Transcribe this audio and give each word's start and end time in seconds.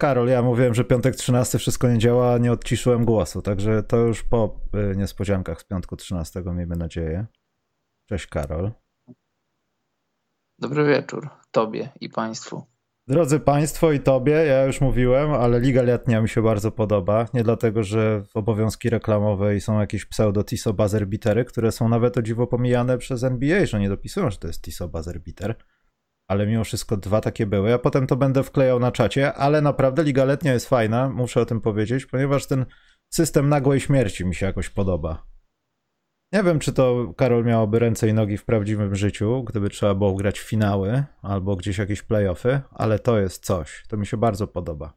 Karol, 0.00 0.28
ja 0.28 0.42
mówiłem, 0.42 0.74
że 0.74 0.84
piątek 0.84 1.16
13 1.16 1.58
wszystko 1.58 1.88
nie 1.88 1.98
działa, 1.98 2.38
nie 2.38 2.52
odciszyłem 2.52 3.04
głosu, 3.04 3.42
także 3.42 3.82
to 3.82 3.96
już 3.96 4.22
po 4.22 4.60
y, 4.92 4.96
niespodziankach 4.96 5.60
z 5.60 5.64
piątku 5.64 5.96
13 5.96 6.42
miejmy 6.46 6.76
nadzieję. 6.76 7.26
Cześć 8.06 8.26
Karol. 8.26 8.70
Dobry 10.58 10.84
wieczór 10.84 11.28
Tobie 11.50 11.88
i 12.00 12.08
Państwu. 12.08 12.66
Drodzy 13.06 13.40
Państwo 13.40 13.92
i 13.92 14.00
Tobie, 14.00 14.32
ja 14.32 14.64
już 14.64 14.80
mówiłem, 14.80 15.32
ale 15.32 15.60
Liga 15.60 15.82
Letnia 15.82 16.20
mi 16.20 16.28
się 16.28 16.42
bardzo 16.42 16.72
podoba. 16.72 17.26
Nie 17.34 17.42
dlatego, 17.42 17.82
że 17.82 18.22
w 18.22 18.36
obowiązki 18.36 18.90
reklamowe 18.90 19.60
są 19.60 19.80
jakieś 19.80 20.06
pseudo-TISO 20.06 20.72
buzzer 20.72 21.06
bitery, 21.06 21.44
które 21.44 21.72
są 21.72 21.88
nawet 21.88 22.18
o 22.18 22.22
dziwo 22.22 22.46
pomijane 22.46 22.98
przez 22.98 23.24
NBA, 23.24 23.66
że 23.66 23.80
nie 23.80 23.88
dopisują, 23.88 24.30
że 24.30 24.38
to 24.38 24.46
jest 24.46 24.62
TISO 24.62 24.88
buzzer 24.88 25.20
biter. 25.20 25.54
Ale 26.30 26.46
mimo 26.46 26.64
wszystko 26.64 26.96
dwa 26.96 27.20
takie 27.20 27.46
były. 27.46 27.70
Ja 27.70 27.78
potem 27.78 28.06
to 28.06 28.16
będę 28.16 28.42
wklejał 28.42 28.80
na 28.80 28.92
czacie, 28.92 29.34
ale 29.34 29.60
naprawdę 29.60 30.02
Liga 30.02 30.24
Letnia 30.24 30.52
jest 30.52 30.68
fajna, 30.68 31.08
muszę 31.08 31.40
o 31.40 31.46
tym 31.46 31.60
powiedzieć, 31.60 32.06
ponieważ 32.06 32.46
ten 32.46 32.66
system 33.12 33.48
nagłej 33.48 33.80
śmierci 33.80 34.24
mi 34.24 34.34
się 34.34 34.46
jakoś 34.46 34.68
podoba. 34.68 35.26
Nie 36.32 36.42
wiem, 36.42 36.58
czy 36.58 36.72
to 36.72 37.14
Karol 37.16 37.44
miałoby 37.44 37.78
ręce 37.78 38.08
i 38.08 38.14
nogi 38.14 38.36
w 38.36 38.44
prawdziwym 38.44 38.94
życiu, 38.94 39.44
gdyby 39.44 39.70
trzeba 39.70 39.94
było 39.94 40.14
grać 40.14 40.40
finały 40.40 41.04
albo 41.22 41.56
gdzieś 41.56 41.78
jakieś 41.78 42.02
playoffy, 42.02 42.60
ale 42.70 42.98
to 42.98 43.18
jest 43.18 43.44
coś. 43.44 43.84
To 43.88 43.96
mi 43.96 44.06
się 44.06 44.16
bardzo 44.16 44.46
podoba. 44.46 44.94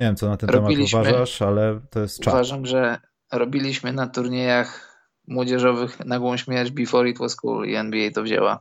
Nie 0.00 0.06
wiem, 0.06 0.16
co 0.16 0.28
na 0.28 0.36
ten 0.36 0.50
robiliśmy, 0.50 0.98
temat 0.98 1.12
uważasz, 1.12 1.42
ale 1.42 1.80
to 1.90 2.00
jest 2.00 2.20
czas. 2.20 2.34
Uważam, 2.34 2.66
że 2.66 2.98
robiliśmy 3.32 3.92
na 3.92 4.06
turniejach 4.06 4.98
młodzieżowych 5.28 6.04
nagłą 6.04 6.36
śmierć 6.36 6.70
before 6.70 7.08
it 7.08 7.18
was 7.18 7.36
cool 7.36 7.68
i 7.68 7.74
NBA 7.74 8.10
to 8.10 8.22
wzięła. 8.22 8.60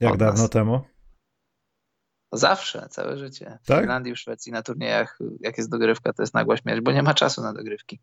Jak 0.00 0.16
dawno 0.16 0.42
nas. 0.42 0.50
temu? 0.50 0.80
Zawsze, 2.32 2.88
całe 2.90 3.18
życie. 3.18 3.58
W 3.62 3.66
tak? 3.66 3.80
Finlandii, 3.80 4.14
w 4.14 4.18
Szwecji 4.18 4.52
na 4.52 4.62
turniejach, 4.62 5.18
jak 5.40 5.58
jest 5.58 5.70
dogrywka, 5.70 6.12
to 6.12 6.22
jest 6.22 6.34
nagła 6.34 6.56
śmierć, 6.56 6.80
bo 6.80 6.92
nie 6.92 7.02
ma 7.02 7.14
czasu 7.14 7.42
na 7.42 7.52
dogrywki. 7.52 8.00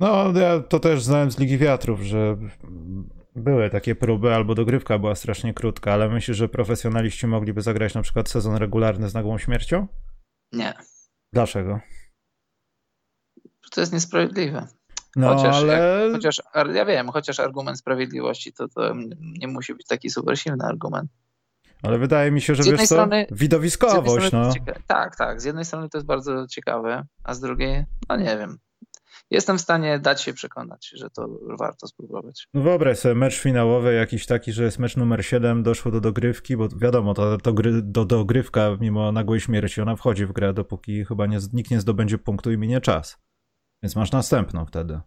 No, 0.00 0.32
ja 0.32 0.60
to 0.60 0.80
też 0.80 1.02
znałem 1.02 1.30
z 1.30 1.38
Ligi 1.38 1.58
Wiatrów, 1.58 2.00
że 2.00 2.36
były 3.36 3.70
takie 3.70 3.94
próby, 3.94 4.34
albo 4.34 4.54
dogrywka 4.54 4.98
była 4.98 5.14
strasznie 5.14 5.54
krótka, 5.54 5.92
ale 5.92 6.08
myślisz, 6.08 6.36
że 6.36 6.48
profesjonaliści 6.48 7.26
mogliby 7.26 7.62
zagrać 7.62 7.94
na 7.94 8.02
przykład 8.02 8.28
sezon 8.28 8.56
regularny 8.56 9.08
z 9.08 9.14
nagłą 9.14 9.38
śmiercią? 9.38 9.86
Nie. 10.52 10.74
Dlaczego? 11.32 11.80
To 13.70 13.80
jest 13.80 13.92
niesprawiedliwe. 13.92 14.66
No, 15.16 15.34
chociaż, 15.34 15.56
ale... 15.56 15.72
Jak, 15.72 16.12
chociaż, 16.12 16.42
ja 16.74 16.84
wiem, 16.84 17.08
chociaż 17.08 17.40
argument 17.40 17.78
sprawiedliwości 17.78 18.52
to, 18.52 18.68
to 18.68 18.94
nie 19.20 19.48
musi 19.48 19.74
być 19.74 19.86
taki 19.86 20.10
super 20.10 20.38
silny 20.38 20.64
argument. 20.64 21.10
Ale 21.82 21.98
wydaje 21.98 22.30
mi 22.30 22.40
się, 22.40 22.54
że 22.54 22.62
wiesz 22.62 22.80
strony, 22.80 23.26
co, 23.28 23.34
widowiskowość, 23.34 24.32
no. 24.32 24.52
Tak, 24.86 25.16
tak, 25.16 25.40
z 25.40 25.44
jednej 25.44 25.64
strony 25.64 25.88
to 25.88 25.98
jest 25.98 26.06
bardzo 26.06 26.46
ciekawe, 26.46 27.06
a 27.24 27.34
z 27.34 27.40
drugiej, 27.40 27.84
no 28.08 28.16
nie 28.16 28.38
wiem 28.38 28.58
jestem 29.30 29.58
w 29.58 29.60
stanie 29.60 29.98
dać 29.98 30.22
się 30.22 30.32
przekonać, 30.32 30.90
że 30.94 31.10
to 31.10 31.28
warto 31.58 31.86
spróbować. 31.86 32.46
No 32.54 32.62
wyobraź 32.62 32.98
sobie 32.98 33.14
mecz 33.14 33.38
finałowy 33.38 33.94
jakiś 33.94 34.26
taki, 34.26 34.52
że 34.52 34.64
jest 34.64 34.78
mecz 34.78 34.96
numer 34.96 35.24
7, 35.24 35.62
doszło 35.62 35.92
do 35.92 36.00
dogrywki, 36.00 36.56
bo 36.56 36.68
wiadomo, 36.68 37.14
to, 37.14 37.38
to 37.38 37.52
gry, 37.52 37.82
do 37.82 38.04
dogrywka 38.04 38.76
mimo 38.80 39.12
nagłej 39.12 39.40
śmierci, 39.40 39.80
ona 39.80 39.96
wchodzi 39.96 40.26
w 40.26 40.32
grę, 40.32 40.52
dopóki 40.52 41.04
chyba 41.04 41.26
nie, 41.26 41.38
nikt 41.52 41.70
nie 41.70 41.80
zdobędzie 41.80 42.18
punktu 42.18 42.52
i 42.52 42.58
minie 42.58 42.80
czas. 42.80 43.18
Więc 43.82 43.96
masz 43.96 44.12
następną 44.12 44.66
wtedy. 44.66 45.00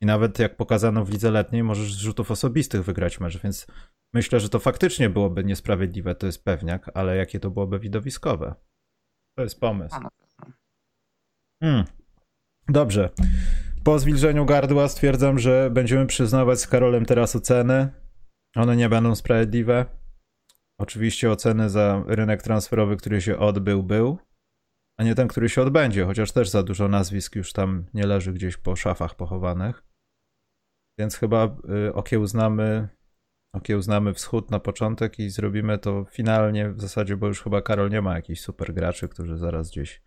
I 0.00 0.06
nawet 0.06 0.38
jak 0.38 0.56
pokazano 0.56 1.04
w 1.04 1.10
lidze 1.10 1.30
letniej, 1.30 1.62
możesz 1.62 1.94
z 1.94 1.98
rzutów 1.98 2.30
osobistych 2.30 2.84
wygrać 2.84 3.20
mecz, 3.20 3.42
więc 3.42 3.66
myślę, 4.14 4.40
że 4.40 4.48
to 4.48 4.58
faktycznie 4.58 5.10
byłoby 5.10 5.44
niesprawiedliwe, 5.44 6.14
to 6.14 6.26
jest 6.26 6.44
pewniak, 6.44 6.90
ale 6.94 7.16
jakie 7.16 7.40
to 7.40 7.50
byłoby 7.50 7.78
widowiskowe. 7.78 8.54
To 9.36 9.42
jest 9.42 9.60
pomysł. 9.60 9.96
Hmm. 11.62 11.84
Dobrze. 12.68 13.10
Po 13.84 13.98
zwilżeniu 13.98 14.44
gardła 14.44 14.88
stwierdzam, 14.88 15.38
że 15.38 15.70
będziemy 15.70 16.06
przyznawać 16.06 16.60
z 16.60 16.66
Karolem 16.66 17.06
teraz 17.06 17.36
oceny. 17.36 17.88
One 18.56 18.76
nie 18.76 18.88
będą 18.88 19.14
sprawiedliwe. 19.14 19.86
Oczywiście 20.80 21.30
oceny 21.30 21.70
za 21.70 22.04
rynek 22.06 22.42
transferowy, 22.42 22.96
który 22.96 23.20
się 23.20 23.38
odbył, 23.38 23.82
był, 23.82 24.18
a 25.00 25.04
nie 25.04 25.14
ten, 25.14 25.28
który 25.28 25.48
się 25.48 25.62
odbędzie, 25.62 26.04
chociaż 26.04 26.32
też 26.32 26.48
za 26.48 26.62
dużo 26.62 26.88
nazwisk 26.88 27.36
już 27.36 27.52
tam 27.52 27.86
nie 27.94 28.06
leży 28.06 28.32
gdzieś 28.32 28.56
po 28.56 28.76
szafach 28.76 29.14
pochowanych. 29.14 29.84
Więc 30.98 31.16
chyba 31.16 31.56
y, 31.88 31.94
okiełznamy, 31.94 32.88
okiełznamy 33.54 34.14
wschód 34.14 34.50
na 34.50 34.60
początek 34.60 35.18
i 35.18 35.30
zrobimy 35.30 35.78
to 35.78 36.04
finalnie 36.04 36.70
w 36.70 36.80
zasadzie, 36.80 37.16
bo 37.16 37.26
już 37.26 37.42
chyba 37.42 37.62
Karol 37.62 37.90
nie 37.90 38.02
ma 38.02 38.14
jakichś 38.14 38.40
super 38.40 38.74
graczy, 38.74 39.08
którzy 39.08 39.36
zaraz 39.36 39.70
gdzieś 39.70 40.02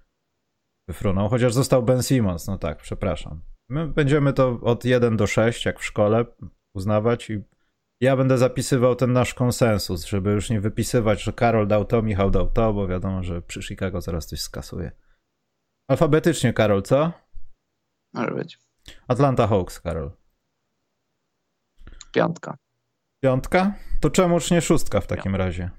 wyfruną, 0.88 1.30
chociaż 1.30 1.54
został 1.54 1.84
Ben 1.84 2.04
Simmons, 2.04 2.48
no 2.48 2.58
tak, 2.58 2.78
przepraszam. 2.78 3.42
My 3.70 3.88
będziemy 3.88 4.34
to 4.34 4.60
od 4.62 4.86
1 4.86 5.18
do 5.18 5.28
6, 5.28 5.66
jak 5.66 5.80
w 5.80 5.86
szkole, 5.86 6.26
uznawać 6.76 7.30
i 7.30 7.44
ja 8.02 8.18
będę 8.18 8.38
zapisywał 8.38 8.96
ten 8.96 9.14
nasz 9.14 9.34
konsensus, 9.34 10.06
żeby 10.06 10.32
już 10.32 10.50
nie 10.50 10.62
wypisywać, 10.62 11.24
że 11.24 11.34
Karol 11.34 11.68
dał 11.68 11.86
to, 11.86 12.02
Michał 12.02 12.32
dał 12.32 12.52
to, 12.52 12.74
bo 12.74 12.88
wiadomo, 12.88 13.24
że 13.24 13.42
przy 13.42 13.64
Chicago 13.64 14.02
zaraz 14.02 14.28
coś 14.28 14.42
skasuje. 14.42 14.92
Alfabetycznie, 15.90 16.54
Karol, 16.54 16.84
co? 16.84 17.12
Może 18.14 18.32
być. 18.32 18.60
Atlanta 19.08 19.48
Hawks, 19.48 19.80
Karol. 19.80 20.12
Piątka. 22.14 22.58
Piątka? 23.24 23.74
To 24.00 24.10
czemuż 24.10 24.52
nie 24.52 24.62
szóstka 24.62 25.02
w 25.02 25.08
takim 25.08 25.36
razie? 25.36 25.70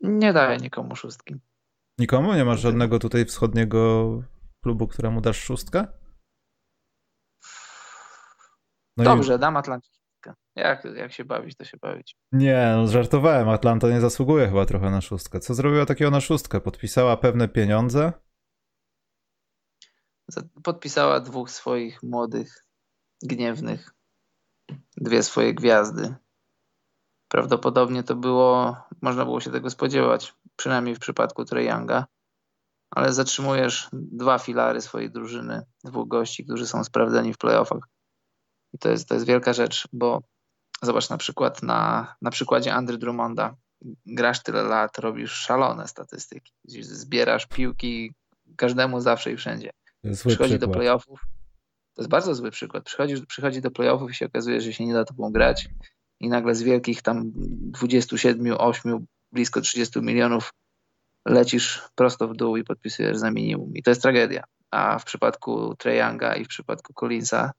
Nie 0.00 0.32
daję 0.32 0.58
nikomu 0.58 0.96
szóstki. 0.96 1.34
Nikomu? 1.98 2.34
Nie 2.34 2.44
masz 2.44 2.60
żadnego 2.60 2.98
tutaj 2.98 3.24
wschodniego 3.24 4.22
klubu, 4.64 4.88
któremu 4.88 5.20
dasz 5.20 5.40
szóstkę? 5.40 5.86
No 8.96 9.04
Dobrze, 9.04 9.34
i... 9.34 9.38
dam 9.38 9.56
Atlantykę. 9.56 10.01
Jak, 10.56 10.84
jak 10.84 11.12
się 11.12 11.24
bawić, 11.24 11.56
to 11.56 11.64
się 11.64 11.76
bawić. 11.76 12.16
Nie, 12.32 12.72
no 12.76 12.88
żartowałem. 12.88 13.48
Atlanta 13.48 13.88
nie 13.88 14.00
zasługuje 14.00 14.48
chyba 14.48 14.66
trochę 14.66 14.90
na 14.90 15.00
szóstkę. 15.00 15.40
Co 15.40 15.54
zrobiła 15.54 15.86
takiego 15.86 16.10
na 16.10 16.20
szóstkę? 16.20 16.60
Podpisała 16.60 17.16
pewne 17.16 17.48
pieniądze? 17.48 18.12
Podpisała 20.62 21.20
dwóch 21.20 21.50
swoich 21.50 22.02
młodych, 22.02 22.64
gniewnych, 23.22 23.94
dwie 24.96 25.22
swoje 25.22 25.54
gwiazdy. 25.54 26.14
Prawdopodobnie 27.28 28.02
to 28.02 28.16
było, 28.16 28.76
można 29.02 29.24
było 29.24 29.40
się 29.40 29.50
tego 29.50 29.70
spodziewać, 29.70 30.34
przynajmniej 30.56 30.94
w 30.94 30.98
przypadku 30.98 31.44
Trae 31.44 31.64
Younga 31.64 32.06
ale 32.94 33.12
zatrzymujesz 33.12 33.88
dwa 33.92 34.38
filary 34.38 34.80
swojej 34.80 35.10
drużyny, 35.10 35.62
dwóch 35.84 36.08
gości, 36.08 36.44
którzy 36.44 36.66
są 36.66 36.84
sprawdzeni 36.84 37.34
w 37.34 37.38
playoffach. 37.38 37.88
I 38.72 38.78
to 38.78 38.88
jest, 38.88 39.08
to 39.08 39.14
jest 39.14 39.26
wielka 39.26 39.52
rzecz, 39.52 39.88
bo 39.92 40.22
zobacz 40.82 41.10
na 41.10 41.18
przykład 41.18 41.62
na, 41.62 42.14
na 42.22 42.30
przykładzie 42.30 42.74
Andry 42.74 42.98
Drummonda. 42.98 43.56
Grasz 44.06 44.42
tyle 44.42 44.62
lat, 44.62 44.98
robisz 44.98 45.32
szalone 45.32 45.88
statystyki. 45.88 46.52
Zbierasz 46.80 47.46
piłki 47.46 48.12
każdemu 48.56 49.00
zawsze 49.00 49.32
i 49.32 49.36
wszędzie. 49.36 49.70
Przychodzi 50.02 50.36
przykład. 50.36 50.60
do 50.60 50.68
playoffów. 50.68 51.20
To 51.94 52.02
jest 52.02 52.10
bardzo 52.10 52.34
zły 52.34 52.50
przykład. 52.50 52.84
Przychodzi, 52.84 53.26
przychodzi 53.26 53.60
do 53.60 53.70
playoffów 53.70 54.10
i 54.10 54.14
się 54.14 54.26
okazuje, 54.26 54.60
że 54.60 54.72
się 54.72 54.86
nie 54.86 54.94
da 54.94 55.04
tobą 55.04 55.32
grać 55.32 55.68
i 56.20 56.28
nagle 56.28 56.54
z 56.54 56.62
wielkich 56.62 57.02
tam 57.02 57.32
27, 57.34 58.56
8, 58.58 59.06
blisko 59.32 59.60
30 59.60 60.00
milionów 60.00 60.52
lecisz 61.26 61.82
prosto 61.94 62.28
w 62.28 62.36
dół 62.36 62.56
i 62.56 62.64
podpisujesz 62.64 63.16
za 63.16 63.30
minimum. 63.30 63.74
I 63.74 63.82
to 63.82 63.90
jest 63.90 64.02
tragedia. 64.02 64.44
A 64.70 64.98
w 64.98 65.04
przypadku 65.04 65.74
Treyanga 65.78 66.34
i 66.34 66.44
w 66.44 66.48
przypadku 66.48 66.94
Collinsa 66.94 67.52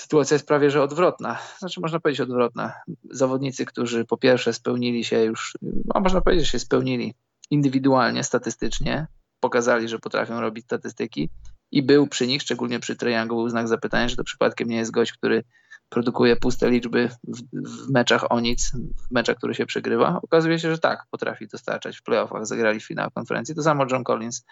sytuacja 0.00 0.34
jest 0.34 0.46
prawie 0.46 0.70
że 0.70 0.82
odwrotna. 0.82 1.38
Znaczy 1.58 1.80
można 1.80 2.00
powiedzieć 2.00 2.20
odwrotna. 2.20 2.72
Zawodnicy, 3.10 3.66
którzy 3.66 4.04
po 4.04 4.16
pierwsze 4.16 4.52
spełnili 4.52 5.04
się 5.04 5.24
już, 5.24 5.58
no 5.62 6.00
można 6.00 6.20
powiedzieć, 6.20 6.46
że 6.46 6.52
się 6.52 6.58
spełnili 6.58 7.14
indywidualnie, 7.50 8.24
statystycznie, 8.24 9.06
pokazali, 9.40 9.88
że 9.88 9.98
potrafią 9.98 10.40
robić 10.40 10.64
statystyki 10.64 11.30
i 11.72 11.82
był 11.82 12.06
przy 12.06 12.26
nich, 12.26 12.42
szczególnie 12.42 12.80
przy 12.80 12.96
Treyangu, 12.96 13.36
był 13.36 13.48
znak 13.48 13.68
zapytania, 13.68 14.08
że 14.08 14.16
to 14.16 14.24
przypadkiem 14.24 14.68
nie 14.68 14.76
jest 14.76 14.90
gość, 14.90 15.12
który 15.12 15.44
produkuje 15.88 16.36
puste 16.36 16.70
liczby 16.70 17.08
w, 17.08 17.42
w, 17.52 17.90
meczach 17.90 18.32
o 18.32 18.40
nic, 18.40 18.72
w 19.08 19.10
meczach, 19.10 19.36
które 19.36 19.54
się 19.54 19.66
przegrywa. 19.66 20.20
Okazuje 20.22 20.58
się, 20.58 20.70
że 20.70 20.78
tak, 20.78 21.06
potrafi 21.10 21.48
dostarczać 21.48 21.98
w 21.98 22.02
playoffach, 22.02 22.46
zagrali 22.46 22.80
w 22.80 22.86
finał 22.86 23.10
konferencji. 23.10 23.54
To 23.54 23.62
samo 23.62 23.86
John 23.90 24.04
Collins. 24.04 24.44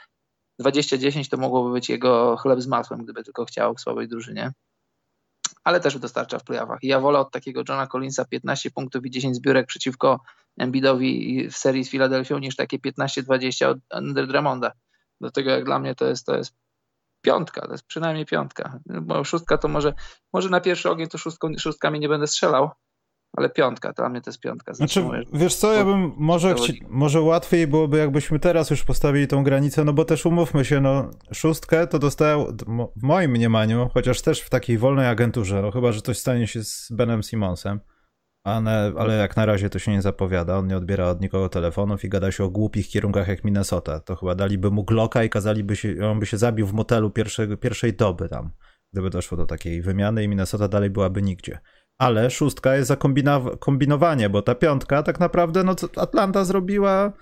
20-10 0.63 1.31
to 1.31 1.37
mogłoby 1.37 1.73
być 1.73 1.89
jego 1.89 2.37
chleb 2.37 2.61
z 2.61 2.67
masłem, 2.67 3.05
gdyby 3.05 3.25
tylko 3.25 3.45
chciał 3.45 3.75
w 3.75 3.81
słabej 3.81 4.09
drużynie, 4.09 4.53
ale 5.69 5.81
też 5.81 5.99
dostarcza 5.99 6.39
w 6.39 6.45
playoffach. 6.45 6.79
I 6.83 6.89
ja 6.89 7.01
wolę 7.01 7.19
od 7.19 7.31
takiego 7.31 7.63
Johna 7.69 7.87
Collinsa 7.87 8.25
15 8.25 8.71
punktów 8.71 9.07
i 9.07 9.11
10 9.11 9.37
zbiórek 9.37 9.67
przeciwko 9.67 10.21
Embiidowi 10.59 11.49
w 11.51 11.57
serii 11.57 11.85
z 11.85 11.91
Filadelfią 11.91 12.39
niż 12.39 12.57
takie 12.57 12.79
15-20 12.79 13.67
od 13.67 13.79
Under 13.99 14.27
Drummonda. 14.27 14.73
Dlatego 15.21 15.51
jak 15.51 15.65
dla 15.65 15.79
mnie 15.79 15.95
to 15.95 16.07
jest, 16.07 16.27
to 16.27 16.37
jest 16.37 16.55
piątka, 17.21 17.67
to 17.67 17.73
jest 17.73 17.87
przynajmniej 17.87 18.27
piątka. 18.27 18.79
Bo 18.87 19.25
szóstka 19.25 19.59
to 19.59 19.69
może, 19.69 19.93
może 20.33 20.49
na 20.49 20.61
pierwszy 20.61 20.91
ogień 20.91 21.09
to 21.09 21.19
szóstką, 21.19 21.49
szóstkami 21.59 22.01
nie 22.01 22.09
będę 22.09 22.27
strzelał, 22.27 22.71
ale 23.37 23.51
piątka, 23.51 23.93
dla 23.93 24.09
mnie 24.09 24.21
to 24.21 24.31
jest 24.31 24.41
piątka. 24.41 24.75
Znaczy, 24.75 25.05
wiesz 25.33 25.55
co, 25.55 25.73
ja 25.73 25.85
bym 25.85 26.13
może, 26.17 26.55
chci, 26.55 26.83
może 26.89 27.21
łatwiej 27.21 27.67
byłoby, 27.67 27.99
jakbyśmy 27.99 28.39
teraz 28.39 28.71
już 28.71 28.85
postawili 28.85 29.29
tą 29.29 29.43
granicę, 29.45 29.85
no 29.85 29.93
bo 29.93 30.05
też 30.05 30.27
umówmy 30.27 30.65
się, 30.65 30.81
no 30.81 31.11
szóstkę 31.33 31.87
to 31.87 31.99
dostał 31.99 32.47
w 32.97 33.03
moim 33.03 33.31
mniemaniu, 33.31 33.91
chociaż 33.95 34.23
też 34.23 34.41
w 34.41 34.51
takiej 34.51 34.79
wolnej 34.79 35.07
agenturze, 35.07 35.63
no 35.63 35.71
chyba, 35.71 35.93
że 35.93 36.01
coś 36.01 36.19
stanie 36.19 36.47
się 36.47 36.65
z 36.65 36.89
Benem 36.93 37.23
Simonsem, 37.23 37.81
ale, 38.45 38.93
ale 38.99 39.17
jak 39.17 39.37
na 39.37 39.47
razie 39.47 39.71
to 39.71 39.79
się 39.79 39.93
nie 39.93 40.03
zapowiada, 40.03 40.59
on 40.59 40.67
nie 40.67 40.77
odbiera 40.77 41.09
od 41.09 41.21
nikogo 41.21 41.49
telefonów 41.49 42.05
i 42.05 42.09
gada 42.09 42.33
się 42.33 42.45
o 42.45 42.51
głupich 42.51 42.89
kierunkach 42.89 43.29
jak 43.29 43.45
Minnesota, 43.45 44.01
to 44.01 44.17
chyba 44.17 44.35
daliby 44.35 44.71
mu 44.71 44.85
Glocka 44.85 45.25
i 45.25 45.31
kazaliby 45.31 45.77
się, 45.77 45.95
on 46.11 46.21
by 46.21 46.27
się 46.27 46.39
zabił 46.39 46.67
w 46.67 46.73
motelu 46.73 47.11
pierwszej, 47.11 47.57
pierwszej 47.57 47.95
doby 47.95 48.29
tam, 48.29 48.51
gdyby 48.93 49.11
doszło 49.11 49.37
do 49.37 49.47
takiej 49.47 49.83
wymiany 49.83 50.25
i 50.25 50.29
Minnesota 50.29 50.69
dalej 50.69 50.91
byłaby 50.91 51.23
nigdzie 51.23 51.59
ale 51.99 52.31
szóstka 52.31 52.75
jest 52.75 52.89
za 52.89 52.97
kombinowanie, 53.59 54.31
bo 54.31 54.43
ta 54.43 54.55
piątka 54.55 55.03
tak 55.03 55.21
naprawdę 55.21 55.65
no, 55.65 55.75
Atlanta 55.97 56.45
zrobiła 56.45 57.13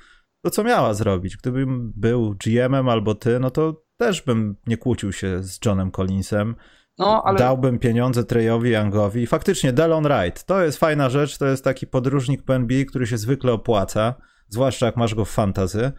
to, 0.45 0.51
co 0.51 0.65
miała 0.65 0.95
zrobić. 0.95 1.37
Gdybym 1.37 1.93
był 1.97 2.35
GM-em 2.45 2.89
albo 2.89 3.15
ty, 3.15 3.41
no 3.41 3.51
to 3.51 3.83
też 4.01 4.23
bym 4.23 4.57
nie 4.67 4.77
kłócił 4.77 5.13
się 5.13 5.43
z 5.43 5.59
Johnem 5.65 5.91
Collinsem. 5.91 6.55
No, 6.99 7.23
ale... 7.25 7.39
Dałbym 7.39 7.79
pieniądze 7.79 8.25
Treyowi 8.25 8.71
Youngowi. 8.71 9.23
I 9.23 9.27
faktycznie 9.27 9.73
Delon 9.73 10.05
Wright, 10.05 10.45
to 10.45 10.63
jest 10.63 10.79
fajna 10.79 11.11
rzecz, 11.11 11.39
to 11.39 11.47
jest 11.47 11.65
taki 11.65 11.87
podróżnik 11.87 12.43
po 12.43 12.55
NBA, 12.55 12.85
który 12.85 13.07
się 13.07 13.19
zwykle 13.19 13.53
opłaca, 13.53 14.15
zwłaszcza 14.49 14.87
jak 14.87 14.97
masz 14.97 15.15
go 15.15 15.25
w 15.25 15.31
fantazy. 15.31 15.93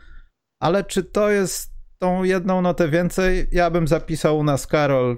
Ale 0.62 0.84
czy 0.84 1.04
to 1.04 1.30
jest 1.30 1.72
tą 2.00 2.24
jedną 2.24 2.62
notę 2.62 2.90
więcej? 2.90 3.48
Ja 3.52 3.70
bym 3.70 3.88
zapisał 3.88 4.38
u 4.38 4.44
nas 4.44 4.68
Karol 4.68 5.18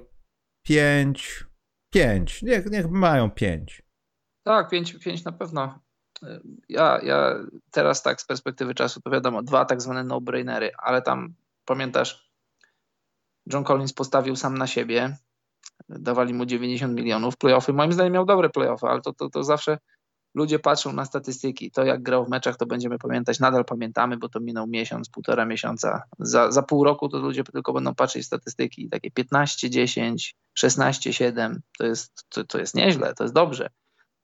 5, 0.66 1.44
Pięć. 1.90 2.42
Niech, 2.42 2.66
niech 2.70 2.90
mają 2.90 3.30
pięć. 3.30 3.82
Tak, 4.42 4.70
pięć, 4.70 4.92
pięć 4.92 5.24
na 5.24 5.32
pewno. 5.32 5.78
Ja, 6.68 7.00
ja 7.02 7.34
teraz 7.70 8.02
tak 8.02 8.20
z 8.20 8.26
perspektywy 8.26 8.74
czasu 8.74 9.00
to 9.00 9.10
wiadomo, 9.10 9.42
dwa 9.42 9.64
tak 9.64 9.82
zwane 9.82 10.04
no-brainery, 10.04 10.70
ale 10.78 11.02
tam 11.02 11.34
pamiętasz, 11.64 12.30
John 13.52 13.64
Collins 13.64 13.92
postawił 13.92 14.36
sam 14.36 14.58
na 14.58 14.66
siebie, 14.66 15.16
dawali 15.88 16.34
mu 16.34 16.46
90 16.46 16.94
milionów, 16.94 17.36
playoffy, 17.36 17.72
moim 17.72 17.92
zdaniem 17.92 18.12
miał 18.12 18.24
dobre 18.24 18.50
playoffy, 18.50 18.86
ale 18.86 19.00
to, 19.00 19.12
to, 19.12 19.30
to 19.30 19.44
zawsze 19.44 19.78
ludzie 20.34 20.58
patrzą 20.58 20.92
na 20.92 21.04
statystyki. 21.04 21.70
To 21.70 21.84
jak 21.84 22.02
grał 22.02 22.24
w 22.24 22.28
meczach, 22.28 22.56
to 22.56 22.66
będziemy 22.66 22.98
pamiętać, 22.98 23.40
nadal 23.40 23.64
pamiętamy, 23.64 24.16
bo 24.16 24.28
to 24.28 24.40
minął 24.40 24.66
miesiąc, 24.66 25.08
półtora 25.08 25.46
miesiąca. 25.46 26.02
Za, 26.18 26.52
za 26.52 26.62
pół 26.62 26.84
roku 26.84 27.08
to 27.08 27.18
ludzie 27.18 27.44
tylko 27.44 27.72
będą 27.72 27.94
patrzeć 27.94 28.26
statystyki. 28.26 28.88
Takie 28.88 29.10
15, 29.10 29.70
10, 29.70 30.36
16, 30.54 31.12
7 31.12 31.60
to 31.78 31.86
jest, 31.86 32.24
to, 32.28 32.44
to 32.44 32.58
jest 32.58 32.74
nieźle, 32.74 33.14
to 33.14 33.24
jest 33.24 33.34
dobrze. 33.34 33.70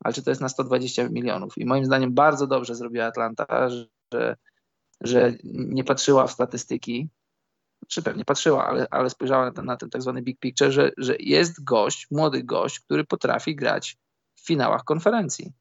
Ale 0.05 0.15
czy 0.15 0.23
to 0.23 0.31
jest 0.31 0.41
na 0.41 0.49
120 0.49 1.09
milionów? 1.09 1.59
I 1.59 1.67
moim 1.67 1.85
zdaniem 1.85 2.15
bardzo 2.15 2.47
dobrze 2.47 2.75
zrobiła 2.75 3.05
Atlanta, 3.07 3.69
że, 3.69 4.37
że 5.01 5.33
nie 5.45 5.85
patrzyła 5.85 6.27
w 6.27 6.33
statystyki, 6.33 7.09
czy 7.89 8.03
pewnie 8.03 8.25
patrzyła, 8.25 8.67
ale, 8.67 8.87
ale 8.91 9.11
spojrzała 9.11 9.45
na 9.45 9.53
ten, 9.53 9.65
na 9.65 9.77
ten 9.77 9.91
tak 9.91 10.03
zwany 10.03 10.23
big 10.23 10.41
picture, 10.41 10.73
że, 10.73 10.91
że 10.97 11.17
jest 11.19 11.65
gość, 11.65 12.07
młody 12.11 12.45
gość, 12.45 12.81
który 12.81 13.05
potrafi 13.05 13.57
grać 13.57 13.97
w 14.35 14.47
finałach 14.47 14.85
konferencji 14.85 15.53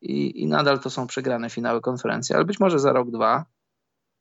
i, 0.00 0.42
i 0.42 0.46
nadal 0.46 0.80
to 0.80 0.90
są 0.90 1.06
przegrane 1.06 1.50
finały 1.50 1.80
konferencji, 1.80 2.34
ale 2.34 2.44
być 2.44 2.60
może 2.60 2.78
za 2.78 2.92
rok, 2.92 3.10
dwa 3.10 3.44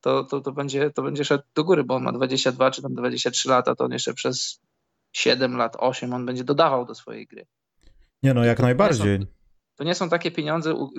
to, 0.01 0.23
to, 0.23 0.41
to, 0.41 0.51
będzie, 0.51 0.89
to 0.89 1.01
będzie 1.03 1.25
szedł 1.25 1.43
do 1.55 1.63
góry, 1.63 1.83
bo 1.83 1.95
on 1.95 2.03
ma 2.03 2.11
22 2.11 2.71
czy 2.71 2.81
tam 2.81 2.93
23 2.93 3.49
lata, 3.49 3.75
to 3.75 3.85
on 3.85 3.91
jeszcze 3.91 4.13
przez 4.13 4.59
7 5.13 5.57
lat, 5.57 5.75
8 5.79 6.13
on 6.13 6.25
będzie 6.25 6.43
dodawał 6.43 6.85
do 6.85 6.95
swojej 6.95 7.27
gry. 7.27 7.45
Nie 8.23 8.33
no, 8.33 8.43
jak 8.43 8.59
najbardziej. 8.59 9.17
To 9.17 9.23
nie 9.23 9.25
są, 9.25 9.31
to 9.75 9.83
nie 9.83 9.95
są 9.95 10.09
takie 10.09 10.31
pieniądze, 10.31 10.89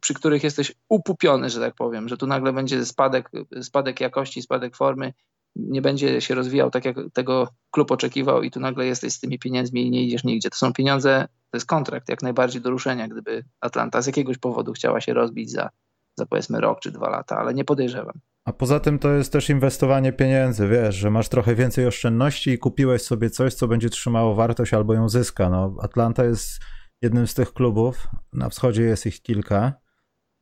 przy 0.00 0.14
których 0.14 0.44
jesteś 0.44 0.72
upupiony, 0.88 1.50
że 1.50 1.60
tak 1.60 1.74
powiem, 1.74 2.08
że 2.08 2.16
tu 2.16 2.26
nagle 2.26 2.52
będzie 2.52 2.86
spadek, 2.86 3.30
spadek 3.62 4.00
jakości, 4.00 4.42
spadek 4.42 4.76
formy, 4.76 5.12
nie 5.56 5.82
będzie 5.82 6.20
się 6.20 6.34
rozwijał 6.34 6.70
tak, 6.70 6.84
jak 6.84 6.96
tego 7.12 7.48
klub 7.70 7.90
oczekiwał 7.90 8.42
i 8.42 8.50
tu 8.50 8.60
nagle 8.60 8.86
jesteś 8.86 9.12
z 9.12 9.20
tymi 9.20 9.38
pieniędzmi 9.38 9.86
i 9.86 9.90
nie 9.90 10.04
idziesz 10.04 10.24
nigdzie. 10.24 10.50
To 10.50 10.56
są 10.56 10.72
pieniądze, 10.72 11.28
to 11.50 11.56
jest 11.56 11.66
kontrakt 11.66 12.08
jak 12.08 12.22
najbardziej 12.22 12.62
do 12.62 12.70
ruszenia, 12.70 13.08
gdyby 13.08 13.44
Atlanta 13.60 14.02
z 14.02 14.06
jakiegoś 14.06 14.38
powodu 14.38 14.72
chciała 14.72 15.00
się 15.00 15.14
rozbić 15.14 15.50
za, 15.50 15.70
za 16.18 16.26
powiedzmy 16.26 16.60
rok 16.60 16.80
czy 16.80 16.90
dwa 16.90 17.10
lata, 17.10 17.38
ale 17.38 17.54
nie 17.54 17.64
podejrzewam. 17.64 18.20
A 18.44 18.52
poza 18.52 18.80
tym 18.80 18.98
to 18.98 19.12
jest 19.12 19.32
też 19.32 19.50
inwestowanie 19.50 20.12
pieniędzy, 20.12 20.68
wiesz, 20.68 20.94
że 20.94 21.10
masz 21.10 21.28
trochę 21.28 21.54
więcej 21.54 21.86
oszczędności 21.86 22.50
i 22.50 22.58
kupiłeś 22.58 23.02
sobie 23.02 23.30
coś, 23.30 23.54
co 23.54 23.68
będzie 23.68 23.90
trzymało 23.90 24.34
wartość 24.34 24.74
albo 24.74 24.94
ją 24.94 25.08
zyska. 25.08 25.50
No, 25.50 25.76
Atlanta 25.82 26.24
jest 26.24 26.60
jednym 27.02 27.26
z 27.26 27.34
tych 27.34 27.52
klubów, 27.52 28.06
na 28.32 28.48
wschodzie 28.48 28.82
jest 28.82 29.06
ich 29.06 29.22
kilka 29.22 29.72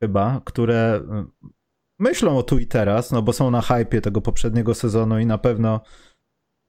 chyba, 0.02 0.40
które 0.44 1.00
myślą 2.02 2.38
o 2.38 2.42
tu 2.42 2.58
i 2.58 2.66
teraz, 2.66 3.10
no 3.12 3.22
bo 3.22 3.32
są 3.32 3.50
na 3.50 3.62
hypie 3.62 4.00
tego 4.00 4.20
poprzedniego 4.20 4.74
sezonu 4.74 5.18
i 5.18 5.26
na 5.26 5.38
pewno 5.38 5.80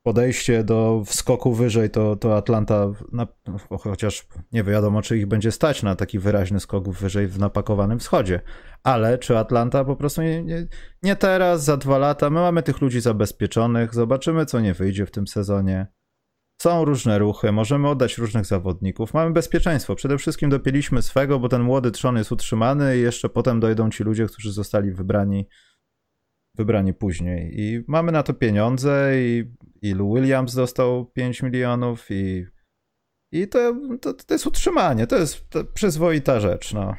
podejście 0.06 0.64
do 0.64 1.04
skoku 1.06 1.54
wyżej 1.54 1.90
to, 1.90 2.16
to 2.16 2.38
Atlanta, 2.38 2.92
na, 3.12 3.28
chociaż 3.80 4.28
nie 4.52 4.64
wiadomo, 4.64 5.02
czy 5.02 5.18
ich 5.18 5.26
będzie 5.26 5.52
stać 5.52 5.84
na 5.84 5.96
taki 5.96 6.20
wyraźny 6.20 6.60
skok 6.60 6.90
wyżej 6.90 7.28
w 7.28 7.40
napakowanym 7.40 8.00
wschodzie. 8.00 8.42
Ale 8.84 9.18
czy 9.18 9.38
Atlanta 9.38 9.86
po 9.86 9.96
prostu 9.96 10.22
nie, 10.22 10.44
nie, 10.44 10.68
nie 11.04 11.16
teraz, 11.16 11.64
za 11.64 11.78
dwa 11.78 11.98
lata, 11.98 12.30
my 12.30 12.40
mamy 12.40 12.64
tych 12.64 12.82
ludzi 12.82 13.02
zabezpieczonych, 13.02 13.94
zobaczymy, 13.94 14.46
co 14.46 14.60
nie 14.60 14.74
wyjdzie 14.74 15.06
w 15.06 15.12
tym 15.12 15.28
sezonie. 15.28 15.88
Są 16.64 16.86
różne 16.86 17.20
ruchy, 17.20 17.52
możemy 17.52 17.90
oddać 17.90 18.18
różnych 18.18 18.46
zawodników. 18.46 19.14
Mamy 19.14 19.32
bezpieczeństwo. 19.32 19.96
Przede 19.96 20.18
wszystkim 20.18 20.50
dopięliśmy 20.50 21.02
swego, 21.02 21.40
bo 21.40 21.50
ten 21.50 21.62
młody 21.62 21.92
trzon 21.92 22.18
jest 22.18 22.32
utrzymany 22.32 22.98
i 22.98 23.02
jeszcze 23.02 23.30
potem 23.30 23.60
dojdą 23.60 23.90
ci 23.90 24.04
ludzie, 24.04 24.26
którzy 24.26 24.52
zostali 24.52 24.92
wybrani, 24.92 25.48
wybrani 26.56 26.94
później. 26.94 27.62
I 27.62 27.84
mamy 27.88 28.12
na 28.12 28.24
to 28.24 28.34
pieniądze 28.34 29.12
i, 29.16 29.44
i 29.82 29.94
Lou 29.94 30.16
Williams 30.16 30.56
dostał 30.56 31.06
5 31.06 31.44
milionów 31.44 32.06
i, 32.10 32.46
i 33.32 33.48
to, 33.48 33.76
to, 34.02 34.14
to 34.14 34.34
jest 34.34 34.48
utrzymanie. 34.48 35.08
To 35.08 35.16
jest 35.16 35.50
to 35.50 35.64
przyzwoita 35.64 36.40
rzecz. 36.40 36.74
No. 36.74 36.96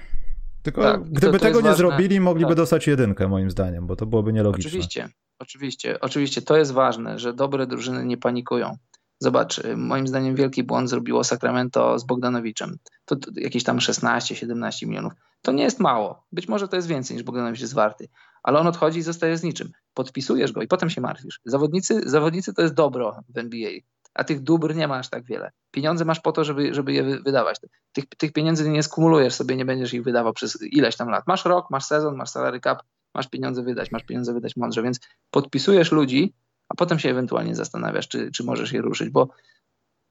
Tylko 0.62 0.82
tak, 0.82 1.02
gdyby 1.02 1.20
to, 1.20 1.32
to 1.32 1.38
tego 1.38 1.60
nie 1.60 1.68
ważne. 1.68 1.76
zrobili, 1.76 2.20
mogliby 2.20 2.50
tak. 2.50 2.56
dostać 2.56 2.86
jedynkę 2.86 3.28
moim 3.28 3.50
zdaniem, 3.50 3.86
bo 3.86 3.96
to 3.96 4.06
byłoby 4.06 4.32
nielogiczne. 4.32 4.68
Oczywiście, 4.68 5.08
oczywiście, 5.38 6.00
oczywiście. 6.00 6.42
To 6.42 6.56
jest 6.56 6.72
ważne, 6.72 7.18
że 7.18 7.32
dobre 7.32 7.66
drużyny 7.66 8.04
nie 8.04 8.16
panikują. 8.16 8.76
Zobacz, 9.18 9.58
y, 9.58 9.76
moim 9.76 10.06
zdaniem 10.06 10.34
wielki 10.34 10.62
błąd 10.62 10.90
zrobiło 10.90 11.24
Sacramento 11.24 11.98
z 11.98 12.04
Bogdanowiczem. 12.04 12.76
To, 13.04 13.16
to 13.16 13.30
jakieś 13.36 13.64
tam 13.64 13.78
16-17 13.78 14.86
milionów. 14.86 15.12
To 15.42 15.52
nie 15.52 15.62
jest 15.62 15.80
mało. 15.80 16.24
Być 16.32 16.48
może 16.48 16.68
to 16.68 16.76
jest 16.76 16.88
więcej 16.88 17.16
niż 17.16 17.24
Bogdanowicz 17.24 17.60
jest 17.60 17.74
warty, 17.74 18.08
ale 18.42 18.58
on 18.58 18.66
odchodzi 18.66 18.98
i 18.98 19.02
zostaje 19.02 19.38
z 19.38 19.42
niczym. 19.42 19.72
Podpisujesz 19.94 20.52
go 20.52 20.62
i 20.62 20.68
potem 20.68 20.90
się 20.90 21.00
martwisz. 21.00 21.40
Zawodnicy, 21.44 22.00
zawodnicy 22.06 22.54
to 22.54 22.62
jest 22.62 22.74
dobro 22.74 23.20
w 23.28 23.38
NBA, 23.38 23.70
a 24.14 24.24
tych 24.24 24.40
dóbr 24.40 24.74
nie 24.74 24.88
masz 24.88 25.08
tak 25.08 25.24
wiele. 25.24 25.50
Pieniądze 25.70 26.04
masz 26.04 26.20
po 26.20 26.32
to, 26.32 26.44
żeby, 26.44 26.74
żeby 26.74 26.92
je 26.92 27.04
wydawać. 27.04 27.60
Tych, 27.92 28.04
tych 28.06 28.32
pieniędzy 28.32 28.70
nie 28.70 28.82
skumulujesz 28.82 29.34
sobie, 29.34 29.56
nie 29.56 29.64
będziesz 29.64 29.94
ich 29.94 30.04
wydawał 30.04 30.32
przez 30.32 30.62
ileś 30.62 30.96
tam 30.96 31.08
lat. 31.08 31.26
Masz 31.26 31.44
rok, 31.44 31.70
masz 31.70 31.84
sezon, 31.84 32.16
masz 32.16 32.30
salary 32.30 32.60
cap, 32.60 32.82
masz 33.14 33.28
pieniądze 33.28 33.62
wydać, 33.62 33.90
masz 33.90 34.04
pieniądze 34.04 34.34
wydać 34.34 34.56
mądrze, 34.56 34.82
więc 34.82 35.00
podpisujesz 35.30 35.92
ludzi, 35.92 36.34
a 36.74 36.76
potem 36.76 36.98
się 36.98 37.10
ewentualnie 37.10 37.54
zastanawiasz, 37.54 38.08
czy, 38.08 38.30
czy 38.30 38.44
możesz 38.44 38.72
je 38.72 38.82
ruszyć, 38.82 39.10
bo 39.10 39.28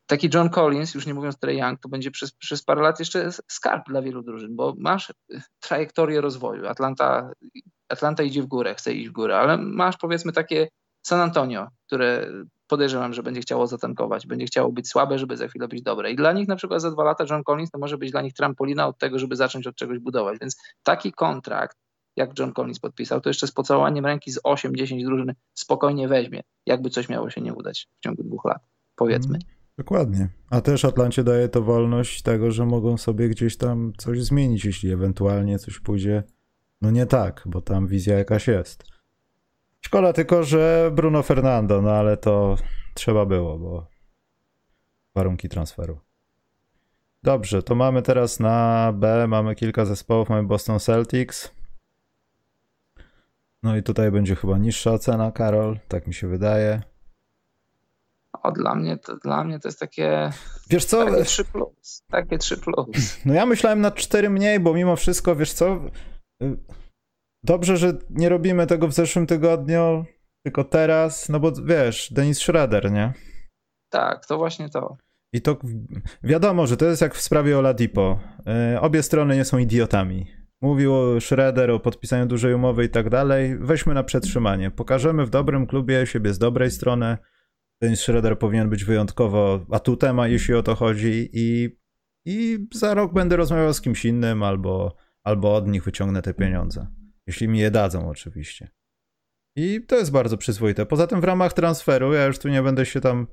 taki 0.06 0.30
John 0.34 0.50
Collins, 0.50 0.96
już 0.96 1.06
nie 1.06 1.14
mówiąc 1.14 1.38
Trey 1.38 1.58
Young, 1.58 1.80
to 1.80 1.90
będzie 1.90 2.12
przez, 2.12 2.32
przez 2.32 2.64
parę 2.64 2.82
lat 2.82 3.00
jeszcze 3.00 3.30
skarb 3.48 3.88
dla 3.88 4.02
wielu 4.02 4.24
drużyn, 4.24 4.56
bo 4.56 4.74
masz 4.78 5.14
trajektorię 5.60 6.22
rozwoju. 6.22 6.68
Atlanta, 6.68 7.32
Atlanta 7.90 8.24
idzie 8.24 8.42
w 8.42 8.46
górę, 8.46 8.76
chce 8.76 8.94
iść 8.94 9.10
w 9.10 9.12
górę, 9.12 9.38
ale 9.38 9.58
masz 9.58 9.98
powiedzmy 9.98 10.32
takie 10.32 10.68
San 11.06 11.20
Antonio, 11.20 11.68
które 11.88 12.28
podejrzewam, 12.68 13.14
że 13.14 13.24
będzie 13.24 13.42
chciało 13.42 13.68
zatankować, 13.68 14.28
będzie 14.28 14.46
chciało 14.46 14.72
być 14.72 14.90
słabe, 14.90 15.20
żeby 15.20 15.38
za 15.38 15.48
chwilę 15.48 15.68
być 15.68 15.82
dobre. 15.82 16.12
I 16.12 16.16
dla 16.16 16.34
nich 16.34 16.48
na 16.48 16.56
przykład 16.56 16.82
za 16.82 16.92
dwa 16.92 17.04
lata 17.04 17.26
John 17.30 17.44
Collins 17.44 17.72
to 17.72 17.78
może 17.78 17.98
być 17.98 18.12
dla 18.12 18.22
nich 18.22 18.34
trampolina 18.34 18.88
od 18.88 18.98
tego, 18.98 19.20
żeby 19.20 19.36
zacząć 19.36 19.68
od 19.68 19.76
czegoś 19.76 20.00
budować. 20.00 20.40
Więc 20.40 20.58
taki 20.84 21.12
kontrakt 21.12 21.78
jak 22.16 22.40
John 22.40 22.54
Collins 22.54 22.80
podpisał, 22.80 23.22
to 23.22 23.30
jeszcze 23.30 23.48
z 23.48 23.52
pocałowaniem 23.52 24.06
ręki 24.06 24.32
z 24.32 24.40
8-10 24.42 25.06
drużyn 25.06 25.34
spokojnie 25.54 26.08
weźmie, 26.08 26.42
jakby 26.66 26.90
coś 26.90 27.10
miało 27.10 27.30
się 27.30 27.42
nie 27.42 27.54
udać 27.54 27.88
w 28.00 28.04
ciągu 28.04 28.24
dwóch 28.24 28.46
lat, 28.46 28.62
powiedzmy. 28.96 29.36
Mm, 29.36 29.48
dokładnie. 29.78 30.30
A 30.50 30.62
też 30.62 30.86
Atlancie 30.86 31.24
daje 31.24 31.50
to 31.50 31.62
wolność 31.62 32.22
tego, 32.22 32.52
że 32.52 32.66
mogą 32.66 32.98
sobie 32.98 33.30
gdzieś 33.30 33.58
tam 33.58 33.94
coś 33.98 34.24
zmienić, 34.24 34.66
jeśli 34.66 34.92
ewentualnie 34.92 35.60
coś 35.60 35.80
pójdzie 35.80 36.24
no 36.82 36.92
nie 36.92 37.06
tak, 37.06 37.44
bo 37.46 37.62
tam 37.62 37.88
wizja 37.88 38.18
jakaś 38.18 38.48
jest. 38.48 38.84
Szkoda 39.82 40.14
tylko, 40.14 40.44
że 40.44 40.92
Bruno 40.96 41.24
Fernando, 41.24 41.82
no 41.82 41.92
ale 41.92 42.18
to 42.18 42.56
trzeba 42.94 43.26
było, 43.26 43.60
bo 43.60 43.88
warunki 45.16 45.50
transferu. 45.50 46.00
Dobrze, 47.24 47.64
to 47.64 47.76
mamy 47.76 48.02
teraz 48.02 48.40
na 48.40 48.92
B, 48.96 49.28
mamy 49.28 49.56
kilka 49.56 49.86
zespołów, 49.86 50.30
mamy 50.30 50.44
Boston 50.44 50.80
Celtics, 50.80 51.52
no 53.64 53.78
i 53.78 53.84
tutaj 53.84 54.12
będzie 54.12 54.36
chyba 54.36 54.58
niższa 54.58 54.98
cena, 54.98 55.32
Karol, 55.32 55.80
tak 55.88 56.08
mi 56.08 56.14
się 56.14 56.28
wydaje. 56.28 56.82
O, 58.44 58.52
dla 58.52 58.76
mnie 58.76 58.98
to, 58.98 59.18
dla 59.18 59.44
mnie 59.44 59.60
to 59.60 59.68
jest 59.68 59.80
takie. 59.80 60.30
Wiesz 60.70 60.86
co? 60.86 61.06
Takie 61.06 61.24
3 61.24 61.46
plus. 61.46 62.04
Takie 62.12 62.38
3 62.38 62.58
plus. 62.58 62.88
No 63.26 63.34
ja 63.34 63.46
myślałem 63.46 63.82
na 63.82 63.92
4 63.92 64.30
mniej, 64.30 64.60
bo 64.60 64.74
mimo 64.74 64.96
wszystko, 64.96 65.36
wiesz 65.36 65.54
co? 65.54 65.80
Dobrze, 67.44 67.78
że 67.78 67.94
nie 68.10 68.30
robimy 68.30 68.68
tego 68.68 68.88
w 68.88 68.94
zeszłym 68.94 69.28
tygodniu, 69.28 70.06
tylko 70.44 70.64
teraz, 70.64 71.30
no 71.30 71.40
bo 71.40 71.52
wiesz, 71.66 72.14
Denis 72.14 72.40
Schroeder, 72.40 72.92
nie? 72.92 73.14
Tak, 73.90 74.26
to 74.26 74.38
właśnie 74.38 74.70
to. 74.70 74.98
I 75.34 75.42
to 75.42 75.58
wiadomo, 76.24 76.68
że 76.68 76.78
to 76.78 76.86
jest 76.86 77.02
jak 77.02 77.16
w 77.16 77.22
sprawie 77.22 77.60
Oladipo. 77.60 78.20
Y, 78.76 78.80
obie 78.80 79.04
strony 79.04 79.36
nie 79.36 79.46
są 79.46 79.58
idiotami. 79.58 80.43
Mówił 80.64 81.22
Schroeder 81.22 81.72
o 81.72 81.80
podpisaniu 81.80 82.26
dużej 82.26 82.54
umowy 82.54 82.86
i 82.86 82.90
tak 82.90 83.10
dalej. 83.10 83.58
Weźmy 83.58 83.94
na 83.94 84.04
przetrzymanie. 84.04 84.72
Pokażemy 84.72 85.26
w 85.26 85.30
dobrym 85.30 85.68
klubie 85.68 86.08
siebie 86.08 86.34
z 86.34 86.40
dobrej 86.40 86.72
strony. 86.72 87.18
Dennis 87.82 88.00
Schroeder 88.00 88.40
powinien 88.40 88.70
być 88.70 88.84
wyjątkowo 88.84 89.66
atutem, 89.72 90.18
jeśli 90.24 90.54
o 90.54 90.64
to 90.64 90.76
chodzi 90.76 91.30
i, 91.34 91.78
i 92.26 92.68
za 92.74 92.94
rok 92.94 93.14
będę 93.14 93.36
rozmawiał 93.36 93.74
z 93.74 93.82
kimś 93.82 94.06
innym 94.06 94.44
albo, 94.44 94.96
albo 95.24 95.56
od 95.56 95.68
nich 95.68 95.84
wyciągnę 95.84 96.22
te 96.22 96.34
pieniądze. 96.34 96.88
Jeśli 97.28 97.48
mi 97.48 97.60
je 97.60 97.72
dadzą 97.72 98.10
oczywiście. 98.10 98.70
I 99.56 99.82
to 99.88 99.96
jest 99.96 100.12
bardzo 100.12 100.38
przyzwoite. 100.38 100.86
Poza 100.86 101.08
tym 101.08 101.22
w 101.22 101.24
ramach 101.24 101.54
transferu, 101.54 102.14
ja 102.14 102.26
już 102.26 102.40
tu 102.40 102.50
nie 102.50 102.62
będę 102.62 102.86
się 102.86 103.02
tam 103.02 103.28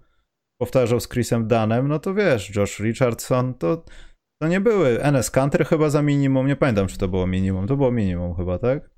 powtarzał 0.60 1.00
z 1.00 1.08
Chrisem 1.08 1.48
Danem, 1.48 1.88
no 1.88 1.98
to 1.98 2.14
wiesz, 2.14 2.56
Josh 2.56 2.80
Richardson, 2.80 3.54
to, 3.54 3.84
to 4.42 4.48
nie 4.48 4.60
były 4.60 5.02
NS 5.02 5.30
Country 5.30 5.64
chyba 5.64 5.90
za 5.90 6.02
minimum, 6.02 6.46
nie 6.46 6.56
pamiętam 6.56 6.86
czy 6.86 6.98
to 6.98 7.08
było 7.08 7.26
minimum, 7.26 7.66
to 7.66 7.76
było 7.76 7.90
minimum 7.90 8.34
chyba, 8.34 8.58
tak? 8.58 8.90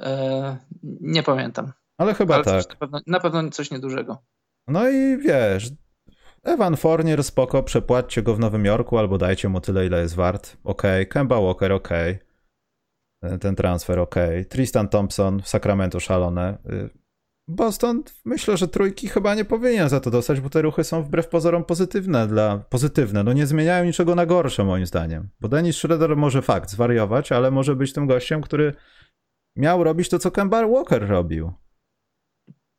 Eee, 0.00 0.56
nie 1.00 1.22
pamiętam. 1.22 1.72
Ale 1.98 2.14
chyba 2.14 2.34
Ale 2.34 2.44
tak. 2.44 2.68
Na 2.68 2.76
pewno, 2.76 3.00
na 3.06 3.20
pewno 3.20 3.50
coś 3.50 3.70
niedużego. 3.70 4.22
No 4.68 4.88
i 4.88 5.18
wiesz, 5.18 5.70
Evan 6.42 6.76
Fournier 6.76 7.24
spoko, 7.24 7.62
przepłaćcie 7.62 8.22
go 8.22 8.34
w 8.34 8.38
Nowym 8.38 8.64
Jorku 8.64 8.98
albo 8.98 9.18
dajcie 9.18 9.48
mu 9.48 9.60
tyle, 9.60 9.86
ile 9.86 10.00
jest 10.00 10.14
wart. 10.14 10.56
Okej, 10.64 11.02
okay. 11.02 11.06
Kemba 11.06 11.40
Walker, 11.40 11.72
okej. 11.72 12.18
Okay. 13.22 13.38
Ten 13.38 13.56
transfer, 13.56 13.98
okej. 13.98 14.30
Okay. 14.30 14.44
Tristan 14.44 14.88
Thompson 14.88 15.42
w 15.42 15.48
Sacramento 15.48 16.00
szalone. 16.00 16.58
Boston, 17.48 18.02
myślę, 18.24 18.56
że 18.56 18.68
trójki 18.68 19.08
chyba 19.08 19.34
nie 19.34 19.44
powinien 19.44 19.88
za 19.88 20.00
to 20.00 20.10
dostać, 20.10 20.40
bo 20.40 20.50
te 20.50 20.62
ruchy 20.62 20.84
są 20.84 21.02
wbrew 21.02 21.28
pozorom 21.28 21.64
pozytywne 21.64 22.26
dla 22.26 22.58
pozytywne. 22.58 23.24
No 23.24 23.32
nie 23.32 23.46
zmieniają 23.46 23.84
niczego 23.84 24.14
na 24.14 24.26
gorsze 24.26 24.64
moim 24.64 24.86
zdaniem. 24.86 25.28
Bo 25.40 25.48
Dennis 25.48 25.76
Schroeder 25.76 26.16
może 26.16 26.42
fakt 26.42 26.70
zwariować, 26.70 27.32
ale 27.32 27.50
może 27.50 27.76
być 27.76 27.92
tym 27.92 28.06
gościem, 28.06 28.42
który 28.42 28.74
miał 29.56 29.84
robić 29.84 30.08
to, 30.08 30.18
co 30.18 30.30
Kemba 30.30 30.68
Walker 30.68 31.08
robił 31.08 31.52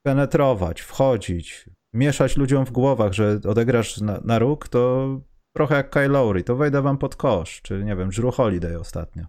penetrować, 0.06 0.82
wchodzić, 0.82 1.70
mieszać 1.94 2.38
ludziom 2.38 2.66
w 2.66 2.72
głowach, 2.72 3.14
że 3.14 3.40
odegrasz 3.48 4.02
na, 4.02 4.20
na 4.24 4.40
róg, 4.40 4.68
to 4.68 5.08
trochę 5.56 5.76
jak 5.76 5.90
Kyle 5.90 6.08
Lowry, 6.08 6.44
to 6.44 6.56
wejdę 6.56 6.82
wam 6.82 6.98
pod 6.98 7.16
kosz, 7.16 7.62
czy 7.62 7.84
nie 7.84 7.96
wiem, 7.96 8.10
Drew 8.10 8.36
Holiday 8.36 8.80
ostatnio. 8.80 9.26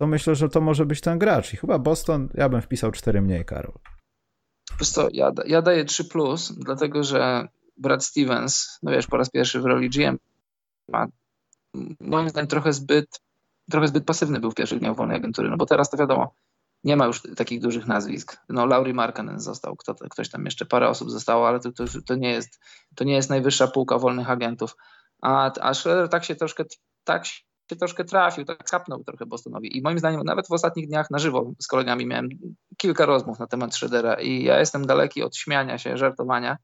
To 0.00 0.06
myślę, 0.06 0.34
że 0.34 0.48
to 0.48 0.60
może 0.60 0.86
być 0.86 1.00
ten 1.00 1.18
gracz 1.18 1.54
i 1.54 1.56
chyba 1.56 1.78
Boston, 1.78 2.28
ja 2.34 2.48
bym 2.48 2.62
wpisał 2.62 2.92
4 2.92 3.22
mniej, 3.22 3.44
Karol. 3.44 3.78
Wiesz 4.80 4.90
co, 4.90 5.08
ja, 5.12 5.32
ja 5.46 5.62
daję 5.62 5.84
3+, 5.84 6.08
plus, 6.08 6.52
dlatego 6.52 7.04
że 7.04 7.48
Brad 7.76 8.04
Stevens, 8.04 8.78
no 8.82 8.92
wiesz, 8.92 9.06
po 9.06 9.16
raz 9.16 9.30
pierwszy 9.30 9.60
w 9.60 9.64
roli 9.64 9.90
GM 9.90 10.18
ma 10.88 11.06
moim 12.00 12.28
zdaniem 12.28 12.48
trochę 12.48 12.72
zbyt 12.72 13.20
trochę 13.70 13.88
zbyt 13.88 14.04
pasywny 14.04 14.40
był 14.40 14.50
w 14.50 14.54
pierwszych 14.54 14.78
dniach 14.78 14.96
wolnej 14.96 15.16
agentury, 15.16 15.50
no 15.50 15.56
bo 15.56 15.66
teraz 15.66 15.90
to 15.90 15.96
wiadomo, 15.96 16.34
nie 16.84 16.96
ma 16.96 17.06
już 17.06 17.22
takich 17.36 17.60
dużych 17.60 17.86
nazwisk. 17.86 18.36
No, 18.48 18.66
Laurie 18.66 18.94
Markkanen 18.94 19.40
został, 19.40 19.76
kto, 19.76 19.94
ktoś 19.94 20.30
tam 20.30 20.44
jeszcze, 20.44 20.66
parę 20.66 20.88
osób 20.88 21.10
zostało, 21.10 21.48
ale 21.48 21.60
to, 21.60 21.72
to, 21.72 21.84
to, 22.06 22.14
nie, 22.14 22.30
jest, 22.30 22.60
to 22.94 23.04
nie 23.04 23.14
jest 23.14 23.30
najwyższa 23.30 23.68
półka 23.68 23.98
wolnych 23.98 24.30
agentów. 24.30 24.76
A, 25.22 25.52
a 25.60 25.74
Schroeder 25.74 26.08
tak 26.08 26.24
się 26.24 26.34
troszkę, 26.34 26.64
tak 27.04 27.26
się 27.26 27.76
troszkę 27.78 28.04
trafił, 28.04 28.44
tak 28.44 28.64
kapnął 28.70 29.04
trochę 29.04 29.26
Bostonowi. 29.26 29.78
I 29.78 29.82
moim 29.82 29.98
zdaniem, 29.98 30.22
nawet 30.24 30.48
w 30.48 30.52
ostatnich 30.52 30.88
dniach 30.88 31.10
na 31.10 31.18
żywo 31.18 31.52
z 31.58 31.66
kolegami 31.66 32.06
miałem 32.06 32.28
kilka 32.76 33.06
rozmów 33.06 33.38
na 33.38 33.46
temat 33.46 33.74
Schroedera 33.74 34.14
i 34.14 34.42
ja 34.44 34.58
jestem 34.58 34.86
daleki 34.86 35.22
od 35.22 35.36
śmiania 35.36 35.78
się, 35.78 35.96
żartowania. 35.96 36.56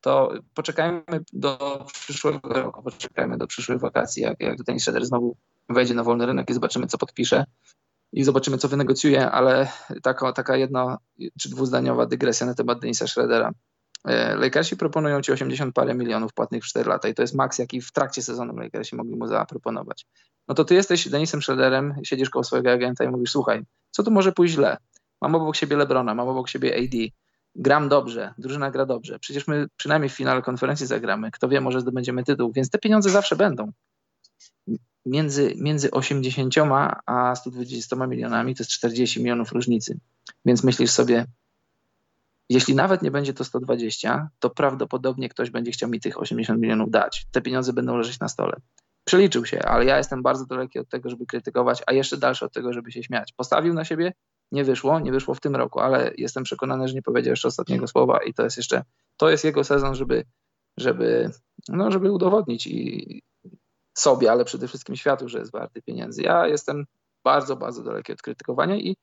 To 0.00 0.32
poczekajmy 0.54 1.02
do 1.32 1.84
przyszłego 1.92 2.48
roku, 2.48 2.82
poczekajmy 2.82 3.38
do 3.38 3.46
przyszłych 3.46 3.80
wakacji, 3.80 4.22
jak, 4.22 4.40
jak 4.40 4.64
ten 4.66 4.80
Schroeder 4.80 5.06
znowu 5.06 5.36
wejdzie 5.68 5.94
na 5.94 6.04
wolny 6.04 6.26
rynek 6.26 6.50
i 6.50 6.54
zobaczymy, 6.54 6.86
co 6.86 6.98
podpisze 6.98 7.44
i 8.12 8.24
zobaczymy, 8.24 8.58
co 8.58 8.68
wynegocjuje, 8.68 9.30
ale 9.30 9.68
taka, 10.02 10.32
taka 10.32 10.56
jedna 10.56 10.98
czy 11.40 11.50
dwuzdaniowa 11.50 12.06
dygresja 12.06 12.46
na 12.46 12.54
temat 12.54 12.80
Denisa 12.80 13.06
Schroedera. 13.06 13.52
E, 14.04 14.36
Lakersi 14.36 14.76
proponują 14.76 15.22
ci 15.22 15.32
80 15.32 15.74
parę 15.74 15.94
milionów 15.94 16.32
płatnych 16.32 16.64
w 16.64 16.66
4 16.66 16.90
lata 16.90 17.08
i 17.08 17.14
to 17.14 17.22
jest 17.22 17.34
maks, 17.34 17.58
jaki 17.58 17.80
w 17.80 17.92
trakcie 17.92 18.22
sezonu 18.22 18.56
Lakersi 18.56 18.96
mogli 18.96 19.16
mu 19.16 19.26
zaproponować. 19.26 20.06
No 20.48 20.54
to 20.54 20.64
ty 20.64 20.74
jesteś 20.74 21.08
Denisem 21.08 21.42
Schroederem, 21.42 21.94
siedzisz 22.04 22.30
koło 22.30 22.44
swojego 22.44 22.72
agenta 22.72 23.04
i 23.04 23.08
mówisz, 23.08 23.30
słuchaj, 23.30 23.62
co 23.90 24.02
tu 24.02 24.10
może 24.10 24.32
pójść 24.32 24.54
źle? 24.54 24.76
Mam 25.20 25.34
obok 25.34 25.56
siebie 25.56 25.76
Lebrona, 25.76 26.14
mam 26.14 26.28
obok 26.28 26.48
siebie 26.48 26.76
AD, 26.76 26.98
gram 27.54 27.88
dobrze, 27.88 28.34
drużyna 28.38 28.70
gra 28.70 28.86
dobrze, 28.86 29.18
przecież 29.18 29.46
my 29.46 29.66
przynajmniej 29.76 30.10
w 30.10 30.12
finale 30.12 30.42
konferencji 30.42 30.86
zagramy, 30.86 31.30
kto 31.30 31.48
wie, 31.48 31.60
może 31.60 31.80
zdobędziemy 31.80 32.24
tytuł, 32.24 32.52
więc 32.52 32.70
te 32.70 32.78
pieniądze 32.78 33.10
zawsze 33.10 33.36
będą 33.36 33.72
między, 35.06 35.54
między 35.56 35.90
80 35.90 36.54
a 37.06 37.34
120 37.34 38.06
milionami 38.06 38.54
to 38.54 38.62
jest 38.62 38.70
40 38.70 39.20
milionów 39.20 39.52
różnicy. 39.52 39.98
Więc 40.44 40.64
myślisz 40.64 40.90
sobie, 40.90 41.26
jeśli 42.48 42.74
nawet 42.74 43.02
nie 43.02 43.10
będzie 43.10 43.34
to 43.34 43.44
120, 43.44 44.28
to 44.38 44.50
prawdopodobnie 44.50 45.28
ktoś 45.28 45.50
będzie 45.50 45.70
chciał 45.70 45.90
mi 45.90 46.00
tych 46.00 46.20
80 46.20 46.60
milionów 46.60 46.90
dać. 46.90 47.26
Te 47.32 47.42
pieniądze 47.42 47.72
będą 47.72 47.96
leżeć 47.96 48.20
na 48.20 48.28
stole. 48.28 48.56
Przeliczył 49.04 49.46
się, 49.46 49.62
ale 49.62 49.84
ja 49.84 49.98
jestem 49.98 50.22
bardzo 50.22 50.46
daleki 50.46 50.78
od 50.78 50.88
tego, 50.88 51.10
żeby 51.10 51.26
krytykować, 51.26 51.82
a 51.86 51.92
jeszcze 51.92 52.16
dalszy 52.16 52.44
od 52.44 52.52
tego, 52.52 52.72
żeby 52.72 52.92
się 52.92 53.02
śmiać. 53.02 53.32
Postawił 53.36 53.74
na 53.74 53.84
siebie, 53.84 54.12
nie 54.52 54.64
wyszło, 54.64 55.00
nie 55.00 55.12
wyszło 55.12 55.34
w 55.34 55.40
tym 55.40 55.56
roku, 55.56 55.80
ale 55.80 56.12
jestem 56.16 56.44
przekonany, 56.44 56.88
że 56.88 56.94
nie 56.94 57.02
powiedział 57.02 57.30
jeszcze 57.30 57.48
ostatniego 57.48 57.88
słowa 57.88 58.18
i 58.18 58.34
to 58.34 58.42
jest 58.42 58.56
jeszcze, 58.56 58.84
to 59.16 59.30
jest 59.30 59.44
jego 59.44 59.64
sezon, 59.64 59.94
żeby, 59.94 60.24
żeby, 60.76 61.30
no, 61.68 61.90
żeby 61.90 62.12
udowodnić 62.12 62.66
i, 62.66 63.22
sobie, 63.94 64.32
ale 64.32 64.44
przede 64.44 64.68
wszystkim 64.68 64.96
światu, 64.96 65.28
że 65.28 65.38
jest 65.38 65.52
warty 65.52 65.82
pieniędzy. 65.82 66.22
Ja 66.22 66.46
jestem 66.46 66.86
bardzo, 67.24 67.56
bardzo 67.56 67.82
daleki 67.82 68.12
od 68.12 68.22
krytykowania 68.22 68.76
i 68.76 68.96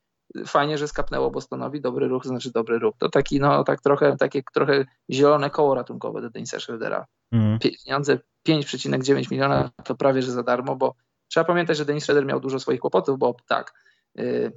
fajnie, 0.46 0.78
że 0.78 0.88
skapnęło 0.88 1.32
Bostonowi 1.32 1.82
dobry 1.82 2.08
ruch, 2.08 2.26
znaczy 2.26 2.52
dobry 2.52 2.80
ruch. 2.80 2.96
To 2.98 3.10
taki, 3.10 3.40
no, 3.40 3.64
tak 3.64 3.82
trochę, 3.82 4.18
takie 4.18 4.42
trochę 4.54 4.86
zielone 5.12 5.50
koło 5.50 5.76
ratunkowe 5.76 6.22
do 6.22 6.30
Denisa 6.30 6.60
Schroedera. 6.60 7.06
Mm. 7.32 7.60
Pieniądze 7.60 8.20
5,9 8.48 9.32
miliona 9.32 9.72
to 9.84 9.96
prawie, 9.96 10.22
że 10.22 10.32
za 10.32 10.44
darmo, 10.44 10.76
bo 10.76 10.94
trzeba 11.28 11.44
pamiętać, 11.44 11.78
że 11.78 11.86
Denis 11.86 12.04
Schroeder 12.04 12.26
miał 12.26 12.40
dużo 12.40 12.60
swoich 12.60 12.80
kłopotów, 12.80 13.20
bo 13.20 13.36
tak, 13.48 13.74
yy, 14.16 14.52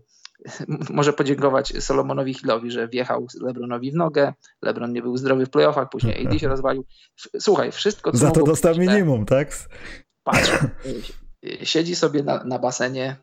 może 0.91 1.13
podziękować 1.13 1.73
Solomonowi 1.81 2.35
Hillowi, 2.35 2.71
że 2.71 2.89
wjechał 2.89 3.27
Lebronowi 3.41 3.93
w 3.93 3.95
nogę, 3.95 4.33
Lebron 4.63 4.93
nie 4.93 5.03
był 5.03 5.17
zdrowy 5.17 5.47
w 5.47 5.51
playoffach, 5.51 5.89
później 5.89 6.27
AD 6.27 6.39
się 6.39 6.49
rozwalił. 6.49 6.85
Słuchaj, 7.41 7.73
wszystko 7.73 8.13
co 8.13 8.19
Za 8.19 8.31
to 8.31 8.43
dostał 8.43 8.77
minimum, 8.77 9.27
tak? 9.27 9.49
Patrz, 10.25 10.51
siedzi 11.63 11.97
sobie 11.97 12.23
na, 12.23 12.45
na, 12.45 12.59
basenie 12.59 13.17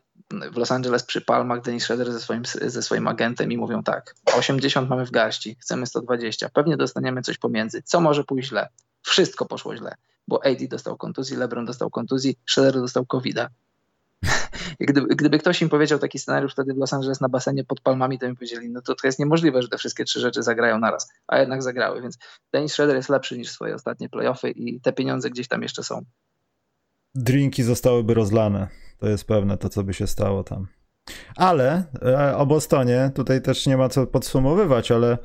w 0.52 0.56
Los 0.56 0.72
Angeles 0.72 1.02
przy 1.02 1.20
palmach 1.20 1.62
Dennis 1.62 1.82
Schroeder 1.82 2.12
ze 2.12 2.20
swoim, 2.20 2.42
ze 2.66 2.82
swoim 2.82 3.08
agentem 3.08 3.52
i 3.52 3.56
mówią 3.56 3.82
tak, 3.82 4.14
80 4.36 4.90
mamy 4.90 5.06
w 5.06 5.10
garści, 5.10 5.56
chcemy 5.60 5.86
120, 5.86 6.48
pewnie 6.48 6.76
dostaniemy 6.76 7.22
coś 7.22 7.38
pomiędzy. 7.38 7.82
Co 7.82 8.00
może 8.00 8.24
pójść 8.24 8.48
źle? 8.48 8.68
Wszystko 9.02 9.46
poszło 9.46 9.76
źle, 9.76 9.94
bo 10.28 10.46
AD 10.46 10.68
dostał 10.68 10.96
kontuzji, 10.96 11.36
LeBron 11.36 11.64
dostał 11.64 11.90
kontuzji, 11.90 12.38
Schroeder 12.46 12.74
dostał 12.74 13.06
covid 13.06 13.38
Gdyby, 14.80 15.06
gdyby, 15.16 15.38
ktoś 15.38 15.62
im 15.62 15.68
powiedział 15.68 15.98
taki 15.98 16.18
scenariusz 16.18 16.52
wtedy 16.52 16.74
w 16.74 16.76
Los 16.76 16.92
Angeles 16.92 17.20
na 17.20 17.28
basenie 17.28 17.64
pod 17.64 17.80
palmami, 17.80 18.18
to 18.18 18.28
mi 18.28 18.34
powiedzieli, 18.34 18.70
no 18.70 18.82
to, 18.82 18.94
to 18.94 19.06
jest 19.06 19.18
niemożliwe, 19.18 19.62
że 19.62 19.68
te 19.68 19.78
wszystkie 19.78 20.04
trzy 20.04 20.20
rzeczy 20.20 20.42
zagrają 20.42 20.78
naraz, 20.78 21.12
a 21.26 21.38
jednak 21.38 21.62
zagrały, 21.62 22.02
więc 22.02 22.18
Dennis 22.52 22.72
Schroeder 22.72 22.96
jest 22.96 23.08
lepszy 23.08 23.38
niż 23.38 23.50
swoje 23.50 23.74
ostatnie 23.74 24.08
playoffy 24.08 24.50
i 24.50 24.80
te 24.80 24.92
pieniądze 24.92 25.30
gdzieś 25.30 25.48
tam 25.48 25.62
jeszcze 25.62 25.82
są 25.82 26.04
drinki 27.14 27.62
zostałyby 27.62 28.14
rozlane. 28.14 28.68
To 28.98 29.08
jest 29.08 29.24
pewne 29.24 29.58
to, 29.58 29.68
co 29.68 29.84
by 29.84 29.94
się 29.94 30.06
stało 30.06 30.44
tam. 30.44 30.66
Ale 31.36 31.84
e, 32.02 32.36
o 32.36 32.46
Bostonie 32.46 33.10
tutaj 33.14 33.42
też 33.42 33.66
nie 33.66 33.76
ma 33.76 33.88
co 33.88 34.06
podsumowywać, 34.06 34.90
ale 34.90 35.18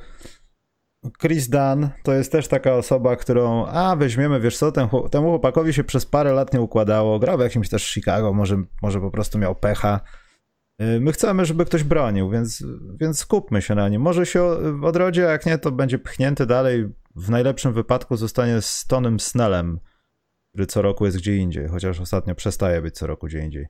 Chris 1.20 1.48
Dunn 1.48 1.88
to 2.02 2.12
jest 2.12 2.32
też 2.32 2.48
taka 2.48 2.72
osoba, 2.74 3.16
którą, 3.16 3.66
a 3.66 3.96
weźmiemy, 3.96 4.40
wiesz 4.40 4.58
co, 4.58 4.72
ten, 4.72 4.88
temu 5.10 5.28
chłopakowi 5.28 5.72
się 5.72 5.84
przez 5.84 6.06
parę 6.06 6.32
lat 6.32 6.52
nie 6.52 6.60
układało, 6.60 7.18
grał 7.18 7.38
w 7.38 7.40
jakimś 7.40 7.68
też 7.68 7.82
Chicago, 7.82 8.32
może, 8.32 8.62
może 8.82 9.00
po 9.00 9.10
prostu 9.10 9.38
miał 9.38 9.54
pecha. 9.54 10.00
E, 10.78 11.00
my 11.00 11.12
chcemy, 11.12 11.44
żeby 11.44 11.64
ktoś 11.64 11.82
bronił, 11.82 12.30
więc, 12.30 12.64
więc 13.00 13.18
skupmy 13.18 13.62
się 13.62 13.74
na 13.74 13.88
nim. 13.88 14.02
Może 14.02 14.26
się 14.26 14.44
odrodzi, 14.82 15.22
a 15.22 15.30
jak 15.30 15.46
nie, 15.46 15.58
to 15.58 15.72
będzie 15.72 15.98
pchnięty 15.98 16.46
dalej. 16.46 16.88
W 17.16 17.30
najlepszym 17.30 17.72
wypadku 17.72 18.16
zostanie 18.16 18.62
z 18.62 18.86
Tonym 18.86 19.20
Snellem, 19.20 19.80
który 20.48 20.66
co 20.66 20.82
roku 20.82 21.04
jest 21.04 21.16
gdzie 21.18 21.36
indziej, 21.36 21.68
chociaż 21.68 22.00
ostatnio 22.00 22.34
przestaje 22.34 22.82
być 22.82 22.94
co 22.94 23.06
roku 23.06 23.26
gdzie 23.26 23.38
indziej. 23.38 23.66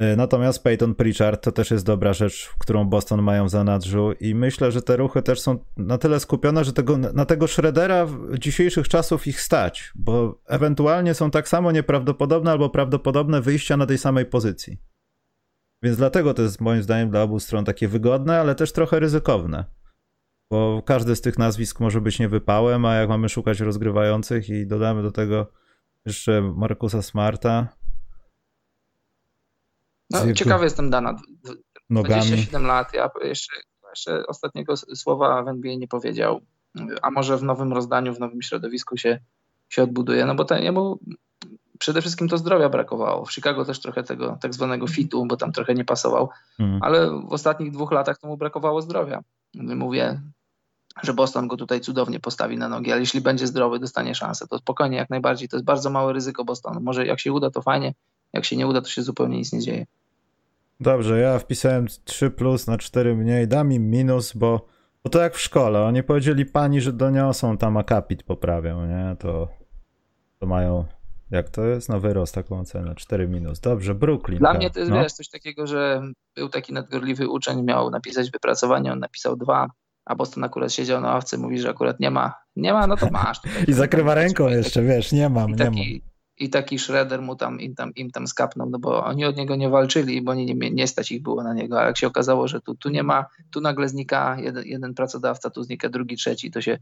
E, 0.00 0.16
natomiast 0.16 0.62
Peyton 0.62 0.94
Pritchard 0.94 1.44
to 1.44 1.52
też 1.52 1.70
jest 1.70 1.86
dobra 1.86 2.12
rzecz, 2.12 2.50
którą 2.58 2.84
Boston 2.84 3.22
mają 3.22 3.46
w 3.46 3.50
zanadrzu 3.50 4.12
i 4.20 4.34
myślę, 4.34 4.72
że 4.72 4.82
te 4.82 4.96
ruchy 4.96 5.22
też 5.22 5.40
są 5.40 5.58
na 5.76 5.98
tyle 5.98 6.20
skupione, 6.20 6.64
że 6.64 6.72
tego, 6.72 6.96
na 6.96 7.24
tego 7.24 7.48
Shreddera 7.48 8.06
dzisiejszych 8.38 8.88
czasów 8.88 9.26
ich 9.26 9.40
stać, 9.40 9.92
bo 9.94 10.40
ewentualnie 10.46 11.14
są 11.14 11.30
tak 11.30 11.48
samo 11.48 11.72
nieprawdopodobne 11.72 12.50
albo 12.50 12.70
prawdopodobne 12.70 13.40
wyjścia 13.40 13.76
na 13.76 13.86
tej 13.86 13.98
samej 13.98 14.26
pozycji. 14.26 14.78
Więc 15.82 15.96
dlatego 15.96 16.34
to 16.34 16.42
jest 16.42 16.60
moim 16.60 16.82
zdaniem 16.82 17.10
dla 17.10 17.22
obu 17.22 17.40
stron 17.40 17.64
takie 17.64 17.88
wygodne, 17.88 18.40
ale 18.40 18.54
też 18.54 18.72
trochę 18.72 19.00
ryzykowne. 19.00 19.64
Bo 20.50 20.82
każdy 20.86 21.16
z 21.16 21.20
tych 21.20 21.38
nazwisk 21.38 21.80
może 21.80 22.00
być 22.00 22.18
niewypałem, 22.18 22.84
a 22.84 22.94
jak 22.94 23.08
mamy 23.08 23.28
szukać 23.28 23.60
rozgrywających 23.60 24.48
i 24.48 24.66
dodamy 24.66 25.02
do 25.02 25.10
tego 25.10 25.52
jeszcze 26.06 26.40
Markusa 26.56 27.02
Smarta, 27.02 27.68
no, 30.10 30.32
ciekawy 30.32 30.64
jestem 30.64 30.90
Dana. 30.90 31.16
Nogami. 31.90 32.20
27 32.20 32.66
lat, 32.66 32.94
ja 32.94 33.10
jeszcze, 33.24 33.56
jeszcze 33.90 34.26
ostatniego 34.26 34.76
słowa 34.76 35.42
w 35.42 35.48
NBA 35.48 35.74
nie 35.74 35.88
powiedział. 35.88 36.40
A 37.02 37.10
może 37.10 37.36
w 37.36 37.42
nowym 37.42 37.72
rozdaniu, 37.72 38.14
w 38.14 38.20
nowym 38.20 38.42
środowisku 38.42 38.96
się, 38.96 39.20
się 39.68 39.82
odbuduje. 39.82 40.26
No 40.26 40.34
bo 40.34 40.44
ten, 40.44 40.62
jemu 40.62 40.98
przede 41.78 42.00
wszystkim 42.00 42.28
to 42.28 42.38
zdrowia 42.38 42.68
brakowało. 42.68 43.24
W 43.24 43.32
Chicago 43.32 43.64
też 43.64 43.80
trochę 43.80 44.02
tego 44.02 44.38
tak 44.40 44.54
zwanego 44.54 44.86
fitu, 44.86 45.26
bo 45.26 45.36
tam 45.36 45.52
trochę 45.52 45.74
nie 45.74 45.84
pasował, 45.84 46.28
mm. 46.58 46.82
ale 46.82 47.10
w 47.10 47.32
ostatnich 47.32 47.70
dwóch 47.70 47.92
latach 47.92 48.18
to 48.18 48.26
mu 48.28 48.36
brakowało 48.36 48.82
zdrowia. 48.82 49.22
Mówię, 49.54 50.20
że 51.02 51.14
Boston 51.14 51.48
go 51.48 51.56
tutaj 51.56 51.80
cudownie 51.80 52.20
postawi 52.20 52.58
na 52.58 52.68
nogi, 52.68 52.92
ale 52.92 53.00
jeśli 53.00 53.20
będzie 53.20 53.46
zdrowy, 53.46 53.78
dostanie 53.78 54.14
szansę. 54.14 54.46
To 54.46 54.58
spokojnie, 54.58 54.96
jak 54.96 55.10
najbardziej. 55.10 55.48
To 55.48 55.56
jest 55.56 55.64
bardzo 55.64 55.90
małe 55.90 56.12
ryzyko 56.12 56.44
Bostonu. 56.44 56.80
Może 56.80 57.06
jak 57.06 57.20
się 57.20 57.32
uda, 57.32 57.50
to 57.50 57.62
fajnie, 57.62 57.94
jak 58.32 58.44
się 58.44 58.56
nie 58.56 58.66
uda, 58.66 58.80
to 58.80 58.88
się 58.88 59.02
zupełnie 59.02 59.38
nic 59.38 59.52
nie 59.52 59.60
dzieje. 59.60 59.86
Dobrze, 60.80 61.20
ja 61.20 61.38
wpisałem 61.38 61.86
3 62.04 62.30
plus 62.30 62.66
na 62.66 62.78
4 62.78 63.16
mniej, 63.16 63.48
dam 63.48 63.72
im 63.72 63.90
minus, 63.90 64.32
bo, 64.32 64.66
bo 65.04 65.10
to 65.10 65.20
jak 65.20 65.34
w 65.34 65.40
szkole. 65.40 65.82
Oni 65.82 66.02
powiedzieli 66.02 66.46
pani, 66.46 66.80
że 66.80 66.92
doniosą 66.92 67.56
tam 67.56 67.76
akapit 67.76 68.22
poprawią, 68.22 68.86
nie? 68.86 69.16
To, 69.18 69.48
to 70.38 70.46
mają, 70.46 70.84
jak 71.30 71.48
to 71.48 71.64
jest? 71.64 71.88
No 71.88 72.00
wyrost 72.00 72.34
taką 72.34 72.60
ocenę, 72.60 72.94
4 72.94 73.28
minus. 73.28 73.60
Dobrze, 73.60 73.94
Brooklyn. 73.94 74.38
Dla 74.38 74.50
tak. 74.50 74.58
mnie 74.58 74.70
to 74.70 74.78
jest 74.78 74.90
no. 74.90 75.02
wiesz, 75.02 75.12
coś 75.12 75.28
takiego, 75.28 75.66
że 75.66 76.02
był 76.34 76.48
taki 76.48 76.72
nadgorliwy 76.72 77.28
uczeń, 77.28 77.62
miał 77.62 77.90
napisać 77.90 78.30
wypracowanie, 78.30 78.92
on 78.92 78.98
napisał 78.98 79.36
dwa, 79.36 79.70
a 80.04 80.14
Boston 80.14 80.44
akurat 80.44 80.72
siedział 80.72 81.00
na 81.00 81.08
ławce, 81.08 81.38
mówi, 81.38 81.58
że 81.58 81.70
akurat 81.70 82.00
nie 82.00 82.10
ma. 82.10 82.34
Nie 82.56 82.72
ma, 82.72 82.86
no 82.86 82.96
to 82.96 83.10
masz. 83.10 83.40
I 83.68 83.72
zakrywa 83.72 84.14
ręką 84.14 84.48
jeszcze, 84.48 84.82
wiesz, 84.82 85.12
nie 85.12 85.28
mam, 85.28 85.52
nie 85.52 85.64
mam 85.64 86.09
i 86.40 86.50
taki 86.50 86.78
Shredder 86.78 87.22
mu 87.22 87.36
tam 87.36 87.60
im, 87.60 87.74
tam 87.74 87.94
im 87.94 88.10
tam 88.10 88.26
skapnął, 88.26 88.70
no 88.70 88.78
bo 88.78 89.04
oni 89.04 89.24
od 89.24 89.36
niego 89.36 89.56
nie 89.56 89.68
walczyli, 89.68 90.22
bo 90.22 90.34
nie, 90.34 90.46
nie, 90.46 90.70
nie 90.70 90.86
stać 90.86 91.12
ich 91.12 91.22
było 91.22 91.42
na 91.42 91.54
niego, 91.54 91.78
ale 91.78 91.86
jak 91.86 91.98
się 91.98 92.06
okazało, 92.06 92.48
że 92.48 92.60
tu, 92.60 92.74
tu 92.74 92.90
nie 92.90 93.02
ma, 93.02 93.26
tu 93.50 93.60
nagle 93.60 93.88
znika 93.88 94.36
jeden, 94.40 94.64
jeden 94.66 94.94
pracodawca, 94.94 95.50
tu 95.50 95.62
znika 95.62 95.88
drugi, 95.88 96.16
trzeci, 96.16 96.50
to 96.50 96.60
się, 96.60 96.78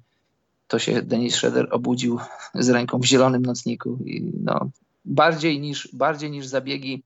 to 0.66 0.78
się 0.78 1.02
Denis 1.02 1.34
Shredder 1.34 1.68
obudził 1.70 2.18
z 2.54 2.68
ręką 2.68 2.98
w 2.98 3.04
zielonym 3.04 3.42
nocniku. 3.42 3.98
I 4.04 4.32
no, 4.44 4.70
bardziej 5.04 5.60
niż, 5.60 5.88
bardziej 5.92 6.30
niż 6.30 6.46
zabiegi 6.46 7.02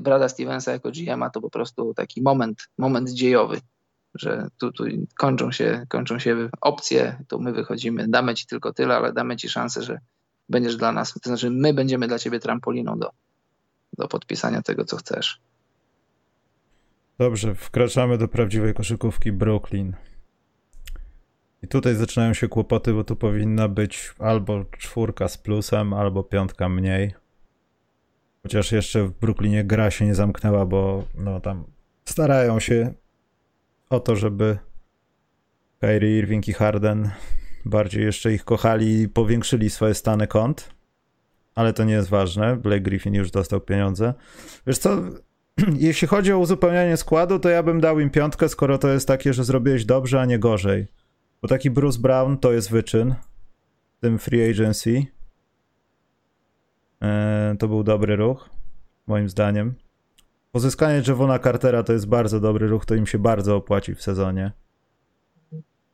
Brada 0.00 0.28
Stevensa 0.28 0.72
jako 0.72 0.90
GM-a 0.90 1.30
to 1.30 1.40
po 1.40 1.50
prostu 1.50 1.94
taki 1.94 2.22
moment, 2.22 2.68
moment 2.78 3.10
dziejowy, 3.10 3.60
że 4.14 4.48
tu, 4.58 4.72
tu 4.72 4.84
kończą, 5.18 5.52
się, 5.52 5.86
kończą 5.88 6.18
się 6.18 6.48
opcje, 6.60 7.24
tu 7.28 7.40
my 7.40 7.52
wychodzimy, 7.52 8.08
damy 8.08 8.34
ci 8.34 8.46
tylko 8.46 8.72
tyle, 8.72 8.96
ale 8.96 9.12
damy 9.12 9.36
ci 9.36 9.48
szansę, 9.48 9.82
że 9.82 9.98
będziesz 10.48 10.76
dla 10.76 10.92
nas, 10.92 11.12
to 11.12 11.20
znaczy 11.24 11.50
my 11.50 11.74
będziemy 11.74 12.08
dla 12.08 12.18
ciebie 12.18 12.40
trampoliną 12.40 12.98
do, 12.98 13.10
do 13.98 14.08
podpisania 14.08 14.62
tego, 14.62 14.84
co 14.84 14.96
chcesz. 14.96 15.40
Dobrze, 17.18 17.54
wkraczamy 17.54 18.18
do 18.18 18.28
prawdziwej 18.28 18.74
koszykówki 18.74 19.32
Brooklyn. 19.32 19.96
I 21.62 21.68
tutaj 21.68 21.94
zaczynają 21.94 22.34
się 22.34 22.48
kłopoty, 22.48 22.92
bo 22.92 23.04
tu 23.04 23.16
powinna 23.16 23.68
być 23.68 24.14
albo 24.18 24.64
czwórka 24.64 25.28
z 25.28 25.38
plusem, 25.38 25.92
albo 25.92 26.24
piątka 26.24 26.68
mniej. 26.68 27.14
Chociaż 28.42 28.72
jeszcze 28.72 29.04
w 29.04 29.10
Brooklynie 29.10 29.64
gra 29.64 29.90
się 29.90 30.06
nie 30.06 30.14
zamknęła, 30.14 30.66
bo 30.66 31.04
no 31.14 31.40
tam 31.40 31.64
starają 32.04 32.60
się 32.60 32.94
o 33.90 34.00
to, 34.00 34.16
żeby 34.16 34.58
Kyrie 35.80 36.18
Irving 36.18 36.48
i 36.48 36.52
Harden 36.52 37.10
bardziej 37.66 38.04
jeszcze 38.04 38.32
ich 38.32 38.44
kochali 38.44 39.00
i 39.00 39.08
powiększyli 39.08 39.70
swoje 39.70 39.94
stany 39.94 40.26
kont. 40.26 40.70
Ale 41.54 41.72
to 41.72 41.84
nie 41.84 41.92
jest 41.92 42.08
ważne. 42.08 42.56
Blake 42.56 42.80
Griffin 42.80 43.14
już 43.14 43.30
dostał 43.30 43.60
pieniądze. 43.60 44.14
Wiesz 44.66 44.78
co, 44.78 45.02
jeśli 45.88 46.08
chodzi 46.08 46.32
o 46.32 46.38
uzupełnianie 46.38 46.96
składu, 46.96 47.38
to 47.38 47.48
ja 47.48 47.62
bym 47.62 47.80
dał 47.80 48.00
im 48.00 48.10
piątkę, 48.10 48.48
skoro 48.48 48.78
to 48.78 48.88
jest 48.88 49.08
takie, 49.08 49.32
że 49.32 49.44
zrobiłeś 49.44 49.84
dobrze, 49.84 50.20
a 50.20 50.24
nie 50.24 50.38
gorzej. 50.38 50.86
Bo 51.42 51.48
taki 51.48 51.70
Bruce 51.70 51.98
Brown 51.98 52.38
to 52.38 52.52
jest 52.52 52.70
wyczyn 52.70 53.14
w 53.96 54.00
tym 54.00 54.18
free 54.18 54.50
agency. 54.50 55.06
Eee, 57.00 57.56
to 57.58 57.68
był 57.68 57.84
dobry 57.84 58.16
ruch, 58.16 58.50
moim 59.06 59.28
zdaniem. 59.28 59.74
Pozyskanie 60.52 61.02
Javona 61.08 61.38
Cartera 61.38 61.82
to 61.82 61.92
jest 61.92 62.06
bardzo 62.06 62.40
dobry 62.40 62.68
ruch, 62.68 62.86
to 62.86 62.94
im 62.94 63.06
się 63.06 63.18
bardzo 63.18 63.56
opłaci 63.56 63.94
w 63.94 64.02
sezonie. 64.02 64.52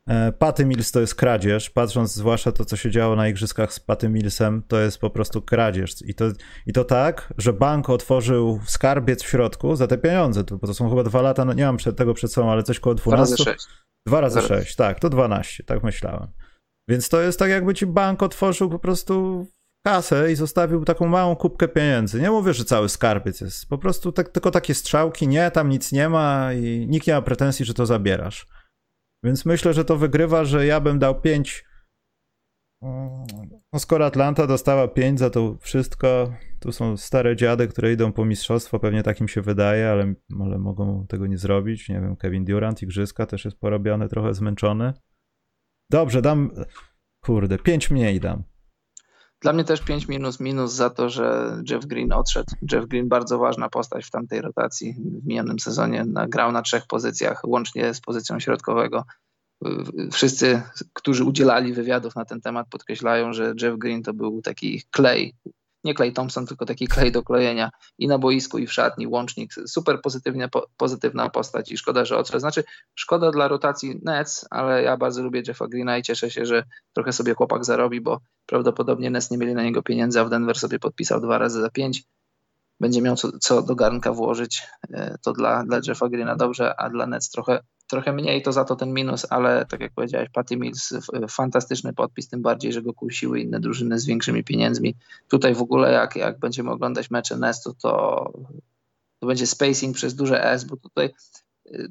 E, 0.09 0.33
Patty 0.33 0.67
Mills 0.67 0.93
to 0.93 1.01
jest 1.01 1.15
kradzież, 1.15 1.71
patrząc 1.71 2.15
zwłaszcza 2.15 2.53
to, 2.53 2.65
co 2.65 2.77
się 2.77 2.91
działo 2.91 3.17
na 3.17 3.29
igrzyskach 3.29 3.73
z 3.73 3.81
Patty 3.81 4.09
Millsem, 4.09 4.63
to 4.69 4.81
jest 4.81 4.99
po 4.99 5.11
prostu 5.11 5.43
kradzież. 5.43 5.95
I 6.07 6.15
to, 6.15 6.25
I 6.67 6.73
to 6.73 6.85
tak, 6.85 7.35
że 7.39 7.53
bank 7.53 7.91
otworzył 7.91 8.61
skarbiec 8.67 9.23
w 9.23 9.29
środku 9.29 9.77
za 9.77 9.87
te 9.87 9.99
pieniądze, 9.99 10.45
bo 10.45 10.67
to 10.67 10.75
są 10.75 10.89
chyba 10.89 11.03
dwa 11.03 11.23
lata, 11.23 11.45
no 11.45 11.53
nie 11.53 11.65
mam 11.65 11.77
przed, 11.77 11.97
tego 11.97 12.15
przed 12.15 12.33
sobą, 12.33 12.51
ale 12.51 12.63
coś 12.63 12.81
koło 12.81 12.95
12. 12.95 13.35
Dwa 13.35 13.45
razy 13.45 13.61
6. 13.61 13.67
Dwa 14.07 14.21
razy 14.21 14.43
6, 14.43 14.77
tak, 14.77 15.01
to 15.01 15.11
12, 15.11 15.65
tak 15.65 15.83
myślałem. 15.83 16.29
Więc 16.89 17.09
to 17.09 17.21
jest 17.21 17.39
tak, 17.39 17.51
jakby 17.51 17.75
ci 17.75 17.87
bank 17.87 18.23
otworzył 18.23 18.71
po 18.71 18.79
prostu 18.79 19.47
kasę 19.87 20.33
i 20.33 20.35
zostawił 20.35 20.85
taką 20.85 21.07
małą 21.07 21.37
kubkę 21.37 21.69
pieniędzy. 21.69 22.21
Nie 22.21 22.31
mówię, 22.31 22.55
że 22.55 22.65
cały 22.65 22.89
skarbiec 22.89 23.41
jest, 23.41 23.69
po 23.69 23.79
prostu 23.79 24.13
tak, 24.13 24.29
tylko 24.29 24.51
takie 24.51 24.75
strzałki, 24.75 25.29
nie, 25.29 25.51
tam 25.51 25.69
nic 25.69 25.93
nie 25.93 26.09
ma 26.09 26.53
i 26.53 26.87
nikt 26.89 27.07
nie 27.07 27.15
ma 27.15 27.23
pretensji, 27.23 27.65
że 27.65 27.75
to 27.75 27.87
zabierasz. 27.87 28.47
Więc 29.25 29.47
myślę, 29.47 29.75
że 29.75 29.85
to 29.85 29.97
wygrywa, 29.97 30.45
że 30.45 30.67
ja 30.67 30.81
bym 30.81 30.99
dał 30.99 31.21
5. 31.21 31.65
No 33.73 33.79
skoro 33.79 34.07
Atlanta 34.07 34.47
dostała 34.47 34.89
5 34.89 35.19
za 35.19 35.31
to 35.31 35.57
wszystko, 35.61 36.35
tu 36.61 36.73
są 36.73 36.97
stare 36.97 37.37
dziady, 37.37 37.69
które 37.69 37.93
idą 37.93 38.13
po 38.13 38.25
mistrzostwo, 38.25 38.79
pewnie 38.79 39.03
tak 39.03 39.21
im 39.21 39.29
się 39.29 39.43
wydaje, 39.43 39.91
ale, 39.91 40.15
ale 40.41 40.59
mogą 40.59 41.07
tego 41.07 41.27
nie 41.27 41.39
zrobić. 41.39 41.89
Nie 41.89 42.01
wiem, 42.01 42.17
Kevin 42.17 42.45
Durant, 42.45 42.83
Igrzyska 42.83 43.27
też 43.27 43.45
jest 43.45 43.59
porobiony, 43.59 44.09
trochę 44.09 44.35
zmęczony. 44.35 44.93
Dobrze, 45.91 46.23
dam, 46.23 46.51
kurde, 47.25 47.59
5 47.59 47.91
mniej 47.91 48.21
dam. 48.21 48.52
Dla 49.43 49.53
mnie 49.53 49.65
też 49.65 49.81
5 49.81 50.09
minus 50.09 50.41
minus 50.41 50.73
za 50.73 50.91
to, 50.91 51.09
że 51.09 51.57
Jeff 51.71 51.87
Green 51.87 52.13
odszedł. 52.13 52.55
Jeff 52.73 52.87
Green 52.87 53.09
bardzo 53.09 53.39
ważna 53.39 53.69
postać 53.69 54.05
w 54.05 54.11
tamtej 54.11 54.41
rotacji. 54.41 54.95
W 55.23 55.27
minionym 55.27 55.59
sezonie 55.59 56.05
grał 56.29 56.53
na 56.53 56.63
trzech 56.63 56.87
pozycjach, 56.87 57.41
łącznie 57.47 57.95
z 57.95 58.01
pozycją 58.01 58.41
środkowego. 58.41 59.05
Wszyscy, 60.13 60.63
którzy 60.93 61.25
udzielali 61.25 61.73
wywiadów 61.73 62.17
na 62.17 62.25
ten 62.25 62.41
temat, 62.41 62.67
podkreślają, 62.71 63.33
że 63.33 63.55
Jeff 63.63 63.79
Green 63.79 64.03
to 64.03 64.15
był 64.15 64.43
taki 64.43 64.83
klej 64.91 65.35
nie 65.85 65.95
Clay 65.95 66.13
Thompson, 66.13 66.47
tylko 66.47 66.67
taki 66.67 66.87
klej 66.87 67.13
do 67.13 67.23
klejenia 67.23 67.71
i 67.99 68.09
na 68.09 68.19
boisku, 68.19 68.59
i 68.59 68.67
w 68.67 68.73
szatni, 68.73 69.07
łącznik, 69.07 69.55
super 69.67 70.01
pozytywnie, 70.03 70.49
po, 70.49 70.69
pozytywna 70.77 71.31
postać 71.31 71.73
i 71.73 71.79
szkoda, 71.79 72.05
że 72.05 72.17
odszedł. 72.17 72.41
Znaczy, 72.41 72.65
szkoda 72.95 73.31
dla 73.31 73.49
rotacji 73.49 74.01
Nets, 74.03 74.47
ale 74.51 74.83
ja 74.83 74.97
bardzo 74.97 75.23
lubię 75.23 75.43
Jeffa 75.47 75.69
Greena 75.69 75.99
i 75.99 76.03
cieszę 76.03 76.31
się, 76.31 76.47
że 76.47 76.65
trochę 76.93 77.13
sobie 77.13 77.35
chłopak 77.35 77.65
zarobi, 77.65 78.01
bo 78.01 78.21
prawdopodobnie 78.47 79.11
Nets 79.11 79.31
nie 79.31 79.39
mieli 79.39 79.55
na 79.55 79.63
niego 79.63 79.83
pieniędzy, 79.83 80.21
a 80.21 80.25
w 80.25 80.31
Denver 80.31 80.59
sobie 80.59 80.79
podpisał 80.79 81.21
dwa 81.21 81.39
razy 81.39 81.61
za 81.61 81.71
pięć. 81.71 82.05
Będzie 82.81 83.03
miał 83.03 83.17
co, 83.17 83.39
co 83.39 83.63
do 83.63 83.75
garnka 83.75 84.13
włożyć, 84.13 84.63
e, 84.91 85.19
to 85.23 85.33
dla, 85.33 85.65
dla 85.65 85.81
Jeffa 85.89 86.09
Greena 86.09 86.37
dobrze, 86.37 86.81
a 86.81 86.91
dla 86.91 87.07
Nets 87.07 87.31
trochę 87.31 87.61
trochę 87.93 88.13
mniej 88.13 88.43
to 88.43 88.53
za 88.53 88.65
to 88.65 88.77
ten 88.77 88.93
minus, 88.93 89.27
ale 89.31 89.67
tak 89.67 89.81
jak 89.81 89.93
powiedziałeś, 89.93 90.29
Patty 90.33 90.57
Mills, 90.57 90.93
fantastyczny 91.29 91.93
podpis, 91.93 92.29
tym 92.29 92.43
bardziej, 92.43 92.73
że 92.73 92.83
go 92.83 92.95
kusiły 92.95 93.41
inne 93.41 93.61
drużyny 93.61 93.99
z 93.99 94.07
większymi 94.07 94.45
pieniędzmi. 94.45 94.95
Tutaj 95.29 95.55
w 95.55 95.63
ogóle 95.63 95.93
jak, 95.93 96.17
jak 96.17 96.39
będziemy 96.39 96.71
oglądać 96.71 97.11
mecze 97.11 97.37
Nestu, 97.37 97.75
to, 97.75 98.33
to 99.21 99.27
będzie 99.27 99.47
spacing 99.47 99.97
przez 99.97 100.15
duże 100.15 100.45
S, 100.45 100.65
bo 100.65 100.77
tutaj 100.77 101.11
y, 101.67 101.89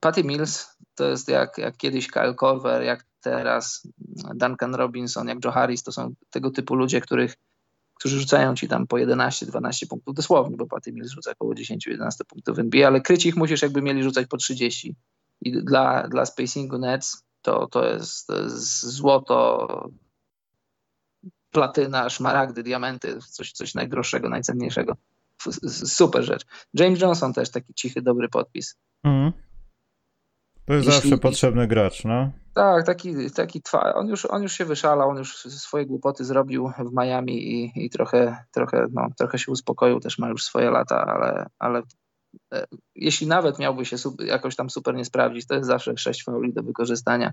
Patty 0.00 0.24
Mills 0.24 0.76
to 0.94 1.04
jest 1.04 1.28
jak, 1.28 1.58
jak 1.58 1.76
kiedyś 1.76 2.08
Kyle 2.08 2.34
Korver, 2.34 2.82
jak 2.82 3.04
teraz 3.20 3.88
Duncan 4.34 4.74
Robinson, 4.74 5.28
jak 5.28 5.44
Joe 5.44 5.52
Harris, 5.52 5.82
to 5.82 5.92
są 5.92 6.14
tego 6.30 6.50
typu 6.50 6.74
ludzie, 6.74 7.00
których 7.00 7.36
którzy 7.94 8.20
rzucają 8.20 8.54
ci 8.54 8.68
tam 8.68 8.86
po 8.86 8.96
11-12 8.96 9.86
punktów 9.88 10.14
dosłownie, 10.14 10.56
bo 10.56 10.66
Patty 10.66 10.92
Mills 10.92 11.10
rzuca 11.10 11.30
około 11.30 11.54
10-11 11.54 12.08
punktów 12.28 12.56
w 12.56 12.58
NBA, 12.58 12.86
ale 12.86 13.00
kryć 13.00 13.26
ich 13.26 13.36
musisz 13.36 13.62
jakby 13.62 13.82
mieli 13.82 14.02
rzucać 14.02 14.26
po 14.26 14.36
30. 14.36 14.96
I 15.40 15.52
dla, 15.52 16.08
dla 16.08 16.26
spacingu 16.26 16.78
Nets 16.78 17.24
to, 17.42 17.66
to, 17.66 17.88
jest, 17.88 18.26
to 18.26 18.42
jest 18.42 18.82
złoto, 18.82 19.68
platyna, 21.50 22.10
szmaragdy, 22.10 22.62
diamenty, 22.62 23.18
coś, 23.30 23.52
coś 23.52 23.74
najdroższego, 23.74 24.28
najcenniejszego 24.28 24.96
super 25.68 26.24
rzecz. 26.24 26.46
James 26.74 27.00
Johnson 27.00 27.32
też 27.32 27.50
taki 27.50 27.74
cichy, 27.74 28.02
dobry 28.02 28.28
podpis. 28.28 28.76
Mm. 29.04 29.32
To 30.66 30.72
jest 30.74 30.86
Jeśli, 30.86 31.00
zawsze 31.00 31.18
potrzebny 31.18 31.66
gracz, 31.66 32.04
no. 32.04 32.32
Tak, 32.54 32.86
taki, 32.86 33.30
taki 33.30 33.62
twa, 33.62 33.94
on, 33.94 34.08
już, 34.08 34.24
on 34.24 34.42
już 34.42 34.52
się 34.52 34.64
wyszalał, 34.64 35.10
on 35.10 35.16
już 35.16 35.36
swoje 35.36 35.86
głupoty 35.86 36.24
zrobił 36.24 36.72
w 36.78 36.92
Miami 36.92 37.52
i, 37.52 37.72
i 37.84 37.90
trochę, 37.90 38.44
trochę, 38.52 38.86
no, 38.92 39.08
trochę 39.18 39.38
się 39.38 39.52
uspokoił, 39.52 40.00
też 40.00 40.18
ma 40.18 40.28
już 40.28 40.44
swoje 40.44 40.70
lata, 40.70 41.04
ale, 41.06 41.46
ale 41.58 41.82
e, 42.54 42.66
jeśli 42.94 43.26
nawet 43.26 43.58
miałby 43.58 43.84
się 43.84 43.98
super, 43.98 44.26
jakoś 44.26 44.56
tam 44.56 44.70
super 44.70 44.94
nie 44.94 45.04
sprawdzić, 45.04 45.46
to 45.46 45.54
jest 45.54 45.66
zawsze 45.66 45.96
sześć 45.96 46.24
fauli 46.24 46.52
do 46.52 46.62
wykorzystania. 46.62 47.32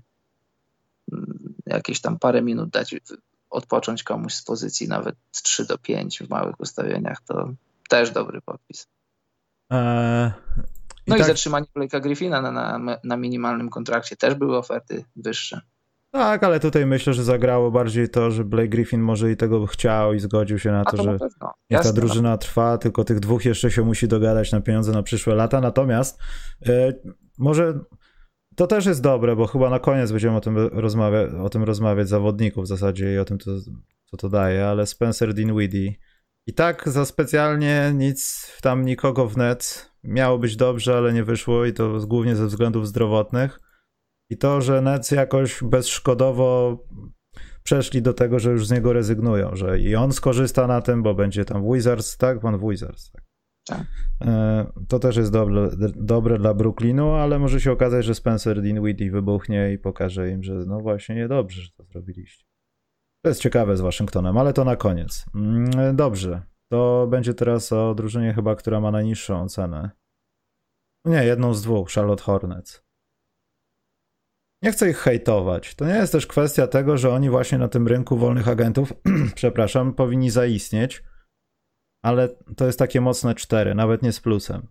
Mm, 1.12 1.54
jakieś 1.66 2.00
tam 2.00 2.18
parę 2.18 2.42
minut 2.42 2.70
dać 2.70 2.94
odpocząć 3.50 4.02
komuś 4.02 4.34
z 4.34 4.44
pozycji 4.44 4.88
nawet 4.88 5.16
z 5.32 5.42
3 5.42 5.66
do 5.66 5.78
5 5.78 6.18
w 6.18 6.30
małych 6.30 6.60
ustawieniach, 6.60 7.20
to 7.26 7.52
też 7.88 8.10
dobry 8.10 8.40
podpis. 8.40 8.88
Eee, 9.70 10.30
no 11.06 11.16
i, 11.16 11.18
tak... 11.18 11.26
i 11.26 11.30
zatrzymanie 11.30 11.66
Blake'a 11.76 12.00
Griffina 12.00 12.42
na, 12.42 12.78
na, 12.78 12.98
na 13.04 13.16
minimalnym 13.16 13.68
kontrakcie. 13.68 14.16
Też 14.16 14.34
były 14.34 14.56
oferty 14.56 15.04
wyższe. 15.16 15.60
Tak, 16.10 16.44
ale 16.44 16.60
tutaj 16.60 16.86
myślę, 16.86 17.14
że 17.14 17.24
zagrało 17.24 17.70
bardziej 17.70 18.08
to, 18.08 18.30
że 18.30 18.44
Blake 18.44 18.68
Griffin 18.68 19.00
może 19.00 19.32
i 19.32 19.36
tego 19.36 19.66
chciał 19.66 20.14
i 20.14 20.18
zgodził 20.18 20.58
się 20.58 20.72
na 20.72 20.84
to, 20.84 20.96
to 20.96 21.02
że 21.02 21.18
nie 21.70 21.78
ta 21.78 21.92
drużyna 21.92 22.30
no. 22.30 22.38
trwa, 22.38 22.78
tylko 22.78 23.04
tych 23.04 23.20
dwóch 23.20 23.44
jeszcze 23.44 23.70
się 23.70 23.82
musi 23.82 24.08
dogadać 24.08 24.52
na 24.52 24.60
pieniądze 24.60 24.92
na 24.92 25.02
przyszłe 25.02 25.34
lata. 25.34 25.60
Natomiast 25.60 26.18
e, 26.66 26.92
może 27.38 27.78
to 28.56 28.66
też 28.66 28.86
jest 28.86 29.02
dobre, 29.02 29.36
bo 29.36 29.46
chyba 29.46 29.70
na 29.70 29.78
koniec 29.78 30.10
będziemy 30.12 30.36
o 30.36 30.40
tym 30.40 30.56
rozmawiać, 30.56 31.30
o 31.42 31.48
tym 31.48 31.62
rozmawiać 31.62 32.08
zawodników 32.08 32.64
w 32.64 32.68
zasadzie 32.68 33.14
i 33.14 33.18
o 33.18 33.24
tym, 33.24 33.38
co, 33.38 33.50
co 34.04 34.16
to 34.16 34.28
daje, 34.28 34.66
ale 34.66 34.86
Spencer 34.86 35.34
Dinwiddie 35.34 35.94
i 36.46 36.54
tak 36.54 36.88
za 36.88 37.04
specjalnie 37.04 37.92
nic 37.94 38.48
tam 38.62 38.84
nikogo 38.84 39.28
w 39.28 39.36
net 39.36 39.91
miało 40.04 40.38
być 40.38 40.56
dobrze, 40.56 40.96
ale 40.96 41.12
nie 41.12 41.24
wyszło 41.24 41.64
i 41.64 41.72
to 41.72 42.00
głównie 42.06 42.36
ze 42.36 42.46
względów 42.46 42.88
zdrowotnych. 42.88 43.60
I 44.30 44.36
to, 44.36 44.60
że 44.60 44.82
Nets 44.82 45.10
jakoś 45.10 45.62
bezszkodowo 45.62 46.78
przeszli 47.62 48.02
do 48.02 48.12
tego, 48.12 48.38
że 48.38 48.50
już 48.50 48.66
z 48.66 48.70
niego 48.70 48.92
rezygnują, 48.92 49.56
że 49.56 49.80
i 49.80 49.96
on 49.96 50.12
skorzysta 50.12 50.66
na 50.66 50.80
tym, 50.80 51.02
bo 51.02 51.14
będzie 51.14 51.44
tam 51.44 51.72
Wizards, 51.72 52.16
tak? 52.16 52.40
Pan 52.40 52.68
Wizards, 52.68 53.10
tak. 53.12 53.24
tak. 53.66 53.86
E, 54.20 54.66
to 54.88 54.98
też 54.98 55.16
jest 55.16 55.32
dobre, 55.32 55.70
dobre 55.96 56.38
dla 56.38 56.54
Brooklynu, 56.54 57.10
ale 57.10 57.38
może 57.38 57.60
się 57.60 57.72
okazać, 57.72 58.04
że 58.04 58.14
Spencer 58.14 58.62
Dinwiddie 58.62 59.10
wybuchnie 59.10 59.72
i 59.72 59.78
pokaże 59.78 60.30
im, 60.30 60.42
że 60.42 60.54
no 60.54 60.80
właśnie 60.80 61.14
niedobrze, 61.14 61.62
że 61.62 61.70
to 61.70 61.84
zrobiliście. 61.84 62.44
To 63.24 63.28
jest 63.28 63.40
ciekawe 63.40 63.76
z 63.76 63.80
Waszyngtonem, 63.80 64.38
ale 64.38 64.52
to 64.52 64.64
na 64.64 64.76
koniec. 64.76 65.26
Mm, 65.34 65.96
dobrze. 65.96 66.42
To 66.72 67.06
będzie 67.06 67.34
teraz 67.34 67.72
o 67.72 67.94
drużynie 67.94 68.34
chyba, 68.34 68.56
która 68.56 68.80
ma 68.80 68.90
najniższą 68.90 69.48
cenę. 69.48 69.90
Nie, 71.04 71.24
jedną 71.24 71.54
z 71.54 71.62
dwóch, 71.62 71.90
Charlotte 71.90 72.22
Hornets. 72.22 72.82
Nie 74.62 74.72
chcę 74.72 74.90
ich 74.90 74.96
hejtować. 74.96 75.74
To 75.74 75.86
nie 75.86 75.94
jest 75.94 76.12
też 76.12 76.26
kwestia 76.26 76.66
tego, 76.66 76.98
że 76.98 77.10
oni 77.10 77.30
właśnie 77.30 77.58
na 77.58 77.68
tym 77.68 77.88
rynku 77.88 78.16
wolnych 78.16 78.48
agentów, 78.48 78.92
przepraszam, 79.34 79.94
powinni 79.94 80.30
zaistnieć, 80.30 81.02
ale 82.04 82.28
to 82.56 82.66
jest 82.66 82.78
takie 82.78 83.00
mocne 83.00 83.34
cztery, 83.34 83.74
nawet 83.74 84.02
nie 84.02 84.12
z 84.12 84.20
plusem. 84.20 84.68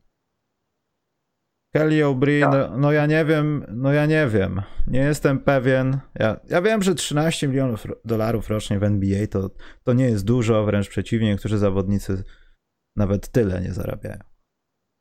Kelly 1.73 2.03
O'Brien, 2.03 2.51
no, 2.51 2.77
no, 2.77 2.91
ja 2.91 3.05
nie 3.05 3.25
wiem, 3.25 3.65
no 3.69 3.93
ja 3.93 4.05
nie 4.05 4.27
wiem. 4.27 4.61
Nie 4.87 4.99
jestem 4.99 5.39
pewien. 5.39 5.99
Ja, 6.15 6.39
ja 6.49 6.61
wiem, 6.61 6.83
że 6.83 6.95
13 6.95 7.47
milionów 7.47 7.83
dolarów 8.05 8.49
rocznie 8.49 8.79
w 8.79 8.83
NBA 8.83 9.27
to, 9.27 9.49
to 9.83 9.93
nie 9.93 10.05
jest 10.05 10.25
dużo, 10.25 10.65
wręcz 10.65 10.89
przeciwnie, 10.89 11.29
niektórzy 11.29 11.57
zawodnicy 11.57 12.23
nawet 12.95 13.29
tyle 13.29 13.61
nie 13.61 13.73
zarabiają. 13.73 14.19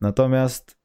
Natomiast 0.01 0.81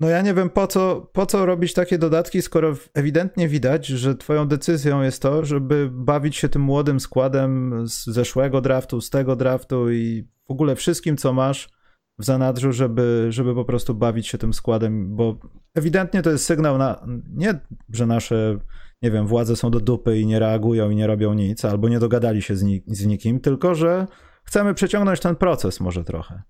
no 0.00 0.08
ja 0.08 0.22
nie 0.22 0.34
wiem 0.34 0.50
po 0.50 0.66
co, 0.66 1.10
po 1.12 1.26
co 1.26 1.46
robić 1.46 1.72
takie 1.74 1.98
dodatki, 1.98 2.42
skoro 2.42 2.76
ewidentnie 2.94 3.48
widać, 3.48 3.86
że 3.86 4.14
twoją 4.14 4.48
decyzją 4.48 5.02
jest 5.02 5.22
to, 5.22 5.44
żeby 5.44 5.88
bawić 5.92 6.36
się 6.36 6.48
tym 6.48 6.62
młodym 6.62 7.00
składem 7.00 7.82
z 7.88 8.06
zeszłego 8.06 8.60
draftu, 8.60 9.00
z 9.00 9.10
tego 9.10 9.36
draftu 9.36 9.90
i 9.90 10.28
w 10.48 10.50
ogóle 10.50 10.76
wszystkim, 10.76 11.16
co 11.16 11.32
masz 11.32 11.75
w 12.18 12.24
zanadrzu, 12.24 12.72
żeby, 12.72 13.26
żeby 13.30 13.54
po 13.54 13.64
prostu 13.64 13.94
bawić 13.94 14.26
się 14.26 14.38
tym 14.38 14.54
składem, 14.54 15.16
bo 15.16 15.38
ewidentnie 15.74 16.22
to 16.22 16.30
jest 16.30 16.44
sygnał 16.44 16.78
na 16.78 17.06
nie, 17.28 17.60
że 17.92 18.06
nasze, 18.06 18.58
nie 19.02 19.10
wiem, 19.10 19.26
władze 19.26 19.56
są 19.56 19.70
do 19.70 19.80
dupy 19.80 20.18
i 20.18 20.26
nie 20.26 20.38
reagują 20.38 20.90
i 20.90 20.96
nie 20.96 21.06
robią 21.06 21.34
nic, 21.34 21.64
albo 21.64 21.88
nie 21.88 21.98
dogadali 21.98 22.42
się 22.42 22.56
z, 22.56 22.64
z 22.86 23.06
nikim, 23.06 23.40
tylko 23.40 23.74
że 23.74 24.06
chcemy 24.44 24.74
przeciągnąć 24.74 25.20
ten 25.20 25.36
proces 25.36 25.80
może 25.80 26.04
trochę. 26.04 26.42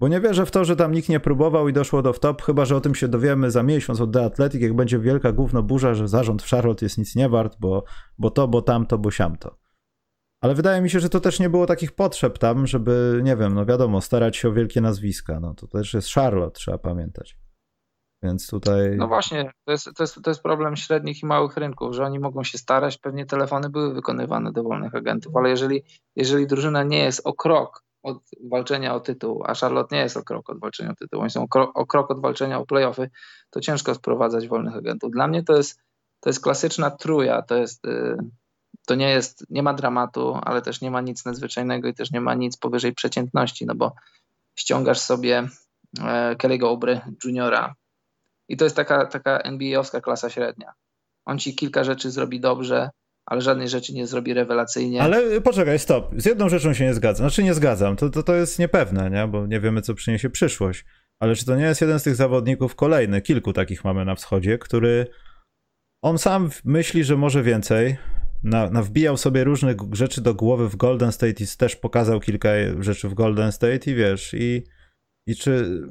Bo 0.00 0.08
nie 0.08 0.20
wierzę 0.20 0.46
w 0.46 0.50
to, 0.50 0.64
że 0.64 0.76
tam 0.76 0.92
nikt 0.92 1.08
nie 1.08 1.20
próbował 1.20 1.68
i 1.68 1.72
doszło 1.72 2.02
do 2.02 2.12
wtop, 2.12 2.42
chyba 2.42 2.64
że 2.64 2.76
o 2.76 2.80
tym 2.80 2.94
się 2.94 3.08
dowiemy 3.08 3.50
za 3.50 3.62
miesiąc 3.62 4.00
od 4.00 4.12
The 4.12 4.24
Athletic, 4.24 4.62
jak 4.62 4.76
będzie 4.76 4.98
wielka 4.98 5.32
gówno 5.32 5.62
burza, 5.62 5.94
że 5.94 6.08
zarząd 6.08 6.42
w 6.42 6.50
Charlotte 6.50 6.86
jest 6.86 6.98
nic 6.98 7.16
nie 7.16 7.28
wart, 7.28 7.56
bo, 7.60 7.84
bo 8.18 8.30
to, 8.30 8.48
bo 8.48 8.62
tamto, 8.62 8.98
bo 8.98 9.10
siamto. 9.10 9.63
Ale 10.44 10.54
wydaje 10.54 10.82
mi 10.82 10.90
się, 10.90 11.00
że 11.00 11.08
to 11.08 11.20
też 11.20 11.40
nie 11.40 11.50
było 11.50 11.66
takich 11.66 11.92
potrzeb 11.92 12.38
tam, 12.38 12.66
żeby, 12.66 13.20
nie 13.22 13.36
wiem, 13.36 13.54
no 13.54 13.66
wiadomo, 13.66 14.00
starać 14.00 14.36
się 14.36 14.48
o 14.48 14.52
wielkie 14.52 14.80
nazwiska. 14.80 15.40
No 15.40 15.54
to 15.54 15.66
też 15.66 15.94
jest 15.94 16.14
Charlotte, 16.14 16.58
trzeba 16.58 16.78
pamiętać. 16.78 17.36
Więc 18.22 18.50
tutaj. 18.50 18.96
No 18.96 19.08
właśnie, 19.08 19.52
to 19.64 19.72
jest, 19.72 19.84
to, 19.96 20.02
jest, 20.02 20.22
to 20.22 20.30
jest 20.30 20.42
problem 20.42 20.76
średnich 20.76 21.22
i 21.22 21.26
małych 21.26 21.56
rynków, 21.56 21.94
że 21.94 22.04
oni 22.04 22.18
mogą 22.18 22.44
się 22.44 22.58
starać, 22.58 22.98
pewnie 22.98 23.26
telefony 23.26 23.70
były 23.70 23.94
wykonywane 23.94 24.52
do 24.52 24.62
wolnych 24.62 24.94
agentów, 24.94 25.36
ale 25.36 25.50
jeżeli, 25.50 25.82
jeżeli 26.16 26.46
drużyna 26.46 26.82
nie 26.82 26.98
jest 26.98 27.20
o 27.24 27.32
krok 27.32 27.84
od 28.02 28.18
walczenia 28.50 28.94
o 28.94 29.00
tytuł, 29.00 29.42
a 29.46 29.54
Charlotte 29.54 29.96
nie 29.96 30.02
jest 30.02 30.16
o 30.16 30.22
krok 30.22 30.50
od 30.50 30.60
walczenia 30.60 30.90
o 30.90 30.94
tytuł, 30.94 31.20
oni 31.20 31.30
są 31.30 31.42
o 31.42 31.48
krok, 31.48 31.78
o 31.78 31.86
krok 31.86 32.10
od 32.10 32.20
walczenia 32.20 32.58
o 32.58 32.66
playoffy, 32.66 33.10
to 33.50 33.60
ciężko 33.60 33.94
sprowadzać 33.94 34.48
wolnych 34.48 34.76
agentów. 34.76 35.10
Dla 35.10 35.28
mnie 35.28 35.42
to 35.42 35.56
jest, 35.56 35.80
to 36.20 36.30
jest 36.30 36.42
klasyczna 36.42 36.90
truja, 36.90 37.42
to 37.42 37.56
jest. 37.56 37.84
Yy, 37.84 38.16
to 38.86 38.94
nie 38.94 39.10
jest, 39.10 39.46
nie 39.50 39.62
ma 39.62 39.74
dramatu, 39.74 40.38
ale 40.42 40.62
też 40.62 40.80
nie 40.80 40.90
ma 40.90 41.00
nic 41.00 41.24
nadzwyczajnego 41.24 41.88
i 41.88 41.94
też 41.94 42.10
nie 42.10 42.20
ma 42.20 42.34
nic 42.34 42.56
powyżej 42.56 42.92
przeciętności, 42.92 43.66
no 43.66 43.74
bo 43.74 43.94
ściągasz 44.58 44.98
sobie 44.98 45.48
e, 46.00 46.36
Kelly'ego 46.36 46.64
Obry 46.64 47.00
juniora 47.24 47.74
i 48.48 48.56
to 48.56 48.64
jest 48.64 48.76
taka, 48.76 49.06
taka 49.06 49.38
NBA-owska 49.38 50.00
klasa 50.00 50.30
średnia. 50.30 50.72
On 51.24 51.38
ci 51.38 51.54
kilka 51.54 51.84
rzeczy 51.84 52.10
zrobi 52.10 52.40
dobrze, 52.40 52.90
ale 53.26 53.40
żadnej 53.40 53.68
rzeczy 53.68 53.94
nie 53.94 54.06
zrobi 54.06 54.34
rewelacyjnie. 54.34 55.02
Ale 55.02 55.40
poczekaj, 55.40 55.78
stop. 55.78 56.10
Z 56.16 56.26
jedną 56.26 56.48
rzeczą 56.48 56.74
się 56.74 56.84
nie 56.84 56.94
zgadzam. 56.94 57.28
Znaczy 57.28 57.42
nie 57.42 57.54
zgadzam, 57.54 57.96
to, 57.96 58.10
to, 58.10 58.22
to 58.22 58.34
jest 58.34 58.58
niepewne, 58.58 59.10
nie? 59.10 59.28
bo 59.28 59.46
nie 59.46 59.60
wiemy, 59.60 59.82
co 59.82 59.94
przyniesie 59.94 60.30
przyszłość. 60.30 60.84
Ale 61.20 61.36
czy 61.36 61.44
to 61.46 61.56
nie 61.56 61.64
jest 61.64 61.80
jeden 61.80 62.00
z 62.00 62.02
tych 62.02 62.16
zawodników 62.16 62.74
kolejny, 62.74 63.22
kilku 63.22 63.52
takich 63.52 63.84
mamy 63.84 64.04
na 64.04 64.14
wschodzie, 64.14 64.58
który 64.58 65.06
on 66.02 66.18
sam 66.18 66.50
myśli, 66.64 67.04
że 67.04 67.16
może 67.16 67.42
więcej, 67.42 67.96
na, 68.44 68.70
nawbijał 68.70 69.16
sobie 69.16 69.44
różnych 69.44 69.76
rzeczy 69.92 70.20
do 70.20 70.34
głowy 70.34 70.68
w 70.68 70.76
Golden 70.76 71.12
State 71.12 71.44
i 71.44 71.46
też 71.58 71.76
pokazał 71.76 72.20
kilka 72.20 72.48
rzeczy 72.80 73.08
w 73.08 73.14
Golden 73.14 73.52
State 73.52 73.90
i 73.90 73.94
wiesz, 73.94 74.34
i, 74.34 74.62
i 75.26 75.36
czy, 75.36 75.82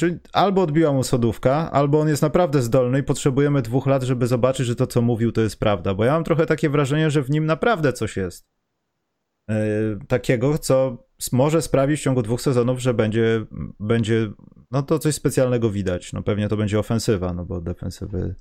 czy 0.00 0.20
albo 0.32 0.62
odbiła 0.62 0.92
mu 0.92 1.02
sodówka, 1.02 1.72
albo 1.72 2.00
on 2.00 2.08
jest 2.08 2.22
naprawdę 2.22 2.62
zdolny 2.62 2.98
i 2.98 3.02
potrzebujemy 3.02 3.62
dwóch 3.62 3.86
lat, 3.86 4.02
żeby 4.02 4.26
zobaczyć, 4.26 4.66
że 4.66 4.76
to, 4.76 4.86
co 4.86 5.02
mówił, 5.02 5.32
to 5.32 5.40
jest 5.40 5.60
prawda. 5.60 5.94
Bo 5.94 6.04
ja 6.04 6.12
mam 6.12 6.24
trochę 6.24 6.46
takie 6.46 6.70
wrażenie, 6.70 7.10
że 7.10 7.22
w 7.22 7.30
nim 7.30 7.46
naprawdę 7.46 7.92
coś 7.92 8.16
jest. 8.16 8.46
Yy, 9.48 9.56
takiego, 10.08 10.58
co 10.58 11.06
może 11.32 11.62
sprawić 11.62 12.00
w 12.00 12.02
ciągu 12.02 12.22
dwóch 12.22 12.40
sezonów, 12.40 12.80
że 12.80 12.94
będzie, 12.94 13.46
będzie 13.80 14.30
no 14.70 14.82
to 14.82 14.98
coś 14.98 15.14
specjalnego 15.14 15.70
widać. 15.70 16.12
No 16.12 16.22
pewnie 16.22 16.48
to 16.48 16.56
będzie 16.56 16.78
ofensywa, 16.78 17.32
no 17.32 17.44
bo 17.44 17.60
defensywy 17.60 18.34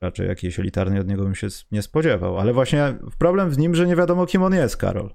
raczej 0.00 0.28
jakiejś 0.28 0.60
elitarnej 0.60 1.00
od 1.00 1.08
niego 1.08 1.22
bym 1.22 1.34
się 1.34 1.46
nie 1.70 1.82
spodziewał. 1.82 2.38
Ale 2.38 2.52
właśnie 2.52 2.98
problem 3.18 3.50
w 3.50 3.58
nim, 3.58 3.74
że 3.74 3.86
nie 3.86 3.96
wiadomo, 3.96 4.26
kim 4.26 4.42
on 4.42 4.54
jest, 4.54 4.76
Karol. 4.76 5.14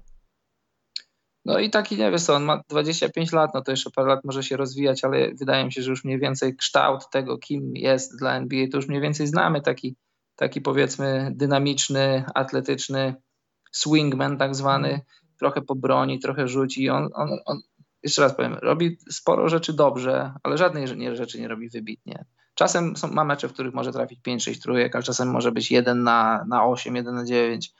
No 1.44 1.58
i 1.58 1.70
taki, 1.70 1.96
nie 1.96 2.10
wiesz 2.10 2.22
co, 2.22 2.34
on 2.34 2.44
ma 2.44 2.62
25 2.68 3.32
lat, 3.32 3.50
no 3.54 3.62
to 3.62 3.70
jeszcze 3.70 3.90
parę 3.90 4.08
lat 4.08 4.24
może 4.24 4.42
się 4.42 4.56
rozwijać, 4.56 5.04
ale 5.04 5.34
wydaje 5.34 5.64
mi 5.64 5.72
się, 5.72 5.82
że 5.82 5.90
już 5.90 6.04
mniej 6.04 6.18
więcej 6.18 6.56
kształt 6.56 7.10
tego, 7.10 7.38
kim 7.38 7.76
jest 7.76 8.18
dla 8.18 8.36
NBA, 8.36 8.66
to 8.70 8.76
już 8.76 8.88
mniej 8.88 9.00
więcej 9.00 9.26
znamy. 9.26 9.60
Taki, 9.60 9.96
taki 10.36 10.60
powiedzmy 10.60 11.32
dynamiczny, 11.34 12.24
atletyczny 12.34 13.14
swingman 13.72 14.38
tak 14.38 14.54
zwany, 14.54 15.00
trochę 15.38 15.62
po 15.62 15.74
broni, 15.74 16.18
trochę 16.18 16.48
rzuci. 16.48 16.90
On, 16.90 17.08
on, 17.14 17.28
on, 17.44 17.60
jeszcze 18.02 18.22
raz 18.22 18.36
powiem, 18.36 18.54
robi 18.62 18.98
sporo 19.10 19.48
rzeczy 19.48 19.72
dobrze, 19.72 20.32
ale 20.42 20.58
żadnej 20.58 20.86
rzeczy 21.16 21.40
nie 21.40 21.48
robi 21.48 21.68
wybitnie. 21.68 22.24
Czasem 22.54 22.96
są, 22.96 23.08
ma 23.08 23.24
mecze, 23.24 23.48
w 23.48 23.52
których 23.52 23.74
może 23.74 23.92
trafić 23.92 24.20
5-6 24.20 24.62
trójek, 24.62 24.94
ale 24.94 25.04
czasem 25.04 25.30
może 25.30 25.52
być 25.52 25.70
1 25.70 26.02
na, 26.02 26.44
na 26.48 26.66
8, 26.66 26.96
1 26.96 27.14
na 27.14 27.24
9 27.24 27.72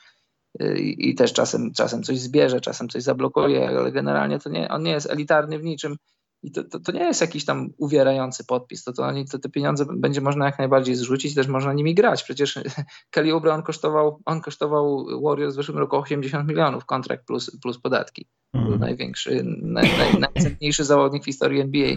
y, 0.62 0.78
i, 0.78 1.10
i 1.10 1.14
też 1.14 1.32
czasem, 1.32 1.72
czasem 1.72 2.02
coś 2.02 2.18
zbierze, 2.18 2.60
czasem 2.60 2.88
coś 2.88 3.02
zablokuje, 3.02 3.68
ale 3.68 3.92
generalnie 3.92 4.38
to 4.38 4.50
nie, 4.50 4.68
on 4.68 4.82
nie 4.82 4.90
jest 4.90 5.10
elitarny 5.10 5.58
w 5.58 5.64
niczym 5.64 5.96
I 6.42 6.50
to, 6.50 6.64
to, 6.64 6.80
to, 6.80 6.92
nie 6.92 7.04
jest 7.04 7.20
jakiś 7.20 7.44
tam 7.44 7.70
uwierający 7.78 8.44
podpis. 8.44 8.84
To, 8.84 8.92
to, 8.92 9.02
oni, 9.02 9.28
to 9.28 9.38
te 9.38 9.48
pieniądze 9.48 9.84
będzie 9.96 10.20
można 10.20 10.46
jak 10.46 10.58
najbardziej 10.58 10.94
zrzucić, 10.94 11.34
też 11.34 11.46
można 11.46 11.72
nimi 11.72 11.94
grać. 11.94 12.22
Przecież 12.22 12.58
Kelly 13.10 13.32
Oubre 13.32 13.54
on 13.54 13.62
kosztował, 13.62 14.20
on 14.24 14.40
kosztował 14.40 15.06
Warriors 15.22 15.54
w 15.54 15.56
zeszłym 15.56 15.78
roku 15.78 15.96
80 15.96 16.48
milionów, 16.48 16.84
kontrakt 16.84 17.26
plus, 17.26 17.58
plus 17.62 17.78
podatki. 17.78 18.26
Mm. 18.52 18.68
Był 18.68 18.78
największy, 18.78 19.42
naj, 19.62 19.90
naj, 19.98 20.20
najcenniejszy 20.20 20.84
zawodnik 20.84 21.22
w 21.22 21.26
historii 21.26 21.60
NBA. 21.60 21.96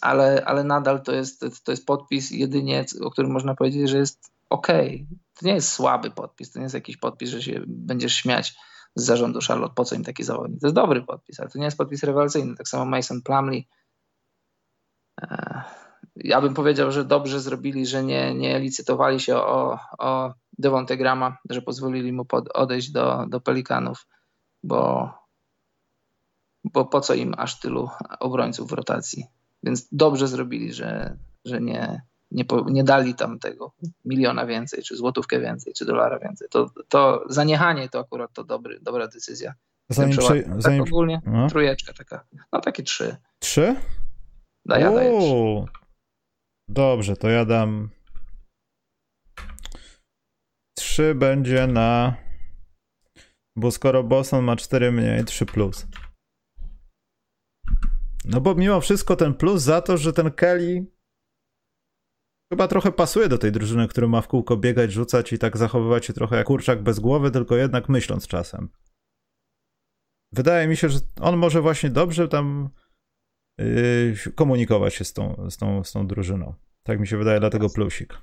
Ale, 0.00 0.44
ale 0.44 0.64
nadal 0.64 1.02
to 1.02 1.12
jest, 1.12 1.44
to 1.64 1.72
jest 1.72 1.86
podpis 1.86 2.30
jedynie, 2.30 2.84
o 3.00 3.10
którym 3.10 3.30
można 3.30 3.54
powiedzieć, 3.54 3.90
że 3.90 3.98
jest 3.98 4.30
ok. 4.50 4.66
To 5.34 5.46
nie 5.46 5.54
jest 5.54 5.72
słaby 5.72 6.10
podpis, 6.10 6.52
to 6.52 6.58
nie 6.58 6.62
jest 6.62 6.74
jakiś 6.74 6.96
podpis, 6.96 7.30
że 7.30 7.42
się 7.42 7.60
będziesz 7.66 8.14
śmiać 8.14 8.54
z 8.94 9.04
zarządu 9.04 9.40
Charlotte, 9.48 9.74
po 9.74 9.84
co 9.84 9.94
im 9.94 10.04
taki 10.04 10.24
zawodnik. 10.24 10.60
To 10.60 10.66
jest 10.66 10.74
dobry 10.74 11.02
podpis, 11.02 11.40
ale 11.40 11.48
to 11.48 11.58
nie 11.58 11.64
jest 11.64 11.76
podpis 11.76 12.02
rewelacyjny. 12.02 12.56
Tak 12.56 12.68
samo 12.68 12.84
Mason 12.84 13.22
Plumley. 13.22 13.68
E, 15.22 15.62
ja 16.16 16.40
bym 16.40 16.54
powiedział, 16.54 16.92
że 16.92 17.04
dobrze 17.04 17.40
zrobili, 17.40 17.86
że 17.86 18.04
nie, 18.04 18.34
nie 18.34 18.60
licytowali 18.60 19.20
się 19.20 19.36
o, 19.36 19.78
o 19.98 20.34
Devonte 20.58 20.96
Grama, 20.96 21.36
że 21.50 21.62
pozwolili 21.62 22.12
mu 22.12 22.24
pod, 22.24 22.48
odejść 22.48 22.90
do, 22.90 23.26
do 23.28 23.40
Pelikanów, 23.40 24.06
bo, 24.62 25.10
bo 26.64 26.84
po 26.84 27.00
co 27.00 27.14
im 27.14 27.34
aż 27.36 27.60
tylu 27.60 27.90
obrońców 28.20 28.70
w 28.70 28.72
rotacji. 28.72 29.26
Więc 29.66 29.88
dobrze 29.92 30.28
zrobili, 30.28 30.72
że, 30.72 31.16
że 31.44 31.60
nie, 31.60 32.02
nie, 32.30 32.44
po, 32.44 32.70
nie 32.70 32.84
dali 32.84 33.14
tam 33.14 33.38
tego 33.38 33.74
miliona 34.04 34.46
więcej, 34.46 34.82
czy 34.82 34.96
złotówkę 34.96 35.40
więcej, 35.40 35.74
czy 35.74 35.84
dolara 35.84 36.18
więcej. 36.18 36.48
To, 36.50 36.70
to 36.88 37.24
zaniechanie 37.28 37.88
to 37.88 38.00
akurat 38.00 38.32
to 38.32 38.44
dobry, 38.44 38.80
dobra 38.82 39.08
decyzja. 39.08 39.54
Zanim, 39.90 40.18
przy, 40.18 40.42
tak 40.42 40.62
zanim... 40.62 40.82
ogólnie 40.82 41.20
no. 41.26 41.48
trójeczka 41.48 41.92
taka. 41.92 42.24
No 42.52 42.60
takie 42.60 42.82
trzy. 42.82 43.16
Trzy? 43.38 43.76
Da, 44.66 44.78
ja 44.78 44.92
daję 44.92 45.64
Dobrze, 46.68 47.16
to 47.16 47.28
ja 47.28 47.44
dam 47.44 47.88
trzy 50.78 51.14
będzie 51.14 51.66
na 51.66 52.16
bo 53.56 53.70
skoro 53.70 54.02
Boston 54.04 54.44
ma 54.44 54.56
4 54.56 54.92
mniej, 54.92 55.24
3 55.24 55.46
plus. 55.46 55.86
No 58.26 58.40
bo 58.40 58.54
mimo 58.54 58.80
wszystko 58.80 59.16
ten 59.16 59.34
plus 59.34 59.62
za 59.62 59.80
to, 59.80 59.96
że 59.96 60.12
ten 60.12 60.30
Kelly 60.30 60.86
Chyba 62.52 62.68
trochę 62.68 62.92
pasuje 62.92 63.28
do 63.28 63.38
tej 63.38 63.52
drużyny, 63.52 63.88
która 63.88 64.08
ma 64.08 64.20
w 64.20 64.28
kółko 64.28 64.56
biegać, 64.56 64.92
rzucać 64.92 65.32
i 65.32 65.38
tak 65.38 65.56
zachowywać 65.56 66.06
się 66.06 66.12
trochę 66.12 66.36
jak 66.36 66.46
kurczak 66.46 66.82
bez 66.82 67.00
głowy, 67.00 67.30
tylko 67.30 67.56
jednak 67.56 67.88
myśląc 67.88 68.26
czasem. 68.26 68.68
Wydaje 70.32 70.68
mi 70.68 70.76
się, 70.76 70.88
że 70.88 70.98
on 71.20 71.36
może 71.36 71.60
właśnie 71.60 71.90
dobrze 71.90 72.28
tam 72.28 72.68
yy, 73.58 74.14
komunikować 74.34 74.94
się 74.94 75.04
z 75.04 75.12
tą, 75.12 75.50
z, 75.50 75.56
tą, 75.56 75.84
z 75.84 75.92
tą 75.92 76.06
drużyną. 76.06 76.54
Tak 76.82 77.00
mi 77.00 77.06
się 77.06 77.16
wydaje, 77.16 77.40
dlatego 77.40 77.70
plusik. 77.70 78.18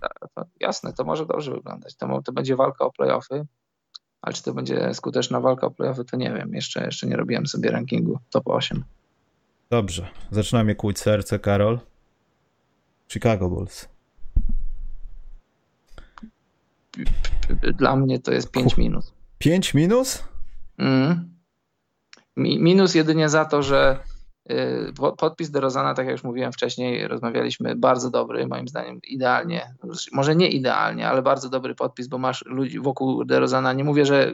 Jasne, 0.59 0.93
to 0.93 1.03
może 1.03 1.25
dobrze 1.25 1.51
wyglądać. 1.51 1.95
To, 1.95 2.21
to 2.21 2.31
będzie 2.31 2.55
walka 2.55 2.85
o 2.85 2.91
playoffy, 2.91 3.45
ale 4.21 4.33
czy 4.33 4.43
to 4.43 4.53
będzie 4.53 4.93
skuteczna 4.93 5.39
walka 5.39 5.67
o 5.67 5.71
playoffy, 5.71 6.05
to 6.05 6.17
nie 6.17 6.33
wiem. 6.33 6.53
Jeszcze, 6.53 6.85
jeszcze 6.85 7.07
nie 7.07 7.15
robiłem 7.15 7.47
sobie 7.47 7.71
rankingu 7.71 8.19
top 8.29 8.47
8. 8.47 8.83
Dobrze, 9.73 10.07
zaczynamy 10.31 10.75
kłuć 10.75 10.99
serce, 10.99 11.39
Karol. 11.39 11.79
Chicago 13.11 13.49
Bulls. 13.49 13.89
dla 17.77 17.95
mnie 17.95 18.19
to 18.19 18.31
jest 18.31 18.51
5 18.51 18.77
minus. 18.77 19.13
5 19.37 19.73
minus? 19.73 20.23
Mm. 20.77 21.33
Minus 22.37 22.95
jedynie 22.95 23.29
za 23.29 23.45
to, 23.45 23.63
że 23.63 23.99
y, 24.51 24.93
podpis 25.17 25.51
de 25.51 25.59
Rozana, 25.59 25.93
tak 25.93 26.05
jak 26.05 26.13
już 26.13 26.23
mówiłem 26.23 26.51
wcześniej, 26.51 27.07
rozmawialiśmy, 27.07 27.75
bardzo 27.75 28.09
dobry, 28.09 28.47
moim 28.47 28.67
zdaniem 28.67 28.99
idealnie, 29.07 29.75
może 30.11 30.35
nie 30.35 30.49
idealnie, 30.49 31.07
ale 31.07 31.21
bardzo 31.21 31.49
dobry 31.49 31.75
podpis, 31.75 32.07
bo 32.07 32.17
masz 32.17 32.45
ludzi 32.45 32.79
wokół 32.79 33.25
de 33.25 33.39
Rozana. 33.39 33.73
Nie 33.73 33.83
mówię, 33.83 34.05
że 34.05 34.31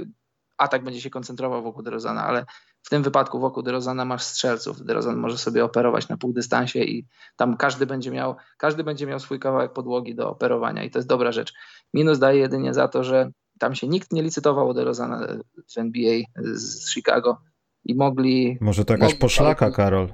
atak 0.57 0.83
będzie 0.83 1.01
się 1.01 1.09
koncentrował 1.09 1.63
wokół 1.63 1.83
de 1.83 1.91
Rozana, 1.91 2.23
ale 2.23 2.45
w 2.89 2.91
tym 2.91 3.03
wypadku 3.03 3.39
wokół 3.39 3.63
DeRozana 3.63 4.05
masz 4.05 4.23
strzelców. 4.23 4.85
DeRozan 4.85 5.17
może 5.17 5.37
sobie 5.37 5.65
operować 5.65 6.09
na 6.09 6.17
półdystansie 6.17 6.79
i 6.79 7.05
tam 7.35 7.57
każdy 7.57 7.85
będzie 7.85 8.11
miał, 8.11 8.35
każdy 8.57 8.83
będzie 8.83 9.07
miał 9.07 9.19
swój 9.19 9.39
kawałek 9.39 9.73
podłogi 9.73 10.15
do 10.15 10.29
operowania 10.29 10.83
i 10.83 10.91
to 10.91 10.99
jest 10.99 11.07
dobra 11.07 11.31
rzecz. 11.31 11.53
Minus 11.93 12.19
daje 12.19 12.39
jedynie 12.39 12.73
za 12.73 12.87
to, 12.87 13.03
że 13.03 13.31
tam 13.59 13.75
się 13.75 13.87
nikt 13.87 14.13
nie 14.13 14.23
licytował 14.23 14.69
o 14.69 14.73
DeRozana 14.73 15.27
w 15.75 15.77
NBA 15.77 16.19
z 16.53 16.93
Chicago 16.93 17.37
i 17.85 17.95
mogli... 17.95 18.57
Może 18.61 18.85
to 18.85 18.93
jakaś 18.93 19.15
poszlaka, 19.15 19.65
paru, 19.65 19.75
Karol? 19.75 20.13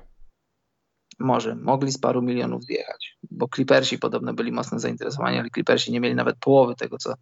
Może. 1.20 1.56
Mogli 1.56 1.92
z 1.92 1.98
paru 1.98 2.22
milionów 2.22 2.64
zjechać, 2.64 3.18
bo 3.32 3.48
Clippersi 3.56 4.00
podobno 4.00 4.34
byli 4.34 4.52
mocno 4.52 4.80
zainteresowani, 4.80 5.40
ale 5.40 5.50
Clippersi 5.50 5.92
nie 5.92 6.00
mieli 6.00 6.16
nawet 6.16 6.36
połowy 6.40 6.76
tego, 6.76 6.98
co 6.98 7.14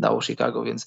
dało 0.00 0.20
Chicago, 0.20 0.62
więc 0.62 0.86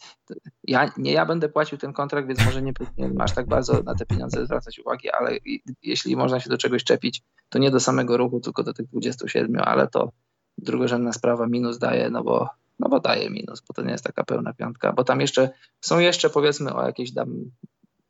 ja, 0.64 0.92
nie 0.98 1.12
ja 1.12 1.26
będę 1.26 1.50
płacił 1.50 1.78
ten 1.78 1.94
kontrakt, 1.94 2.28
więc 2.28 2.46
może 2.46 2.62
nie, 2.62 2.74
nie 2.98 3.10
masz 3.10 3.34
tak 3.34 3.48
bardzo 3.48 3.84
na 3.84 3.96
te 3.96 4.06
pieniądze 4.06 4.46
zwracać 4.46 4.80
uwagi, 4.80 5.12
ale 5.12 5.38
jeśli 5.84 6.16
można 6.16 6.40
się 6.40 6.50
do 6.50 6.58
czegoś 6.58 6.84
czepić, 6.84 7.22
to 7.50 7.60
nie 7.60 7.72
do 7.72 7.80
samego 7.80 8.18
ruchu, 8.18 8.40
tylko 8.40 8.64
do 8.64 8.74
tych 8.74 8.88
27, 8.88 9.62
ale 9.66 9.88
to 9.88 10.12
drugorzędna 10.58 11.14
sprawa 11.14 11.48
minus 11.48 11.78
daje, 11.78 12.10
no 12.10 12.24
bo, 12.24 12.50
no 12.80 12.90
bo 12.90 13.00
daje 13.00 13.30
minus, 13.30 13.62
bo 13.68 13.74
to 13.74 13.82
nie 13.82 13.92
jest 13.92 14.04
taka 14.04 14.24
pełna 14.24 14.54
piątka, 14.54 14.94
bo 14.94 15.04
tam 15.04 15.22
jeszcze 15.22 15.50
są 15.82 16.00
jeszcze 16.00 16.30
powiedzmy 16.30 16.74
o 16.74 16.86
jakieś 16.86 17.14
tam 17.14 17.52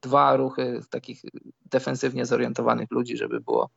dwa 0.02 0.36
ruchy 0.36 0.82
takich 0.89 1.22
defensywnie 1.66 2.26
zorientowanych 2.26 2.92
ludzi, 2.92 3.18
żeby 3.18 3.42
było 3.42 3.70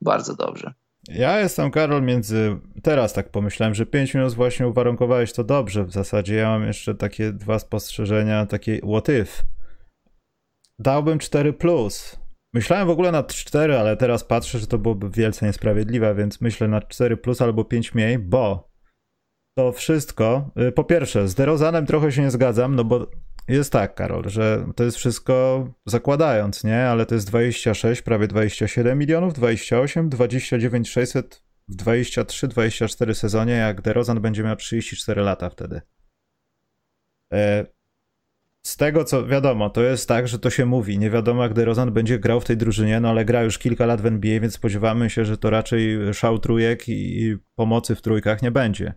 bardzo 0.00 0.36
dobrze. 0.36 0.74
Ja 1.08 1.40
jestem, 1.40 1.70
Karol, 1.70 2.02
między. 2.02 2.56
Teraz 2.82 3.12
tak 3.12 3.30
pomyślałem, 3.30 3.74
że 3.74 3.86
5 3.86 4.14
minut 4.14 4.34
właśnie 4.34 4.68
uwarunkowałeś 4.68 5.32
to 5.32 5.44
dobrze. 5.44 5.84
W 5.84 5.92
zasadzie 5.92 6.34
ja 6.34 6.48
mam 6.48 6.66
jeszcze 6.66 6.94
takie 6.94 7.32
dwa 7.32 7.58
spostrzeżenia, 7.58 8.46
takie 8.46 8.78
what 8.78 9.08
if. 9.08 9.42
Dałbym 10.78 11.18
4 11.18 11.52
plus. 11.52 12.18
Myślałem 12.54 12.86
w 12.86 12.90
ogóle 12.90 13.12
nad 13.12 13.34
4, 13.34 13.78
ale 13.78 13.96
teraz 13.96 14.24
patrzę, 14.24 14.58
że 14.58 14.66
to 14.66 14.78
byłoby 14.78 15.10
wielce 15.10 15.46
niesprawiedliwe, 15.46 16.14
więc 16.14 16.40
myślę 16.40 16.68
nad 16.68 16.88
4 16.88 17.16
plus 17.16 17.42
albo 17.42 17.64
5 17.64 17.94
mniej, 17.94 18.18
bo 18.18 18.72
to 19.58 19.72
wszystko. 19.72 20.50
Y, 20.68 20.72
po 20.72 20.84
pierwsze, 20.84 21.28
z 21.28 21.34
Derozanem 21.34 21.86
trochę 21.86 22.12
się 22.12 22.22
nie 22.22 22.30
zgadzam, 22.30 22.76
no 22.76 22.84
bo 22.84 23.06
jest 23.48 23.72
tak, 23.72 23.94
Karol, 23.94 24.28
że 24.28 24.66
to 24.76 24.84
jest 24.84 24.96
wszystko 24.96 25.66
zakładając, 25.86 26.64
nie? 26.64 26.84
Ale 26.84 27.06
to 27.06 27.14
jest 27.14 27.26
26, 27.26 28.02
prawie 28.02 28.28
27 28.28 28.98
milionów, 28.98 29.34
28, 29.34 30.08
29 30.08 30.90
600 30.90 31.42
w 31.68 31.76
23-24 31.76 33.14
sezonie, 33.14 33.52
jak 33.52 33.80
DeRozan 33.80 34.20
będzie 34.20 34.42
miał 34.42 34.56
34 34.56 35.22
lata 35.22 35.50
wtedy. 35.50 35.80
E, 37.32 37.66
z 38.62 38.76
tego 38.76 39.04
co 39.04 39.26
wiadomo, 39.26 39.70
to 39.70 39.82
jest 39.82 40.08
tak, 40.08 40.28
że 40.28 40.38
to 40.38 40.50
się 40.50 40.66
mówi. 40.66 40.98
Nie 40.98 41.10
wiadomo, 41.10 41.42
jak 41.42 41.52
DeRozan 41.52 41.92
będzie 41.92 42.18
grał 42.18 42.40
w 42.40 42.44
tej 42.44 42.56
drużynie, 42.56 43.00
no 43.00 43.08
ale 43.08 43.24
gra 43.24 43.42
już 43.42 43.58
kilka 43.58 43.86
lat 43.86 44.00
w 44.00 44.06
NBA, 44.06 44.40
więc 44.40 44.54
spodziewamy 44.54 45.10
się, 45.10 45.24
że 45.24 45.38
to 45.38 45.50
raczej 45.50 46.14
szał 46.14 46.38
trójek 46.38 46.88
i 46.88 47.36
pomocy 47.54 47.94
w 47.94 48.02
trójkach 48.02 48.42
nie 48.42 48.50
będzie. 48.50 48.94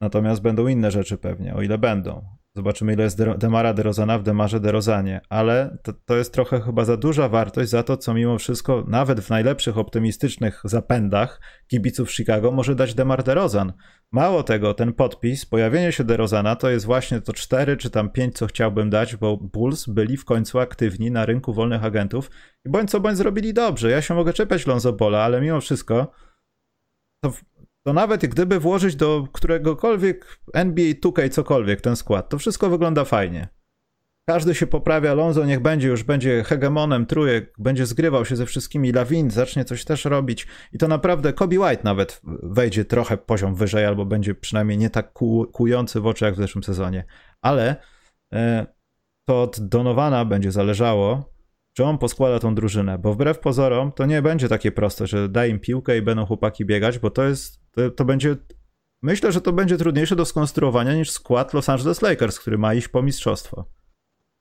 Natomiast 0.00 0.42
będą 0.42 0.66
inne 0.66 0.90
rzeczy 0.90 1.18
pewnie, 1.18 1.54
o 1.54 1.62
ile 1.62 1.78
będą. 1.78 2.24
Zobaczymy, 2.56 2.92
ile 2.92 3.04
jest 3.04 3.22
Demara 3.38 3.74
DeRozana 3.74 4.18
w 4.18 4.22
Demarze 4.22 4.60
DeRozanie, 4.60 5.20
ale 5.28 5.78
to, 5.82 5.92
to 6.04 6.16
jest 6.16 6.32
trochę 6.32 6.60
chyba 6.60 6.84
za 6.84 6.96
duża 6.96 7.28
wartość 7.28 7.70
za 7.70 7.82
to, 7.82 7.96
co 7.96 8.14
mimo 8.14 8.38
wszystko, 8.38 8.84
nawet 8.88 9.20
w 9.20 9.30
najlepszych 9.30 9.78
optymistycznych 9.78 10.60
zapędach 10.64 11.40
kibiców 11.68 12.12
Chicago 12.12 12.50
może 12.50 12.74
dać 12.74 12.94
Demar 12.94 13.22
DeRozan. 13.22 13.72
Mało 14.12 14.42
tego, 14.42 14.74
ten 14.74 14.92
podpis, 14.92 15.46
pojawienie 15.46 15.92
się 15.92 16.04
DeRozana 16.04 16.56
to 16.56 16.70
jest 16.70 16.86
właśnie 16.86 17.20
to 17.20 17.32
4 17.32 17.76
czy 17.76 17.90
tam 17.90 18.10
5, 18.10 18.34
co 18.34 18.46
chciałbym 18.46 18.90
dać, 18.90 19.16
bo 19.16 19.36
Bulls 19.36 19.86
byli 19.86 20.16
w 20.16 20.24
końcu 20.24 20.58
aktywni 20.58 21.10
na 21.10 21.26
rynku 21.26 21.52
wolnych 21.52 21.84
agentów 21.84 22.30
i 22.66 22.70
bądź 22.70 22.90
co 22.90 23.00
bądź 23.00 23.16
zrobili 23.16 23.54
dobrze. 23.54 23.90
Ja 23.90 24.02
się 24.02 24.14
mogę 24.14 24.32
czepiać 24.32 24.66
Lonzo 24.66 24.92
Bola, 24.92 25.22
ale 25.22 25.40
mimo 25.40 25.60
wszystko 25.60 26.12
to 27.20 27.32
to 27.86 27.92
nawet 27.92 28.26
gdyby 28.26 28.60
włożyć 28.60 28.96
do 28.96 29.28
któregokolwiek 29.32 30.40
NBA 30.54 30.92
2K 30.92 31.28
cokolwiek 31.28 31.80
ten 31.80 31.96
skład, 31.96 32.28
to 32.28 32.38
wszystko 32.38 32.70
wygląda 32.70 33.04
fajnie. 33.04 33.48
Każdy 34.28 34.54
się 34.54 34.66
poprawia, 34.66 35.14
Lonzo 35.14 35.44
niech 35.46 35.60
będzie, 35.60 35.88
już 35.88 36.02
będzie 36.02 36.44
hegemonem 36.44 37.06
trójek, 37.06 37.54
będzie 37.58 37.86
zgrywał 37.86 38.24
się 38.24 38.36
ze 38.36 38.46
wszystkimi, 38.46 38.92
Lawin 38.92 39.30
zacznie 39.30 39.64
coś 39.64 39.84
też 39.84 40.04
robić 40.04 40.46
i 40.72 40.78
to 40.78 40.88
naprawdę 40.88 41.32
Kobe 41.32 41.60
White 41.60 41.82
nawet 41.84 42.20
wejdzie 42.42 42.84
trochę 42.84 43.16
poziom 43.16 43.54
wyżej 43.54 43.86
albo 43.86 44.04
będzie 44.04 44.34
przynajmniej 44.34 44.78
nie 44.78 44.90
tak 44.90 45.12
ku, 45.12 45.46
kujący 45.52 46.00
w 46.00 46.06
oczy 46.06 46.24
jak 46.24 46.34
w 46.34 46.36
zeszłym 46.36 46.64
sezonie. 46.64 47.04
Ale 47.42 47.76
e, 48.32 48.66
to 49.24 49.42
od 49.42 49.60
Donowana 49.60 50.24
będzie 50.24 50.52
zależało, 50.52 51.34
czy 51.72 51.84
on 51.84 51.98
poskłada 51.98 52.38
tą 52.38 52.54
drużynę, 52.54 52.98
bo 52.98 53.14
wbrew 53.14 53.38
pozorom 53.38 53.92
to 53.92 54.06
nie 54.06 54.22
będzie 54.22 54.48
takie 54.48 54.72
proste, 54.72 55.06
że 55.06 55.28
daj 55.28 55.50
im 55.50 55.60
piłkę 55.60 55.98
i 55.98 56.02
będą 56.02 56.26
chłopaki 56.26 56.64
biegać, 56.64 56.98
bo 56.98 57.10
to 57.10 57.24
jest, 57.24 57.63
to, 57.74 57.90
to 57.90 58.04
będzie, 58.04 58.36
myślę, 59.02 59.32
że 59.32 59.40
to 59.40 59.52
będzie 59.52 59.76
trudniejsze 59.76 60.16
do 60.16 60.24
skonstruowania 60.24 60.94
niż 60.94 61.10
skład 61.10 61.54
Los 61.54 61.68
Angeles 61.68 62.02
Lakers, 62.02 62.40
który 62.40 62.58
ma 62.58 62.74
iść 62.74 62.88
po 62.88 63.02
mistrzostwo. 63.02 63.64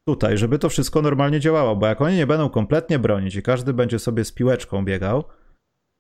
tutaj, 0.06 0.38
żeby 0.38 0.60
to 0.60 0.70
wszystko 0.70 1.02
normalnie 1.02 1.40
działało, 1.40 1.76
bo 1.76 1.88
jak 1.88 2.02
oni 2.02 2.16
nie 2.16 2.28
będą 2.28 2.50
kompletnie 2.50 3.00
bronić 3.00 3.36
i 3.36 3.44
każdy 3.44 3.74
będzie 3.74 4.00
sobie 4.00 4.26
z 4.26 4.32
piłeczką 4.32 4.86
biegał, 4.86 5.24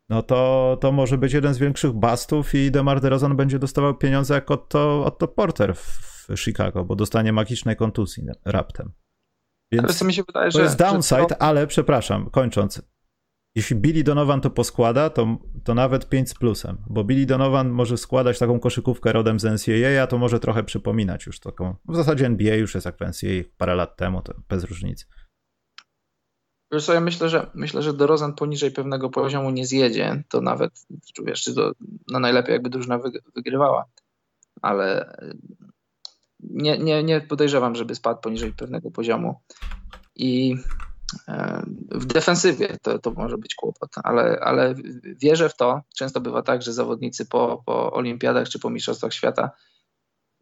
no 0.09 0.23
to, 0.23 0.77
to 0.81 0.91
może 0.91 1.17
być 1.17 1.33
jeden 1.33 1.53
z 1.53 1.57
większych 1.57 1.91
bastów 1.91 2.55
i 2.55 2.71
DeMar 2.71 3.01
DeRozan 3.01 3.35
będzie 3.35 3.59
dostawał 3.59 3.97
pieniądze 3.97 4.33
jak 4.33 4.51
Otto, 4.51 5.05
Otto 5.05 5.27
Porter 5.27 5.75
w 5.75 6.27
Chicago, 6.35 6.85
bo 6.85 6.95
dostanie 6.95 7.33
magicznej 7.33 7.75
kontuzji 7.75 8.23
raptem. 8.45 8.91
Więc 9.71 10.01
ale 10.01 10.07
mi 10.07 10.13
się 10.13 10.23
wydaje, 10.23 10.51
to 10.51 10.57
że, 10.57 10.63
jest 10.63 10.77
downside, 10.77 11.25
to... 11.25 11.41
ale 11.41 11.67
przepraszam, 11.67 12.29
kończąc. 12.29 12.81
Jeśli 13.55 13.75
Billy 13.75 14.03
Donovan 14.03 14.41
to 14.41 14.49
poskłada, 14.49 15.09
to, 15.09 15.37
to 15.63 15.73
nawet 15.73 16.09
5 16.09 16.29
z 16.29 16.33
plusem, 16.33 16.77
bo 16.89 17.03
Billy 17.03 17.25
Donovan 17.25 17.69
może 17.69 17.97
składać 17.97 18.39
taką 18.39 18.59
koszykówkę 18.59 19.13
rodem 19.13 19.39
z 19.39 19.43
NCAA, 19.43 20.03
a 20.03 20.07
to 20.07 20.17
może 20.17 20.39
trochę 20.39 20.63
przypominać 20.63 21.25
już 21.25 21.39
taką. 21.39 21.75
W 21.87 21.95
zasadzie 21.95 22.25
NBA 22.25 22.55
już 22.55 22.75
jest 22.75 22.85
jak 22.85 22.97
w 22.97 23.01
NCAA 23.01 23.49
parę 23.57 23.75
lat 23.75 23.95
temu, 23.97 24.21
to 24.21 24.33
bez 24.49 24.63
różnicy. 24.63 25.05
Wiesz 26.71 26.85
co, 26.85 26.93
ja 26.93 27.01
myślę, 27.01 27.29
że 27.29 27.51
myślę, 27.53 27.81
że 27.81 27.93
DeRozan 27.93 28.35
poniżej 28.35 28.71
pewnego 28.71 29.09
poziomu 29.09 29.49
nie 29.49 29.65
zjedzie, 29.65 30.23
to 30.29 30.41
nawet, 30.41 30.71
wiesz, 31.25 31.43
to, 31.43 31.71
no 32.11 32.19
najlepiej 32.19 32.53
jakby 32.53 32.69
drużyna 32.69 32.99
wygrywała, 33.35 33.85
ale 34.61 35.15
nie, 36.39 36.77
nie, 36.77 37.03
nie 37.03 37.21
podejrzewam, 37.21 37.75
żeby 37.75 37.95
spadł 37.95 38.21
poniżej 38.21 38.53
pewnego 38.53 38.91
poziomu 38.91 39.35
i 40.15 40.55
w 41.91 42.05
defensywie 42.05 42.77
to, 42.81 42.99
to 42.99 43.11
może 43.11 43.37
być 43.37 43.55
kłopot, 43.55 43.89
ale, 44.03 44.39
ale 44.39 44.75
wierzę 45.03 45.49
w 45.49 45.55
to. 45.55 45.81
Często 45.95 46.21
bywa 46.21 46.41
tak, 46.41 46.61
że 46.61 46.73
zawodnicy 46.73 47.25
po, 47.25 47.63
po 47.65 47.93
olimpiadach 47.93 48.49
czy 48.49 48.59
po 48.59 48.69
mistrzostwach 48.69 49.13
świata, 49.13 49.51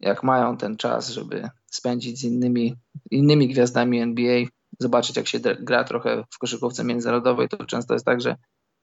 jak 0.00 0.22
mają 0.22 0.56
ten 0.56 0.76
czas, 0.76 1.10
żeby 1.10 1.48
spędzić 1.66 2.20
z 2.20 2.24
innymi, 2.24 2.76
innymi 3.10 3.48
gwiazdami 3.48 4.00
NBA, 4.00 4.44
zobaczyć, 4.78 5.16
jak 5.16 5.28
się 5.28 5.40
gra 5.40 5.84
trochę 5.84 6.24
w 6.30 6.38
koszykówce 6.38 6.84
międzynarodowej, 6.84 7.48
to 7.48 7.64
często 7.64 7.94
jest 7.94 8.06
tak, 8.06 8.20
że 8.20 8.36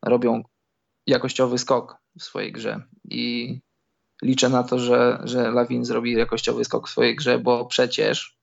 robią 0.06 0.43
jakościowy 1.08 1.58
skok 1.58 1.97
w 2.19 2.23
swojej 2.23 2.52
grze. 2.52 2.82
I 3.04 3.60
liczę 4.21 4.49
na 4.49 4.63
to, 4.63 4.80
że, 4.80 5.21
że 5.23 5.52
Lawin 5.52 5.86
zrobi 5.86 6.13
jakościowy 6.13 6.65
skok 6.65 6.88
w 6.88 6.91
swojej 6.91 7.15
grze, 7.15 7.39
bo 7.39 7.65
przecież 7.65 8.38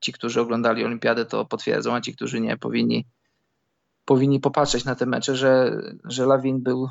ci, 0.00 0.12
którzy 0.12 0.40
oglądali 0.40 0.84
Olimpiadę, 0.84 1.24
to 1.24 1.44
potwierdzą, 1.44 1.94
a 1.94 2.00
ci, 2.00 2.16
którzy 2.16 2.40
nie, 2.40 2.56
powinni, 2.56 3.06
powinni 4.04 4.40
popatrzeć 4.40 4.84
na 4.84 4.94
te 4.94 5.06
mecze, 5.06 5.36
że, 5.36 5.80
że 6.04 6.26
Lawin 6.26 6.62
był 6.62 6.88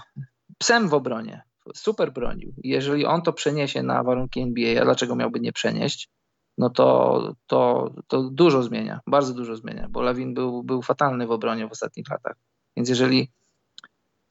psem 0.58 0.90
w 0.90 0.94
obronie. 0.94 1.42
Super 1.76 2.14
bronił. 2.14 2.54
Jeżeli 2.58 3.06
on 3.06 3.22
to 3.22 3.34
przeniesie 3.34 3.84
na 3.84 4.04
warunki 4.04 4.42
NBA, 4.42 4.82
a 4.82 4.86
dlaczego 4.86 5.16
miałby 5.16 5.40
nie 5.40 5.54
przenieść? 5.54 6.10
no 6.58 6.70
to, 6.70 7.36
to, 7.48 7.90
to 8.08 8.24
dużo 8.24 8.64
zmienia, 8.64 9.00
bardzo 9.08 9.34
dużo 9.34 9.56
zmienia, 9.56 9.88
bo 9.90 10.02
Lawin 10.02 10.34
był, 10.34 10.64
był 10.64 10.82
fatalny 10.82 11.28
w 11.28 11.32
obronie 11.32 11.68
w 11.68 11.72
ostatnich 11.72 12.10
latach. 12.10 12.36
Więc 12.78 12.90
jeżeli 12.90 13.32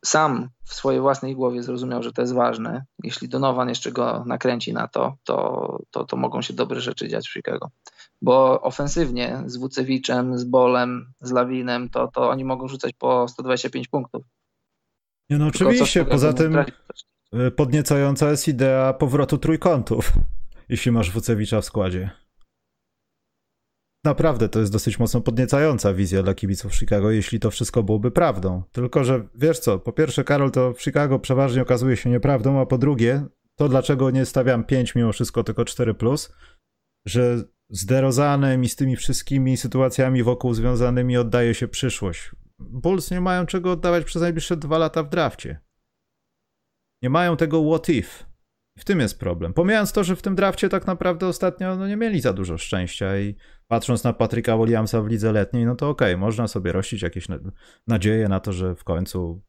sam 0.05 0.49
w 0.65 0.75
swojej 0.75 1.01
własnej 1.01 1.35
głowie 1.35 1.63
zrozumiał, 1.63 2.03
że 2.03 2.13
to 2.13 2.23
jest 2.23 2.35
ważne, 2.35 2.85
jeśli 3.05 3.29
Donovan 3.29 3.69
jeszcze 3.69 3.93
go 3.93 4.25
nakręci 4.27 4.73
na 4.73 4.89
to, 4.89 5.17
to, 5.25 5.79
to, 5.91 6.05
to 6.05 6.17
mogą 6.17 6.43
się 6.43 6.55
dobre 6.55 6.81
rzeczy 6.81 7.09
dziać 7.09 7.29
w 7.29 7.33
Chicago. 7.33 7.71
Bo 8.23 8.61
ofensywnie 8.61 9.43
z 9.47 9.57
Wucewiczem, 9.57 10.39
z 10.39 10.45
Bolem, 10.45 11.13
z 11.21 11.31
Lawinem, 11.31 11.91
to, 11.91 12.09
to 12.09 12.31
oni 12.31 12.45
mogą 12.45 12.69
rzucać 12.69 12.93
po 12.93 13.29
125 13.29 13.89
punktów. 13.89 14.25
Nie 15.31 15.39
no 15.39 15.47
oczywiście, 15.47 16.05
poza 16.05 16.33
tym 16.33 16.65
podniecająca 17.57 18.31
jest 18.31 18.49
idea 18.49 18.93
powrotu 18.93 19.39
trójkątów 19.39 20.13
jeśli 20.73 20.93
masz 20.93 21.11
Wucewicza 21.11 21.61
w 21.61 21.65
składzie. 21.65 22.11
Naprawdę 24.05 24.49
to 24.49 24.61
jest 24.61 24.73
dosyć 24.73 24.99
mocno 24.99 25.21
podniecająca 25.21 25.95
wizja 25.95 26.23
dla 26.23 26.35
kibiców 26.35 26.75
Chicago, 26.75 27.11
jeśli 27.11 27.41
to 27.41 27.51
wszystko 27.51 27.83
byłoby 27.83 28.11
prawdą. 28.11 28.63
Tylko, 28.73 29.05
że 29.05 29.29
wiesz 29.35 29.59
co, 29.59 29.79
po 29.79 29.93
pierwsze, 29.93 30.25
Karol, 30.25 30.51
to 30.51 30.73
w 30.73 30.83
Chicago 30.83 31.19
przeważnie 31.19 31.63
okazuje 31.63 31.97
się 31.97 32.11
nieprawdą, 32.11 32.61
a 32.61 32.67
po 32.67 32.79
drugie, 32.79 33.27
to 33.57 33.69
dlaczego 33.69 34.11
nie 34.11 34.27
stawiam 34.27 34.65
5 34.65 34.95
mimo 34.95 35.13
wszystko, 35.13 35.45
tylko 35.45 35.65
4, 35.65 35.95
plus, 35.95 36.33
że 37.07 37.45
z 37.73 37.87
DeRozanem 37.87 38.65
i 38.65 38.69
z 38.69 38.77
tymi 38.77 38.97
wszystkimi 38.97 39.57
sytuacjami 39.57 40.23
wokół 40.23 40.55
związanymi 40.55 41.17
oddaje 41.17 41.55
się 41.55 41.69
przyszłość. 41.69 42.31
Bulls 42.59 43.11
nie 43.11 43.21
mają 43.21 43.47
czego 43.47 43.73
oddawać 43.73 44.05
przez 44.05 44.23
najbliższe 44.23 44.57
dwa 44.57 44.79
lata 44.79 45.03
w 45.03 45.09
drafcie. 45.09 45.61
Nie 47.03 47.11
mają 47.11 47.37
tego 47.37 47.65
what 47.71 47.89
if. 47.89 48.25
W 48.79 48.85
tym 48.85 49.01
jest 49.01 49.21
problem. 49.21 49.55
Pomijając 49.55 49.93
to, 49.93 50.05
że 50.05 50.17
w 50.17 50.23
tym 50.23 50.35
drafcie 50.35 50.69
tak 50.69 50.87
naprawdę 50.87 51.27
ostatnio 51.27 51.77
no, 51.77 51.89
nie 51.89 51.97
mieli 51.97 52.21
za 52.21 52.33
dużo 52.33 52.59
szczęścia 52.59 53.19
i 53.19 53.37
patrząc 53.69 54.05
na 54.05 54.13
Patryka 54.13 54.59
Williamsa 54.59 55.03
w 55.03 55.07
lidze 55.07 55.33
letniej, 55.33 55.67
no 55.67 55.75
to 55.75 55.89
okej, 55.89 56.15
okay, 56.15 56.21
można 56.21 56.49
sobie 56.49 56.73
rościć 56.73 57.03
jakieś 57.03 57.27
nadzieje 57.87 58.29
na 58.29 58.41
to, 58.41 58.53
że 58.53 58.75
w 58.75 58.85
końcu 58.85 59.43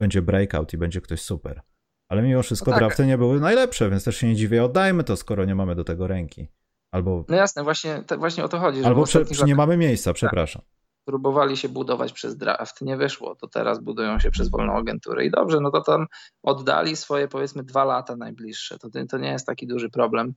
będzie 0.00 0.22
breakout 0.22 0.72
i 0.72 0.78
będzie 0.78 1.00
ktoś 1.00 1.20
super. 1.20 1.62
Ale 2.08 2.22
mimo 2.22 2.42
wszystko 2.42 2.70
no 2.70 2.74
tak. 2.74 2.80
drafty 2.80 3.06
nie 3.06 3.18
były 3.18 3.40
najlepsze, 3.40 3.90
więc 3.90 4.04
też 4.04 4.16
się 4.16 4.26
nie 4.26 4.36
dziwię, 4.36 4.64
oddajmy 4.64 5.04
to, 5.04 5.16
skoro 5.16 5.44
nie 5.44 5.54
mamy 5.54 5.74
do 5.74 5.84
tego 5.84 6.06
ręki. 6.06 6.48
Albo... 6.96 7.24
No 7.28 7.36
jasne, 7.36 7.62
właśnie, 7.62 8.02
tak 8.06 8.18
właśnie 8.18 8.44
o 8.44 8.48
to 8.48 8.58
chodzi. 8.58 8.84
Albo 8.84 9.04
prze, 9.04 9.24
nie 9.46 9.54
mamy 9.54 9.76
miejsca, 9.76 10.12
przepraszam. 10.12 10.62
Tak 10.62 10.76
próbowali 11.04 11.56
się 11.56 11.68
budować 11.68 12.12
przez 12.12 12.36
draft, 12.36 12.82
nie 12.82 12.96
wyszło, 12.96 13.34
to 13.34 13.48
teraz 13.48 13.78
budują 13.78 14.18
się 14.18 14.30
przez 14.30 14.48
wolną 14.48 14.72
agenturę 14.72 15.24
i 15.24 15.30
dobrze, 15.30 15.60
no 15.60 15.70
to 15.70 15.80
tam 15.80 16.06
oddali 16.42 16.96
swoje 16.96 17.28
powiedzmy 17.28 17.62
dwa 17.64 17.84
lata 17.84 18.16
najbliższe, 18.16 18.78
to, 18.78 18.88
to 19.10 19.18
nie 19.18 19.28
jest 19.28 19.46
taki 19.46 19.66
duży 19.66 19.90
problem, 19.90 20.34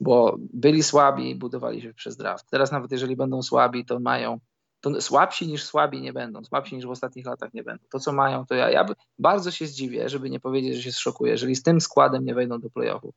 bo 0.00 0.36
byli 0.38 0.82
słabi 0.82 1.30
i 1.30 1.34
budowali 1.34 1.82
się 1.82 1.94
przez 1.94 2.16
draft. 2.16 2.50
Teraz 2.50 2.72
nawet 2.72 2.92
jeżeli 2.92 3.16
będą 3.16 3.42
słabi, 3.42 3.84
to 3.84 4.00
mają, 4.00 4.38
to 4.80 5.00
słabsi 5.00 5.48
niż 5.48 5.64
słabi 5.64 6.00
nie 6.00 6.12
będą, 6.12 6.44
słabsi 6.44 6.76
niż 6.76 6.86
w 6.86 6.90
ostatnich 6.90 7.26
latach 7.26 7.54
nie 7.54 7.62
będą. 7.62 7.84
To 7.90 7.98
co 7.98 8.12
mają, 8.12 8.46
to 8.46 8.54
ja, 8.54 8.70
ja 8.70 8.86
bardzo 9.18 9.50
się 9.50 9.66
zdziwię, 9.66 10.08
żeby 10.08 10.30
nie 10.30 10.40
powiedzieć, 10.40 10.76
że 10.76 10.82
się 10.82 10.92
zszokuję, 10.92 11.32
jeżeli 11.32 11.56
z 11.56 11.62
tym 11.62 11.80
składem 11.80 12.24
nie 12.24 12.34
wejdą 12.34 12.60
do 12.60 12.70
playoffów 12.70 13.14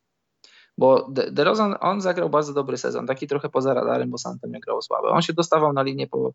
bo 0.77 1.07
DeRozan, 1.12 1.75
on 1.79 2.01
zagrał 2.01 2.29
bardzo 2.29 2.53
dobry 2.53 2.77
sezon, 2.77 3.07
taki 3.07 3.27
trochę 3.27 3.49
poza 3.49 3.73
radarem, 3.73 4.09
bo 4.09 4.17
nie 4.47 4.59
grał 4.59 4.81
słabe. 4.81 5.07
On 5.07 5.21
się 5.21 5.33
dostawał 5.33 5.73
na 5.73 5.83
linię 5.83 6.07
po 6.07 6.31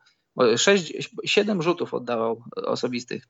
6, 0.56 0.92
7 1.24 1.62
rzutów 1.62 1.94
oddawał 1.94 2.42
osobistych 2.56 3.24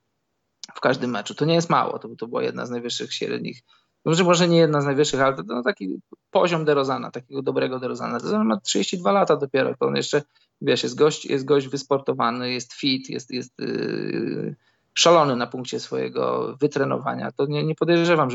w 0.75 0.81
każdym 0.81 1.11
meczu. 1.11 1.35
To 1.35 1.45
nie 1.45 1.55
jest 1.55 1.71
mało, 1.71 1.99
to, 1.99 2.09
to 2.19 2.27
była 2.27 2.43
jedna 2.43 2.67
z 2.67 2.71
najwyższych 2.71 3.15
średnich. 3.15 3.63
Może, 4.05 4.25
może 4.25 4.49
nie 4.49 4.59
jedna 4.59 4.81
z 4.81 4.85
najwyższych, 4.85 5.21
ale 5.21 5.37
to 5.37 5.43
no, 5.47 5.63
taki 5.63 6.01
poziom 6.31 6.65
DeRozana, 6.65 7.11
takiego 7.11 7.43
dobrego 7.43 7.79
DeRozana. 7.79 8.19
DeRozan 8.19 8.47
ma 8.47 8.61
32 8.61 9.13
lata 9.13 9.37
dopiero, 9.37 9.75
to 9.75 9.87
on 9.87 9.97
jeszcze, 9.97 10.23
wiesz, 10.61 10.83
jest 10.83 10.99
gość, 10.99 11.25
jest 11.25 11.45
gość 11.45 11.69
wysportowany, 11.69 12.53
jest 12.53 12.73
fit, 12.73 13.11
jest, 13.11 13.31
jest 13.31 13.59
yy, 13.59 14.57
szalony 14.95 15.37
na 15.37 15.47
punkcie 15.47 15.81
swojego 15.81 16.57
wytrenowania. 16.61 17.33
To 17.33 17.47
nie, 17.47 17.65
nie 17.65 17.75
podejrzewam, 17.75 18.31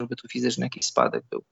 żeby 0.00 0.16
tu 0.16 0.28
fizyczny 0.28 0.66
jakiś 0.66 0.86
spadek 0.86 1.24
był. 1.30 1.42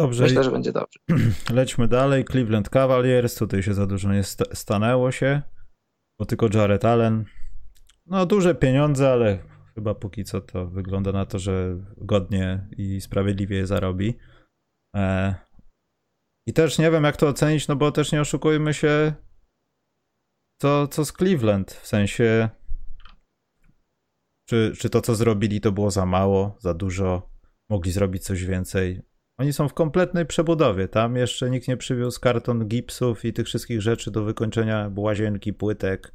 Dobrze. 0.00 0.22
Myślę, 0.22 0.44
że 0.44 0.50
będzie 0.50 0.72
dobrze. 0.72 0.98
Lećmy 1.58 1.88
dalej. 1.88 2.24
Cleveland 2.24 2.68
Cavaliers. 2.68 3.34
Tutaj 3.34 3.62
się 3.62 3.74
za 3.74 3.86
dużo 3.86 4.12
nie 4.12 4.24
st 4.24 4.42
stanęło 4.52 5.12
się, 5.12 5.42
bo 6.18 6.26
tylko 6.26 6.48
Jared 6.54 6.84
Allen. 6.84 7.24
No, 8.06 8.26
duże 8.26 8.54
pieniądze, 8.54 9.12
ale 9.12 9.38
chyba 9.74 9.94
póki 9.94 10.24
co 10.24 10.40
to 10.40 10.66
wygląda 10.66 11.12
na 11.12 11.26
to, 11.26 11.38
że 11.38 11.76
godnie 11.96 12.68
i 12.76 13.00
sprawiedliwie 13.00 13.56
je 13.56 13.66
zarobi. 13.66 14.18
E... 14.96 15.34
I 16.46 16.52
też 16.52 16.78
nie 16.78 16.90
wiem, 16.90 17.04
jak 17.04 17.16
to 17.16 17.28
ocenić, 17.28 17.68
no 17.68 17.76
bo 17.76 17.92
też 17.92 18.12
nie 18.12 18.20
oszukujmy 18.20 18.74
się, 18.74 19.12
to 20.60 20.88
co 20.88 21.04
z 21.04 21.12
Cleveland, 21.12 21.72
w 21.72 21.86
sensie 21.86 22.48
czy, 24.48 24.72
czy 24.78 24.90
to, 24.90 25.00
co 25.00 25.14
zrobili, 25.14 25.60
to 25.60 25.72
było 25.72 25.90
za 25.90 26.06
mało, 26.06 26.56
za 26.60 26.74
dużo, 26.74 27.30
mogli 27.70 27.92
zrobić 27.92 28.24
coś 28.24 28.44
więcej. 28.44 29.09
Oni 29.40 29.52
są 29.52 29.68
w 29.68 29.74
kompletnej 29.74 30.26
przebudowie. 30.26 30.88
Tam 30.88 31.16
jeszcze 31.16 31.50
nikt 31.50 31.68
nie 31.68 31.76
przywiózł 31.76 32.20
karton 32.20 32.68
gipsów 32.68 33.24
i 33.24 33.32
tych 33.32 33.46
wszystkich 33.46 33.82
rzeczy 33.82 34.10
do 34.10 34.24
wykończenia 34.24 34.90
łazienki, 34.96 35.52
płytek. 35.52 36.12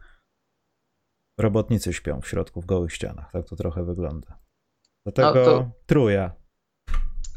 Robotnicy 1.39 1.93
śpią 1.93 2.22
w 2.22 2.28
środku, 2.28 2.62
w 2.62 2.66
gołych 2.66 2.93
ścianach. 2.93 3.32
Tak 3.32 3.45
to 3.49 3.56
trochę 3.56 3.86
wygląda. 3.86 4.39
Dlatego 5.06 5.34
no 5.39 5.45
to... 5.45 5.72
truja. 5.86 6.32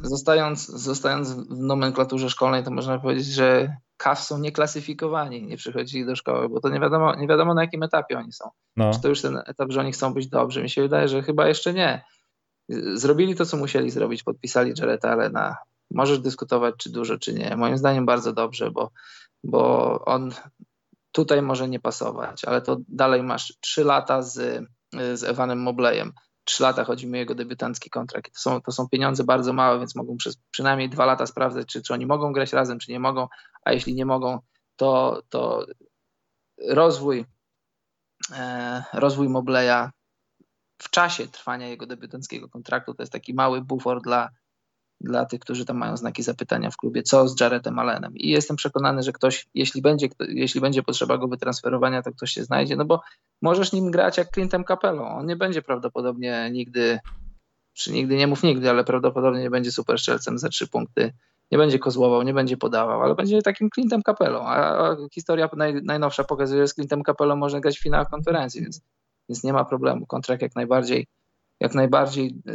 Zostając, 0.01 0.67
zostając 0.67 1.33
w 1.33 1.59
nomenklaturze 1.59 2.31
szkolnej, 2.31 2.65
to 2.65 2.71
można 2.71 2.99
powiedzieć, 2.99 3.27
że 3.27 3.77
KAF 3.97 4.21
są 4.21 4.39
nieklasyfikowani, 4.39 5.47
nie 5.47 5.57
przychodzili 5.57 6.07
do 6.07 6.17
szkoły, 6.17 6.49
bo 6.49 6.61
to 6.61 6.69
nie 6.69 6.81
wiadomo, 6.81 7.15
nie 7.15 7.27
wiadomo 7.27 7.55
na 7.55 7.63
jakim 7.63 7.83
etapie 7.83 8.19
oni 8.19 8.33
są. 8.33 8.51
No. 8.77 8.93
Czy 8.93 9.01
to 9.01 9.09
już 9.09 9.23
ten 9.23 9.43
etap, 9.47 9.73
że 9.73 9.81
oni 9.81 9.93
chcą 9.93 10.15
być 10.15 10.29
dobrzy? 10.29 10.63
Mi 10.63 10.71
się 10.71 10.83
wydaje, 10.83 11.09
że 11.09 11.23
chyba 11.23 11.49
jeszcze 11.49 11.73
nie. 11.73 12.05
Zrobili 12.95 13.35
to, 13.35 13.47
co 13.47 13.57
musieli 13.57 13.91
zrobić, 13.91 14.23
podpisali 14.23 14.73
Jareta 14.79 15.11
Allena, 15.11 15.57
Możesz 15.91 16.19
dyskutować, 16.19 16.75
czy 16.79 16.91
dużo, 16.91 17.19
czy 17.19 17.35
nie. 17.35 17.57
Moim 17.57 17.79
zdaniem 17.79 18.07
bardzo 18.07 18.33
dobrze, 18.33 18.71
bo, 18.71 18.91
bo 19.45 20.05
on 20.05 20.33
tutaj 21.13 21.43
może 21.43 21.69
nie 21.69 21.81
pasować, 21.81 22.45
ale 22.45 22.63
to 22.63 22.77
dalej 22.89 23.23
masz 23.23 23.57
trzy 23.61 23.85
lata 23.85 24.23
z, 24.23 24.65
z 24.93 25.25
Evanem 25.25 25.63
Moblejem. 25.63 26.13
Trzy 26.45 26.63
lata 26.63 26.85
chodzi 26.85 27.07
mi 27.07 27.15
o 27.15 27.17
jego 27.17 27.35
debiutancki 27.35 27.91
kontrakt. 27.91 28.35
To 28.35 28.41
są, 28.41 28.61
to 28.61 28.73
są 28.73 28.89
pieniądze 28.89 29.25
bardzo 29.25 29.53
małe, 29.53 29.79
więc 29.79 29.95
mogą 29.95 30.17
przez 30.17 30.37
przynajmniej 30.51 30.89
dwa 30.89 31.05
lata 31.05 31.27
sprawdzać, 31.27 31.67
czy, 31.67 31.83
czy 31.83 31.95
oni 31.95 32.07
mogą 32.07 32.33
grać 32.33 32.53
razem, 32.53 32.79
czy 32.79 32.93
nie 32.93 33.01
mogą, 33.01 33.29
a 33.65 33.73
jeśli 33.73 33.95
nie 33.95 34.07
mogą, 34.07 34.39
to, 34.77 35.23
to 35.29 35.67
rozwój, 36.69 37.25
e, 38.33 38.85
rozwój 38.93 39.29
Mobleya 39.29 39.91
w 40.79 40.91
czasie 40.91 41.29
trwania 41.29 41.69
jego 41.69 41.87
debiutanckiego 41.87 42.49
kontraktu 42.49 42.95
to 42.95 43.03
jest 43.03 43.13
taki 43.13 43.35
mały 43.35 43.63
bufor 43.63 44.03
dla, 44.03 44.31
dla 45.01 45.25
tych, 45.25 45.41
którzy 45.41 45.65
tam 45.65 45.77
mają 45.77 45.97
znaki 45.97 46.23
zapytania 46.23 46.71
w 46.71 46.77
klubie, 46.77 47.03
co 47.03 47.29
z 47.29 47.41
Jaretem 47.41 47.79
Allenem. 47.79 48.17
I 48.17 48.29
jestem 48.29 48.57
przekonany, 48.57 49.03
że 49.03 49.13
ktoś, 49.13 49.47
jeśli 49.55 49.83
będzie, 49.83 50.09
jeśli 50.29 50.61
będzie 50.61 50.83
potrzeba 50.83 51.19
go 51.19 51.29
wytransferowania, 51.29 52.03
to 52.03 52.13
ktoś 52.13 52.31
się 52.31 52.45
znajdzie, 52.45 52.77
no 52.77 52.85
bo 52.85 53.01
możesz 53.43 53.73
nim 53.73 53.91
grać 53.91 54.19
jak 54.19 54.31
Clintem 54.35 54.65
Capello. 54.65 55.09
On 55.09 55.27
nie 55.27 55.37
będzie 55.37 55.63
prawdopodobnie 55.63 56.51
nigdy, 56.53 56.99
czy 57.75 57.93
nigdy 57.93 58.17
nie 58.17 58.27
mów 58.27 58.43
nigdy, 58.43 58.71
ale 58.71 58.85
prawdopodobnie 58.85 59.41
nie 59.41 59.51
będzie 59.51 59.73
super 59.73 59.99
strzelcem 59.99 60.39
za 60.39 60.49
trzy 60.49 60.69
punkty. 60.69 61.13
Nie 61.53 61.59
będzie 61.59 61.79
kozłował, 61.79 62.23
nie 62.23 62.35
będzie 62.35 62.57
podawał, 62.57 63.03
ale 63.03 63.15
będzie 63.15 63.43
takim 63.43 63.71
Clintem 63.75 64.03
Capello. 64.03 64.49
A 64.49 64.97
historia 65.13 65.49
naj, 65.57 65.83
najnowsza 65.83 66.25
pokazuje, 66.25 66.63
że 66.63 66.69
z 66.69 66.75
Clintem 66.75 67.03
Capello 67.07 67.37
można 67.37 67.61
grać 67.61 67.79
w 67.79 67.83
finałach 67.83 68.11
konferencji, 68.11 68.63
więc, 68.63 68.81
więc 69.29 69.45
nie 69.45 69.53
ma 69.53 69.65
problemu. 69.65 70.07
Kontrakt 70.07 70.43
jak 70.43 70.55
najbardziej 70.57 71.07
jak 71.61 71.75
najbardziej 71.75 72.27
e, 72.27 72.53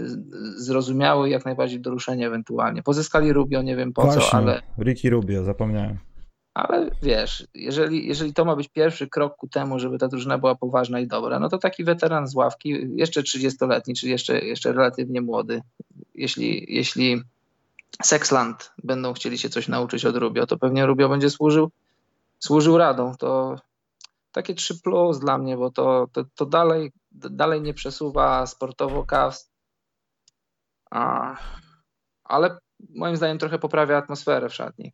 zrozumiały, 0.57 1.29
jak 1.29 1.45
najbardziej 1.45 1.79
do 1.79 1.89
ruszenia 1.89 2.27
ewentualnie. 2.27 2.83
Pozyskali 2.83 3.33
Rubio, 3.33 3.61
nie 3.61 3.75
wiem 3.75 3.93
po 3.93 4.01
Właśnie, 4.01 4.21
co, 4.21 4.33
ale... 4.33 4.61
Ricky 4.79 5.09
Rubio, 5.09 5.43
zapomniałem. 5.43 5.97
Ale 6.53 6.89
wiesz, 7.03 7.47
jeżeli, 7.53 8.07
jeżeli 8.07 8.33
to 8.33 8.45
ma 8.45 8.55
być 8.55 8.69
pierwszy 8.69 9.07
krok 9.07 9.35
ku 9.35 9.47
temu, 9.47 9.79
żeby 9.79 9.97
ta 9.97 10.07
drużyna 10.07 10.37
była 10.37 10.55
poważna 10.55 10.99
i 10.99 11.07
dobra, 11.07 11.39
no 11.39 11.49
to 11.49 11.57
taki 11.57 11.83
weteran 11.83 12.27
z 12.27 12.35
ławki, 12.35 12.87
jeszcze 12.95 13.21
30-letni, 13.21 13.93
czy 13.93 14.09
jeszcze, 14.09 14.39
jeszcze 14.39 14.73
relatywnie 14.73 15.21
młody, 15.21 15.61
jeśli, 16.15 16.65
jeśli 16.75 17.21
Sexland 18.03 18.71
będą 18.83 19.13
chcieli 19.13 19.37
się 19.37 19.49
coś 19.49 19.67
nauczyć 19.67 20.05
od 20.05 20.17
Rubio, 20.17 20.47
to 20.47 20.57
pewnie 20.57 20.85
Rubio 20.85 21.09
będzie 21.09 21.29
służył, 21.29 21.71
służył 22.39 22.77
radą. 22.77 23.15
To 23.19 23.55
takie 24.33 24.53
3 24.53 24.81
plus 24.81 25.19
dla 25.19 25.37
mnie, 25.37 25.57
bo 25.57 25.71
to, 25.71 26.07
to, 26.11 26.25
to 26.35 26.45
dalej, 26.45 26.91
dalej 27.11 27.61
nie 27.61 27.73
przesuwa 27.73 28.45
sportowo 28.45 29.05
Cavs, 29.05 29.51
ale 32.23 32.57
moim 32.89 33.15
zdaniem 33.15 33.37
trochę 33.37 33.59
poprawia 33.59 33.97
atmosferę 33.97 34.49
w 34.49 34.53
szatni. 34.53 34.93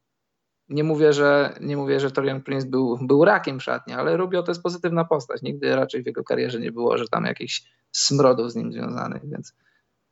Nie 0.69 0.83
mówię, 0.83 1.13
że, 1.13 1.57
nie 1.61 1.77
mówię, 1.77 1.99
że 1.99 2.11
Torian 2.11 2.41
Prince 2.41 2.65
był, 2.65 2.97
był 3.01 3.25
rakiem 3.25 3.59
w 3.59 3.63
szatni, 3.63 3.93
ale 3.93 4.17
Rubio 4.17 4.43
to 4.43 4.51
jest 4.51 4.63
pozytywna 4.63 5.05
postać. 5.05 5.41
Nigdy 5.41 5.75
raczej 5.75 6.03
w 6.03 6.05
jego 6.05 6.23
karierze 6.23 6.59
nie 6.59 6.71
było, 6.71 6.97
że 6.97 7.07
tam 7.07 7.25
jakichś 7.25 7.63
smrodów 7.91 8.51
z 8.51 8.55
nim 8.55 8.73
związanych, 8.73 9.29
więc 9.29 9.53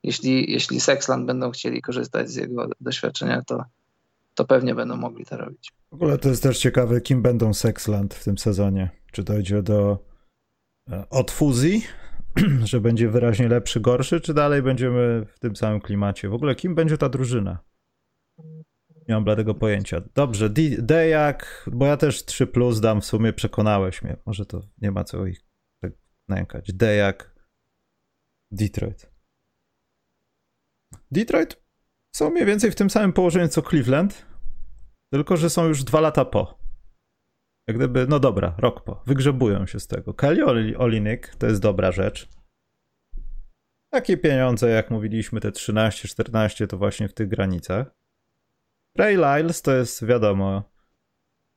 jeśli, 0.03 0.51
jeśli 0.51 0.80
Sexland 0.80 1.25
będą 1.25 1.51
chcieli 1.51 1.82
korzystać 1.82 2.30
z 2.30 2.36
jego 2.36 2.69
doświadczenia, 2.82 3.41
to, 3.41 3.63
to 4.38 4.46
pewnie 4.46 4.76
będą 4.76 4.96
mogli 4.96 5.26
to 5.26 5.38
robić. 5.38 5.72
W 5.92 5.94
ogóle 5.94 6.18
to 6.18 6.30
jest 6.30 6.44
też 6.44 6.60
ciekawe, 6.60 7.02
kim 7.02 7.22
będą 7.22 7.54
Sexland 7.54 8.14
w 8.14 8.24
tym 8.24 8.38
sezonie. 8.38 8.90
Czy 9.12 9.24
dojdzie 9.24 9.64
do 9.64 10.06
e, 10.90 11.10
odfuzji, 11.10 11.84
że 12.64 12.82
będzie 12.82 13.10
wyraźnie 13.10 13.48
lepszy, 13.48 13.80
gorszy, 13.80 14.22
czy 14.22 14.34
dalej 14.34 14.62
będziemy 14.62 15.26
w 15.36 15.40
tym 15.40 15.56
samym 15.56 15.82
klimacie? 15.82 16.30
W 16.30 16.34
ogóle 16.34 16.56
kim 16.56 16.76
będzie 16.76 16.98
ta 16.98 17.10
drużyna? 17.10 17.58
Nie 19.08 19.16
mam 19.16 19.24
bladego 19.24 19.56
pojęcia. 19.56 20.02
Dobrze, 20.16 20.50
Dejak, 20.78 21.70
bo 21.74 21.86
ja 21.86 21.98
też 21.98 22.26
3 22.26 22.48
plus 22.48 22.80
dam, 22.80 23.02
w 23.02 23.06
sumie 23.06 23.34
przekonałeś 23.34 24.02
mnie. 24.02 24.18
Może 24.26 24.46
to 24.46 24.62
nie 24.82 24.92
ma 24.92 25.04
co 25.04 25.26
ich 25.26 25.42
tak 25.82 25.92
nękać. 26.28 26.74
Dejak, 26.74 27.36
Detroit. 28.52 29.12
Detroit 31.12 31.68
są 32.16 32.30
mniej 32.30 32.46
więcej 32.46 32.72
w 32.72 32.76
tym 32.76 32.90
samym 32.90 33.14
położeniu 33.14 33.48
co 33.48 33.62
Cleveland, 33.62 34.26
tylko 35.12 35.38
że 35.38 35.49
są 35.49 35.68
już 35.68 35.84
dwa 35.84 36.01
lata 36.01 36.26
po. 36.26 36.60
Jak 37.68 37.78
gdyby, 37.78 38.05
no 38.10 38.20
dobra, 38.20 38.55
rok 38.58 38.84
po. 38.84 39.03
Wygrzebują 39.05 39.66
się 39.66 39.80
z 39.80 39.88
tego. 39.88 40.14
Kelly 40.14 40.78
Olinik 40.78 41.36
to 41.36 41.47
jest 41.47 41.62
dobra 41.62 41.91
rzecz. 41.91 42.30
Takie 43.89 44.18
pieniądze, 44.18 44.70
jak 44.70 44.91
mówiliśmy, 44.91 45.41
te 45.41 45.49
13-14 45.49 46.68
to 46.68 46.78
właśnie 46.78 47.08
w 47.08 47.14
tych 47.14 47.28
granicach. 47.28 47.88
Ray 48.97 49.16
Lyles 49.16 49.62
to 49.62 49.76
jest, 49.76 50.05
wiadomo, 50.05 50.64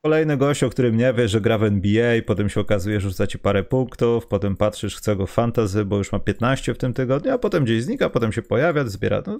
Kolejny 0.03 0.37
gość, 0.37 0.63
o 0.63 0.69
którym 0.69 0.97
nie 0.97 1.13
wiesz, 1.13 1.31
że 1.31 1.41
gra 1.41 1.57
w 1.57 1.63
NBA, 1.63 2.21
potem 2.25 2.49
się 2.49 2.61
okazuje, 2.61 2.99
że 2.99 3.09
rzuca 3.09 3.27
ci 3.27 3.39
parę 3.39 3.63
punktów, 3.63 4.27
potem 4.27 4.55
patrzysz, 4.55 4.95
chce 4.95 5.15
go 5.15 5.27
fantasy, 5.27 5.85
bo 5.85 5.97
już 5.97 6.11
ma 6.11 6.19
15 6.19 6.73
w 6.73 6.77
tym 6.77 6.93
tygodniu, 6.93 7.31
a 7.31 7.37
potem 7.37 7.63
gdzieś 7.63 7.83
znika, 7.83 8.09
potem 8.09 8.31
się 8.31 8.41
pojawia, 8.41 8.85
zbiera, 8.85 9.23
no, 9.27 9.39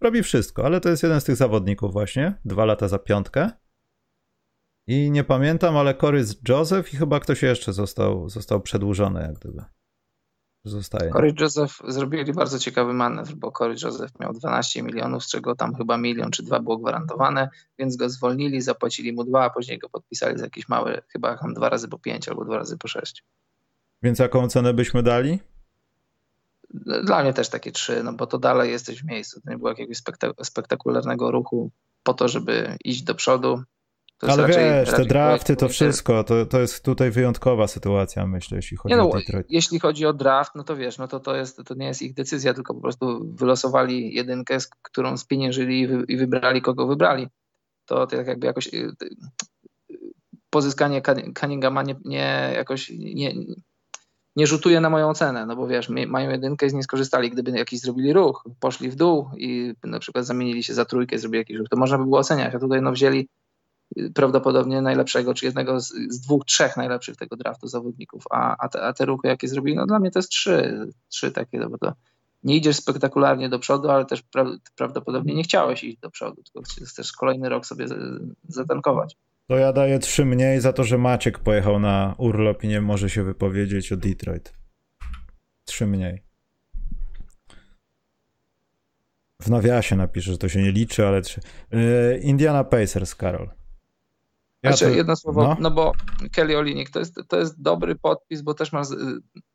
robi 0.00 0.22
wszystko, 0.22 0.64
ale 0.64 0.80
to 0.80 0.88
jest 0.88 1.02
jeden 1.02 1.20
z 1.20 1.24
tych 1.24 1.36
zawodników 1.36 1.92
właśnie, 1.92 2.34
dwa 2.44 2.64
lata 2.64 2.88
za 2.88 2.98
piątkę. 2.98 3.50
I 4.86 5.10
nie 5.10 5.24
pamiętam, 5.24 5.76
ale 5.76 5.94
Corey 5.94 6.24
Joseph 6.48 6.94
i 6.94 6.96
chyba 6.96 7.20
ktoś 7.20 7.42
jeszcze 7.42 7.72
został, 7.72 8.28
został 8.28 8.60
przedłużony 8.60 9.20
jak 9.20 9.34
gdyby 9.34 9.64
zostaje. 10.64 11.10
Corey 11.10 11.34
Joseph 11.40 11.72
zrobili 11.88 12.32
bardzo 12.32 12.58
ciekawy 12.58 12.92
manewr, 12.92 13.34
bo 13.34 13.52
Corey 13.52 13.76
Joseph 13.82 14.20
miał 14.20 14.32
12 14.32 14.82
milionów, 14.82 15.24
z 15.24 15.30
czego 15.30 15.54
tam 15.54 15.74
chyba 15.74 15.98
milion 15.98 16.30
czy 16.30 16.42
dwa 16.42 16.60
było 16.60 16.78
gwarantowane, 16.78 17.48
więc 17.78 17.96
go 17.96 18.10
zwolnili, 18.10 18.60
zapłacili 18.60 19.12
mu 19.12 19.24
dwa, 19.24 19.44
a 19.44 19.50
później 19.50 19.78
go 19.78 19.88
podpisali 19.88 20.38
za 20.38 20.44
jakieś 20.44 20.68
małe, 20.68 21.02
chyba 21.08 21.38
tam 21.38 21.54
dwa 21.54 21.68
razy 21.68 21.88
po 21.88 21.98
pięć 21.98 22.28
albo 22.28 22.44
dwa 22.44 22.56
razy 22.56 22.78
po 22.78 22.88
sześć. 22.88 23.24
Więc 24.02 24.18
jaką 24.18 24.48
cenę 24.48 24.74
byśmy 24.74 25.02
dali? 25.02 25.40
Dla 27.04 27.22
mnie 27.22 27.32
też 27.32 27.48
takie 27.48 27.72
trzy, 27.72 28.02
no 28.02 28.12
bo 28.12 28.26
to 28.26 28.38
dalej 28.38 28.70
jesteś 28.70 29.02
w 29.02 29.06
miejscu. 29.06 29.40
To 29.40 29.50
nie 29.50 29.58
było 29.58 29.70
jakiegoś 29.70 29.96
spektakularnego 30.42 31.30
ruchu 31.30 31.70
po 32.02 32.14
to, 32.14 32.28
żeby 32.28 32.76
iść 32.84 33.02
do 33.02 33.14
przodu. 33.14 33.62
Ale 34.22 34.46
raczej, 34.46 34.64
wiesz, 34.64 34.88
raczej 34.88 35.04
te 35.04 35.08
drafty, 35.08 35.56
to 35.56 35.68
wszystko, 35.68 36.24
to, 36.24 36.46
to 36.46 36.60
jest 36.60 36.84
tutaj 36.84 37.10
wyjątkowa 37.10 37.68
sytuacja, 37.68 38.26
myślę, 38.26 38.56
jeśli 38.56 38.76
chodzi 38.76 38.94
nie, 38.94 38.96
no, 38.96 39.10
o 39.10 39.16
Detroit. 39.18 39.46
Jeśli 39.50 39.80
chodzi 39.80 40.06
o 40.06 40.12
draft, 40.12 40.54
no 40.54 40.64
to 40.64 40.76
wiesz, 40.76 40.98
no 40.98 41.08
to, 41.08 41.20
to, 41.20 41.36
jest, 41.36 41.62
to 41.64 41.74
nie 41.74 41.86
jest 41.86 42.02
ich 42.02 42.14
decyzja, 42.14 42.54
tylko 42.54 42.74
po 42.74 42.80
prostu 42.80 43.34
wylosowali 43.34 44.14
jedynkę, 44.14 44.60
z 44.60 44.68
którą 44.82 45.16
spieniężyli 45.16 45.88
i 46.08 46.16
wybrali, 46.16 46.62
kogo 46.62 46.86
wybrali. 46.86 47.28
To, 47.86 48.06
to 48.06 48.16
jakby 48.16 48.46
jakoś 48.46 48.74
y, 48.74 48.92
pozyskanie 50.50 51.02
Cunninghama 51.40 51.82
nie, 51.82 51.96
nie 52.04 52.52
jakoś 52.54 52.90
nie, 52.98 53.34
nie 54.36 54.46
rzutuje 54.46 54.80
na 54.80 54.90
moją 54.90 55.14
cenę, 55.14 55.46
no 55.46 55.56
bo 55.56 55.66
wiesz, 55.66 55.88
mają 55.88 56.30
jedynkę 56.30 56.66
i 56.66 56.70
z 56.70 56.72
niej 56.72 56.82
skorzystali. 56.82 57.30
Gdyby 57.30 57.50
jakiś 57.50 57.80
zrobili 57.80 58.12
ruch, 58.12 58.44
poszli 58.60 58.90
w 58.90 58.96
dół 58.96 59.30
i 59.36 59.74
na 59.84 59.98
przykład 59.98 60.26
zamienili 60.26 60.62
się 60.62 60.74
za 60.74 60.84
trójkę, 60.84 61.18
zrobili 61.18 61.38
jakiś 61.38 61.56
ruch, 61.56 61.68
to 61.68 61.76
można 61.76 61.98
by 61.98 62.04
było 62.04 62.18
oceniać, 62.18 62.54
a 62.54 62.58
tutaj 62.58 62.82
no 62.82 62.92
wzięli 62.92 63.28
prawdopodobnie 64.14 64.82
najlepszego, 64.82 65.34
czy 65.34 65.46
jednego 65.46 65.80
z, 65.80 65.88
z, 65.88 66.20
dwóch, 66.20 66.44
trzech 66.44 66.76
najlepszych 66.76 67.16
tego 67.16 67.36
draftu 67.36 67.66
zawodników, 67.66 68.24
a, 68.30 68.56
a, 68.58 68.68
te, 68.68 68.82
a 68.82 68.92
te 68.92 69.04
ruchy, 69.04 69.28
jakie 69.28 69.48
zrobili, 69.48 69.76
no 69.76 69.86
dla 69.86 69.98
mnie 69.98 70.10
to 70.10 70.18
jest 70.18 70.28
trzy, 70.28 70.86
trzy 71.08 71.32
takie, 71.32 71.58
no 71.58 71.70
bo 71.70 71.78
to 71.78 71.92
nie 72.42 72.56
idziesz 72.56 72.76
spektakularnie 72.76 73.48
do 73.48 73.58
przodu, 73.58 73.90
ale 73.90 74.04
też 74.04 74.22
pra, 74.22 74.46
prawdopodobnie 74.76 75.34
nie 75.34 75.42
chciałeś 75.42 75.84
iść 75.84 75.98
do 75.98 76.10
przodu, 76.10 76.42
tylko 76.42 76.68
chcesz 76.86 77.12
kolejny 77.12 77.48
rok 77.48 77.66
sobie 77.66 77.86
zatankować. 78.48 79.16
To 79.46 79.56
ja 79.56 79.72
daję 79.72 79.98
trzy 79.98 80.24
mniej 80.24 80.60
za 80.60 80.72
to, 80.72 80.84
że 80.84 80.98
Maciek 80.98 81.38
pojechał 81.38 81.78
na 81.78 82.14
urlop 82.18 82.64
i 82.64 82.68
nie 82.68 82.80
może 82.80 83.10
się 83.10 83.24
wypowiedzieć 83.24 83.92
o 83.92 83.96
Detroit. 83.96 84.52
Trzy 85.64 85.86
mniej. 85.86 86.22
W 89.42 89.50
nawiasie 89.50 89.96
napiszę, 89.96 90.32
że 90.32 90.38
to 90.38 90.48
się 90.48 90.62
nie 90.62 90.72
liczy, 90.72 91.06
ale 91.06 91.22
trzy. 91.22 91.40
Yy, 91.70 92.18
Indiana 92.22 92.64
Pacers, 92.64 93.14
Karol. 93.14 93.50
Ja 94.62 94.70
znaczy, 94.70 94.84
to, 94.84 94.90
jedno 94.96 95.16
słowo, 95.16 95.42
no. 95.42 95.56
no. 95.60 95.70
bo 95.70 95.92
Kelly 96.32 96.58
Olinik 96.58 96.90
to 96.90 96.98
jest, 96.98 97.20
to 97.28 97.38
jest 97.38 97.62
dobry 97.62 97.96
podpis, 97.96 98.42
bo 98.42 98.54
też 98.54 98.72
masz, 98.72 98.86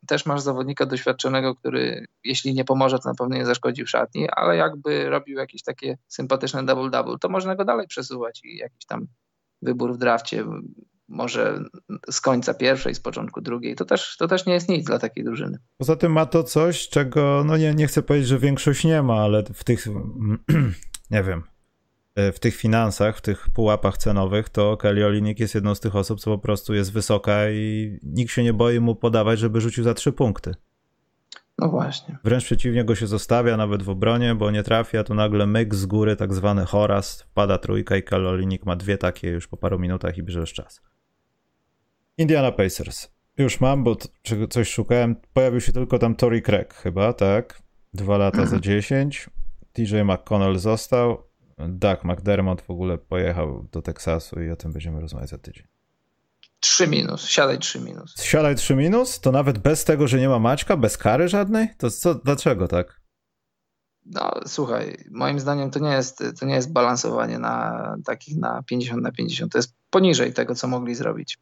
też 0.07 0.25
masz 0.25 0.41
zawodnika 0.41 0.85
doświadczonego, 0.85 1.55
który 1.55 2.05
jeśli 2.23 2.53
nie 2.53 2.65
pomoże, 2.65 2.99
to 2.99 3.09
na 3.09 3.15
pewno 3.15 3.35
nie 3.35 3.45
zaszkodzi 3.45 3.83
w 3.83 3.89
szatni, 3.89 4.27
ale 4.29 4.55
jakby 4.55 5.09
robił 5.09 5.37
jakieś 5.37 5.63
takie 5.63 5.97
sympatyczne 6.07 6.63
double-double, 6.63 7.17
to 7.19 7.29
można 7.29 7.55
go 7.55 7.65
dalej 7.65 7.87
przesuwać 7.87 8.41
i 8.43 8.57
jakiś 8.57 8.85
tam 8.85 9.07
wybór 9.61 9.93
w 9.93 9.97
drafcie 9.97 10.45
może 11.07 11.63
z 12.11 12.21
końca 12.21 12.53
pierwszej, 12.53 12.95
z 12.95 12.99
początku 12.99 13.41
drugiej, 13.41 13.75
to 13.75 13.85
też, 13.85 14.17
to 14.17 14.27
też 14.27 14.45
nie 14.45 14.53
jest 14.53 14.69
nic 14.69 14.85
dla 14.85 14.99
takiej 14.99 15.23
drużyny. 15.23 15.57
Poza 15.77 15.95
tym 15.95 16.11
ma 16.11 16.25
to 16.25 16.43
coś, 16.43 16.89
czego, 16.89 17.43
no 17.45 17.57
nie, 17.57 17.73
nie 17.73 17.87
chcę 17.87 18.01
powiedzieć, 18.01 18.29
że 18.29 18.39
większość 18.39 18.83
nie 18.83 19.01
ma, 19.01 19.15
ale 19.15 19.43
w 19.53 19.63
tych, 19.63 19.87
nie 21.11 21.23
wiem, 21.23 21.43
w 22.15 22.39
tych 22.39 22.55
finansach, 22.55 23.17
w 23.17 23.21
tych 23.21 23.47
pułapach 23.53 23.97
cenowych, 23.97 24.49
to 24.49 24.77
Kelly 24.77 25.05
Olinik 25.05 25.39
jest 25.39 25.55
jedną 25.55 25.75
z 25.75 25.79
tych 25.79 25.95
osób, 25.95 26.19
co 26.19 26.31
po 26.31 26.37
prostu 26.37 26.73
jest 26.73 26.93
wysoka 26.93 27.49
i 27.49 27.97
nikt 28.03 28.31
się 28.31 28.43
nie 28.43 28.53
boi 28.53 28.79
mu 28.79 28.95
podawać, 28.95 29.39
żeby 29.39 29.61
rzucił 29.61 29.83
za 29.83 29.93
trzy 29.93 30.11
punkty. 30.11 30.55
No 31.59 31.69
właśnie. 31.69 32.17
Wręcz 32.23 32.43
przeciwnie 32.45 32.85
go 32.85 32.95
się 32.95 33.07
zostawia 33.07 33.57
nawet 33.57 33.83
w 33.83 33.89
obronie, 33.89 34.35
bo 34.35 34.51
nie 34.51 34.63
trafia, 34.63 35.03
tu 35.03 35.13
nagle 35.13 35.47
myk 35.47 35.75
z 35.75 35.85
góry, 35.85 36.15
tak 36.15 36.33
zwany 36.33 36.65
horas, 36.65 37.21
wpada 37.21 37.57
trójka 37.57 37.97
i 37.97 38.03
Kelly 38.03 38.29
Olinik 38.29 38.65
ma 38.65 38.75
dwie 38.75 38.97
takie 38.97 39.29
już 39.29 39.47
po 39.47 39.57
paru 39.57 39.79
minutach 39.79 40.17
i 40.17 40.23
bierzesz 40.23 40.53
czas. 40.53 40.81
Indiana 42.17 42.51
Pacers. 42.51 43.11
Już 43.37 43.61
mam, 43.61 43.83
bo 43.83 43.95
coś 44.49 44.69
szukałem. 44.69 45.15
Pojawił 45.33 45.61
się 45.61 45.71
tylko 45.71 45.99
tam 45.99 46.15
Tory 46.15 46.41
Craig 46.41 46.73
chyba, 46.73 47.13
tak? 47.13 47.61
Dwa 47.93 48.17
lata 48.17 48.45
za 48.45 48.59
dziesięć. 48.69 49.29
TJ 49.73 50.03
McConnell 50.03 50.57
został. 50.57 51.23
Doug 51.57 52.03
McDermott 52.03 52.61
w 52.61 52.69
ogóle 52.69 52.97
pojechał 52.97 53.67
do 53.71 53.81
Teksasu 53.81 54.41
i 54.41 54.49
o 54.49 54.55
tym 54.55 54.71
będziemy 54.71 55.01
rozmawiać 55.01 55.29
za 55.29 55.37
tydzień. 55.37 55.67
3 56.59 56.87
minus, 56.87 57.27
siadaj 57.27 57.59
3 57.59 57.79
minus. 57.79 58.15
Siadaj 58.21 58.55
3 58.55 58.75
minus? 58.75 59.19
To 59.19 59.31
nawet 59.31 59.59
bez 59.59 59.83
tego, 59.83 60.07
że 60.07 60.19
nie 60.19 60.29
ma 60.29 60.39
Maćka, 60.39 60.77
bez 60.77 60.97
kary 60.97 61.27
żadnej? 61.27 61.67
To 61.77 61.91
co, 61.91 62.15
dlaczego 62.15 62.67
tak? 62.67 63.01
No 64.05 64.31
słuchaj, 64.45 64.97
moim 65.11 65.39
zdaniem 65.39 65.71
to 65.71 65.79
nie 65.79 65.89
jest, 65.89 66.23
to 66.39 66.45
nie 66.45 66.55
jest 66.55 66.73
balansowanie 66.73 67.39
na 67.39 67.95
takich 68.05 68.37
na 68.37 68.63
50 68.63 69.01
na 69.01 69.11
50. 69.11 69.51
To 69.51 69.57
jest 69.57 69.73
poniżej 69.89 70.33
tego, 70.33 70.55
co 70.55 70.67
mogli 70.67 70.95
zrobić. 70.95 71.37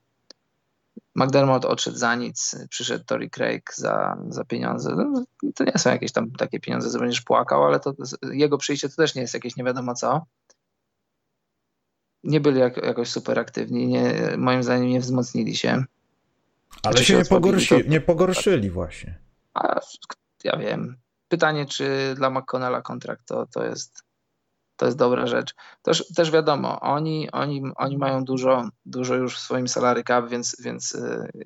McDermott 1.16 1.66
odszedł 1.66 1.98
za 1.98 2.16
nic, 2.16 2.56
przyszedł 2.70 3.06
Tory 3.06 3.30
Craig 3.30 3.74
za, 3.76 4.18
za 4.30 4.46
pieniądze. 4.46 4.96
No, 4.96 5.24
to 5.56 5.64
nie 5.64 5.78
są 5.78 5.90
jakieś 5.90 6.12
tam 6.12 6.32
takie 6.32 6.60
pieniądze, 6.60 6.90
że 6.90 7.00
będziesz 7.00 7.22
płakał, 7.22 7.64
ale 7.64 7.80
to, 7.80 7.94
jego 8.32 8.58
przyjście 8.58 8.90
to 8.90 8.96
też 8.96 9.16
nie 9.16 9.22
jest 9.22 9.34
jakieś 9.34 9.56
nie 9.56 9.64
wiadomo 9.64 9.94
co. 9.94 10.26
Nie 12.24 12.40
byli 12.40 12.60
jak, 12.60 12.78
jakoś 12.78 13.10
super 13.10 13.40
aktywni, 13.40 13.88
nie, 13.88 14.14
moim 14.38 14.64
zdaniem 14.64 14.90
nie 14.90 15.00
wzmocnili 15.00 15.56
się. 15.56 15.84
Ale 16.84 16.94
znaczy 16.94 17.06
się, 17.06 17.18
nie, 17.18 17.26
pogorszy, 17.26 17.84
to... 17.84 17.90
nie 17.90 18.02
pogorszyli 18.02 18.70
właśnie. 18.70 19.20
A, 19.54 19.80
ja 20.44 20.58
wiem. 20.58 20.98
Pytanie, 21.28 21.66
czy 21.66 22.14
dla 22.16 22.30
McConnella 22.30 22.82
kontrakt 22.82 23.28
to, 23.28 23.46
to 23.46 23.66
jest 23.66 24.03
to 24.84 24.88
jest 24.88 24.98
dobra 24.98 25.28
rzecz. 25.28 25.56
Też, 25.82 26.14
też 26.16 26.32
wiadomo, 26.32 26.80
oni, 26.80 27.32
oni, 27.32 27.64
oni 27.76 27.98
mają 27.98 28.24
dużo, 28.24 28.70
dużo 28.86 29.16
już 29.16 29.38
w 29.38 29.40
swoim 29.40 29.68
salary 29.68 30.04
cap, 30.04 30.30
więc, 30.30 30.56
więc 30.60 30.94
yy, 30.94 31.44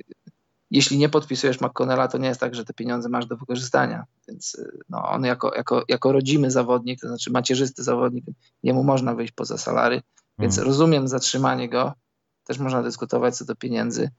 jeśli 0.71 0.97
nie 0.97 1.09
podpisujesz 1.09 1.61
McConnella, 1.61 2.07
to 2.07 2.17
nie 2.17 2.27
jest 2.27 2.39
tak, 2.39 2.55
że 2.55 2.65
te 2.65 2.73
pieniądze 2.73 3.09
masz 3.09 3.25
do 3.25 3.38
wykorzystania. 3.38 4.05
Więc 4.27 4.53
yy, 4.53 4.79
no, 4.89 5.03
on 5.03 5.23
jako, 5.23 5.55
jako, 5.55 5.83
jako 5.88 6.11
rodzimy 6.11 6.51
zawodnik, 6.51 7.01
to 7.01 7.07
znaczy 7.07 7.31
macierzysty 7.31 7.83
zawodnik, 7.83 8.25
jemu 8.63 8.83
można 8.83 9.15
wyjść 9.15 9.33
poza 9.33 9.57
salary, 9.57 10.01
więc 10.39 10.55
hmm. 10.55 10.67
rozumiem 10.67 11.07
zatrzymanie 11.07 11.69
go. 11.69 11.93
Też 12.43 12.59
można 12.59 12.83
dyskutować 12.83 13.38
co 13.38 13.45
do 13.45 13.55
pieniędzy, 13.55 14.09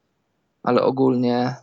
ale 0.63 0.83
ogólnie 0.83 1.57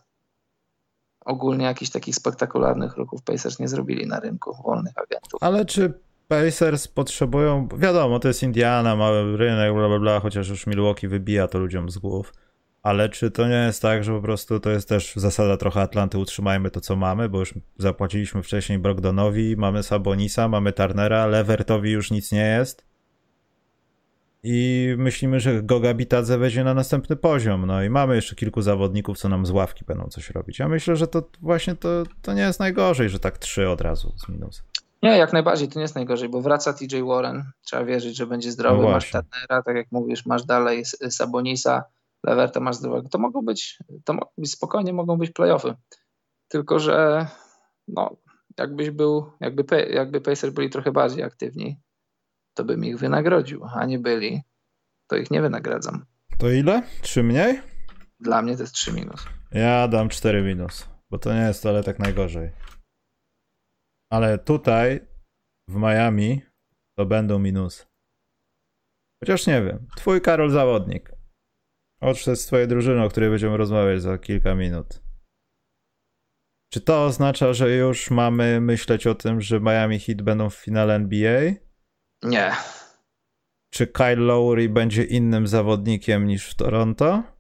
ogólnie 1.26 1.66
jakichś 1.66 1.92
takich 1.92 2.16
spektakularnych 2.16 2.98
ruchów 2.98 3.24
Pacers 3.24 3.60
nie 3.60 3.68
zrobili 3.68 4.08
na 4.08 4.20
rynku 4.20 4.58
wolnych 4.64 4.94
agentów. 4.98 5.44
Ale 5.44 5.66
czy 5.66 6.05
Pacers 6.28 6.88
potrzebują, 6.88 7.68
wiadomo, 7.78 8.20
to 8.20 8.28
jest 8.28 8.44
Indiana, 8.44 8.96
mały 8.96 9.38
rynek, 9.38 9.74
bla 9.74 9.88
bla 9.88 10.00
bla, 10.00 10.20
chociaż 10.20 10.50
już 10.50 10.68
Milwaukee 10.68 11.08
wybija 11.08 11.48
to 11.48 11.60
ludziom 11.60 11.90
z 11.90 11.98
głów. 11.98 12.34
Ale 12.84 13.10
czy 13.10 13.32
to 13.32 13.48
nie 13.48 13.56
jest 13.56 13.82
tak, 13.82 14.04
że 14.04 14.12
po 14.12 14.22
prostu 14.22 14.60
to 14.60 14.70
jest 14.70 14.90
też 14.90 15.14
zasada 15.16 15.58
trochę 15.58 15.82
Atlanty, 15.82 16.18
utrzymajmy 16.18 16.72
to, 16.72 16.82
co 16.82 16.96
mamy, 16.96 17.30
bo 17.30 17.40
już 17.40 17.54
zapłaciliśmy 17.78 18.44
wcześniej 18.44 18.80
Brogdonowi, 18.80 19.56
mamy 19.58 19.84
Sabonisa, 19.84 20.48
mamy 20.48 20.74
Turnera, 20.74 21.26
Levertowi 21.26 21.92
już 21.92 22.12
nic 22.12 22.32
nie 22.32 22.46
jest. 22.46 22.86
I 24.48 24.94
myślimy, 24.98 25.40
że 25.40 25.64
Goga 25.64 25.94
Bitadze 25.94 26.38
wejdzie 26.38 26.64
na 26.64 26.74
następny 26.74 27.16
poziom. 27.16 27.66
No 27.66 27.84
i 27.84 27.90
mamy 27.90 28.16
jeszcze 28.16 28.36
kilku 28.36 28.62
zawodników, 28.62 29.18
co 29.18 29.30
nam 29.30 29.46
z 29.46 29.52
ławki 29.52 29.86
będą 29.86 30.08
coś 30.08 30.30
robić. 30.30 30.60
Ja 30.60 30.68
myślę, 30.68 30.96
że 30.96 31.08
to 31.08 31.30
właśnie 31.42 31.76
to, 31.76 32.04
to 32.22 32.34
nie 32.34 32.42
jest 32.42 32.60
najgorzej, 32.60 33.10
że 33.10 33.20
tak 33.20 33.38
trzy 33.38 33.70
od 33.70 33.82
razu 33.82 34.14
z 34.18 34.30
minusem. 34.30 34.66
Nie, 35.06 35.18
jak 35.18 35.34
najbardziej, 35.34 35.68
to 35.68 35.80
nie 35.80 35.82
jest 35.82 35.96
najgorzej, 35.96 36.30
bo 36.30 36.42
wraca 36.42 36.74
TJ 36.74 37.02
Warren, 37.08 37.52
trzeba 37.62 37.86
wierzyć, 37.86 38.18
że 38.18 38.28
będzie 38.28 38.52
zdrowy, 38.52 38.84
no 38.84 38.90
masz 38.90 39.12
Turnera, 39.12 39.64
tak 39.64 39.76
jak 39.76 39.88
mówisz, 39.92 40.26
masz 40.26 40.46
dalej 40.46 40.84
Sabonisa, 41.10 41.84
Leverta 42.24 42.60
masz 42.60 42.76
zdrowego, 42.76 43.10
to 43.10 43.18
mogą 43.18 43.42
być, 43.42 43.80
to 44.06 44.14
mogą 44.14 44.32
być 44.38 44.52
spokojnie, 44.52 44.94
mogą 44.94 45.18
być 45.18 45.32
playoffy, 45.32 45.74
tylko 46.48 46.80
że 46.80 47.28
no, 47.88 48.18
jakbyś 48.58 48.90
był, 48.90 49.32
jakby, 49.40 49.90
jakby 49.94 50.22
Pacers 50.22 50.54
byli 50.54 50.70
trochę 50.70 50.92
bardziej 50.92 51.24
aktywni, 51.24 51.80
to 52.54 52.64
bym 52.64 52.86
ich 52.86 52.98
wynagrodził, 52.98 53.66
a 53.76 53.86
nie 53.86 54.00
byli, 54.00 54.42
to 55.08 55.16
ich 55.16 55.32
nie 55.32 55.42
wynagradzam. 55.42 56.06
To 56.38 56.50
ile? 56.50 56.84
Trzy 57.02 57.24
mniej? 57.24 57.62
Dla 58.20 58.42
mnie 58.42 58.56
to 58.56 58.64
jest 58.64 58.74
trzy 58.74 58.94
minus. 58.94 59.26
Ja 59.52 59.88
dam 59.88 60.10
cztery 60.10 60.42
minus, 60.42 60.88
bo 61.10 61.18
to 61.18 61.34
nie 61.34 61.42
jest 61.42 61.60
wcale 61.60 61.84
tak 61.84 62.00
najgorzej. 62.00 62.52
Ale 64.12 64.38
tutaj 64.38 65.08
w 65.70 65.76
Miami 65.76 66.42
to 66.98 67.06
będą 67.06 67.40
minusy. 67.40 67.86
Chociaż 69.24 69.48
nie 69.48 69.64
wiem. 69.64 69.88
Twój 69.96 70.22
Karol 70.22 70.50
zawodnik. 70.50 71.12
Odszedł 72.02 72.38
z 72.38 72.46
twojej 72.46 72.68
drużyny, 72.68 73.04
o 73.04 73.10
której 73.10 73.30
będziemy 73.30 73.58
rozmawiać 73.58 74.02
za 74.02 74.18
kilka 74.18 74.56
minut. 74.56 75.02
Czy 76.74 76.82
to 76.82 77.06
oznacza, 77.06 77.54
że 77.54 77.76
już 77.76 78.12
mamy 78.12 78.62
myśleć 78.62 79.08
o 79.08 79.16
tym, 79.16 79.42
że 79.42 79.60
Miami 79.60 80.00
Heat 80.00 80.22
będą 80.22 80.50
w 80.50 80.56
finale 80.56 80.96
NBA? 80.96 81.52
Nie. 82.24 82.52
Czy 83.74 83.88
Kyle 83.88 84.16
Lowry 84.16 84.70
będzie 84.70 85.04
innym 85.04 85.48
zawodnikiem 85.48 86.28
niż 86.28 86.50
w 86.50 86.56
Toronto? 86.56 87.35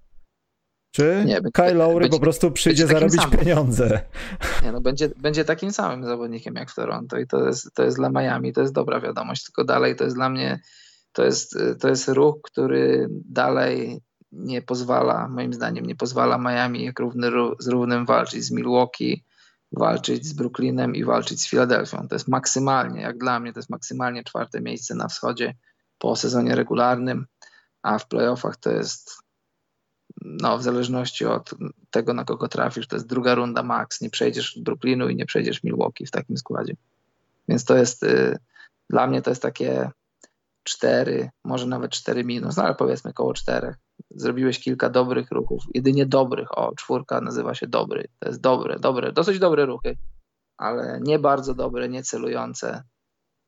Czy 0.95 1.23
nie, 1.25 1.41
Kyle 1.53 1.73
Lowry 1.73 1.99
będzie, 1.99 2.17
po 2.17 2.23
prostu 2.23 2.51
przyjdzie 2.51 2.87
zarobić 2.87 3.21
samym. 3.21 3.39
pieniądze? 3.39 4.01
Nie, 4.63 4.71
no 4.71 4.81
będzie, 4.81 5.09
będzie 5.17 5.45
takim 5.45 5.71
samym 5.71 6.05
zawodnikiem 6.05 6.55
jak 6.55 6.71
w 6.71 6.75
Toronto 6.75 7.17
i 7.17 7.27
to 7.27 7.45
jest, 7.45 7.73
to 7.73 7.83
jest 7.83 7.97
dla 7.97 8.09
Miami, 8.09 8.53
to 8.53 8.61
jest 8.61 8.73
dobra 8.73 8.99
wiadomość, 8.99 9.43
tylko 9.43 9.63
dalej 9.63 9.95
to 9.95 10.03
jest 10.03 10.15
dla 10.15 10.29
mnie, 10.29 10.59
to 11.13 11.23
jest, 11.23 11.57
to 11.79 11.87
jest 11.87 12.07
ruch, 12.07 12.35
który 12.43 13.07
dalej 13.11 14.01
nie 14.31 14.61
pozwala, 14.61 15.27
moim 15.27 15.53
zdaniem, 15.53 15.85
nie 15.85 15.95
pozwala 15.95 16.37
Miami 16.37 16.83
jak 16.83 16.99
równy, 16.99 17.27
z 17.59 17.67
równym 17.67 18.05
walczyć 18.05 18.43
z 18.43 18.51
Milwaukee, 18.51 19.23
walczyć 19.71 20.25
z 20.25 20.33
Brooklynem 20.33 20.95
i 20.95 21.03
walczyć 21.03 21.41
z 21.41 21.49
Filadelfią. 21.49 22.07
To 22.07 22.15
jest 22.15 22.27
maksymalnie, 22.27 23.01
jak 23.01 23.17
dla 23.17 23.39
mnie, 23.39 23.53
to 23.53 23.59
jest 23.59 23.69
maksymalnie 23.69 24.23
czwarte 24.23 24.61
miejsce 24.61 24.95
na 24.95 25.07
wschodzie 25.07 25.55
po 25.97 26.15
sezonie 26.15 26.55
regularnym, 26.55 27.25
a 27.81 27.99
w 27.99 28.07
playoffach 28.07 28.57
to 28.57 28.71
jest 28.71 29.24
no, 30.25 30.57
w 30.57 30.63
zależności 30.63 31.25
od 31.25 31.51
tego, 31.91 32.13
na 32.13 32.23
kogo 32.23 32.47
trafisz, 32.47 32.87
to 32.87 32.95
jest 32.95 33.07
druga 33.07 33.35
runda 33.35 33.63
max. 33.63 34.01
Nie 34.01 34.09
przejdziesz 34.09 34.59
Brooklynu 34.59 35.09
i 35.09 35.15
nie 35.15 35.25
przejdziesz 35.25 35.63
Milwaukee 35.63 36.05
w 36.05 36.11
takim 36.11 36.37
składzie. 36.37 36.73
Więc 37.47 37.65
to 37.65 37.77
jest 37.77 38.03
y, 38.03 38.37
dla 38.89 39.07
mnie 39.07 39.21
to 39.21 39.31
jest 39.31 39.41
takie 39.41 39.91
cztery, 40.63 41.29
może 41.43 41.67
nawet 41.67 41.91
cztery 41.91 42.23
minus, 42.23 42.57
no 42.57 42.63
ale 42.63 42.75
powiedzmy 42.75 43.13
koło 43.13 43.33
czterech. 43.33 43.75
Zrobiłeś 44.09 44.59
kilka 44.59 44.89
dobrych 44.89 45.31
ruchów, 45.31 45.63
jedynie 45.73 46.05
dobrych. 46.05 46.57
O, 46.57 46.75
czwórka 46.75 47.21
nazywa 47.21 47.55
się 47.55 47.67
dobry. 47.67 48.07
To 48.19 48.27
jest 48.27 48.41
dobre, 48.41 48.79
dobre, 48.79 49.11
dosyć 49.11 49.39
dobre 49.39 49.65
ruchy, 49.65 49.97
ale 50.57 50.99
nie 51.01 51.19
bardzo 51.19 51.53
dobre, 51.53 51.89
nie 51.89 52.03
celujące. 52.03 52.83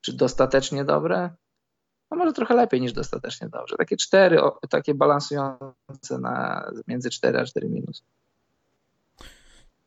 Czy 0.02 0.14
dostatecznie 0.14 0.86
dobre? 0.86 1.30
No 2.12 2.18
może 2.18 2.34
trochę 2.34 2.56
lepiej 2.56 2.82
niż 2.82 2.94
dostatecznie 2.94 3.50
dobrze. 3.50 3.76
Takie 3.78 3.98
cztery, 3.98 4.40
takie 4.70 4.94
balansujące 4.94 6.20
na 6.22 6.66
między 6.88 7.10
4 7.10 7.40
a 7.40 7.46
4 7.46 7.70
minus. 7.70 8.04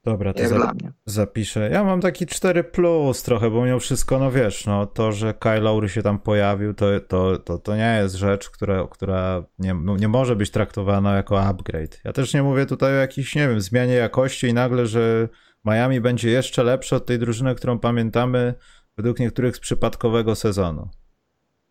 Dobra, 0.04 0.32
to 0.34 0.48
za, 0.48 0.72
zapiszę. 1.06 1.70
Ja 1.70 1.84
mam 1.84 2.00
taki 2.00 2.26
4 2.26 2.64
plus 2.64 3.22
trochę, 3.22 3.50
bo 3.50 3.64
mimo 3.64 3.78
wszystko, 3.78 4.18
no 4.18 4.30
wiesz, 4.30 4.66
no 4.66 4.86
to, 4.86 5.12
że 5.12 5.34
Kyle 5.34 5.60
Lowry 5.60 5.88
się 5.88 6.02
tam 6.02 6.18
pojawił, 6.18 6.74
to, 6.74 6.86
to, 7.00 7.38
to, 7.38 7.58
to 7.58 7.76
nie 7.76 7.98
jest 8.02 8.14
rzecz, 8.14 8.50
która, 8.50 8.88
która 8.90 9.44
nie, 9.58 9.74
no, 9.74 9.96
nie 9.96 10.08
może 10.08 10.36
być 10.36 10.50
traktowana 10.50 11.16
jako 11.16 11.42
upgrade. 11.42 12.00
Ja 12.04 12.12
też 12.12 12.34
nie 12.34 12.42
mówię 12.42 12.66
tutaj 12.66 12.92
o 12.92 12.96
jakiejś, 12.96 13.34
nie 13.34 13.48
wiem, 13.48 13.60
zmianie 13.60 13.94
jakości 13.94 14.46
i 14.46 14.54
nagle, 14.54 14.86
że 14.86 15.28
Miami 15.64 16.00
będzie 16.00 16.30
jeszcze 16.30 16.62
lepsze 16.62 16.96
od 16.96 17.06
tej 17.06 17.18
drużyny, 17.18 17.54
którą 17.54 17.78
pamiętamy 17.78 18.54
według 18.96 19.18
niektórych 19.18 19.56
z 19.56 19.60
przypadkowego 19.60 20.34
sezonu. 20.34 20.88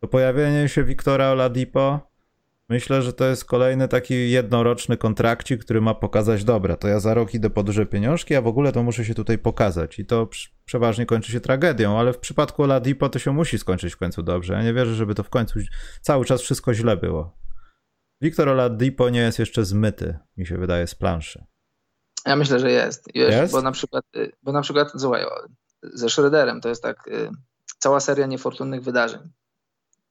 To 0.00 0.08
pojawienie 0.08 0.68
się 0.68 0.84
Wiktora 0.84 1.30
Oladipo, 1.30 2.00
myślę, 2.68 3.02
że 3.02 3.12
to 3.12 3.24
jest 3.24 3.44
kolejny 3.44 3.88
taki 3.88 4.30
jednoroczny 4.30 4.96
kontrakcik, 4.96 5.64
który 5.64 5.80
ma 5.80 5.94
pokazać, 5.94 6.44
dobra, 6.44 6.76
to 6.76 6.88
ja 6.88 7.00
za 7.00 7.14
rok 7.14 7.34
idę 7.34 7.50
po 7.50 7.62
duże 7.62 7.86
pieniążki, 7.86 8.34
a 8.34 8.42
w 8.42 8.46
ogóle 8.46 8.72
to 8.72 8.82
muszę 8.82 9.04
się 9.04 9.14
tutaj 9.14 9.38
pokazać. 9.38 9.98
I 9.98 10.06
to 10.06 10.28
przeważnie 10.64 11.06
kończy 11.06 11.32
się 11.32 11.40
tragedią, 11.40 11.98
ale 11.98 12.12
w 12.12 12.18
przypadku 12.18 12.62
Oladipo 12.62 13.08
to 13.08 13.18
się 13.18 13.32
musi 13.32 13.58
skończyć 13.58 13.94
w 13.94 13.96
końcu 13.96 14.22
dobrze. 14.22 14.54
Ja 14.54 14.62
nie 14.62 14.74
wierzę, 14.74 14.94
żeby 14.94 15.14
to 15.14 15.22
w 15.22 15.30
końcu 15.30 15.60
cały 16.00 16.24
czas 16.24 16.40
wszystko 16.40 16.74
źle 16.74 16.96
było. 16.96 17.36
Wiktor 18.20 18.48
Oladipo 18.48 19.10
nie 19.10 19.20
jest 19.20 19.38
jeszcze 19.38 19.64
zmyty, 19.64 20.18
mi 20.36 20.46
się 20.46 20.58
wydaje, 20.58 20.86
z 20.86 20.94
planszy. 20.94 21.44
Ja 22.26 22.36
myślę, 22.36 22.60
że 22.60 22.70
jest. 22.70 23.14
Jest? 23.14 23.52
Bo 23.52 23.62
na 23.62 23.72
przykład, 23.72 24.04
y, 24.16 24.32
bo 24.42 24.52
na 24.52 24.62
przykład 24.62 24.92
słuchaj, 24.98 25.24
ze 25.82 26.10
Schroederem 26.10 26.60
to 26.60 26.68
jest 26.68 26.82
tak 26.82 27.08
y, 27.08 27.30
cała 27.78 28.00
seria 28.00 28.26
niefortunnych 28.26 28.82
wydarzeń 28.82 29.20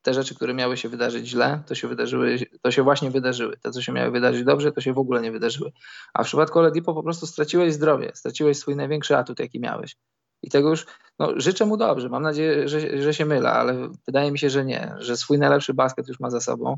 te 0.01 0.13
rzeczy, 0.13 0.35
które 0.35 0.53
miały 0.53 0.77
się 0.77 0.89
wydarzyć 0.89 1.27
źle, 1.27 1.63
to 1.67 1.75
się 1.75 1.87
wydarzyły, 1.87 2.39
to 2.61 2.71
się 2.71 2.83
właśnie 2.83 3.11
wydarzyły. 3.11 3.57
Te, 3.57 3.71
co 3.71 3.81
się 3.81 3.91
miały 3.91 4.11
wydarzyć 4.11 4.43
dobrze, 4.43 4.71
to 4.71 4.81
się 4.81 4.93
w 4.93 4.97
ogóle 4.97 5.21
nie 5.21 5.31
wydarzyły. 5.31 5.71
A 6.13 6.23
w 6.23 6.25
przypadku 6.25 6.59
Oledipo 6.59 6.93
po 6.93 7.03
prostu 7.03 7.27
straciłeś 7.27 7.73
zdrowie, 7.73 8.11
straciłeś 8.13 8.57
swój 8.57 8.75
największy 8.75 9.17
atut, 9.17 9.39
jaki 9.39 9.59
miałeś. 9.59 9.95
I 10.43 10.49
tego 10.49 10.69
już, 10.69 10.85
no, 11.19 11.33
życzę 11.35 11.65
mu 11.65 11.77
dobrze. 11.77 12.09
Mam 12.09 12.23
nadzieję, 12.23 12.67
że, 12.67 13.01
że 13.01 13.13
się 13.13 13.25
mylę, 13.25 13.51
ale 13.51 13.89
wydaje 14.07 14.31
mi 14.31 14.39
się, 14.39 14.49
że 14.49 14.65
nie, 14.65 14.95
że 14.97 15.17
swój 15.17 15.37
najlepszy 15.37 15.73
basket 15.73 16.07
już 16.07 16.19
ma 16.19 16.29
za 16.29 16.41
sobą. 16.41 16.77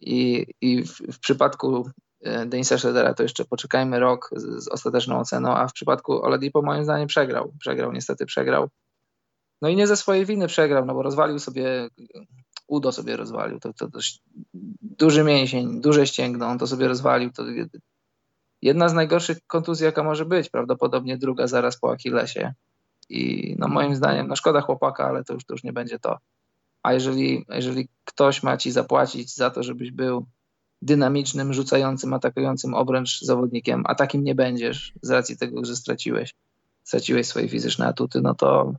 I, 0.00 0.46
i 0.60 0.82
w, 0.82 0.98
w 1.12 1.18
przypadku 1.18 1.90
e, 2.20 2.46
Denisa 2.46 2.78
Schroedera 2.78 3.14
to 3.14 3.22
jeszcze 3.22 3.44
poczekajmy 3.44 4.00
rok 4.00 4.30
z, 4.36 4.64
z 4.64 4.68
ostateczną 4.68 5.18
oceną, 5.18 5.56
a 5.56 5.68
w 5.68 5.72
przypadku 5.72 6.22
Oladipo 6.22 6.62
moim 6.62 6.84
zdaniem 6.84 7.08
przegrał. 7.08 7.52
Przegrał, 7.60 7.92
niestety 7.92 8.26
przegrał. 8.26 8.68
No 9.62 9.68
i 9.68 9.76
nie 9.76 9.86
ze 9.86 9.96
swojej 9.96 10.26
winy 10.26 10.46
przegrał, 10.46 10.86
no 10.86 10.94
bo 10.94 11.02
rozwalił 11.02 11.38
sobie 11.38 11.88
Udo 12.66 12.92
sobie 12.92 13.16
rozwalił. 13.16 13.60
To, 13.60 13.72
to 13.72 13.88
dość 13.88 14.22
duży 14.82 15.24
mięsień, 15.24 15.80
duże 15.80 16.06
ścięgno, 16.06 16.46
on 16.46 16.58
to 16.58 16.66
sobie 16.66 16.88
rozwalił. 16.88 17.30
To 17.30 17.42
jedna 18.62 18.88
z 18.88 18.94
najgorszych 18.94 19.38
kontuzji, 19.46 19.84
jaka 19.84 20.02
może 20.02 20.24
być, 20.24 20.48
prawdopodobnie 20.48 21.18
druga 21.18 21.46
zaraz 21.46 21.76
po 21.76 21.92
Achillesie. 21.92 22.54
I 23.08 23.54
no 23.58 23.68
moim 23.68 23.94
zdaniem, 23.94 24.28
no 24.28 24.36
szkoda 24.36 24.60
chłopaka, 24.60 25.04
ale 25.08 25.24
to 25.24 25.34
już, 25.34 25.44
to 25.44 25.54
już 25.54 25.64
nie 25.64 25.72
będzie 25.72 25.98
to. 25.98 26.18
A 26.82 26.92
jeżeli, 26.92 27.44
jeżeli 27.48 27.88
ktoś 28.04 28.42
ma 28.42 28.56
ci 28.56 28.70
zapłacić 28.70 29.34
za 29.34 29.50
to, 29.50 29.62
żebyś 29.62 29.90
był 29.90 30.26
dynamicznym, 30.82 31.52
rzucającym, 31.52 32.14
atakującym 32.14 32.74
obręcz 32.74 33.20
zawodnikiem, 33.20 33.84
a 33.86 33.94
takim 33.94 34.24
nie 34.24 34.34
będziesz 34.34 34.92
z 35.02 35.10
racji 35.10 35.36
tego, 35.36 35.64
że 35.64 35.76
straciłeś, 35.76 36.34
straciłeś 36.82 37.26
swoje 37.26 37.48
fizyczne 37.48 37.86
atuty, 37.86 38.20
no 38.20 38.34
to 38.34 38.74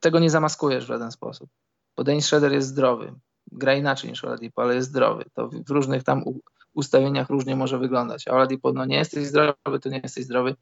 tego 0.00 0.18
nie 0.18 0.30
zamaskujesz 0.30 0.84
w 0.84 0.88
żaden 0.88 1.12
sposób. 1.12 1.50
Bo 1.96 2.04
Dennis 2.04 2.26
Schroeder 2.26 2.52
jest 2.52 2.68
zdrowy, 2.68 3.12
gra 3.52 3.74
inaczej 3.74 4.10
niż 4.10 4.24
Oladipo, 4.24 4.62
ale 4.62 4.74
jest 4.74 4.88
zdrowy. 4.88 5.24
To 5.34 5.48
w 5.48 5.70
różnych 5.70 6.04
tam 6.04 6.24
ustawieniach 6.72 7.30
różnie 7.30 7.56
może 7.56 7.78
wyglądać. 7.78 8.28
A 8.28 8.32
Oladipo, 8.32 8.72
no 8.72 8.84
nie 8.84 8.96
jesteś 8.96 9.26
zdrowy, 9.26 9.80
to 9.82 9.88
nie 9.88 10.00
jesteś 10.02 10.24
zdrowy. 10.24 10.54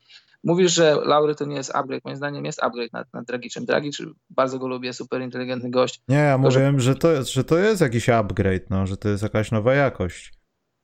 Mówisz, 0.44 0.72
że 0.72 0.94
Laury 1.04 1.34
to 1.34 1.44
nie 1.44 1.56
jest 1.56 1.74
upgrade. 1.74 2.04
Moim 2.04 2.16
zdaniem 2.16 2.44
jest 2.44 2.62
upgrade 2.62 2.92
nad, 2.92 3.14
nad 3.14 3.24
Dragiczem. 3.24 3.64
Dragic, 3.64 3.98
bardzo 4.30 4.58
go 4.58 4.68
lubię, 4.68 4.92
super 4.92 5.22
inteligentny 5.22 5.70
gość. 5.70 6.02
Nie, 6.08 6.16
ja 6.16 6.38
mówiłem, 6.38 6.80
że... 6.80 6.92
że... 6.92 6.98
to, 6.98 7.22
że 7.22 7.44
to 7.44 7.58
jest 7.58 7.80
jakiś 7.80 8.08
upgrade, 8.08 8.70
no, 8.70 8.86
że 8.86 8.96
to 8.96 9.08
jest 9.08 9.22
jakaś 9.22 9.50
nowa 9.50 9.74
jakość. 9.74 10.37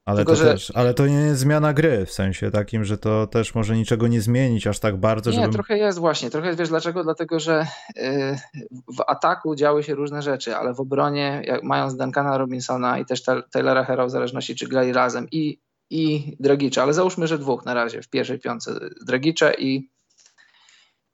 Ale, 0.04 0.16
Tylko, 0.16 0.32
to 0.32 0.36
że... 0.36 0.44
też, 0.44 0.72
ale 0.74 0.94
to 0.94 1.06
nie 1.06 1.14
jest 1.14 1.40
zmiana 1.40 1.72
gry, 1.72 2.06
w 2.06 2.12
sensie 2.12 2.50
takim, 2.50 2.84
że 2.84 2.98
to 2.98 3.26
też 3.26 3.54
może 3.54 3.76
niczego 3.76 4.06
nie 4.06 4.20
zmienić 4.20 4.66
aż 4.66 4.78
tak 4.78 4.96
bardzo. 4.96 5.30
Nie, 5.30 5.36
żebym... 5.36 5.52
trochę 5.52 5.78
jest 5.78 5.98
właśnie. 5.98 6.30
Trochę 6.30 6.56
wiesz 6.56 6.68
dlaczego? 6.68 7.04
Dlatego, 7.04 7.40
że 7.40 7.66
y, 7.96 8.36
w 8.96 9.00
ataku 9.06 9.54
działy 9.54 9.82
się 9.82 9.94
różne 9.94 10.22
rzeczy, 10.22 10.56
ale 10.56 10.74
w 10.74 10.80
obronie, 10.80 11.42
jak 11.46 11.62
mając 11.62 11.96
Duncana 11.96 12.38
Robinsona 12.38 12.98
i 12.98 13.04
też 13.04 13.22
Taylora 13.52 13.84
Hera, 13.84 14.06
w 14.06 14.10
zależności 14.10 14.54
czy 14.54 14.68
grali 14.68 14.92
razem 14.92 15.26
i, 15.32 15.60
i 15.90 16.36
Dragicza, 16.40 16.82
ale 16.82 16.94
załóżmy, 16.94 17.26
że 17.26 17.38
dwóch 17.38 17.64
na 17.64 17.74
razie 17.74 18.02
w 18.02 18.08
pierwszej 18.08 18.38
piątce 18.38 18.80
Dragicza 19.06 19.52
i, 19.54 19.90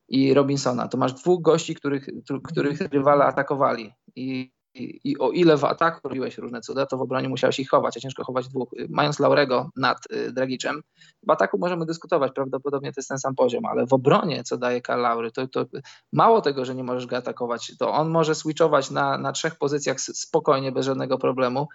i 0.09 0.35
Robinsona, 0.35 0.89
to 0.89 0.99
masz 0.99 1.13
dwóch 1.13 1.43
gości, 1.43 1.75
których, 1.75 2.07
których 2.45 2.81
rywale 2.81 3.25
atakowali 3.25 3.93
i 4.17 4.53
i, 4.75 5.19
o 5.19 5.31
ile 5.31 5.57
w 5.57 5.65
ataku 5.65 6.09
robiłeś 6.09 6.39
różne 6.39 6.61
cuda, 6.61 6.87
to 6.87 6.97
w 6.97 7.01
obronie 7.01 7.29
musiałeś 7.29 7.59
ich 7.59 7.71
chować, 7.71 7.97
a 7.97 8.01
ciężko 8.01 8.25
chować 8.25 8.49
dwóch. 8.49 8.71
Mając 8.89 9.19
Laurego 9.19 9.71
nad 9.77 9.99
y, 10.13 10.33
Dragiczem, 10.33 10.83
w 11.27 11.31
ataku 11.31 11.59
możemy 11.59 11.87
dyskutować, 11.87 12.33
prawdopodobnie 12.35 12.93
to 12.93 12.99
jest 12.99 13.09
ten 13.09 13.19
sam 13.19 13.35
poziom, 13.35 13.67
ale 13.67 13.87
w 13.87 13.93
obronie, 13.93 14.45
co 14.45 14.59
daje 14.59 14.81
Karl 14.81 15.03
Laury, 15.03 15.33
to, 15.33 15.49
to 15.49 15.65
mało 16.13 16.41
tego, 16.41 16.65
że 16.65 16.75
nie 16.75 16.85
możesz 16.85 17.07
go 17.07 17.17
atakować, 17.17 17.73
to 17.79 17.93
on 17.93 18.11
może 18.11 18.35
switchować 18.35 18.91
na, 18.91 19.19
na 19.19 19.33
trzech 19.33 19.57
pozycjach 19.59 20.01
spokojnie, 20.01 20.73
bez 20.73 20.87
żadnego 20.87 21.19
problemu, 21.19 21.69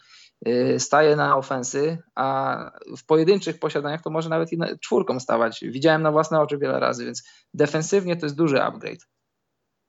yy, 0.45 0.79
staje 0.79 1.15
na 1.15 1.37
ofensy, 1.37 1.97
a 2.15 2.57
w 2.97 3.05
pojedynczych 3.05 3.59
posiadaniach 3.59 4.01
to 4.01 4.09
może 4.09 4.29
nawet 4.29 4.53
i 4.53 4.57
czwórką 4.81 5.19
stawać. 5.19 5.59
Widziałem 5.61 6.01
na 6.01 6.11
własne 6.11 6.41
oczy 6.41 6.57
wiele 6.57 6.79
razy, 6.79 7.05
więc 7.05 7.23
defensywnie 7.53 8.15
to 8.15 8.25
jest 8.25 8.35
duży 8.35 8.63
upgrade. 8.63 9.14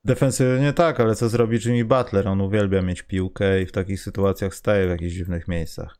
Defensywnie 0.06 0.72
tak, 0.72 1.00
ale 1.00 1.14
co 1.14 1.28
zrobi 1.28 1.58
Jimmy 1.64 1.84
Butler? 1.84 2.28
On 2.28 2.40
uwielbia 2.40 2.82
mieć 2.82 3.02
piłkę 3.02 3.62
i 3.62 3.66
w 3.66 3.72
takich 3.72 4.00
sytuacjach 4.00 4.54
staje 4.54 4.86
w 4.86 4.90
jakichś 4.90 5.14
dziwnych 5.14 5.48
miejscach. 5.48 5.98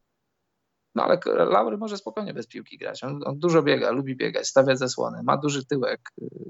No 0.95 1.03
ale 1.03 1.19
Laury 1.27 1.77
może 1.77 1.97
spokojnie 1.97 2.35
bez 2.35 2.47
piłki 2.47 2.79
grać. 2.79 3.05
On, 3.05 3.21
on, 3.25 3.39
dużo 3.39 3.63
biega, 3.63 3.91
lubi 3.91 4.17
biegać, 4.17 4.47
stawia 4.47 4.77
zasłony, 4.77 5.23
ma 5.23 5.37
duży 5.37 5.67
tyłek, 5.67 6.01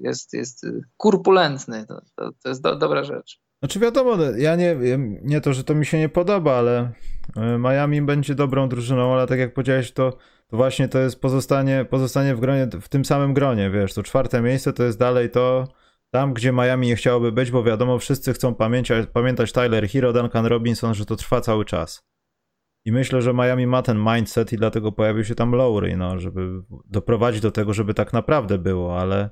jest, 0.02 0.32
jest 0.32 0.66
kurpulentny. 0.96 1.86
To, 1.86 2.00
to, 2.16 2.30
to 2.42 2.48
jest 2.48 2.62
do, 2.62 2.76
dobra 2.76 3.04
rzecz. 3.04 3.40
Znaczy 3.58 3.78
wiadomo, 3.78 4.16
ja 4.36 4.56
nie, 4.56 4.76
nie 5.22 5.40
to, 5.40 5.52
że 5.52 5.64
to 5.64 5.74
mi 5.74 5.86
się 5.86 5.98
nie 5.98 6.08
podoba, 6.08 6.54
ale 6.54 6.92
e, 7.36 7.58
Miami 7.58 8.02
będzie 8.02 8.34
dobrą 8.34 8.68
drużyną, 8.68 9.12
ale 9.12 9.26
tak 9.26 9.38
jak 9.38 9.54
powiedziałeś, 9.54 9.92
to, 9.92 10.16
to 10.46 10.56
właśnie 10.56 10.88
to 10.88 10.98
jest 10.98 11.20
pozostanie, 11.20 11.86
pozostanie 11.90 12.34
w 12.34 12.40
gronie, 12.40 12.68
w 12.80 12.88
tym 12.88 13.04
samym 13.04 13.34
gronie, 13.34 13.70
wiesz, 13.70 13.94
to 13.94 14.02
czwarte 14.02 14.42
miejsce 14.42 14.72
to 14.72 14.82
jest 14.82 14.98
dalej 14.98 15.30
to, 15.30 15.68
tam, 16.12 16.34
gdzie 16.34 16.52
Miami 16.52 16.86
nie 16.86 16.96
chciałoby 16.96 17.32
być, 17.32 17.50
bo 17.50 17.62
wiadomo, 17.62 17.98
wszyscy 17.98 18.32
chcą 18.32 18.54
pamiętać, 18.54 19.08
pamiętać 19.12 19.52
Tyler 19.52 19.88
Hero, 19.88 20.12
Duncan 20.12 20.46
Robinson, 20.46 20.94
że 20.94 21.06
to 21.06 21.16
trwa 21.16 21.40
cały 21.40 21.64
czas. 21.64 22.06
I 22.86 22.92
myślę, 22.92 23.22
że 23.22 23.34
Miami 23.34 23.66
ma 23.66 23.82
ten 23.82 23.98
mindset 23.98 24.52
i 24.52 24.56
dlatego 24.56 24.92
pojawił 24.92 25.24
się 25.24 25.34
tam 25.34 25.52
Lowry, 25.52 25.96
no, 25.96 26.18
żeby 26.18 26.62
doprowadzić 26.84 27.40
do 27.40 27.50
tego, 27.50 27.72
żeby 27.72 27.94
tak 27.94 28.12
naprawdę 28.12 28.58
było, 28.58 29.00
ale 29.00 29.30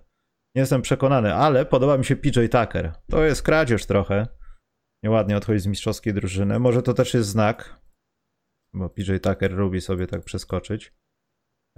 nie 0.54 0.60
jestem 0.60 0.82
przekonany. 0.82 1.34
Ale 1.34 1.66
podoba 1.66 1.98
mi 1.98 2.04
się 2.04 2.16
PJ 2.16 2.40
Tucker. 2.40 2.92
To 3.10 3.24
jest 3.24 3.42
kradzież 3.42 3.86
trochę. 3.86 4.26
Nieładnie 5.02 5.36
odchodzi 5.36 5.60
z 5.60 5.66
mistrzowskiej 5.66 6.14
drużyny. 6.14 6.58
Może 6.58 6.82
to 6.82 6.94
też 6.94 7.14
jest 7.14 7.28
znak, 7.28 7.80
bo 8.74 8.90
PJ 8.90 9.16
Tucker 9.16 9.52
lubi 9.52 9.80
sobie 9.80 10.06
tak 10.06 10.24
przeskoczyć. 10.24 10.94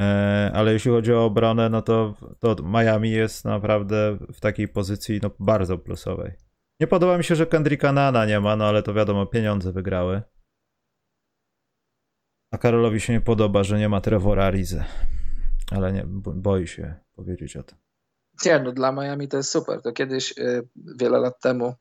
E, 0.00 0.50
ale 0.54 0.72
jeśli 0.72 0.90
chodzi 0.90 1.12
o 1.12 1.24
obronę, 1.24 1.68
no 1.68 1.82
to, 1.82 2.14
to 2.40 2.56
Miami 2.62 3.10
jest 3.10 3.44
naprawdę 3.44 4.18
w 4.32 4.40
takiej 4.40 4.68
pozycji 4.68 5.20
no, 5.22 5.30
bardzo 5.38 5.78
plusowej. 5.78 6.32
Nie 6.80 6.86
podoba 6.86 7.18
mi 7.18 7.24
się, 7.24 7.36
że 7.36 7.46
Kendricka 7.46 7.92
Nana 7.92 8.26
nie 8.26 8.40
ma, 8.40 8.56
no 8.56 8.64
ale 8.64 8.82
to 8.82 8.94
wiadomo, 8.94 9.26
pieniądze 9.26 9.72
wygrały. 9.72 10.22
A 12.52 12.58
Karolowi 12.58 13.00
się 13.00 13.12
nie 13.12 13.20
podoba, 13.20 13.64
że 13.64 13.78
nie 13.78 13.88
ma 13.88 14.00
Trevora 14.00 14.44
Arizy. 14.44 14.84
Ale 15.70 15.92
nie, 15.92 16.04
boi 16.34 16.66
się 16.66 16.94
powiedzieć 17.14 17.56
o 17.56 17.62
tym. 17.62 17.78
Nie, 18.44 18.60
no 18.60 18.72
dla 18.72 18.92
Miami 18.92 19.28
to 19.28 19.36
jest 19.36 19.50
super. 19.50 19.82
To 19.82 19.92
kiedyś, 19.92 20.38
y, 20.38 20.68
wiele 20.76 21.18
lat 21.18 21.40
temu, 21.40 21.74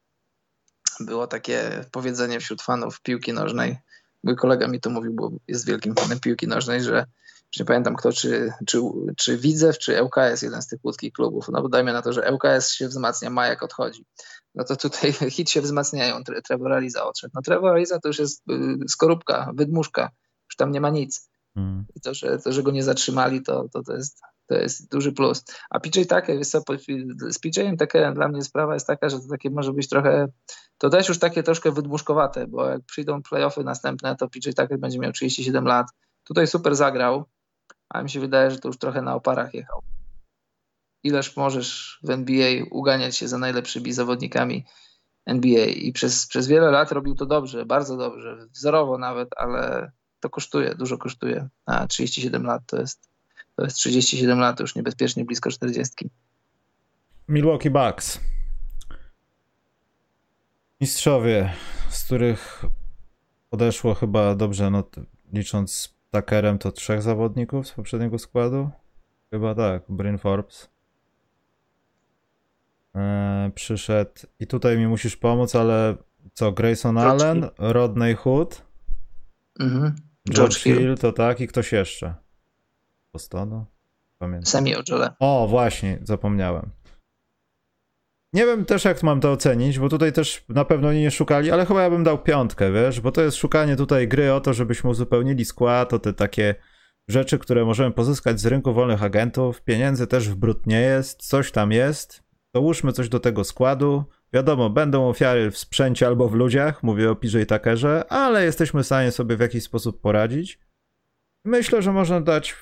było 0.99 1.27
takie 1.27 1.85
powiedzenie 1.91 2.39
wśród 2.39 2.61
fanów 2.61 3.01
piłki 3.01 3.33
nożnej. 3.33 3.77
Mój 4.23 4.35
kolega 4.35 4.67
mi 4.67 4.79
to 4.79 4.89
mówił, 4.89 5.13
bo 5.13 5.31
jest 5.47 5.67
wielkim 5.67 5.95
fanem 5.95 6.19
piłki 6.19 6.47
nożnej, 6.47 6.81
że 6.81 7.05
już 7.53 7.59
nie 7.59 7.65
pamiętam 7.65 7.95
kto, 7.95 8.11
czy, 8.11 8.53
czy, 8.65 8.81
czy 9.17 9.37
Widzew, 9.37 9.77
czy 9.77 10.03
ŁKS, 10.03 10.41
jeden 10.41 10.61
z 10.61 10.67
tych 10.67 10.85
łódzkich 10.85 11.13
klubów. 11.13 11.49
No 11.51 11.61
bo 11.61 11.69
dajmy 11.69 11.93
na 11.93 12.01
to, 12.01 12.13
że 12.13 12.31
ŁKS 12.31 12.71
się 12.71 12.87
wzmacnia, 12.87 13.29
Majak 13.29 13.63
odchodzi. 13.63 14.05
No 14.55 14.63
to 14.63 14.75
tutaj 14.75 15.13
hit 15.35 15.49
się 15.49 15.61
wzmacniają, 15.61 16.23
Trevor 16.43 16.73
Ariza 16.73 17.05
odszedł. 17.05 17.31
No 17.35 17.41
Trevor 17.41 17.71
Ariza 17.71 17.99
to 17.99 18.07
już 18.07 18.19
jest 18.19 18.43
y, 18.49 18.53
skorupka, 18.87 19.51
wydmuszka, 19.53 20.11
już 20.49 20.55
tam 20.55 20.71
nie 20.71 20.81
ma 20.81 20.89
nic. 20.89 21.29
Hmm. 21.55 21.85
I 21.95 22.01
to 22.01 22.13
że, 22.13 22.39
to, 22.39 22.51
że 22.51 22.63
go 22.63 22.71
nie 22.71 22.83
zatrzymali, 22.83 23.43
to, 23.43 23.69
to, 23.73 23.83
to, 23.83 23.93
jest, 23.93 24.21
to 24.47 24.55
jest 24.55 24.91
duży 24.91 25.11
plus. 25.11 25.43
A 25.69 25.79
PJ 25.79 26.01
Tucker, 26.01 26.37
wiesz 26.37 26.47
co, 26.47 26.61
z 27.29 27.39
PJ-em 27.39 27.77
Tuckerem 27.77 28.13
dla 28.13 28.27
mnie 28.27 28.41
sprawa 28.41 28.73
jest 28.73 28.87
taka, 28.87 29.09
że 29.09 29.19
to 29.19 29.27
takie 29.29 29.49
może 29.49 29.73
być 29.73 29.89
trochę, 29.89 30.27
to 30.77 30.89
też 30.89 31.09
już 31.09 31.19
takie 31.19 31.43
troszkę 31.43 31.71
wydmuszkowate, 31.71 32.47
bo 32.47 32.69
jak 32.69 32.81
przyjdą 32.85 33.21
playoffy 33.23 33.63
następne, 33.63 34.15
to 34.15 34.29
PJ 34.29 34.49
Tucker 34.49 34.79
będzie 34.79 34.99
miał 34.99 35.11
37 35.11 35.65
lat. 35.65 35.87
Tutaj 36.23 36.47
super 36.47 36.75
zagrał, 36.75 37.25
a 37.89 38.03
mi 38.03 38.09
się 38.09 38.19
wydaje, 38.19 38.51
że 38.51 38.59
to 38.59 38.67
już 38.67 38.77
trochę 38.77 39.01
na 39.01 39.15
oparach 39.15 39.53
jechał. 39.53 39.81
Ileż 41.03 41.35
możesz 41.35 41.99
w 42.03 42.09
NBA 42.09 42.65
uganiać 42.71 43.17
się 43.17 43.27
za 43.27 43.37
najlepszymi 43.37 43.93
zawodnikami 43.93 44.65
NBA 45.25 45.65
i 45.65 45.91
przez, 45.91 46.27
przez 46.27 46.47
wiele 46.47 46.71
lat 46.71 46.91
robił 46.91 47.15
to 47.15 47.25
dobrze, 47.25 47.65
bardzo 47.65 47.97
dobrze, 47.97 48.47
wzorowo 48.53 48.97
nawet, 48.97 49.29
ale 49.37 49.91
to 50.19 50.29
kosztuje, 50.29 50.75
dużo 50.75 50.97
kosztuje. 50.97 51.47
A 51.65 51.87
37 51.87 52.43
lat 52.43 52.63
to 52.65 52.79
jest, 52.79 53.09
to 53.55 53.63
jest 53.63 53.75
37 53.75 54.39
lat, 54.39 54.59
już 54.59 54.75
niebezpiecznie 54.75 55.25
blisko 55.25 55.51
40. 55.51 56.09
Milwaukee 57.27 57.69
Bucks. 57.69 58.19
Mistrzowie, 60.81 61.53
z 61.89 62.03
których 62.03 62.65
odeszło 63.51 63.93
chyba 63.93 64.35
dobrze, 64.35 64.69
no 64.69 64.83
licząc 65.33 65.94
Tuckerem 66.15 66.57
to 66.57 66.71
trzech 66.71 67.01
zawodników 67.01 67.67
z 67.67 67.71
poprzedniego 67.71 68.19
składu? 68.19 68.69
Chyba 69.31 69.55
tak, 69.55 69.83
Bryn 69.89 70.17
Forbes. 70.17 70.69
Eee, 72.93 73.51
przyszedł 73.51 74.11
i 74.39 74.47
tutaj 74.47 74.77
mi 74.77 74.87
musisz 74.87 75.17
pomóc, 75.17 75.55
ale 75.55 75.95
co, 76.33 76.51
Grayson 76.51 76.95
George 76.95 77.21
Allen, 77.21 77.41
Hill. 77.41 77.51
Rodney 77.57 78.15
Hood, 78.15 78.61
mhm. 79.59 79.95
George, 80.29 80.37
George 80.37 80.63
Hill. 80.63 80.77
Hill 80.77 80.97
to 80.97 81.11
tak 81.11 81.41
i 81.41 81.47
ktoś 81.47 81.71
jeszcze? 81.71 82.15
Bostonu? 83.13 83.65
Pamiętam. 84.19 84.45
Semi 84.45 84.75
Ojole. 84.75 85.15
O, 85.19 85.47
właśnie, 85.47 85.99
zapomniałem. 86.03 86.69
Nie 88.35 88.45
wiem 88.45 88.65
też, 88.65 88.85
jak 88.85 89.03
mam 89.03 89.21
to 89.21 89.31
ocenić, 89.31 89.79
bo 89.79 89.89
tutaj 89.89 90.13
też 90.13 90.45
na 90.49 90.65
pewno 90.65 90.93
nie 90.93 91.11
szukali, 91.11 91.51
ale 91.51 91.65
chyba 91.65 91.83
ja 91.83 91.89
bym 91.89 92.03
dał 92.03 92.23
piątkę, 92.23 92.71
wiesz, 92.71 93.01
bo 93.01 93.11
to 93.11 93.21
jest 93.21 93.37
szukanie 93.37 93.75
tutaj 93.75 94.07
gry 94.07 94.33
o 94.33 94.41
to, 94.41 94.53
żebyśmy 94.53 94.89
uzupełnili 94.89 95.45
skład, 95.45 95.93
o 95.93 95.99
te 95.99 96.13
takie 96.13 96.55
rzeczy, 97.07 97.39
które 97.39 97.65
możemy 97.65 97.91
pozyskać 97.91 98.39
z 98.39 98.45
rynku 98.45 98.73
wolnych 98.73 99.03
agentów. 99.03 99.61
Pieniędzy 99.61 100.07
też 100.07 100.29
w 100.29 100.35
brud 100.35 100.67
nie 100.67 100.81
jest, 100.81 101.27
coś 101.27 101.51
tam 101.51 101.71
jest. 101.71 102.23
Dołóżmy 102.53 102.91
coś 102.93 103.09
do 103.09 103.19
tego 103.19 103.43
składu. 103.43 104.03
Wiadomo, 104.33 104.69
będą 104.69 105.09
ofiary 105.09 105.51
w 105.51 105.57
sprzęcie 105.57 106.07
albo 106.07 106.29
w 106.29 106.33
ludziach, 106.33 106.83
mówię 106.83 107.11
o 107.11 107.15
PJ 107.15 107.43
Tuckerze, 107.47 108.05
ale 108.09 108.45
jesteśmy 108.45 108.83
w 108.83 108.85
stanie 108.85 109.11
sobie 109.11 109.37
w 109.37 109.39
jakiś 109.39 109.63
sposób 109.63 110.01
poradzić. 110.01 110.59
Myślę, 111.45 111.81
że 111.81 111.91
można 111.91 112.21
dać 112.21 112.55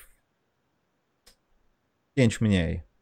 pięć 2.16 2.40
mniej. 2.40 2.93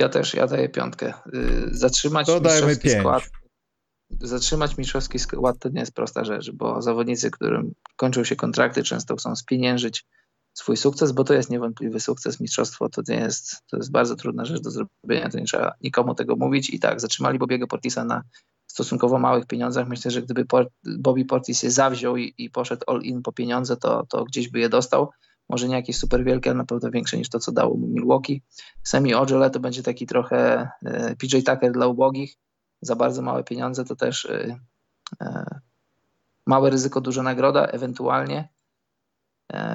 Ja 0.00 0.08
też, 0.08 0.34
ja 0.34 0.46
daję 0.46 0.68
piątkę. 0.68 1.14
Y, 1.34 1.68
zatrzymać 1.70 2.26
to 2.26 2.40
pięć. 2.82 2.98
skład. 2.98 3.22
zatrzymać 4.20 4.78
mistrzowski 4.78 5.18
skład 5.18 5.58
to 5.58 5.68
nie 5.68 5.80
jest 5.80 5.94
prosta 5.94 6.24
rzecz, 6.24 6.50
bo 6.50 6.82
zawodnicy, 6.82 7.30
którym 7.30 7.72
kończą 7.96 8.24
się 8.24 8.36
kontrakty, 8.36 8.82
często 8.82 9.16
chcą 9.16 9.36
spieniężyć 9.36 10.06
swój 10.54 10.76
sukces, 10.76 11.12
bo 11.12 11.24
to 11.24 11.34
jest 11.34 11.50
niewątpliwy 11.50 12.00
sukces. 12.00 12.40
Mistrzostwo 12.40 12.88
to 12.88 13.02
nie 13.08 13.14
jest, 13.14 13.56
to 13.70 13.76
jest 13.76 13.90
bardzo 13.90 14.16
trudna 14.16 14.44
rzecz 14.44 14.62
do 14.62 14.70
zrobienia, 14.70 15.28
to 15.30 15.38
nie 15.38 15.44
trzeba 15.44 15.72
nikomu 15.80 16.14
tego 16.14 16.36
mówić. 16.36 16.70
I 16.70 16.80
tak, 16.80 17.00
zatrzymali 17.00 17.38
Bobiego 17.38 17.66
Portisa 17.66 18.04
na 18.04 18.22
stosunkowo 18.66 19.18
małych 19.18 19.46
pieniądzach. 19.46 19.88
Myślę, 19.88 20.10
że 20.10 20.22
gdyby 20.22 20.44
Bobby 20.98 21.24
Portis 21.24 21.60
się 21.60 21.70
zawziął 21.70 22.16
i, 22.16 22.34
i 22.38 22.50
poszedł 22.50 22.82
all 22.86 23.00
in 23.02 23.22
po 23.22 23.32
pieniądze, 23.32 23.76
to, 23.76 24.06
to 24.08 24.24
gdzieś 24.24 24.48
by 24.48 24.58
je 24.58 24.68
dostał. 24.68 25.10
Może 25.50 25.68
nie 25.68 25.74
jakieś 25.74 25.98
super 25.98 26.24
wielkie, 26.24 26.50
ale 26.50 26.58
na 26.58 26.64
pewno 26.64 26.90
większe 26.90 27.16
niż 27.16 27.28
to, 27.28 27.38
co 27.38 27.52
dało 27.52 27.76
mu 27.76 27.86
Milwaukee. 27.86 28.42
Semi 28.82 29.14
Ojole 29.14 29.50
to 29.50 29.60
będzie 29.60 29.82
taki 29.82 30.06
trochę 30.06 30.68
e, 30.84 31.16
PJ 31.16 31.36
Tucker 31.36 31.72
dla 31.72 31.86
ubogich. 31.86 32.36
Za 32.82 32.96
bardzo 32.96 33.22
małe 33.22 33.44
pieniądze 33.44 33.84
to 33.84 33.96
też 33.96 34.24
e, 34.26 34.58
e, 35.20 35.60
małe 36.46 36.70
ryzyko, 36.70 37.00
duża 37.00 37.22
nagroda, 37.22 37.66
ewentualnie. 37.66 38.48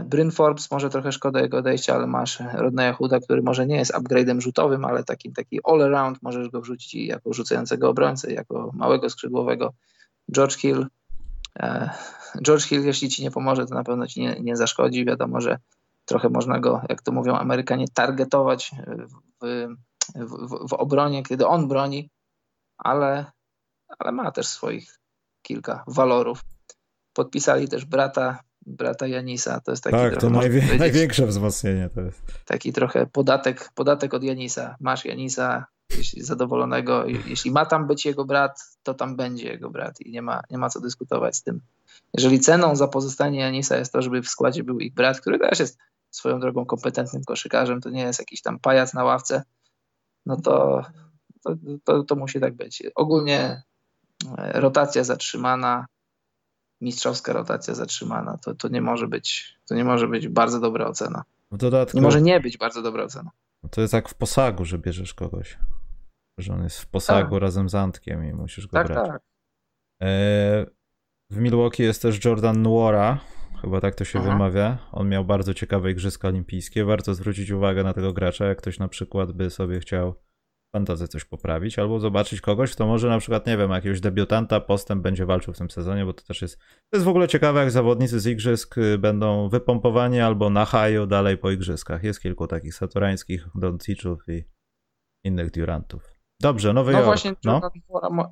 Bryn 0.04 0.32
Forbes, 0.32 0.72
może 0.72 0.90
trochę 0.90 1.12
szkoda 1.12 1.42
jego 1.42 1.58
odejścia, 1.58 1.96
ale 1.96 2.08
masz 2.08 2.44
Rodneya 2.54 2.94
Hooda, 2.94 3.20
który 3.20 3.42
może 3.42 3.68
nie 3.68 3.76
jest 3.76 3.94
upgrade'em 3.94 4.42
rzutowym, 4.42 4.86
ale 4.86 5.04
takim 5.04 5.34
taki 5.34 5.60
all-around, 5.64 6.18
możesz 6.22 6.50
go 6.50 6.62
wrzucić 6.62 6.94
jako 6.94 7.34
rzucającego 7.34 7.90
obrońcę, 7.90 8.34
jako 8.34 8.72
małego 8.74 9.10
skrzydłowego. 9.10 9.74
George 10.32 10.56
Hill, 10.56 10.88
George 12.42 12.64
Hill, 12.64 12.86
jeśli 12.86 13.10
ci 13.10 13.24
nie 13.24 13.32
pomoże, 13.32 13.66
to 13.66 13.76
na 13.76 13.84
pewno 13.84 14.08
ci 14.08 14.22
nie, 14.22 14.40
nie 14.42 14.56
zaszkodzi. 14.56 15.06
Wiadomo, 15.06 15.42
że 15.42 15.58
trochę 16.06 16.30
można 16.30 16.60
go, 16.60 16.82
jak 16.90 17.02
to 17.02 17.12
mówią 17.12 17.36
Amerykanie, 17.36 17.86
targetować 17.94 18.72
w, 19.42 19.68
w, 20.16 20.68
w 20.70 20.74
obronie, 20.74 21.24
kiedy 21.24 21.48
on 21.48 21.68
broni, 21.68 22.10
ale, 22.78 23.26
ale 24.00 24.12
ma 24.12 24.32
też 24.32 24.48
swoich 24.48 25.00
kilka 25.42 25.84
walorów. 25.88 26.42
Podpisali 27.14 27.68
też 27.68 27.86
brata 27.86 28.40
brata 28.66 29.08
Janisa. 29.08 29.60
To 29.60 29.72
jest 29.72 29.84
taki 29.84 29.98
tak, 29.98 30.18
to 30.18 30.30
najwie 30.30 30.78
największe 30.80 31.26
wzmocnienie 31.28 31.90
to 31.90 32.02
jest. 32.02 32.22
Taki 32.46 32.74
trochę 32.74 33.06
podatek, 33.06 33.70
podatek 33.76 34.14
od 34.14 34.24
Janisa. 34.24 34.76
Masz 34.80 35.06
Janisa, 35.06 35.66
zadowolonego, 36.18 37.06
jeśli 37.06 37.52
ma 37.52 37.66
tam 37.66 37.88
być 37.88 38.06
jego 38.06 38.26
brat, 38.26 38.60
to 38.84 38.94
tam 38.94 39.16
będzie 39.16 39.48
jego 39.48 39.70
brat 39.70 40.02
i 40.02 40.12
nie 40.12 40.22
ma, 40.22 40.42
nie 40.50 40.58
ma 40.58 40.70
co 40.70 40.82
dyskutować 40.82 41.36
z 41.36 41.44
tym. 41.44 41.62
Jeżeli 42.14 42.40
ceną 42.40 42.76
za 42.76 42.88
pozostanie 42.88 43.40
Janisa 43.40 43.78
jest 43.78 43.94
to, 43.94 44.02
żeby 44.02 44.22
w 44.22 44.28
składzie 44.28 44.64
był 44.64 44.80
ich 44.80 44.94
brat, 44.94 45.22
który 45.22 45.40
też 45.40 45.60
jest 45.60 45.78
swoją 46.12 46.40
drogą 46.40 46.66
kompetentnym 46.66 47.24
koszykarzem, 47.24 47.82
to 47.82 47.90
nie 47.90 48.02
jest 48.02 48.20
jakiś 48.20 48.42
tam 48.42 48.60
pajac 48.60 48.94
na 48.94 49.04
ławce, 49.04 49.44
no 50.26 50.42
to, 50.42 50.86
to, 51.44 51.56
to, 51.84 52.04
to 52.04 52.16
musi 52.16 52.40
tak 52.40 52.56
być. 52.56 52.84
Ogólnie 52.96 53.64
e, 54.38 54.60
rotacja 54.60 55.04
zatrzymana, 55.04 55.86
mistrzowska 56.82 57.34
rotacja 57.34 57.76
zatrzymana. 57.76 58.38
To, 58.38 58.56
to, 58.56 58.68
nie 58.68 58.82
może 58.82 59.08
być, 59.08 59.58
to 59.68 59.76
nie 59.76 59.84
może 59.84 60.08
być 60.08 60.28
bardzo 60.28 60.60
dobra 60.60 60.88
ocena. 60.88 61.24
W 61.52 61.58
dodatku, 61.58 61.98
nie 61.98 62.04
może 62.04 62.22
nie 62.22 62.40
być 62.40 62.58
bardzo 62.58 62.82
dobra 62.82 63.04
ocena. 63.04 63.32
To 63.72 63.82
jest 63.82 63.94
jak 63.94 64.10
w 64.10 64.14
posagu, 64.14 64.66
że 64.66 64.78
bierzesz 64.78 65.14
kogoś. 65.14 65.58
Że 66.38 66.54
on 66.54 66.64
jest 66.64 66.80
w 66.80 66.88
posagu 66.88 67.36
tak. 67.36 67.42
razem 67.42 67.70
z 67.70 67.76
Antkiem 67.76 68.26
i 68.26 68.34
musisz 68.34 68.68
go 68.68 68.78
tak, 68.78 68.88
brać. 68.88 69.08
Tak. 69.08 69.22
E, 70.02 70.66
w 71.30 71.38
Milwaukee 71.38 71.84
jest 71.84 72.02
też 72.02 72.26
Jordan 72.26 72.62
Nuora, 72.62 73.20
chyba 73.62 73.82
tak 73.82 73.96
to 73.96 74.06
się 74.06 74.20
Aha. 74.20 74.32
wymawia. 74.32 74.78
On 74.92 75.10
miał 75.10 75.26
bardzo 75.26 75.54
ciekawe 75.54 75.92
igrzyska 75.92 76.28
olimpijskie. 76.28 76.86
Warto 76.86 77.14
zwrócić 77.14 77.52
uwagę 77.52 77.84
na 77.84 77.94
tego 77.94 78.14
gracza, 78.14 78.46
jak 78.46 78.58
ktoś 78.58 78.80
na 78.80 78.88
przykład 78.88 79.32
by 79.32 79.50
sobie 79.50 79.80
chciał 79.80 80.16
fantazję 80.76 81.08
coś 81.08 81.26
poprawić, 81.26 81.80
albo 81.80 82.00
zobaczyć 82.00 82.42
kogoś, 82.42 82.72
kto 82.72 82.88
może 82.88 83.10
na 83.10 83.20
przykład, 83.20 83.48
nie 83.48 83.58
wiem, 83.58 83.72
jakiegoś 83.72 84.02
debiutanta 84.02 84.60
postęp 84.60 85.02
będzie 85.02 85.26
walczył 85.26 85.54
w 85.54 85.58
tym 85.58 85.70
sezonie, 85.70 86.06
bo 86.06 86.14
to 86.14 86.24
też 86.24 86.42
jest, 86.42 86.58
to 86.58 86.98
jest 86.98 87.06
w 87.06 87.10
ogóle 87.10 87.28
ciekawe, 87.28 87.60
jak 87.60 87.72
zawodnicy 87.72 88.20
z 88.20 88.28
igrzysk 88.28 88.78
y, 88.78 88.98
będą 88.98 89.50
wypompowani 89.50 90.20
albo 90.20 90.50
na 90.50 90.66
haju 90.66 91.08
dalej 91.08 91.38
po 91.38 91.52
igrzyskach. 91.52 92.04
Jest 92.04 92.22
kilku 92.22 92.48
takich 92.48 92.76
saturańskich 92.76 93.48
Donciców 93.56 94.24
i 94.28 94.44
innych 95.24 95.52
Durantów. 95.52 96.15
Dobrze, 96.40 96.74
Nowy 96.74 96.92
no 96.92 96.98
Jork. 96.98 97.06
Właśnie 97.06 97.34
no? 97.44 97.54
Jordan, 97.54 97.72
no? 97.76 97.82
Mora, 97.90 98.32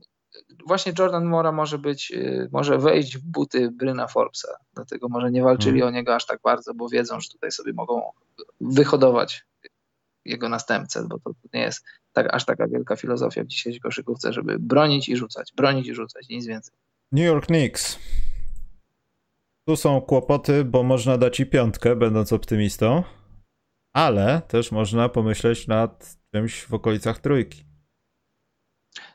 właśnie 0.67 0.93
Jordan 0.99 1.25
Mora 1.25 1.51
może 1.51 1.77
być, 1.77 2.11
y, 2.11 2.49
może 2.51 2.77
wejść 2.77 3.17
w 3.17 3.21
buty 3.21 3.71
Bryna 3.71 4.07
Forbesa, 4.07 4.57
dlatego 4.73 5.09
może 5.09 5.31
nie 5.31 5.43
walczyli 5.43 5.79
hmm. 5.79 5.95
o 5.95 5.97
niego 5.97 6.15
aż 6.15 6.25
tak 6.25 6.39
bardzo, 6.43 6.73
bo 6.73 6.89
wiedzą, 6.89 7.19
że 7.19 7.29
tutaj 7.29 7.51
sobie 7.51 7.73
mogą 7.73 8.01
wyhodować 8.61 9.45
jego 10.25 10.49
następcę, 10.49 11.07
bo 11.09 11.19
to 11.19 11.31
nie 11.53 11.61
jest 11.61 11.85
tak, 12.13 12.33
aż 12.33 12.45
taka 12.45 12.67
wielka 12.67 12.95
filozofia 12.95 13.43
w 13.43 13.47
dzisiejszej 13.47 13.81
koszykówce, 13.81 14.33
żeby 14.33 14.59
bronić 14.59 15.09
i 15.09 15.17
rzucać, 15.17 15.53
bronić 15.55 15.87
i 15.87 15.95
rzucać, 15.95 16.29
nic 16.29 16.45
więcej. 16.45 16.75
New 17.11 17.25
York 17.25 17.45
Knicks. 17.45 17.99
Tu 19.67 19.75
są 19.75 20.01
kłopoty, 20.01 20.65
bo 20.65 20.83
można 20.83 21.17
dać 21.17 21.39
i 21.39 21.45
piątkę, 21.45 21.95
będąc 21.95 22.33
optymistą, 22.33 23.03
ale 23.93 24.41
też 24.47 24.71
można 24.71 25.09
pomyśleć 25.09 25.67
nad 25.67 26.17
czymś 26.31 26.65
w 26.65 26.73
okolicach 26.73 27.19
trójki. 27.19 27.72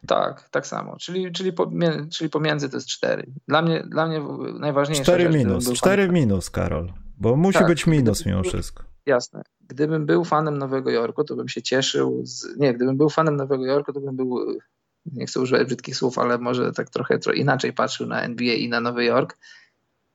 Tak, 0.07 0.49
tak 0.49 0.67
samo. 0.67 0.97
Czyli, 0.97 1.33
czyli, 1.33 1.53
pomiędzy, 1.53 2.09
czyli 2.11 2.31
pomiędzy 2.31 2.69
to 2.69 2.77
jest 2.77 2.89
cztery. 2.89 3.27
Dla 3.49 3.63
mnie, 3.63 3.83
dla 3.83 4.07
mnie 4.07 4.21
najważniejsze. 4.59 5.03
Cztery 5.03 5.29
minus, 5.29 5.73
cztery 5.73 6.09
minus, 6.09 6.51
Karol. 6.51 6.93
Bo 7.17 7.37
musi 7.37 7.59
tak, 7.59 7.69
być 7.69 7.87
minus 7.87 8.27
mimo 8.27 8.43
wszystko. 8.51 8.85
Jasne. 9.07 9.43
Gdybym 9.61 10.07
był 10.07 10.25
fanem 10.25 10.59
Nowego 10.59 10.91
Jorku, 10.91 11.25
to 11.25 11.37
bym 11.37 11.49
się 11.49 11.63
cieszył. 11.63 12.21
Z... 12.25 12.57
Nie, 12.57 12.75
gdybym 12.75 12.97
był 12.97 13.11
fanem 13.11 13.37
Nowego 13.37 13.67
Jorku, 13.67 13.93
to 13.93 14.01
bym 14.01 14.17
był, 14.17 14.59
nie 15.07 15.27
chcę 15.27 15.41
używać 15.41 15.67
brzydkich 15.67 15.97
słów, 15.97 16.19
ale 16.19 16.39
może 16.39 16.73
tak 16.73 16.91
trochę, 16.91 17.19
trochę 17.19 17.39
inaczej 17.39 17.73
patrzył 17.73 18.07
na 18.07 18.23
NBA 18.23 18.55
i 18.55 18.69
na 18.69 18.81
Nowy 18.81 19.05
Jork. 19.05 19.39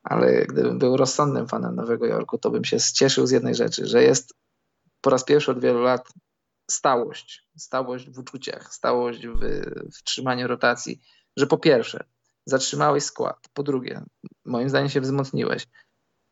Ale 0.02 0.46
gdybym 0.46 0.78
był 0.78 0.96
rozsądnym 0.96 1.48
fanem 1.48 1.76
Nowego 1.76 2.06
Jorku, 2.06 2.38
to 2.38 2.50
bym 2.50 2.64
się 2.64 2.76
cieszył 2.94 3.26
z 3.26 3.30
jednej 3.30 3.54
rzeczy, 3.54 3.86
że 3.86 4.02
jest 4.02 4.34
po 5.00 5.10
raz 5.10 5.24
pierwszy 5.24 5.50
od 5.50 5.60
wielu 5.60 5.82
lat 5.82 6.08
stałość. 6.70 7.48
Stałość 7.56 8.10
w 8.10 8.18
uczuciach, 8.18 8.74
stałość 8.74 9.26
w, 9.26 9.40
w 9.94 10.02
trzymaniu 10.02 10.48
rotacji. 10.48 11.00
Że 11.36 11.46
po 11.46 11.58
pierwsze, 11.58 12.04
zatrzymałeś 12.46 13.04
skład. 13.04 13.38
Po 13.52 13.62
drugie, 13.62 14.02
moim 14.44 14.68
zdaniem 14.68 14.88
się 14.88 15.00
wzmocniłeś 15.00 15.66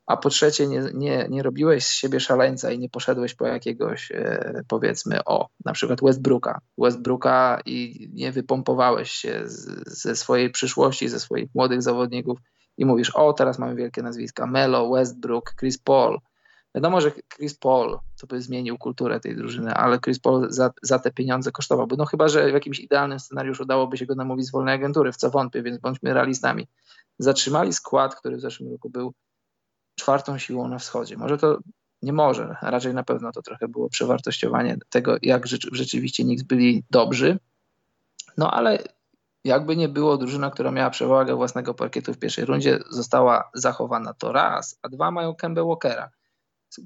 a 0.07 0.17
po 0.17 0.31
trzecie 0.31 0.67
nie, 0.67 0.83
nie, 0.95 1.27
nie 1.31 1.43
robiłeś 1.43 1.87
z 1.87 1.93
siebie 1.93 2.21
szaleńca 2.21 2.71
i 2.71 2.79
nie 2.79 2.89
poszedłeś 2.89 3.35
po 3.35 3.47
jakiegoś 3.47 4.13
e, 4.13 4.63
powiedzmy 4.69 5.25
o, 5.25 5.49
na 5.65 5.73
przykład 5.73 6.01
Westbrooka, 6.03 6.61
Westbrooka 6.79 7.61
i 7.67 8.09
nie 8.13 8.33
wypompowałeś 8.33 9.11
się 9.11 9.43
z, 9.45 9.89
ze 10.01 10.17
swojej 10.17 10.51
przyszłości, 10.51 11.09
ze 11.09 11.21
swoich 11.21 11.49
młodych 11.55 11.83
zawodników 11.83 12.39
i 12.79 12.85
mówisz, 12.85 13.11
o 13.11 13.33
teraz 13.33 13.59
mamy 13.59 13.75
wielkie 13.75 14.03
nazwiska, 14.03 14.47
Melo, 14.47 14.91
Westbrook, 14.91 15.55
Chris 15.61 15.79
Paul. 15.79 16.19
Wiadomo, 16.75 17.01
że 17.01 17.13
Chris 17.37 17.55
Paul 17.55 17.99
to 18.21 18.27
by 18.27 18.43
zmienił 18.43 18.79
kulturę 18.79 19.21
tej 19.21 19.37
drużyny, 19.37 19.75
ale 19.75 19.99
Chris 20.01 20.19
Paul 20.19 20.47
za, 20.51 20.71
za 20.83 20.99
te 20.99 21.11
pieniądze 21.11 21.53
kosztowałby. 21.53 21.97
No 21.97 22.07
chyba, 22.07 22.29
że 22.29 22.51
w 22.51 22.55
jakimś 22.55 22.81
idealnym 22.81 23.21
scenariuszu 23.21 23.63
udałoby 23.63 23.97
się 23.97 24.07
go 24.07 24.15
namówić 24.15 24.47
z 24.47 24.51
wolnej 24.51 24.75
agentury, 24.75 25.13
w 25.13 25.17
co 25.17 25.31
wątpię, 25.31 25.63
więc 25.63 25.79
bądźmy 25.79 26.15
realistami. 26.15 26.69
Zatrzymali 27.19 27.73
skład, 27.73 28.15
który 28.15 28.37
w 28.37 28.41
zeszłym 28.41 28.73
roku 28.73 28.91
był 28.91 29.15
czwartą 29.95 30.39
siłą 30.39 30.69
na 30.69 30.79
wschodzie. 30.79 31.17
Może 31.17 31.39
to 31.39 31.59
nie 32.03 32.13
może, 32.13 32.57
a 32.61 32.71
raczej 32.71 32.95
na 32.95 33.03
pewno 33.03 33.33
to 33.33 33.43
trochę 33.43 33.69
było 33.69 33.89
przewartościowanie 33.89 34.77
tego, 34.91 35.17
jak 35.23 35.47
rzeczywiście 35.73 36.23
Knicks 36.23 36.43
byli 36.43 36.85
dobrzy. 36.91 37.39
No 38.37 38.51
ale 38.51 38.79
jakby 39.45 39.77
nie 39.77 39.89
było, 39.89 40.17
drużyna, 40.17 40.51
która 40.51 40.71
miała 40.71 40.91
przewagę 40.91 41.37
własnego 41.37 41.75
parkietu 41.75 42.15
w 42.15 42.19
pierwszej 42.19 42.45
rundzie, 42.45 42.79
została 42.91 43.51
zachowana 43.55 44.15
to 44.15 44.33
raz, 44.33 44.79
a 44.83 44.89
dwa 44.89 45.11
mają 45.11 45.35
Kemba 45.35 45.65
Walkera. 45.65 46.11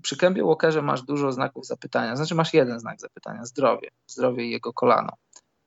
Przy 0.03 0.17
Kembie 0.17 0.45
Walkerze 0.45 0.83
masz 0.83 1.03
dużo 1.03 1.33
znaków 1.33 1.67
zapytania, 1.67 2.17
znaczy 2.17 2.35
masz 2.35 2.55
jeden 2.55 2.81
znak 2.81 3.01
zapytania, 3.01 3.45
zdrowie, 3.45 3.91
zdrowie 4.07 4.45
i 4.45 4.51
jego 4.51 4.73
kolano. 4.73 5.13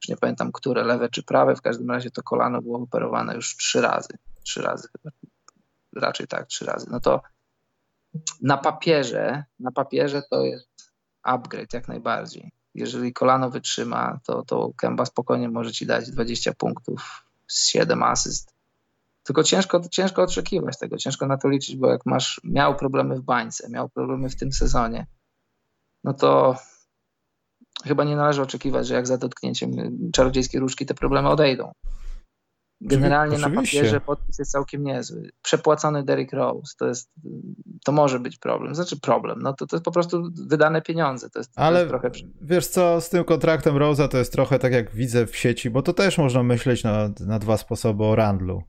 Już 0.01 0.09
nie 0.09 0.17
pamiętam, 0.17 0.51
które, 0.51 0.83
lewe 0.83 1.09
czy 1.09 1.23
prawe, 1.23 1.55
w 1.55 1.61
każdym 1.61 1.91
razie 1.91 2.11
to 2.11 2.23
kolano 2.23 2.61
było 2.61 2.79
operowane 2.79 3.35
już 3.35 3.57
trzy 3.57 3.81
razy, 3.81 4.17
trzy 4.43 4.61
razy 4.61 4.87
raczej 5.95 6.27
tak, 6.27 6.47
trzy 6.47 6.65
razy. 6.65 6.87
No 6.91 6.99
to 6.99 7.21
na 8.41 8.57
papierze, 8.57 9.43
na 9.59 9.71
papierze 9.71 10.21
to 10.29 10.43
jest 10.43 10.93
upgrade 11.23 11.73
jak 11.73 11.87
najbardziej. 11.87 12.51
Jeżeli 12.75 13.13
kolano 13.13 13.49
wytrzyma, 13.49 14.19
to, 14.25 14.43
to 14.43 14.71
Kemba 14.77 15.05
spokojnie 15.05 15.49
może 15.49 15.71
ci 15.71 15.85
dać 15.85 16.11
20 16.11 16.53
punktów, 16.53 17.25
7 17.51 18.03
asyst. 18.03 18.53
Tylko 19.29 19.43
ciężko, 19.43 19.81
ciężko 19.91 20.23
oczekiwać 20.23 20.77
tego, 20.77 20.97
ciężko 20.97 21.27
na 21.27 21.37
to 21.37 21.49
liczyć, 21.49 21.75
bo 21.75 21.89
jak 21.89 22.05
masz, 22.05 22.41
miał 22.43 22.75
problemy 22.75 23.15
w 23.15 23.21
bańce, 23.21 23.69
miał 23.69 23.89
problemy 23.89 24.29
w 24.29 24.35
tym 24.35 24.51
sezonie, 24.51 25.07
no 26.03 26.13
to 26.13 26.55
chyba 27.83 28.03
nie 28.03 28.15
należy 28.15 28.41
oczekiwać, 28.41 28.87
że 28.87 28.95
jak 28.95 29.07
za 29.07 29.17
dotknięciem 29.17 29.71
czarodziejskiej 30.13 30.59
różki 30.59 30.85
te 30.85 30.93
problemy 30.93 31.29
odejdą. 31.29 31.71
Generalnie 32.81 33.37
na 33.37 33.49
papierze 33.49 34.01
podpis 34.01 34.39
jest 34.39 34.51
całkiem 34.51 34.83
niezły. 34.83 35.29
Przepłacony 35.41 36.03
Derrick 36.03 36.33
Rose 36.33 36.73
to 36.79 36.87
jest, 36.87 37.11
to 37.85 37.91
może 37.91 38.19
być 38.19 38.37
problem. 38.37 38.75
Znaczy 38.75 38.99
problem, 38.99 39.39
no 39.41 39.53
to, 39.53 39.67
to 39.67 39.75
jest 39.75 39.85
po 39.85 39.91
prostu 39.91 40.23
wydane 40.47 40.81
pieniądze. 40.81 41.29
To 41.29 41.39
jest, 41.39 41.51
Ale 41.55 41.75
to 41.75 41.79
jest 41.79 41.89
trochę... 41.89 42.29
wiesz 42.41 42.67
co, 42.67 43.01
z 43.01 43.09
tym 43.09 43.23
kontraktem 43.23 43.75
Rose'a 43.75 44.07
to 44.07 44.17
jest 44.17 44.31
trochę 44.31 44.59
tak 44.59 44.73
jak 44.73 44.91
widzę 44.91 45.27
w 45.27 45.35
sieci, 45.35 45.69
bo 45.69 45.81
to 45.81 45.93
też 45.93 46.17
można 46.17 46.43
myśleć 46.43 46.83
na, 46.83 47.09
na 47.19 47.39
dwa 47.39 47.57
sposoby 47.57 48.03
o 48.03 48.15
Randlu 48.15 48.63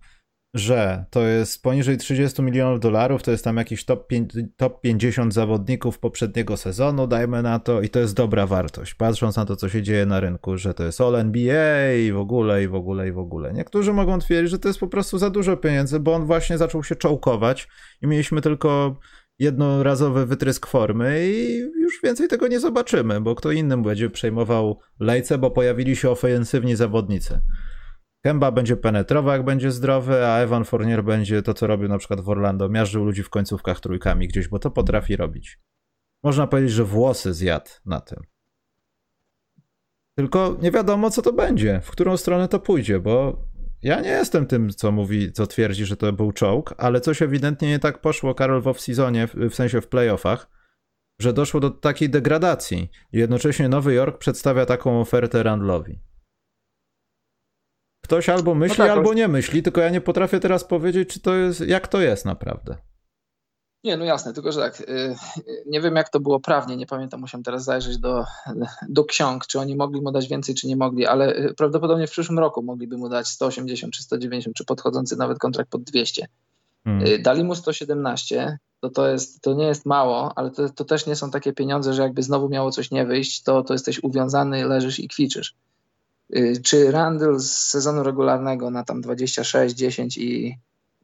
że 0.54 1.04
to 1.10 1.22
jest 1.22 1.62
poniżej 1.62 1.96
30 1.96 2.42
milionów 2.42 2.80
dolarów, 2.80 3.22
to 3.22 3.30
jest 3.30 3.44
tam 3.44 3.56
jakiś 3.56 3.84
top, 3.84 4.08
top 4.56 4.80
50 4.80 5.34
zawodników 5.34 5.98
poprzedniego 5.98 6.56
sezonu, 6.56 7.06
dajmy 7.06 7.42
na 7.42 7.58
to, 7.58 7.82
i 7.82 7.88
to 7.88 7.98
jest 8.00 8.14
dobra 8.14 8.46
wartość, 8.46 8.94
patrząc 8.94 9.36
na 9.36 9.44
to, 9.44 9.56
co 9.56 9.68
się 9.68 9.82
dzieje 9.82 10.06
na 10.06 10.20
rynku, 10.20 10.56
że 10.56 10.74
to 10.74 10.84
jest 10.84 11.00
All 11.00 11.16
NBA 11.16 11.92
i 11.92 12.12
w 12.12 12.18
ogóle, 12.18 12.64
i 12.64 12.68
w 12.68 12.74
ogóle, 12.74 13.08
i 13.08 13.12
w 13.12 13.18
ogóle. 13.18 13.52
Niektórzy 13.52 13.92
mogą 13.92 14.18
twierdzić, 14.18 14.50
że 14.50 14.58
to 14.58 14.68
jest 14.68 14.80
po 14.80 14.88
prostu 14.88 15.18
za 15.18 15.30
dużo 15.30 15.56
pieniędzy, 15.56 16.00
bo 16.00 16.14
on 16.14 16.26
właśnie 16.26 16.58
zaczął 16.58 16.84
się 16.84 16.96
czołkować 16.96 17.68
i 18.02 18.06
mieliśmy 18.06 18.40
tylko 18.40 18.96
jednorazowy 19.38 20.26
wytrysk 20.26 20.66
formy 20.66 21.28
i 21.28 21.58
już 21.58 22.00
więcej 22.02 22.28
tego 22.28 22.48
nie 22.48 22.60
zobaczymy, 22.60 23.20
bo 23.20 23.34
kto 23.34 23.52
innym 23.52 23.82
będzie 23.82 24.10
przejmował 24.10 24.78
lejce, 25.00 25.38
bo 25.38 25.50
pojawili 25.50 25.96
się 25.96 26.10
ofensywni 26.10 26.76
zawodnicy. 26.76 27.40
Kemba 28.22 28.52
będzie 28.52 28.76
penetrował, 28.76 29.32
jak 29.32 29.44
będzie 29.44 29.70
zdrowy, 29.70 30.26
a 30.26 30.38
Evan 30.38 30.64
Fournier 30.64 31.04
będzie 31.04 31.42
to, 31.42 31.54
co 31.54 31.66
robił 31.66 31.88
na 31.88 31.98
przykład 31.98 32.20
w 32.20 32.28
Orlando, 32.28 32.68
miażdżył 32.68 33.04
ludzi 33.04 33.22
w 33.22 33.30
końcówkach 33.30 33.80
trójkami 33.80 34.28
gdzieś, 34.28 34.48
bo 34.48 34.58
to 34.58 34.70
potrafi 34.70 35.16
robić. 35.16 35.58
Można 36.22 36.46
powiedzieć, 36.46 36.72
że 36.72 36.84
włosy 36.84 37.34
zjadł 37.34 37.70
na 37.86 38.00
tym. 38.00 38.22
Tylko 40.14 40.56
nie 40.62 40.70
wiadomo, 40.70 41.10
co 41.10 41.22
to 41.22 41.32
będzie, 41.32 41.80
w 41.80 41.90
którą 41.90 42.16
stronę 42.16 42.48
to 42.48 42.60
pójdzie, 42.60 42.98
bo 42.98 43.44
ja 43.82 44.00
nie 44.00 44.08
jestem 44.08 44.46
tym, 44.46 44.70
co 44.70 44.92
mówi, 44.92 45.32
co 45.32 45.46
twierdzi, 45.46 45.84
że 45.86 45.96
to 45.96 46.12
był 46.12 46.32
czołg, 46.32 46.74
ale 46.78 47.00
coś 47.00 47.22
ewidentnie 47.22 47.68
nie 47.68 47.78
tak 47.78 48.00
poszło, 48.00 48.34
Karol, 48.34 48.62
w 48.62 48.66
off-seasonie, 48.66 49.48
w 49.50 49.54
sensie 49.54 49.80
w 49.80 49.88
playoffach, 49.88 50.50
że 51.20 51.32
doszło 51.32 51.60
do 51.60 51.70
takiej 51.70 52.10
degradacji. 52.10 52.90
Jednocześnie 53.12 53.68
Nowy 53.68 53.94
Jork 53.94 54.18
przedstawia 54.18 54.66
taką 54.66 55.00
ofertę 55.00 55.42
Randlowi. 55.42 56.00
Ktoś 58.10 58.28
albo 58.28 58.54
myśli, 58.54 58.78
no 58.78 58.84
tak, 58.84 58.96
albo 58.96 59.14
nie 59.14 59.28
myśli, 59.28 59.62
tylko 59.62 59.80
ja 59.80 59.90
nie 59.90 60.00
potrafię 60.00 60.40
teraz 60.40 60.64
powiedzieć, 60.64 61.08
czy 61.08 61.20
to 61.20 61.34
jest, 61.34 61.60
jak 61.60 61.88
to 61.88 62.00
jest 62.00 62.24
naprawdę. 62.24 62.76
Nie, 63.84 63.96
no 63.96 64.04
jasne, 64.04 64.32
tylko 64.32 64.52
że 64.52 64.60
tak, 64.60 64.80
y, 64.80 65.14
nie 65.66 65.80
wiem 65.80 65.96
jak 65.96 66.08
to 66.08 66.20
było 66.20 66.40
prawnie, 66.40 66.76
nie 66.76 66.86
pamiętam, 66.86 67.20
musiałem 67.20 67.44
teraz 67.44 67.64
zajrzeć 67.64 67.98
do, 67.98 68.24
do 68.88 69.04
ksiąg, 69.04 69.46
czy 69.46 69.60
oni 69.60 69.76
mogli 69.76 70.02
mu 70.02 70.12
dać 70.12 70.28
więcej, 70.28 70.54
czy 70.54 70.66
nie 70.66 70.76
mogli, 70.76 71.06
ale 71.06 71.36
y, 71.36 71.54
prawdopodobnie 71.54 72.06
w 72.06 72.10
przyszłym 72.10 72.38
roku 72.38 72.62
mogliby 72.62 72.96
mu 72.96 73.08
dać 73.08 73.28
180 73.28 73.94
czy 73.94 74.02
190, 74.02 74.56
czy 74.56 74.64
podchodzący 74.64 75.16
nawet 75.16 75.38
kontrakt 75.38 75.70
pod 75.70 75.82
200. 75.82 76.26
Hmm. 76.84 77.06
Y, 77.06 77.18
dali 77.18 77.44
mu 77.44 77.54
117, 77.54 78.58
to, 78.80 78.90
to, 78.90 79.08
jest, 79.08 79.40
to 79.40 79.54
nie 79.54 79.66
jest 79.66 79.86
mało, 79.86 80.32
ale 80.36 80.50
to, 80.50 80.68
to 80.68 80.84
też 80.84 81.06
nie 81.06 81.16
są 81.16 81.30
takie 81.30 81.52
pieniądze, 81.52 81.94
że 81.94 82.02
jakby 82.02 82.22
znowu 82.22 82.48
miało 82.48 82.70
coś 82.70 82.90
nie 82.90 83.06
wyjść, 83.06 83.42
to, 83.42 83.62
to 83.62 83.74
jesteś 83.74 84.02
uwiązany, 84.02 84.64
leżysz 84.64 85.00
i 85.00 85.08
kwiczysz. 85.08 85.54
Y, 86.36 86.62
czy 86.64 86.90
Randall 86.90 87.40
z 87.40 87.52
sezonu 87.52 88.02
regularnego 88.02 88.70
na 88.70 88.84
tam 88.84 89.00
26, 89.00 89.74
10 89.74 90.18
i, 90.18 90.58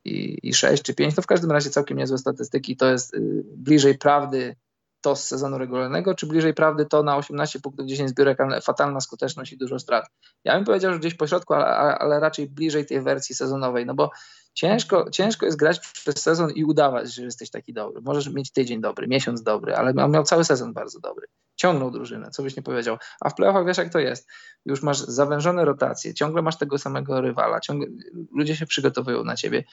i, 0.05 0.39
i 0.43 0.55
6 0.55 0.83
czy 0.83 0.95
5, 0.95 1.15
to 1.15 1.23
w 1.23 1.27
każdym 1.27 1.51
razie 1.51 1.71
całkiem 1.71 1.99
niezłe 1.99 2.19
statystyki. 2.19 2.77
To 2.77 2.91
jest 2.91 3.15
y, 3.15 3.43
bliżej 3.57 3.99
prawdy 3.99 4.57
to 5.01 5.17
z 5.17 5.25
sezonu 5.25 5.59
regularnego, 5.59 6.15
czy 6.15 6.27
bliżej 6.27 6.55
prawdy 6.55 6.87
to 6.87 7.03
na 7.03 7.17
18 7.17 7.61
punktów 7.61 7.87
10 7.87 8.11
zbiórek, 8.11 8.41
ale 8.41 8.61
fatalna 8.61 9.01
skuteczność 9.01 9.53
i 9.53 9.59
dużo 9.59 9.79
strat. 9.79 10.05
Ja 10.45 10.55
bym 10.55 10.65
powiedział, 10.65 10.93
że 10.93 10.99
gdzieś 10.99 11.15
po 11.15 11.27
środku, 11.27 11.55
ale, 11.55 11.67
ale 11.99 12.21
raczej 12.21 12.49
bliżej 12.49 12.87
tej 12.87 13.01
wersji 13.01 13.35
sezonowej, 13.35 13.87
no 13.87 13.95
bo 13.95 14.11
ciężko, 14.57 15.11
ciężko 15.11 15.47
jest 15.47 15.59
grać 15.59 15.79
przez 15.79 16.23
sezon 16.23 16.51
i 16.51 16.65
udawać, 16.65 17.15
że 17.15 17.23
jesteś 17.23 17.51
taki 17.51 17.73
dobry. 17.73 18.01
Możesz 18.03 18.29
mieć 18.29 18.53
tydzień 18.53 18.81
dobry, 18.81 19.09
miesiąc 19.09 19.43
dobry, 19.43 19.75
ale 19.75 20.05
on 20.05 20.11
miał 20.11 20.25
cały 20.25 20.45
sezon 20.45 20.73
bardzo 20.73 21.01
dobry. 21.01 21.27
Ciągnął 21.57 21.91
drużynę, 21.91 22.31
co 22.31 22.43
byś 22.43 22.57
nie 22.57 22.63
powiedział. 22.63 22.97
A 23.21 23.31
w 23.31 23.35
playoffach 23.35 23.67
wiesz 23.67 23.79
jak 23.79 23.93
to 23.93 23.99
jest. 23.99 24.29
Już 24.65 24.83
masz 24.83 24.99
zawężone 24.99 25.65
rotacje, 25.65 26.15
ciągle 26.15 26.43
masz 26.43 26.59
tego 26.59 26.79
samego 26.79 27.21
rywala, 27.21 27.61
ciągle, 27.61 27.89
ludzie 28.33 28.57
się 28.57 28.67
przygotowują 28.67 29.25
na 29.25 29.37
ciebie. 29.37 29.65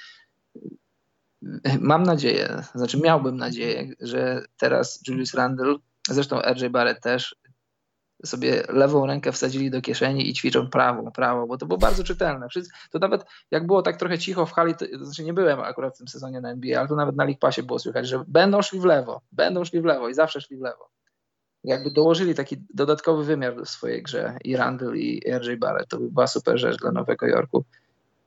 Mam 1.80 2.04
nadzieję, 2.04 2.64
znaczy 2.76 3.00
miałbym 3.00 3.38
nadzieję, 3.38 3.94
że 4.00 4.46
teraz 4.58 5.02
Julius 5.08 5.34
Randle, 5.34 5.76
zresztą 6.10 6.42
RJ 6.42 6.70
Barrett 6.70 7.04
też, 7.04 7.36
sobie 8.26 8.64
lewą 8.70 9.06
rękę 9.06 9.32
wsadzili 9.32 9.72
do 9.72 9.82
kieszeni 9.82 10.30
i 10.30 10.34
ćwiczą 10.34 10.70
prawą, 10.70 11.12
prawą, 11.12 11.48
bo 11.48 11.58
to 11.58 11.66
było 11.66 11.78
bardzo 11.78 12.04
czytelne. 12.04 12.48
To 12.92 13.00
nawet 13.00 13.26
jak 13.52 13.68
było 13.68 13.82
tak 13.82 13.98
trochę 13.98 14.18
cicho 14.18 14.46
w 14.46 14.52
hali, 14.52 14.76
to, 14.76 14.86
to 15.00 15.06
znaczy 15.06 15.24
nie 15.24 15.34
byłem 15.34 15.60
akurat 15.60 15.96
w 15.96 15.98
tym 15.98 16.08
sezonie 16.08 16.42
na 16.42 16.52
NBA, 16.52 16.80
ale 16.80 16.88
to 16.88 16.96
nawet 16.96 17.16
na 17.16 17.24
League 17.24 17.40
Passie 17.40 17.64
było 17.64 17.80
słychać, 17.80 18.08
że 18.08 18.24
będą 18.28 18.62
szli 18.62 18.80
w 18.80 18.86
lewo, 18.86 19.22
będą 19.32 19.66
szli 19.66 19.82
w 19.82 19.86
lewo 19.86 20.10
i 20.10 20.14
zawsze 20.14 20.42
szli 20.42 20.58
w 20.58 20.62
lewo. 20.62 20.90
Jakby 21.64 21.92
dołożyli 21.92 22.36
taki 22.36 22.58
dodatkowy 22.74 23.24
wymiar 23.24 23.56
do 23.56 23.66
swojej 23.66 24.04
grze 24.04 24.38
i 24.44 24.56
Randall 24.58 24.96
i 24.96 25.22
RJ 25.38 25.58
Barrett, 25.58 25.90
to 25.90 26.00
by 26.00 26.12
była 26.12 26.28
super 26.28 26.58
rzecz 26.58 26.78
dla 26.78 26.92
Nowego 26.92 27.28
Jorku. 27.28 27.64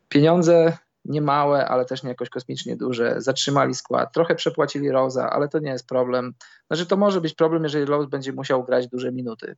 Pieniądze 0.08 0.78
nie 1.04 1.20
małe, 1.20 1.68
ale 1.68 1.84
też 1.84 2.02
nie 2.02 2.08
jakoś 2.08 2.28
kosmicznie 2.28 2.76
duże. 2.76 3.14
Zatrzymali 3.18 3.74
skład, 3.74 4.12
trochę 4.12 4.34
przepłacili 4.34 4.90
Rosa, 4.90 5.30
ale 5.30 5.48
to 5.48 5.58
nie 5.58 5.70
jest 5.70 5.86
problem. 5.86 6.34
Znaczy 6.66 6.86
to 6.86 6.96
może 6.96 7.20
być 7.20 7.34
problem, 7.34 7.62
jeżeli 7.62 7.84
Rose 7.84 8.08
będzie 8.08 8.32
musiał 8.32 8.64
grać 8.64 8.88
duże 8.88 9.12
minuty 9.12 9.56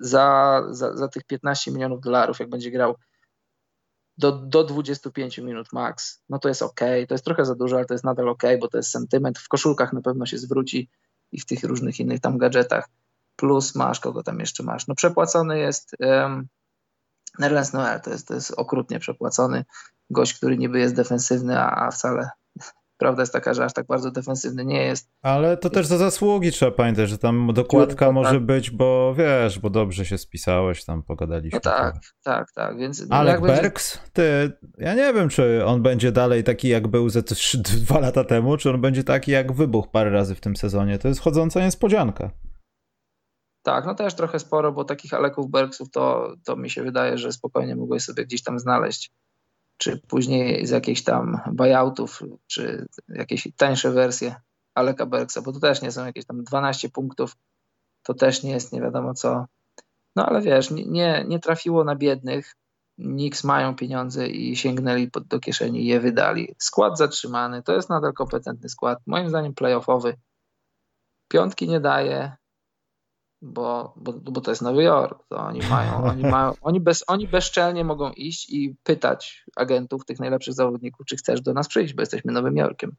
za, 0.00 0.62
za, 0.70 0.96
za 0.96 1.08
tych 1.08 1.24
15 1.24 1.72
milionów 1.72 2.00
dolarów, 2.00 2.40
jak 2.40 2.50
będzie 2.50 2.70
grał 2.70 2.94
do, 4.18 4.32
do 4.32 4.64
25 4.64 5.38
minut 5.38 5.72
max, 5.72 6.22
no 6.28 6.38
to 6.38 6.48
jest 6.48 6.62
ok. 6.62 6.80
To 7.08 7.14
jest 7.14 7.24
trochę 7.24 7.44
za 7.44 7.54
dużo, 7.54 7.76
ale 7.76 7.84
to 7.84 7.94
jest 7.94 8.04
nadal 8.04 8.28
ok, 8.28 8.42
bo 8.60 8.68
to 8.68 8.76
jest 8.76 8.90
sentyment. 8.90 9.38
W 9.38 9.48
koszulkach 9.48 9.92
na 9.92 10.02
pewno 10.02 10.26
się 10.26 10.38
zwróci 10.38 10.88
i 11.32 11.40
w 11.40 11.46
tych 11.46 11.64
różnych 11.64 12.00
innych 12.00 12.20
tam 12.20 12.38
gadżetach. 12.38 12.88
Plus 13.36 13.74
masz, 13.74 14.00
kogo 14.00 14.22
tam 14.22 14.40
jeszcze 14.40 14.62
masz. 14.62 14.86
No 14.86 14.94
przepłacony 14.94 15.58
jest 15.58 15.96
um, 16.00 16.48
Nerlens 17.38 17.72
Noel, 17.72 18.00
to 18.00 18.10
jest, 18.10 18.28
to 18.28 18.34
jest 18.34 18.50
okrutnie 18.56 19.00
przepłacony 19.00 19.64
gość, 20.10 20.34
który 20.34 20.58
niby 20.58 20.78
jest 20.80 20.94
defensywny, 20.94 21.58
a, 21.58 21.86
a 21.86 21.90
wcale 21.90 22.30
Prawda 23.00 23.22
jest 23.22 23.32
taka, 23.32 23.54
że 23.54 23.64
aż 23.64 23.72
tak 23.72 23.86
bardzo 23.86 24.10
defensywny 24.10 24.64
nie 24.64 24.82
jest. 24.82 25.10
Ale 25.22 25.56
to 25.56 25.70
też 25.70 25.86
za 25.86 25.98
zasługi 25.98 26.52
trzeba 26.52 26.72
pamiętać, 26.72 27.08
że 27.08 27.18
tam 27.18 27.52
dokładka 27.54 28.06
no, 28.06 28.12
może 28.12 28.30
tak. 28.30 28.46
być, 28.46 28.70
bo 28.70 29.14
wiesz, 29.14 29.58
bo 29.58 29.70
dobrze 29.70 30.04
się 30.04 30.18
spisałeś, 30.18 30.84
tam 30.84 31.02
pogadaliśmy. 31.02 31.56
No 31.64 31.70
tak, 31.70 31.94
tak, 32.22 32.52
tak, 32.52 32.78
więc... 32.78 33.06
Ale 33.10 33.40
Berks, 33.40 33.98
ty, 34.12 34.52
ja 34.78 34.94
nie 34.94 35.12
wiem, 35.12 35.28
czy 35.28 35.64
on 35.66 35.82
będzie 35.82 36.12
dalej 36.12 36.44
taki, 36.44 36.68
jak 36.68 36.88
był 36.88 37.08
ze 37.08 37.22
dwa 37.82 38.00
lata 38.00 38.24
temu, 38.24 38.56
czy 38.56 38.70
on 38.70 38.80
będzie 38.80 39.04
taki, 39.04 39.30
jak 39.30 39.52
wybuchł 39.52 39.90
parę 39.90 40.10
razy 40.10 40.34
w 40.34 40.40
tym 40.40 40.56
sezonie. 40.56 40.98
To 40.98 41.08
jest 41.08 41.20
chodząca 41.20 41.60
niespodzianka. 41.60 42.30
Tak, 43.62 43.86
no 43.86 43.94
też 43.94 44.14
trochę 44.14 44.38
sporo, 44.38 44.72
bo 44.72 44.84
takich 44.84 45.14
Aleków 45.14 45.50
Berksów 45.50 45.90
to, 45.90 46.34
to 46.44 46.56
mi 46.56 46.70
się 46.70 46.82
wydaje, 46.82 47.18
że 47.18 47.32
spokojnie 47.32 47.76
mogłeś 47.76 48.02
sobie 48.02 48.24
gdzieś 48.24 48.42
tam 48.42 48.58
znaleźć 48.58 49.10
czy 49.80 49.98
później 49.98 50.66
z 50.66 50.70
jakichś 50.70 51.02
tam 51.02 51.40
buyoutów, 51.52 52.22
czy 52.46 52.86
jakieś 53.08 53.48
tańsze 53.56 53.90
wersje 53.90 54.34
Aleka 54.74 55.06
Bergsa, 55.06 55.42
bo 55.42 55.52
to 55.52 55.60
też 55.60 55.82
nie 55.82 55.92
są 55.92 56.06
jakieś 56.06 56.26
tam 56.26 56.44
12 56.44 56.88
punktów, 56.88 57.36
to 58.02 58.14
też 58.14 58.42
nie 58.42 58.50
jest 58.50 58.72
nie 58.72 58.80
wiadomo 58.80 59.14
co. 59.14 59.46
No 60.16 60.26
ale 60.26 60.42
wiesz, 60.42 60.70
nie, 60.70 61.24
nie 61.28 61.38
trafiło 61.38 61.84
na 61.84 61.96
biednych, 61.96 62.56
Knicks 62.98 63.44
mają 63.44 63.76
pieniądze 63.76 64.28
i 64.28 64.56
sięgnęli 64.56 65.10
pod, 65.10 65.26
do 65.26 65.40
kieszeni 65.40 65.82
i 65.82 65.86
je 65.86 66.00
wydali. 66.00 66.54
Skład 66.58 66.98
zatrzymany, 66.98 67.62
to 67.62 67.72
jest 67.72 67.88
nadal 67.90 68.12
kompetentny 68.12 68.68
skład, 68.68 68.98
moim 69.06 69.28
zdaniem 69.28 69.54
playoffowy. 69.54 70.16
Piątki 71.28 71.68
nie 71.68 71.80
daje, 71.80 72.36
bo, 73.42 73.94
bo, 73.96 74.12
bo 74.12 74.40
to 74.40 74.50
jest 74.50 74.62
Nowy 74.62 74.82
Jork. 74.82 75.24
To 75.28 75.36
oni 75.36 75.60
mają, 75.70 76.04
oni 76.04 76.22
mają, 76.22 76.52
oni, 76.62 76.80
bez, 76.80 77.04
oni 77.06 77.28
bezczelnie 77.28 77.84
mogą 77.84 78.10
iść 78.10 78.50
i 78.50 78.74
pytać 78.82 79.44
agentów, 79.56 80.04
tych 80.04 80.20
najlepszych 80.20 80.54
zawodników, 80.54 81.06
czy 81.06 81.16
chcesz 81.16 81.40
do 81.40 81.52
nas 81.52 81.68
przyjść, 81.68 81.94
bo 81.94 82.02
jesteśmy 82.02 82.32
Nowym 82.32 82.56
Jorkiem. 82.56 82.92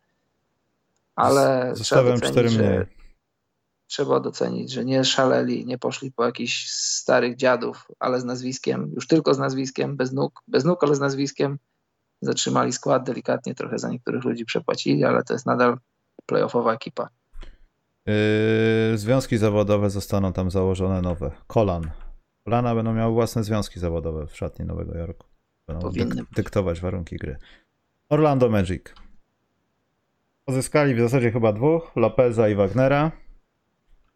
Ale 1.15 1.71
Zostawiam 1.75 2.21
cztery 2.21 2.49
mniej. 2.49 2.79
Trzeba 3.87 4.19
docenić, 4.19 4.71
że 4.71 4.85
nie 4.85 5.03
szaleli, 5.03 5.65
nie 5.65 5.77
poszli 5.77 6.11
po 6.11 6.25
jakichś 6.25 6.69
starych 6.69 7.35
dziadów, 7.35 7.87
ale 7.99 8.19
z 8.19 8.25
nazwiskiem, 8.25 8.91
już 8.95 9.07
tylko 9.07 9.33
z 9.33 9.39
nazwiskiem, 9.39 9.97
bez 9.97 10.11
nóg, 10.11 10.43
bez 10.47 10.65
nóg, 10.65 10.83
ale 10.83 10.95
z 10.95 10.99
nazwiskiem. 10.99 11.57
Zatrzymali 12.21 12.73
skład 12.73 13.03
delikatnie, 13.03 13.55
trochę 13.55 13.79
za 13.79 13.89
niektórych 13.89 14.23
ludzi 14.23 14.45
przepłacili, 14.45 15.03
ale 15.03 15.23
to 15.23 15.33
jest 15.33 15.45
nadal 15.45 15.77
playoffowa 16.25 16.73
ekipa. 16.73 17.09
Yy, 18.05 18.97
związki 18.97 19.37
zawodowe 19.37 19.89
zostaną 19.89 20.33
tam 20.33 20.51
założone 20.51 21.01
nowe. 21.01 21.31
Kolan. 21.47 21.91
Kolana 22.43 22.75
będą 22.75 22.93
miały 22.93 23.13
własne 23.13 23.43
związki 23.43 23.79
zawodowe 23.79 24.27
w 24.27 24.37
szatni 24.37 24.65
Nowego 24.65 24.97
Jorku. 24.97 25.27
Będą 25.67 25.89
dyk 25.89 26.15
dyktować 26.35 26.79
warunki 26.79 27.17
gry. 27.17 27.37
Orlando 28.09 28.49
Magic. 28.49 28.83
Pozyskali 30.45 30.95
w 30.95 30.99
zasadzie 30.99 31.31
chyba 31.31 31.53
dwóch, 31.53 31.91
Lopeza 31.95 32.49
i 32.49 32.55
Wagnera. 32.55 33.11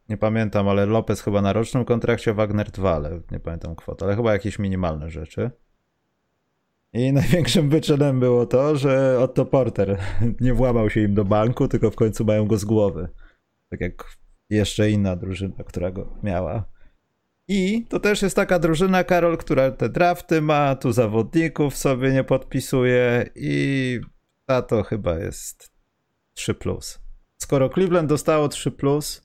Nie 0.10 0.18
pamiętam, 0.18 0.68
ale 0.68 0.86
Lopez 0.86 1.22
chyba 1.22 1.42
na 1.42 1.54
rocznym 1.54 1.86
kontrakcie, 1.86 2.34
Wagner 2.34 2.72
dwa, 2.72 2.96
ale 2.96 3.22
nie 3.32 3.40
pamiętam 3.40 3.76
kwot, 3.76 4.04
ale 4.04 4.16
chyba 4.16 4.34
jakieś 4.34 4.60
minimalne 4.60 5.10
rzeczy. 5.10 5.52
I 6.94 7.14
największym 7.14 7.70
wyczynem 7.70 8.20
było 8.20 8.46
to, 8.46 8.76
że 8.76 9.20
Otto 9.20 9.46
Porter 9.46 9.98
nie 10.42 10.54
włamał 10.54 10.90
się 10.90 11.02
im 11.02 11.14
do 11.14 11.26
banku, 11.26 11.68
tylko 11.68 11.92
w 11.92 11.96
końcu 11.96 12.26
mają 12.26 12.46
go 12.46 12.58
z 12.58 12.66
głowy. 12.66 13.10
Tak 13.76 13.82
jak 13.82 14.18
jeszcze 14.50 14.92
inna 14.92 15.16
drużyna, 15.16 15.64
która 15.64 15.92
go 15.92 16.18
miała. 16.24 16.66
I 17.48 17.86
to 17.90 18.00
też 18.00 18.22
jest 18.22 18.36
taka 18.36 18.60
drużyna, 18.60 19.04
Karol, 19.04 19.38
która 19.38 19.72
te 19.72 19.90
drafty 19.90 20.42
ma, 20.42 20.76
tu 20.76 20.92
zawodników 20.92 21.78
sobie 21.78 22.14
nie 22.14 22.24
podpisuje 22.24 23.30
i 23.36 24.00
ta 24.46 24.62
to 24.62 24.84
chyba 24.84 25.18
jest 25.18 25.72
3. 26.34 26.54
Plus. 26.54 27.00
Skoro 27.38 27.70
Cleveland 27.70 28.10
dostało 28.10 28.48
3, 28.48 28.72
plus, 28.72 29.22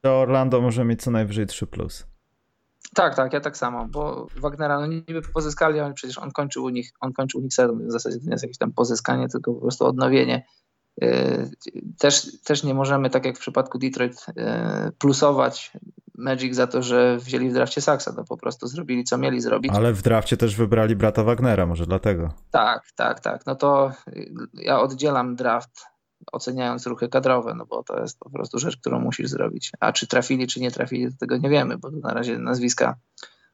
to 0.00 0.20
Orlando 0.20 0.60
może 0.60 0.84
mieć 0.84 1.02
co 1.02 1.10
najwyżej 1.10 1.46
3. 1.46 1.66
Plus. 1.66 2.06
Tak, 2.94 3.16
tak, 3.16 3.32
ja 3.32 3.40
tak 3.40 3.56
samo, 3.56 3.88
bo 3.88 4.26
Wagnera 4.36 4.80
no 4.80 4.86
niby 4.86 5.22
pozyskali, 5.34 5.80
ale 5.80 5.94
przecież 5.94 6.18
on 6.18 6.30
kończył 6.30 6.64
u 6.64 6.68
nich, 6.68 6.92
on 7.00 7.12
kończył 7.12 7.40
u 7.40 7.42
nich 7.42 7.54
sezon, 7.54 7.88
w 7.88 7.92
zasadzie 7.92 8.18
to 8.18 8.24
nie 8.24 8.32
jest 8.32 8.44
jakieś 8.44 8.58
tam 8.58 8.72
pozyskanie, 8.72 9.28
tylko 9.28 9.54
po 9.54 9.60
prostu 9.60 9.86
odnowienie. 9.86 10.44
Też, 11.98 12.42
też 12.44 12.64
nie 12.64 12.74
możemy, 12.74 13.10
tak 13.10 13.24
jak 13.24 13.36
w 13.36 13.40
przypadku 13.40 13.78
Detroit, 13.78 14.26
yy, 14.36 14.44
plusować 14.98 15.72
Magic 16.18 16.56
za 16.56 16.66
to, 16.66 16.82
że 16.82 17.18
wzięli 17.18 17.50
w 17.50 17.52
drafcie 17.52 17.80
Saxa, 17.80 18.08
no 18.16 18.24
po 18.24 18.36
prostu 18.36 18.66
zrobili 18.66 19.04
co 19.04 19.18
mieli 19.18 19.40
zrobić. 19.40 19.72
Ale 19.74 19.92
w 19.92 20.02
drafcie 20.02 20.36
też 20.36 20.56
wybrali 20.56 20.96
brata 20.96 21.24
Wagnera, 21.24 21.66
może 21.66 21.86
dlatego. 21.86 22.32
Tak, 22.50 22.82
tak, 22.96 23.20
tak. 23.20 23.46
No 23.46 23.54
to 23.54 23.92
ja 24.54 24.80
oddzielam 24.80 25.36
draft 25.36 25.86
oceniając 26.32 26.86
ruchy 26.86 27.08
kadrowe, 27.08 27.54
no 27.54 27.66
bo 27.66 27.82
to 27.82 28.00
jest 28.00 28.18
po 28.18 28.30
prostu 28.30 28.58
rzecz, 28.58 28.76
którą 28.76 29.00
musisz 29.00 29.28
zrobić. 29.28 29.72
A 29.80 29.92
czy 29.92 30.06
trafili, 30.06 30.46
czy 30.46 30.60
nie 30.60 30.70
trafili, 30.70 31.12
to 31.12 31.18
tego 31.18 31.36
nie 31.36 31.48
wiemy, 31.48 31.78
bo 31.78 31.90
na 31.90 32.14
razie 32.14 32.38
nazwiska 32.38 32.96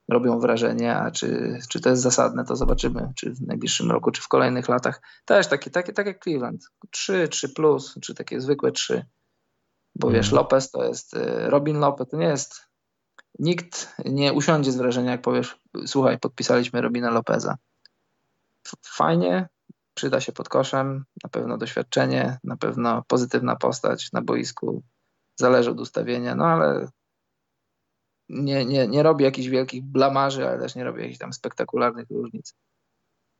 robią 0.08 0.40
wrażenie, 0.40 0.96
a 0.96 1.10
czy, 1.10 1.58
czy 1.68 1.80
to 1.80 1.90
jest 1.90 2.02
zasadne, 2.02 2.44
to 2.44 2.56
zobaczymy, 2.56 3.12
czy 3.16 3.30
w 3.30 3.40
najbliższym 3.40 3.90
roku, 3.90 4.10
czy 4.10 4.22
w 4.22 4.28
kolejnych 4.28 4.68
latach. 4.68 5.02
Też 5.24 5.46
takie, 5.46 5.70
takie, 5.70 5.92
tak 5.92 6.06
jak 6.06 6.22
Cleveland. 6.22 6.64
3, 6.90 7.28
3 7.28 7.48
plus, 7.48 7.94
czy 8.02 8.14
takie 8.14 8.40
zwykłe 8.40 8.72
3. 8.72 9.06
Bo 9.94 10.10
wiesz, 10.10 10.26
mhm. 10.26 10.36
Lopez 10.36 10.70
to 10.70 10.84
jest, 10.84 11.14
y, 11.14 11.50
Robin 11.50 11.78
Lopez 11.78 12.08
to 12.08 12.16
nie 12.16 12.26
jest, 12.26 12.68
nikt 13.38 13.94
nie 14.04 14.32
usiądzie 14.32 14.72
z 14.72 14.76
wrażenia, 14.76 15.10
jak 15.10 15.22
powiesz, 15.22 15.60
słuchaj, 15.86 16.18
podpisaliśmy 16.18 16.80
Robina 16.80 17.10
Lopeza. 17.10 17.56
Fajnie, 18.86 19.48
przyda 19.94 20.20
się 20.20 20.32
pod 20.32 20.48
koszem, 20.48 21.04
na 21.24 21.30
pewno 21.30 21.58
doświadczenie, 21.58 22.38
na 22.44 22.56
pewno 22.56 23.02
pozytywna 23.08 23.56
postać 23.56 24.12
na 24.12 24.22
boisku, 24.22 24.82
zależy 25.36 25.70
od 25.70 25.80
ustawienia, 25.80 26.34
no 26.34 26.46
ale 26.46 26.88
nie, 28.28 28.64
nie, 28.64 28.88
nie 28.88 29.02
robi 29.02 29.24
jakichś 29.24 29.48
wielkich 29.48 29.82
blamarzy, 29.82 30.48
ale 30.48 30.58
też 30.58 30.74
nie 30.74 30.84
robi 30.84 31.00
jakichś 31.00 31.18
tam 31.18 31.32
spektakularnych 31.32 32.10
różnic. 32.10 32.54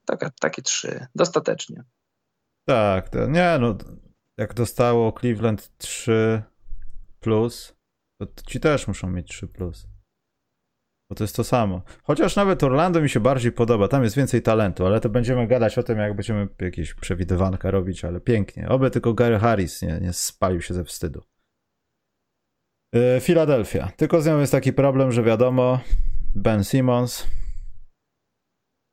Taka, 0.07 0.31
takie 0.41 0.63
trzy, 0.63 1.07
dostatecznie. 1.15 1.85
Tak, 2.69 3.09
to, 3.09 3.27
nie 3.27 3.57
no, 3.61 3.77
jak 4.39 4.55
dostało 4.55 5.13
Cleveland 5.13 5.79
3 5.79 6.43
plus, 7.21 7.77
to 8.21 8.27
ci 8.47 8.61
też 8.61 8.89
muszą 8.89 9.11
mieć 9.11 9.29
3 9.29 9.49
plus. 9.49 9.87
Bo 11.11 11.15
to 11.17 11.25
jest 11.25 11.37
to 11.37 11.45
samo. 11.45 11.83
Chociaż 12.03 12.37
nawet 12.37 12.63
Orlando 12.63 13.01
mi 13.01 13.09
się 13.09 13.21
bardziej 13.21 13.53
podoba, 13.53 13.89
tam 13.89 14.03
jest 14.05 14.17
więcej 14.17 14.43
talentu, 14.43 14.87
ale 14.87 15.01
to 15.01 15.09
będziemy 15.09 15.47
gadać 15.47 15.79
o 15.79 15.83
tym, 15.83 15.99
jak 15.99 16.17
będziemy 16.17 16.49
jakieś 16.61 16.95
przewidywanka 16.95 17.71
robić, 17.71 18.05
ale 18.05 18.21
pięknie. 18.21 18.69
Oby 18.69 18.91
tylko 18.91 19.15
Gary 19.15 19.39
Harris 19.39 19.83
nie, 19.83 19.99
nie 20.01 20.13
spalił 20.13 20.61
się 20.61 20.75
ze 20.75 20.85
wstydu. 20.85 21.23
Filadelfia. 23.21 23.93
Tylko 23.97 24.23
z 24.23 24.27
nią 24.27 24.41
jest 24.41 24.53
taki 24.53 24.73
problem, 24.73 25.13
że 25.13 25.23
wiadomo, 25.23 25.81
Ben 26.35 26.65
Simmons, 26.65 27.27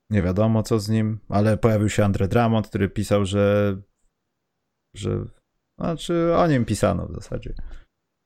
nie 0.10 0.22
wiadomo 0.22 0.64
co 0.64 0.80
z 0.80 0.90
nim, 0.90 1.20
ale 1.30 1.58
pojawił 1.58 1.90
się 1.90 2.06
Andre 2.06 2.28
Drummond, 2.28 2.68
który 2.68 2.90
pisał, 2.90 3.26
że 3.26 3.78
że 4.96 5.26
znaczy 5.80 6.36
o 6.36 6.48
nim 6.48 6.66
pisano 6.66 7.08
w 7.08 7.14
zasadzie. 7.14 7.54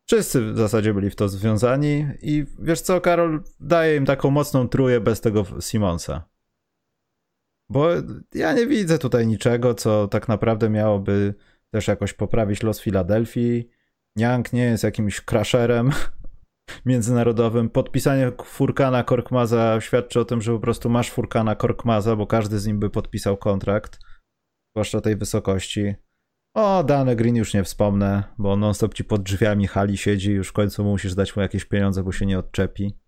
Wszyscy 0.07 0.53
w 0.53 0.57
zasadzie 0.57 0.93
byli 0.93 1.09
w 1.09 1.15
to 1.15 1.29
związani 1.29 2.07
i 2.21 2.45
wiesz 2.59 2.81
co, 2.81 3.01
Karol 3.01 3.43
daje 3.59 3.95
im 3.95 4.05
taką 4.05 4.31
mocną 4.31 4.67
truję 4.67 4.99
bez 4.99 5.21
tego 5.21 5.45
Simonsa. 5.61 6.29
Bo 7.69 7.89
ja 8.33 8.53
nie 8.53 8.67
widzę 8.67 8.99
tutaj 8.99 9.27
niczego, 9.27 9.73
co 9.73 10.07
tak 10.07 10.27
naprawdę 10.27 10.69
miałoby 10.69 11.33
też 11.73 11.87
jakoś 11.87 12.13
poprawić 12.13 12.63
los 12.63 12.81
Filadelfii. 12.81 13.69
Niang 14.17 14.53
nie 14.53 14.63
jest 14.63 14.83
jakimś 14.83 15.21
crasherem 15.21 15.89
międzynarodowym. 16.85 17.69
Podpisanie 17.69 18.31
Furkana 18.43 19.03
Korkmaza 19.03 19.81
świadczy 19.81 20.19
o 20.19 20.25
tym, 20.25 20.41
że 20.41 20.51
po 20.53 20.59
prostu 20.59 20.89
masz 20.89 21.11
Furkana 21.11 21.55
Korkmaza, 21.55 22.15
bo 22.15 22.27
każdy 22.27 22.59
z 22.59 22.67
nim 22.67 22.79
by 22.79 22.89
podpisał 22.89 23.37
kontrakt, 23.37 23.99
zwłaszcza 24.75 25.01
tej 25.01 25.15
wysokości. 25.15 25.95
O, 26.55 26.83
Dane 26.83 27.15
Green 27.15 27.35
już 27.35 27.53
nie 27.53 27.63
wspomnę, 27.63 28.23
bo 28.37 28.55
non-stop 28.55 28.93
ci 28.93 29.03
pod 29.03 29.23
drzwiami 29.23 29.67
hali 29.67 29.97
siedzi, 29.97 30.31
już 30.31 30.49
w 30.49 30.53
końcu 30.53 30.83
musisz 30.83 31.15
dać 31.15 31.35
mu 31.35 31.41
jakieś 31.41 31.65
pieniądze, 31.65 32.03
bo 32.03 32.11
się 32.11 32.25
nie 32.25 32.39
odczepi. 32.39 32.99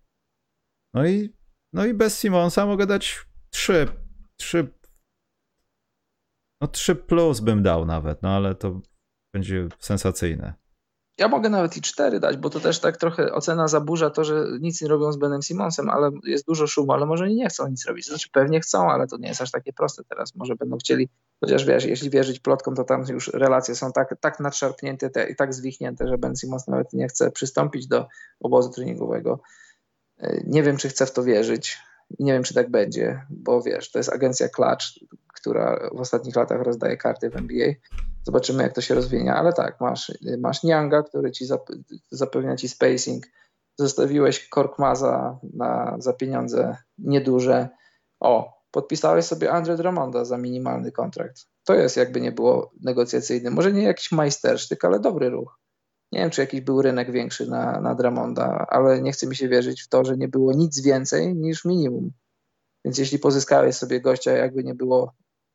No 0.94 1.06
i, 1.06 1.34
no 1.72 1.86
i 1.86 1.94
bez 1.94 2.20
Simonsa 2.20 2.66
mogę 2.66 2.86
dać 2.86 3.26
trzy, 3.50 3.88
trzy, 4.36 4.74
no 6.62 6.68
trzy 6.68 6.96
plus 6.96 7.40
bym 7.40 7.62
dał 7.62 7.86
nawet, 7.86 8.22
no 8.22 8.30
ale 8.30 8.54
to 8.54 8.80
będzie 9.34 9.68
sensacyjne. 9.78 10.67
Ja 11.18 11.28
mogę 11.28 11.48
nawet 11.48 11.76
i 11.76 11.80
cztery 11.80 12.20
dać, 12.20 12.36
bo 12.36 12.50
to 12.50 12.60
też 12.60 12.80
tak 12.80 12.96
trochę 12.96 13.32
ocena 13.32 13.68
zaburza 13.68 14.10
to, 14.10 14.24
że 14.24 14.46
nic 14.60 14.82
nie 14.82 14.88
robią 14.88 15.12
z 15.12 15.16
Benem 15.16 15.42
Simonsem, 15.42 15.90
ale 15.90 16.10
jest 16.24 16.46
dużo 16.46 16.66
szumu, 16.66 16.92
ale 16.92 17.06
może 17.06 17.28
nie 17.28 17.48
chcą 17.48 17.68
nic 17.68 17.86
robić. 17.86 18.06
Znaczy 18.06 18.28
pewnie 18.32 18.60
chcą, 18.60 18.90
ale 18.90 19.06
to 19.06 19.16
nie 19.16 19.28
jest 19.28 19.40
aż 19.40 19.50
takie 19.50 19.72
proste 19.72 20.04
teraz. 20.04 20.34
Może 20.34 20.56
będą 20.56 20.76
chcieli, 20.76 21.08
chociaż 21.40 21.64
wiesz, 21.64 21.84
jeśli 21.84 22.10
wierzyć 22.10 22.40
plotkom, 22.40 22.74
to 22.74 22.84
tam 22.84 23.04
już 23.08 23.28
relacje 23.28 23.74
są 23.74 23.92
tak, 23.92 24.14
tak 24.20 24.40
nadszarpnięte 24.40 25.10
te, 25.10 25.30
i 25.30 25.36
tak 25.36 25.54
zwichnięte, 25.54 26.08
że 26.08 26.18
Ben 26.18 26.36
Simons 26.36 26.66
nawet 26.66 26.92
nie 26.92 27.08
chce 27.08 27.30
przystąpić 27.30 27.86
do 27.86 28.06
obozu 28.40 28.70
treningowego. 28.70 29.40
E, 30.18 30.42
nie 30.46 30.62
wiem, 30.62 30.76
czy 30.76 30.88
chce 30.88 31.06
w 31.06 31.12
to 31.12 31.24
wierzyć 31.24 31.78
nie 32.18 32.32
wiem, 32.32 32.42
czy 32.42 32.54
tak 32.54 32.70
będzie, 32.70 33.22
bo 33.30 33.62
wiesz, 33.62 33.90
to 33.90 33.98
jest 33.98 34.12
agencja 34.12 34.48
Clutch, 34.48 34.86
która 35.40 35.90
w 35.94 36.00
ostatnich 36.00 36.36
latach 36.36 36.62
rozdaje 36.62 36.96
karty 36.96 37.30
w 37.30 37.36
NBA 37.36 37.72
Zobaczymy, 38.28 38.62
jak 38.62 38.72
to 38.72 38.80
się 38.80 38.94
rozwinie, 38.94 39.34
ale 39.34 39.52
tak, 39.52 39.80
masz, 39.80 40.12
masz 40.38 40.62
Nianga, 40.62 41.02
który 41.02 41.30
ci 41.30 41.46
zapewnia 42.10 42.56
ci 42.56 42.68
spacing. 42.68 43.26
Zostawiłeś 43.78 44.48
Korkmaza 44.48 45.38
na, 45.54 45.96
za 45.98 46.12
pieniądze 46.12 46.76
nieduże. 46.98 47.68
O, 48.20 48.62
podpisałeś 48.70 49.24
sobie 49.24 49.52
Andre 49.52 49.76
Drummonda 49.76 50.24
za 50.24 50.38
minimalny 50.38 50.92
kontrakt. 50.92 51.46
To 51.64 51.74
jest 51.74 51.96
jakby 51.96 52.20
nie 52.20 52.32
było 52.32 52.72
negocjacyjny. 52.80 53.50
Może 53.50 53.72
nie 53.72 53.82
jakiś 53.82 54.12
majstersztyk, 54.12 54.84
ale 54.84 55.00
dobry 55.00 55.30
ruch. 55.30 55.58
Nie 56.12 56.20
wiem, 56.20 56.30
czy 56.30 56.40
jakiś 56.40 56.60
był 56.60 56.82
rynek 56.82 57.12
większy 57.12 57.50
na, 57.50 57.80
na 57.80 57.94
Dramonda, 57.94 58.66
ale 58.68 59.02
nie 59.02 59.12
chce 59.12 59.26
mi 59.26 59.36
się 59.36 59.48
wierzyć 59.48 59.82
w 59.82 59.88
to, 59.88 60.04
że 60.04 60.16
nie 60.16 60.28
było 60.28 60.52
nic 60.52 60.80
więcej 60.80 61.36
niż 61.36 61.64
minimum. 61.64 62.10
Więc 62.84 62.98
jeśli 62.98 63.18
pozyskałeś 63.18 63.76
sobie 63.76 64.00
gościa, 64.00 64.32
jakby 64.32 64.64
nie 64.64 64.74
było, 64.74 65.14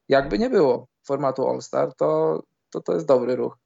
jakby 0.09 0.39
nie 0.39 0.49
było 0.49 0.87
formatu 1.03 1.49
All-Star, 1.49 1.93
to 1.93 2.39
to 2.69 2.81
to 2.81 2.93
jest 2.93 3.07
dobry 3.07 3.35
ruch. 3.35 3.57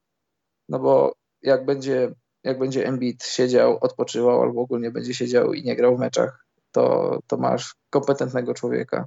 No 0.70 0.80
bo 0.80 1.14
jak 1.42 1.66
będzie, 1.66 2.12
jak 2.44 2.60
będzie 2.60 2.88
Embiid 2.88 3.24
siedział, 3.24 3.78
odpoczywał 3.82 4.42
albo 4.42 4.62
ogólnie 4.62 4.92
będzie 4.92 5.14
siedział 5.14 5.54
i 5.54 5.64
nie 5.64 5.76
grał 5.76 5.98
w 5.98 6.00
meczach, 6.00 6.46
to, 6.72 7.20
to 7.28 7.38
masz 7.38 7.76
kompetentnego 7.90 8.54
człowieka. 8.54 9.06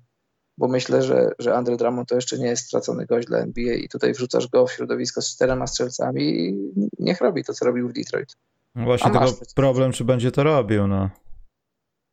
Bo 0.58 0.68
myślę, 0.68 1.02
że, 1.02 1.30
że 1.38 1.54
Andre 1.54 1.76
Drummond 1.76 2.08
to 2.08 2.14
jeszcze 2.14 2.38
nie 2.38 2.46
jest 2.46 2.66
stracony 2.66 3.06
gość 3.06 3.26
dla 3.26 3.38
NBA 3.38 3.74
i 3.74 3.88
tutaj 3.88 4.12
wrzucasz 4.12 4.48
go 4.48 4.66
w 4.66 4.72
środowisko 4.72 5.22
z 5.22 5.34
czterema 5.34 5.66
strzelcami 5.66 6.22
i 6.22 6.58
niech 6.98 7.20
robi 7.20 7.44
to, 7.44 7.54
co 7.54 7.64
robił 7.64 7.88
w 7.88 7.92
Detroit. 7.92 8.36
No 8.74 8.84
właśnie 8.84 9.10
tylko 9.10 9.32
problem, 9.54 9.92
czy 9.92 10.04
będzie 10.04 10.32
to 10.32 10.42
robił, 10.42 10.86
no. 10.86 11.10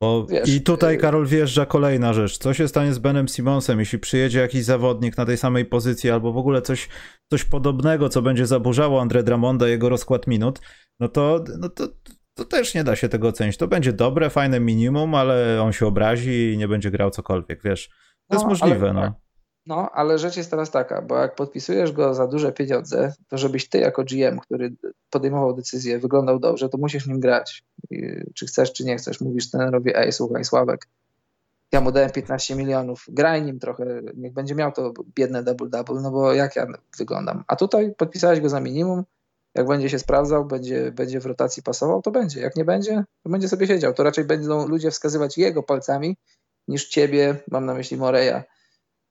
Bo 0.02 0.26
Wiesz, 0.26 0.50
I 0.50 0.62
tutaj, 0.62 0.96
y- 0.96 0.98
Karol, 0.98 1.26
wjeżdża 1.26 1.66
kolejna 1.66 2.14
rzecz. 2.14 2.38
Co 2.38 2.54
się 2.54 2.68
stanie 2.68 2.94
z 2.94 3.00
Benem 3.00 3.28
Simonsem, 3.28 3.80
jeśli 3.80 4.00
przyjedzie 4.00 4.40
jakiś 4.40 4.64
zawodnik 4.64 5.18
na 5.18 5.26
tej 5.26 5.38
samej 5.38 5.66
pozycji, 5.66 6.10
albo 6.10 6.34
w 6.34 6.38
ogóle 6.38 6.62
coś, 6.62 6.90
coś 7.32 7.44
podobnego, 7.44 8.10
co 8.10 8.22
będzie 8.22 8.46
zaburzało 8.46 9.02
Andre 9.02 9.24
Dramonda, 9.24 9.68
jego 9.68 9.90
rozkład 9.90 10.28
minut, 10.28 10.60
no 11.00 11.08
to, 11.08 11.44
no 11.60 11.70
to, 11.70 11.88
to 12.34 12.46
też 12.46 12.74
nie 12.76 12.84
da 12.84 12.96
się 12.96 13.10
tego 13.10 13.28
ocenić. 13.28 13.58
To 13.58 13.68
będzie 13.68 13.94
dobre, 13.94 14.30
fajne 14.30 14.60
minimum, 14.60 15.16
ale 15.16 15.62
on 15.62 15.74
się 15.74 15.88
obrazi 15.88 16.52
i 16.54 16.58
nie 16.58 16.68
będzie 16.68 16.92
grał 16.92 17.12
cokolwiek, 17.12 17.64
wiesz. 17.64 17.88
To 17.88 17.94
no, 18.30 18.36
jest 18.36 18.46
możliwe, 18.46 18.90
ale, 18.90 18.94
no. 18.94 19.27
No, 19.68 19.90
ale 19.92 20.20
rzecz 20.20 20.38
jest 20.38 20.52
teraz 20.52 20.72
taka, 20.72 21.02
bo 21.02 21.18
jak 21.18 21.36
podpisujesz 21.36 21.92
go 21.92 22.14
za 22.14 22.28
duże 22.28 22.52
pieniądze, 22.52 23.14
to 23.28 23.38
żebyś 23.38 23.70
ty 23.70 23.78
jako 23.78 24.04
GM, 24.04 24.40
który 24.40 24.74
podejmował 25.10 25.54
decyzję, 25.54 26.00
wyglądał 26.00 26.40
dobrze, 26.40 26.70
to 26.70 26.78
musisz 26.78 27.08
nim 27.08 27.20
grać. 27.20 27.64
I, 27.90 28.22
czy 28.36 28.46
chcesz, 28.46 28.74
czy 28.74 28.86
nie 28.86 28.98
chcesz. 28.98 29.22
Mówisz 29.22 29.52
trenerowi, 29.52 29.92
ej, 29.96 30.12
słuchaj, 30.12 30.46
Sławek, 30.46 30.88
ja 31.72 31.82
mu 31.82 31.92
dałem 31.92 32.12
15 32.12 32.56
milionów, 32.56 33.06
graj 33.08 33.44
nim 33.44 33.60
trochę, 33.60 34.02
niech 34.16 34.34
będzie 34.34 34.56
miał 34.56 34.72
to 34.72 34.94
biedne 35.16 35.44
double-double, 35.44 36.02
no 36.02 36.12
bo 36.12 36.34
jak 36.34 36.56
ja 36.56 36.68
wyglądam. 36.98 37.44
A 37.48 37.56
tutaj 37.56 37.96
podpisałeś 37.98 38.40
go 38.40 38.50
za 38.50 38.60
minimum, 38.60 39.04
jak 39.56 39.68
będzie 39.68 39.90
się 39.90 40.00
sprawdzał, 40.00 40.46
będzie, 40.46 40.92
będzie 40.92 41.20
w 41.20 41.26
rotacji 41.26 41.64
pasował, 41.64 42.02
to 42.02 42.12
będzie. 42.12 42.42
Jak 42.42 42.56
nie 42.56 42.66
będzie, 42.66 43.04
to 43.24 43.30
będzie 43.30 43.50
sobie 43.50 43.68
siedział. 43.68 43.94
To 43.94 44.04
raczej 44.04 44.26
będą 44.26 44.68
ludzie 44.68 44.92
wskazywać 44.92 45.38
jego 45.38 45.64
palcami 45.64 46.18
niż 46.68 46.88
ciebie, 46.88 47.36
mam 47.52 47.66
na 47.66 47.74
myśli 47.74 47.98
Moreya, 47.98 48.44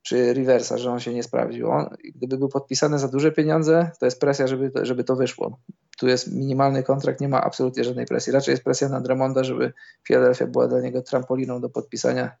czy 0.07 0.33
Riversa, 0.33 0.77
że 0.77 0.91
on 0.91 0.99
się 0.99 1.13
nie 1.13 1.23
sprawdził. 1.23 1.71
On, 1.71 1.95
gdyby 2.15 2.37
był 2.37 2.49
podpisany 2.49 2.99
za 2.99 3.07
duże 3.07 3.31
pieniądze, 3.31 3.91
to 3.99 4.05
jest 4.05 4.19
presja, 4.19 4.47
żeby 4.47 4.71
to, 4.71 4.85
żeby 4.85 5.03
to 5.03 5.15
wyszło. 5.15 5.59
Tu 5.97 6.07
jest 6.07 6.31
minimalny 6.31 6.83
kontrakt, 6.83 7.21
nie 7.21 7.29
ma 7.29 7.43
absolutnie 7.43 7.83
żadnej 7.83 8.05
presji. 8.05 8.33
Raczej 8.33 8.51
jest 8.51 8.63
presja 8.63 8.89
na 8.89 9.01
Dramonda, 9.01 9.43
żeby 9.43 9.73
Philadelphia 10.07 10.47
była 10.47 10.67
dla 10.67 10.81
niego 10.81 11.01
trampoliną 11.01 11.61
do 11.61 11.69
podpisania 11.69 12.31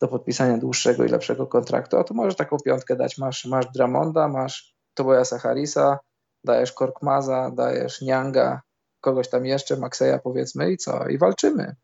do 0.00 0.08
podpisania 0.08 0.58
dłuższego 0.58 1.04
i 1.04 1.08
lepszego 1.08 1.46
kontraktu. 1.46 1.98
A 1.98 2.04
tu 2.04 2.14
możesz 2.14 2.36
taką 2.36 2.56
piątkę 2.64 2.96
dać. 2.96 3.18
Masz, 3.18 3.44
masz 3.44 3.66
Dramonda, 3.74 4.28
masz 4.28 4.74
Tobiasa 4.94 5.38
Harrisa, 5.38 5.98
dajesz 6.44 6.72
Korkmaza, 6.72 7.50
dajesz 7.50 8.00
Nianga, 8.00 8.62
kogoś 9.00 9.28
tam 9.28 9.46
jeszcze, 9.46 9.76
Maxeya 9.76 10.18
powiedzmy 10.24 10.72
i 10.72 10.76
co? 10.76 11.08
I 11.08 11.18
walczymy. 11.18 11.76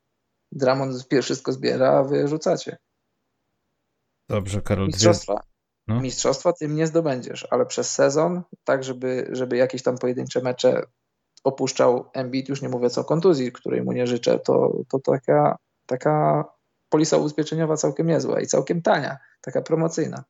Dramond 0.52 1.06
wszystko 1.22 1.52
zbiera, 1.52 1.90
a 1.90 2.04
wy 2.04 2.28
rzucacie. 2.28 2.76
Dobrze, 4.28 4.62
Karol. 4.62 4.86
Mistrzostwa. 4.86 5.40
No. 5.88 6.00
Mistrzostwa 6.00 6.52
tym 6.52 6.76
nie 6.76 6.86
zdobędziesz, 6.86 7.46
ale 7.50 7.66
przez 7.66 7.94
sezon, 7.94 8.42
tak 8.64 8.84
żeby, 8.84 9.28
żeby 9.32 9.56
jakieś 9.56 9.82
tam 9.82 9.98
pojedyncze 9.98 10.42
mecze 10.42 10.82
opuszczał 11.44 12.10
Embiid, 12.14 12.48
już 12.48 12.62
nie 12.62 12.68
mówię 12.68 12.90
co 12.90 13.00
o 13.00 13.04
kontuzji, 13.04 13.52
której 13.52 13.82
mu 13.82 13.92
nie 13.92 14.06
życzę, 14.06 14.38
to, 14.38 14.76
to 14.88 14.98
taka, 14.98 15.58
taka 15.86 16.44
polisa 16.88 17.16
ubezpieczeniowa 17.16 17.76
całkiem 17.76 18.06
niezła 18.06 18.40
i 18.40 18.46
całkiem 18.46 18.82
tania, 18.82 19.18
taka 19.40 19.62
promocyjna. 19.62 20.24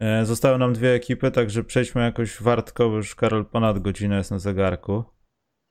E, 0.00 0.24
zostały 0.24 0.58
nam 0.58 0.72
dwie 0.72 0.94
ekipy, 0.94 1.30
także 1.30 1.64
przejdźmy 1.64 2.02
jakoś 2.02 2.42
wartko, 2.42 2.88
bo 2.88 2.96
już 2.96 3.14
Karol 3.14 3.46
ponad 3.46 3.78
godzinę 3.78 4.16
jest 4.16 4.30
na 4.30 4.38
zegarku. 4.38 5.04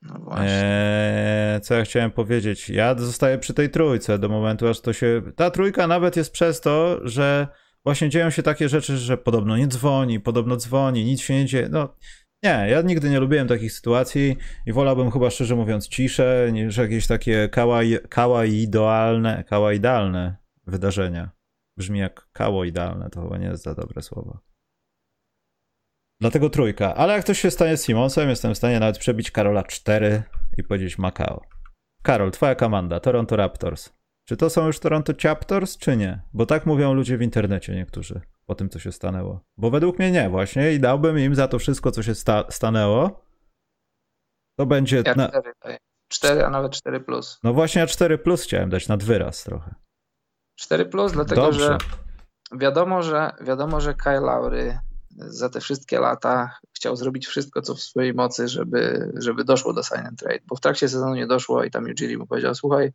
No 0.02 0.18
właśnie. 0.18 0.46
Eee, 0.50 1.60
co 1.60 1.74
ja 1.74 1.84
chciałem 1.84 2.10
powiedzieć? 2.10 2.70
Ja 2.70 2.94
zostaję 2.98 3.38
przy 3.38 3.54
tej 3.54 3.70
trójce 3.70 4.18
do 4.18 4.28
momentu, 4.28 4.68
aż 4.68 4.80
to 4.80 4.92
się. 4.92 5.22
Ta 5.36 5.50
trójka 5.50 5.86
nawet 5.86 6.16
jest 6.16 6.32
przez 6.32 6.60
to, 6.60 7.00
że 7.08 7.48
właśnie 7.84 8.08
dzieją 8.08 8.30
się 8.30 8.42
takie 8.42 8.68
rzeczy, 8.68 8.96
że 8.96 9.18
podobno 9.18 9.56
nie 9.56 9.68
dzwoni, 9.68 10.20
podobno 10.20 10.56
dzwoni, 10.56 11.04
nic 11.04 11.20
się 11.20 11.34
nie 11.34 11.46
dzieje. 11.46 11.68
No, 11.68 11.96
nie, 12.42 12.66
ja 12.70 12.82
nigdy 12.82 13.10
nie 13.10 13.20
lubiłem 13.20 13.48
takich 13.48 13.72
sytuacji 13.72 14.36
i 14.66 14.72
wolałbym 14.72 15.10
chyba 15.10 15.30
szczerze 15.30 15.56
mówiąc 15.56 15.88
ciszę, 15.88 16.48
niż 16.52 16.76
jakieś 16.76 17.06
takie 17.06 17.48
kawaidoalne, 18.08 19.44
kawaidalne 19.44 20.36
wydarzenia. 20.66 21.30
Brzmi 21.78 21.98
jak 21.98 22.28
kawoidalne, 22.32 23.10
to 23.10 23.22
chyba 23.22 23.38
nie 23.38 23.46
jest 23.46 23.62
za 23.62 23.74
dobre 23.74 24.02
słowo. 24.02 24.45
Dlatego 26.20 26.50
trójka. 26.50 26.94
Ale 26.94 27.12
jak 27.12 27.24
coś 27.24 27.40
się 27.40 27.50
stanie 27.50 27.76
z 27.76 27.84
Simonsem, 27.84 28.28
jestem 28.28 28.54
w 28.54 28.58
stanie 28.58 28.80
nawet 28.80 28.98
przebić 28.98 29.30
Karola 29.30 29.62
4 29.62 30.22
i 30.58 30.64
powiedzieć 30.64 30.98
Macao. 30.98 31.42
Karol, 32.02 32.30
twoja 32.30 32.54
komanda, 32.54 33.00
Toronto 33.00 33.36
Raptors. 33.36 33.92
Czy 34.28 34.36
to 34.36 34.50
są 34.50 34.66
już 34.66 34.78
Toronto 34.78 35.12
Chapters, 35.22 35.78
czy 35.78 35.96
nie? 35.96 36.22
Bo 36.32 36.46
tak 36.46 36.66
mówią 36.66 36.94
ludzie 36.94 37.18
w 37.18 37.22
internecie 37.22 37.74
niektórzy 37.74 38.20
po 38.46 38.54
tym, 38.54 38.68
co 38.68 38.78
się 38.78 38.92
stanęło. 38.92 39.40
Bo 39.56 39.70
według 39.70 39.98
mnie 39.98 40.10
nie, 40.10 40.30
właśnie 40.30 40.72
i 40.72 40.80
dałbym 40.80 41.18
im 41.18 41.34
za 41.34 41.48
to 41.48 41.58
wszystko, 41.58 41.90
co 41.90 42.02
się 42.02 42.14
sta 42.14 42.44
stanęło. 42.50 43.24
To 44.58 44.66
będzie. 44.66 45.02
Ja 45.06 45.14
na... 45.14 45.28
4, 45.28 45.78
4, 46.08 46.44
a 46.44 46.50
nawet 46.50 46.72
4 46.72 47.00
plus. 47.00 47.40
No 47.42 47.52
właśnie, 47.52 47.80
ja 47.80 47.86
4 47.86 48.18
plus 48.18 48.42
chciałem 48.42 48.70
dać 48.70 48.88
nad 48.88 49.02
wyraz 49.02 49.44
trochę. 49.44 49.74
4 50.58 50.86
plus, 50.86 51.12
dlatego 51.12 51.42
Dobrze. 51.42 51.60
że 51.60 51.78
wiadomo, 52.58 53.02
że 53.02 53.30
wiadomo, 53.40 53.80
że 53.80 53.94
Kyle 53.94 54.20
Lowry 54.20 54.78
za 55.18 55.48
te 55.48 55.60
wszystkie 55.60 56.00
lata 56.00 56.58
chciał 56.76 56.96
zrobić 56.96 57.26
wszystko, 57.26 57.62
co 57.62 57.74
w 57.74 57.80
swojej 57.80 58.14
mocy, 58.14 58.48
żeby, 58.48 59.12
żeby 59.18 59.44
doszło 59.44 59.72
do 59.72 59.82
sign 59.82 60.06
and 60.06 60.18
trade, 60.18 60.40
bo 60.46 60.56
w 60.56 60.60
trakcie 60.60 60.88
sezonu 60.88 61.14
nie 61.14 61.26
doszło 61.26 61.64
i 61.64 61.70
tam 61.70 61.84
Ujiri 61.84 62.18
mu 62.18 62.26
powiedział, 62.26 62.54
słuchaj, 62.54 62.92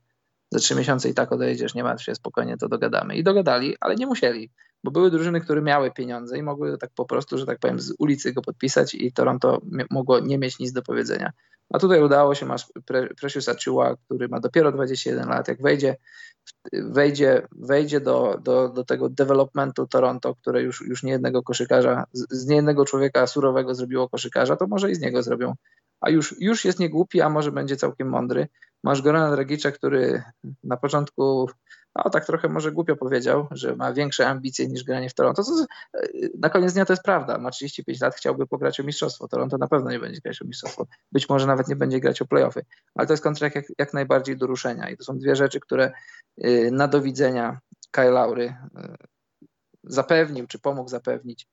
za 0.51 0.59
trzy 0.59 0.75
miesiące 0.75 1.09
i 1.09 1.13
tak 1.13 1.31
odejdziesz, 1.31 1.75
nie 1.75 1.83
martw 1.83 2.03
się, 2.03 2.15
spokojnie 2.15 2.57
to 2.57 2.69
dogadamy. 2.69 3.15
I 3.15 3.23
dogadali, 3.23 3.75
ale 3.79 3.95
nie 3.95 4.07
musieli, 4.07 4.51
bo 4.83 4.91
były 4.91 5.11
drużyny, 5.11 5.41
które 5.41 5.61
miały 5.61 5.91
pieniądze 5.91 6.37
i 6.37 6.43
mogły 6.43 6.77
tak 6.77 6.89
po 6.95 7.05
prostu, 7.05 7.37
że 7.37 7.45
tak 7.45 7.59
powiem, 7.59 7.79
z 7.79 7.93
ulicy 7.99 8.33
go 8.33 8.41
podpisać 8.41 8.95
i 8.95 9.13
Toronto 9.13 9.61
mogło 9.89 10.19
nie 10.19 10.37
mieć 10.37 10.59
nic 10.59 10.71
do 10.71 10.81
powiedzenia. 10.81 11.31
A 11.69 11.79
tutaj 11.79 12.03
udało 12.03 12.35
się, 12.35 12.45
masz 12.45 12.65
Precious 13.21 13.49
Achua, 13.49 13.95
który 14.05 14.27
ma 14.27 14.39
dopiero 14.39 14.71
21 14.71 15.29
lat, 15.29 15.47
jak 15.47 15.61
wejdzie, 15.61 15.95
wejdzie, 16.73 17.47
wejdzie 17.51 17.99
do, 17.99 18.39
do, 18.43 18.69
do 18.69 18.83
tego 18.83 19.09
developmentu 19.09 19.87
Toronto, 19.87 20.35
które 20.35 20.61
już, 20.61 20.81
już 20.81 21.03
niejednego 21.03 21.43
koszykarza, 21.43 22.05
z, 22.13 22.25
z 22.29 22.47
niejednego 22.47 22.85
człowieka 22.85 23.27
surowego 23.27 23.75
zrobiło 23.75 24.09
koszykarza, 24.09 24.55
to 24.55 24.67
może 24.67 24.91
i 24.91 24.95
z 24.95 24.99
niego 24.99 25.23
zrobią 25.23 25.55
a 26.01 26.09
już, 26.09 26.35
już 26.39 26.65
jest 26.65 26.79
niegłupi, 26.79 27.21
a 27.21 27.29
może 27.29 27.51
będzie 27.51 27.77
całkiem 27.77 28.09
mądry. 28.09 28.47
Masz 28.83 29.01
Gorana 29.01 29.31
Dragicza, 29.31 29.71
który 29.71 30.23
na 30.63 30.77
początku, 30.77 31.49
no 31.95 32.09
tak 32.09 32.25
trochę 32.25 32.49
może 32.49 32.71
głupio 32.71 32.95
powiedział, 32.95 33.47
że 33.51 33.75
ma 33.75 33.93
większe 33.93 34.27
ambicje 34.27 34.67
niż 34.67 34.83
granie 34.83 35.09
w 35.09 35.13
Toronto. 35.13 35.43
To, 35.43 35.65
na 36.39 36.49
koniec 36.49 36.73
dnia 36.73 36.85
to 36.85 36.93
jest 36.93 37.03
prawda. 37.03 37.37
Ma 37.37 37.51
35 37.51 38.01
lat, 38.01 38.15
chciałby 38.15 38.47
pograć 38.47 38.79
o 38.79 38.83
mistrzostwo. 38.83 39.27
Toronto 39.27 39.57
na 39.57 39.67
pewno 39.67 39.91
nie 39.91 39.99
będzie 39.99 40.21
grać 40.21 40.41
o 40.41 40.45
mistrzostwo. 40.45 40.87
Być 41.11 41.29
może 41.29 41.47
nawet 41.47 41.67
nie 41.67 41.75
będzie 41.75 41.99
grać 41.99 42.21
o 42.21 42.25
playoffy. 42.25 42.65
Ale 42.95 43.07
to 43.07 43.13
jest 43.13 43.23
kontrakt 43.23 43.55
jak, 43.55 43.65
jak 43.77 43.93
najbardziej 43.93 44.37
do 44.37 44.47
ruszenia. 44.47 44.89
I 44.89 44.97
to 44.97 45.03
są 45.03 45.17
dwie 45.17 45.35
rzeczy, 45.35 45.59
które 45.59 45.91
y, 46.45 46.69
na 46.71 46.87
do 46.87 47.01
widzenia 47.01 47.59
Kyle 47.91 48.11
Laury 48.11 48.45
y, 48.45 48.53
zapewnił, 49.83 50.47
czy 50.47 50.59
pomógł 50.59 50.89
zapewnić 50.89 51.47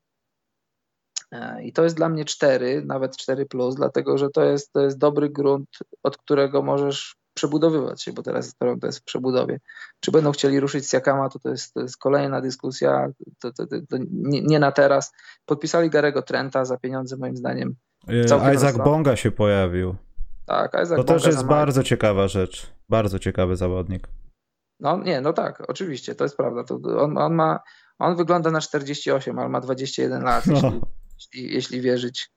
E, 1.32 1.62
I 1.62 1.72
to 1.72 1.84
jest 1.84 1.96
dla 1.96 2.08
mnie 2.08 2.24
4, 2.24 2.82
nawet 2.86 3.16
4, 3.16 3.46
plus, 3.46 3.74
dlatego 3.74 4.18
że 4.18 4.30
to 4.30 4.44
jest, 4.44 4.72
to 4.72 4.80
jest 4.80 4.98
dobry 4.98 5.30
grunt, 5.30 5.68
od 6.02 6.16
którego 6.16 6.62
możesz 6.62 7.16
przebudowywać 7.38 8.02
się, 8.02 8.12
bo 8.12 8.22
teraz 8.22 8.54
Toronto 8.54 8.86
jest 8.86 8.98
w 8.98 9.04
przebudowie. 9.04 9.60
Czy 10.00 10.10
będą 10.10 10.32
chcieli 10.32 10.60
ruszyć 10.60 10.90
Siakama, 10.90 11.28
to 11.28 11.38
to 11.38 11.48
jest, 11.50 11.74
to 11.74 11.80
jest 11.80 11.96
kolejna 11.96 12.40
dyskusja, 12.40 13.08
to, 13.40 13.52
to, 13.52 13.66
to 13.66 13.96
nie, 14.10 14.42
nie, 14.42 14.58
na 14.58 14.72
teraz. 14.72 15.12
Podpisali 15.46 15.90
Garego 15.90 16.22
Trenta 16.22 16.64
za 16.64 16.76
pieniądze 16.76 17.16
moim 17.16 17.36
zdaniem. 17.36 17.74
E, 18.08 18.54
Isaac 18.54 18.76
Bonga 18.76 19.16
się 19.16 19.30
pojawił. 19.30 19.96
Tak, 20.46 20.72
Isaac 20.74 20.88
To 20.88 20.96
Bonga 20.96 21.14
też 21.14 21.26
jest 21.26 21.44
bardzo 21.44 21.82
ciekawa 21.82 22.28
rzecz. 22.28 22.72
Bardzo 22.88 23.18
ciekawy 23.18 23.56
zawodnik. 23.56 24.08
No 24.80 25.02
nie, 25.04 25.20
no 25.20 25.32
tak, 25.32 25.62
oczywiście, 25.68 26.14
to 26.14 26.24
jest 26.24 26.36
prawda. 26.36 26.64
To 26.64 26.74
on, 27.02 27.18
on 27.18 27.34
ma, 27.34 27.60
on 27.98 28.16
wygląda 28.16 28.50
na 28.50 28.60
48, 28.60 29.38
ale 29.38 29.48
ma 29.48 29.60
21 29.60 30.22
lat. 30.22 30.46
No. 30.46 30.54
Jeśli, 30.54 30.80
jeśli, 31.18 31.54
jeśli, 31.54 31.80
wierzyć, 31.80 32.30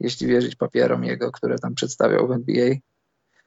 jeśli 0.00 0.26
wierzyć 0.26 0.56
papierom 0.56 1.04
jego, 1.04 1.32
które 1.32 1.58
tam 1.58 1.74
przedstawiał 1.74 2.28
w 2.28 2.32
NBA. 2.32 2.74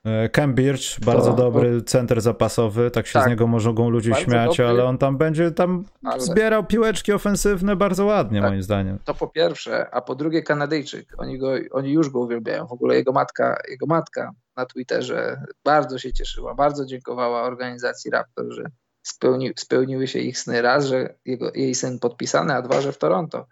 E, 0.05 0.29
Cambridge, 0.29 0.99
bardzo 0.99 1.31
to, 1.31 1.37
dobry 1.37 1.81
center 1.81 2.21
zapasowy, 2.21 2.91
tak 2.91 3.07
się 3.07 3.13
tak, 3.13 3.23
z 3.23 3.29
niego 3.29 3.47
mogą 3.47 3.89
ludzie 3.89 4.15
śmiać, 4.15 4.57
dobry, 4.57 4.67
ale 4.67 4.85
on 4.85 4.97
tam 4.97 5.17
będzie 5.17 5.51
tam 5.51 5.85
ale... 6.03 6.21
zbierał 6.21 6.65
piłeczki 6.65 7.13
ofensywne 7.13 7.75
bardzo 7.75 8.05
ładnie, 8.05 8.41
tak, 8.41 8.49
moim 8.49 8.63
zdaniem. 8.63 8.99
To 9.05 9.13
po 9.13 9.27
pierwsze, 9.27 9.89
a 9.91 10.01
po 10.01 10.15
drugie 10.15 10.41
Kanadyjczyk. 10.41 11.13
Oni, 11.17 11.37
go, 11.37 11.51
oni 11.71 11.91
już 11.91 12.09
go 12.09 12.19
uwielbiają. 12.19 12.67
W 12.67 12.71
ogóle 12.71 12.95
jego 12.95 13.11
matka, 13.11 13.61
jego 13.69 13.85
matka 13.85 14.31
na 14.55 14.65
Twitterze 14.65 15.43
bardzo 15.63 15.99
się 15.99 16.13
cieszyła, 16.13 16.55
bardzo 16.55 16.85
dziękowała 16.85 17.43
organizacji 17.43 18.11
Raptor, 18.11 18.45
że 18.49 18.63
spełni, 19.03 19.51
spełniły 19.55 20.07
się 20.07 20.19
ich 20.19 20.39
sny. 20.39 20.61
Raz, 20.61 20.85
że 20.85 21.15
jego, 21.25 21.51
jej 21.53 21.75
syn 21.75 21.99
podpisany, 21.99 22.53
a 22.53 22.61
dwa, 22.61 22.81
że 22.81 22.91
w 22.91 22.97
Toronto 22.97 23.47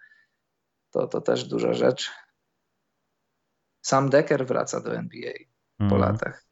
to, 0.91 1.07
to 1.07 1.21
też 1.21 1.43
duża 1.43 1.73
rzecz. 1.73 2.11
Sam 3.81 4.09
Decker 4.09 4.45
wraca 4.45 4.81
do 4.81 4.95
NBA 4.95 5.48
po 5.79 5.95
mm. 5.95 5.99
latach. 5.99 6.45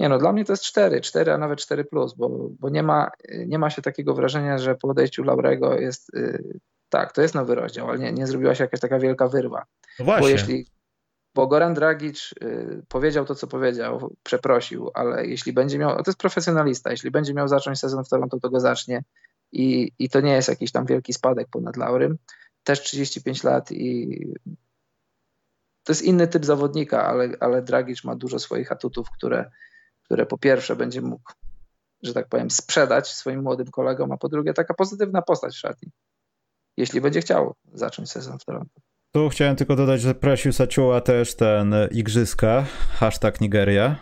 Nie 0.00 0.08
no, 0.08 0.18
dla 0.18 0.32
mnie 0.32 0.44
to 0.44 0.52
jest 0.52 0.62
4, 0.62 1.00
4, 1.00 1.32
a 1.32 1.38
nawet 1.38 1.58
4 1.58 1.84
plus, 1.84 2.14
bo, 2.14 2.48
bo 2.58 2.68
nie, 2.68 2.82
ma, 2.82 3.10
nie 3.46 3.58
ma 3.58 3.70
się 3.70 3.82
takiego 3.82 4.14
wrażenia, 4.14 4.58
że 4.58 4.74
po 4.74 4.88
odejściu 4.88 5.22
Laurego 5.22 5.78
jest, 5.78 6.10
yy, 6.14 6.58
tak, 6.88 7.12
to 7.12 7.22
jest 7.22 7.34
nowy 7.34 7.54
rozdział, 7.54 7.88
ale 7.88 7.98
nie, 7.98 8.12
nie 8.12 8.26
zrobiła 8.26 8.54
się 8.54 8.64
jakaś 8.64 8.80
taka 8.80 8.98
wielka 8.98 9.28
wyrwa. 9.28 9.64
No 9.98 10.04
właśnie. 10.04 10.22
Bo 10.22 10.28
jeśli, 10.28 10.66
bo 11.34 11.46
Goran 11.46 11.74
Dragic 11.74 12.34
yy, 12.40 12.82
powiedział 12.88 13.24
to, 13.24 13.34
co 13.34 13.46
powiedział, 13.46 14.16
przeprosił, 14.22 14.90
ale 14.94 15.26
jeśli 15.26 15.52
będzie 15.52 15.78
miał, 15.78 15.96
to 15.96 16.10
jest 16.10 16.18
profesjonalista, 16.18 16.90
jeśli 16.90 17.10
będzie 17.10 17.34
miał 17.34 17.48
zacząć 17.48 17.78
sezon 17.78 18.04
w 18.04 18.08
Toronto, 18.08 18.40
to 18.40 18.50
go 18.50 18.60
zacznie 18.60 19.02
i, 19.52 19.92
i 19.98 20.08
to 20.08 20.20
nie 20.20 20.32
jest 20.32 20.48
jakiś 20.48 20.72
tam 20.72 20.86
wielki 20.86 21.12
spadek 21.12 21.48
ponad 21.50 21.76
Laurym 21.76 22.18
też 22.68 22.80
35 22.80 23.44
lat 23.44 23.72
i 23.72 24.20
to 25.88 25.92
jest 25.92 26.02
inny 26.02 26.28
typ 26.28 26.44
zawodnika, 26.44 27.06
ale, 27.06 27.28
ale 27.40 27.62
Dragic 27.62 28.04
ma 28.04 28.16
dużo 28.16 28.38
swoich 28.38 28.72
atutów, 28.72 29.10
które, 29.10 29.50
które 30.02 30.26
po 30.26 30.38
pierwsze 30.38 30.76
będzie 30.76 31.00
mógł, 31.00 31.32
że 32.02 32.14
tak 32.14 32.28
powiem, 32.28 32.50
sprzedać 32.50 33.08
swoim 33.08 33.42
młodym 33.42 33.66
kolegom, 33.66 34.12
a 34.12 34.16
po 34.16 34.28
drugie 34.28 34.54
taka 34.54 34.74
pozytywna 34.74 35.22
postać 35.22 35.54
w 35.54 35.58
szatni, 35.58 35.90
jeśli 36.76 37.00
będzie 37.00 37.20
chciał 37.20 37.54
zacząć 37.72 38.10
sezon 38.10 38.38
w 38.38 38.44
Toronto. 38.44 38.80
Tu 39.12 39.28
chciałem 39.28 39.56
tylko 39.56 39.76
dodać, 39.76 40.00
że 40.00 40.14
Precious 40.14 40.60
Achua 40.60 41.00
też 41.00 41.36
ten 41.36 41.74
igrzyska, 41.90 42.64
hashtag 42.90 43.40
Nigeria, 43.40 43.96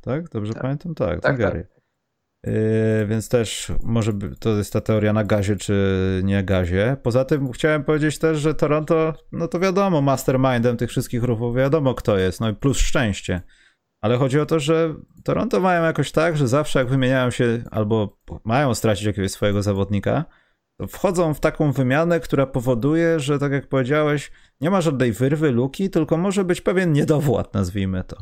tak? 0.00 0.28
Dobrze 0.28 0.52
tak. 0.52 0.62
pamiętam? 0.62 0.94
Tak, 0.94 1.20
tak 1.20 1.32
Nigeria. 1.38 1.62
Tak. 1.62 1.71
Yy, 2.46 3.06
więc 3.06 3.28
też 3.28 3.72
może 3.82 4.12
to 4.40 4.56
jest 4.56 4.72
ta 4.72 4.80
teoria 4.80 5.12
na 5.12 5.24
gazie 5.24 5.56
czy 5.56 6.20
nie 6.24 6.44
gazie. 6.44 6.96
Poza 7.02 7.24
tym 7.24 7.52
chciałem 7.52 7.84
powiedzieć 7.84 8.18
też, 8.18 8.38
że 8.38 8.54
Toronto, 8.54 9.14
no 9.32 9.48
to 9.48 9.60
wiadomo, 9.60 10.02
mastermindem 10.02 10.76
tych 10.76 10.90
wszystkich 10.90 11.22
ruchów, 11.22 11.56
wiadomo 11.56 11.94
kto 11.94 12.18
jest, 12.18 12.40
no 12.40 12.48
i 12.50 12.54
plus 12.54 12.78
szczęście. 12.78 13.42
Ale 14.00 14.16
chodzi 14.16 14.40
o 14.40 14.46
to, 14.46 14.60
że 14.60 14.94
Toronto 15.24 15.60
mają 15.60 15.84
jakoś 15.84 16.12
tak, 16.12 16.36
że 16.36 16.48
zawsze 16.48 16.78
jak 16.78 16.88
wymieniają 16.88 17.30
się 17.30 17.64
albo 17.70 18.18
mają 18.44 18.74
stracić 18.74 19.06
jakiegoś 19.06 19.30
swojego 19.30 19.62
zawodnika, 19.62 20.24
to 20.80 20.86
wchodzą 20.86 21.34
w 21.34 21.40
taką 21.40 21.72
wymianę, 21.72 22.20
która 22.20 22.46
powoduje, 22.46 23.20
że 23.20 23.38
tak 23.38 23.52
jak 23.52 23.68
powiedziałeś, 23.68 24.30
nie 24.60 24.70
ma 24.70 24.80
żadnej 24.80 25.12
wyrwy, 25.12 25.50
luki, 25.50 25.90
tylko 25.90 26.16
może 26.16 26.44
być 26.44 26.60
pewien 26.60 26.92
niedowład, 26.92 27.54
nazwijmy 27.54 28.04
to. 28.04 28.16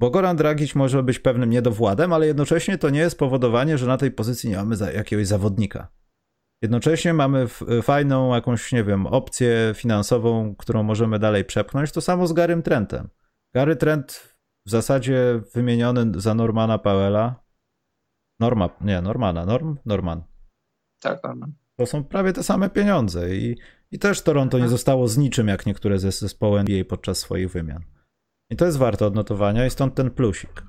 Bo 0.00 0.10
Goran 0.10 0.36
Dragic 0.36 0.74
może 0.74 1.02
być 1.02 1.18
pewnym 1.18 1.50
niedowładem, 1.50 2.12
ale 2.12 2.26
jednocześnie 2.26 2.78
to 2.78 2.90
nie 2.90 3.00
jest 3.00 3.18
powodowanie, 3.18 3.78
że 3.78 3.86
na 3.86 3.96
tej 3.96 4.10
pozycji 4.10 4.50
nie 4.50 4.56
mamy 4.56 4.76
jakiegoś 4.94 5.26
zawodnika. 5.26 5.88
Jednocześnie 6.62 7.14
mamy 7.14 7.46
fajną 7.82 8.34
jakąś, 8.34 8.72
nie 8.72 8.84
wiem, 8.84 9.06
opcję 9.06 9.72
finansową, 9.74 10.54
którą 10.58 10.82
możemy 10.82 11.18
dalej 11.18 11.44
przepchnąć. 11.44 11.92
To 11.92 12.00
samo 12.00 12.26
z 12.26 12.32
Garym 12.32 12.62
Trentem. 12.62 13.08
Gary 13.54 13.76
Trent 13.76 14.36
w 14.66 14.70
zasadzie 14.70 15.40
wymieniony 15.54 16.20
za 16.20 16.34
Normana 16.34 16.78
Powella. 16.78 17.44
Norma, 18.40 18.68
nie, 18.80 19.00
Normana, 19.00 19.46
Norm, 19.46 19.76
Norman. 19.86 20.22
Tak, 21.00 21.24
Norman. 21.24 21.52
To 21.76 21.86
są 21.86 22.04
prawie 22.04 22.32
te 22.32 22.42
same 22.42 22.70
pieniądze 22.70 23.36
i, 23.36 23.56
i 23.90 23.98
też 23.98 24.22
Toronto 24.22 24.58
nie 24.58 24.68
zostało 24.68 25.08
z 25.08 25.18
niczym, 25.18 25.48
jak 25.48 25.66
niektóre 25.66 25.98
ze 25.98 26.12
zespołów 26.12 26.58
NBA 26.58 26.84
podczas 26.84 27.18
swoich 27.18 27.50
wymian. 27.50 27.97
I 28.50 28.56
to 28.56 28.64
jest 28.64 28.78
warte 28.78 29.06
odnotowania 29.06 29.66
i 29.66 29.70
stąd 29.70 29.94
ten 29.94 30.10
plusik. 30.10 30.62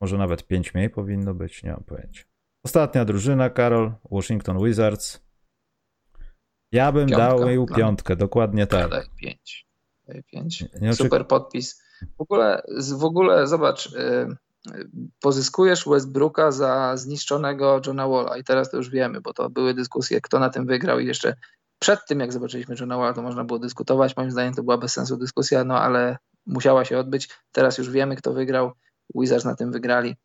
Może 0.00 0.18
nawet 0.18 0.46
5 0.46 0.74
mniej 0.74 0.90
powinno 0.90 1.34
być, 1.34 1.62
nie 1.62 1.70
mam 1.70 1.84
pojęcia. 1.84 2.24
Ostatnia 2.64 3.04
drużyna, 3.04 3.50
Karol, 3.50 3.92
Washington 4.10 4.64
Wizards. 4.64 5.26
Ja 6.72 6.92
bym 6.92 7.08
Piątka, 7.08 7.28
dał 7.28 7.48
jej 7.48 7.66
piątkę, 7.76 8.16
dokładnie 8.16 8.66
tak. 8.66 8.90
Daj 8.90 9.06
5. 9.16 9.66
Daj 10.08 10.22
5. 10.22 10.64
Super 10.92 11.26
podpis. 11.26 11.82
W 12.18 12.20
ogóle, 12.20 12.62
w 12.98 13.04
ogóle 13.04 13.46
zobacz, 13.46 13.86
y, 13.86 14.36
pozyskujesz 15.20 15.88
Westbrooka 15.88 16.52
za 16.52 16.96
zniszczonego 16.96 17.80
Johna 17.86 18.08
Walla 18.08 18.36
i 18.36 18.44
teraz 18.44 18.70
to 18.70 18.76
już 18.76 18.90
wiemy, 18.90 19.20
bo 19.20 19.32
to 19.32 19.50
były 19.50 19.74
dyskusje, 19.74 20.20
kto 20.20 20.38
na 20.38 20.50
tym 20.50 20.66
wygrał 20.66 21.00
i 21.00 21.06
jeszcze 21.06 21.36
przed 21.78 22.06
tym, 22.08 22.20
jak 22.20 22.32
zobaczyliśmy 22.32 22.76
Johna 22.80 22.96
Walla, 22.96 23.12
to 23.12 23.22
można 23.22 23.44
było 23.44 23.58
dyskutować. 23.58 24.16
Moim 24.16 24.30
zdaniem 24.30 24.54
to 24.54 24.62
była 24.62 24.78
bez 24.78 24.92
sensu 24.92 25.16
dyskusja, 25.16 25.64
no 25.64 25.80
ale 25.80 26.18
musiała 26.46 26.84
się 26.84 26.98
odbyć. 26.98 27.28
Teraz 27.52 27.78
już 27.78 27.90
wiemy, 27.90 28.16
kto 28.16 28.32
wygrał. 28.32 28.72
Wizards 29.14 29.44
na 29.44 29.54
tym 29.54 29.72
wygrali. 29.72 30.16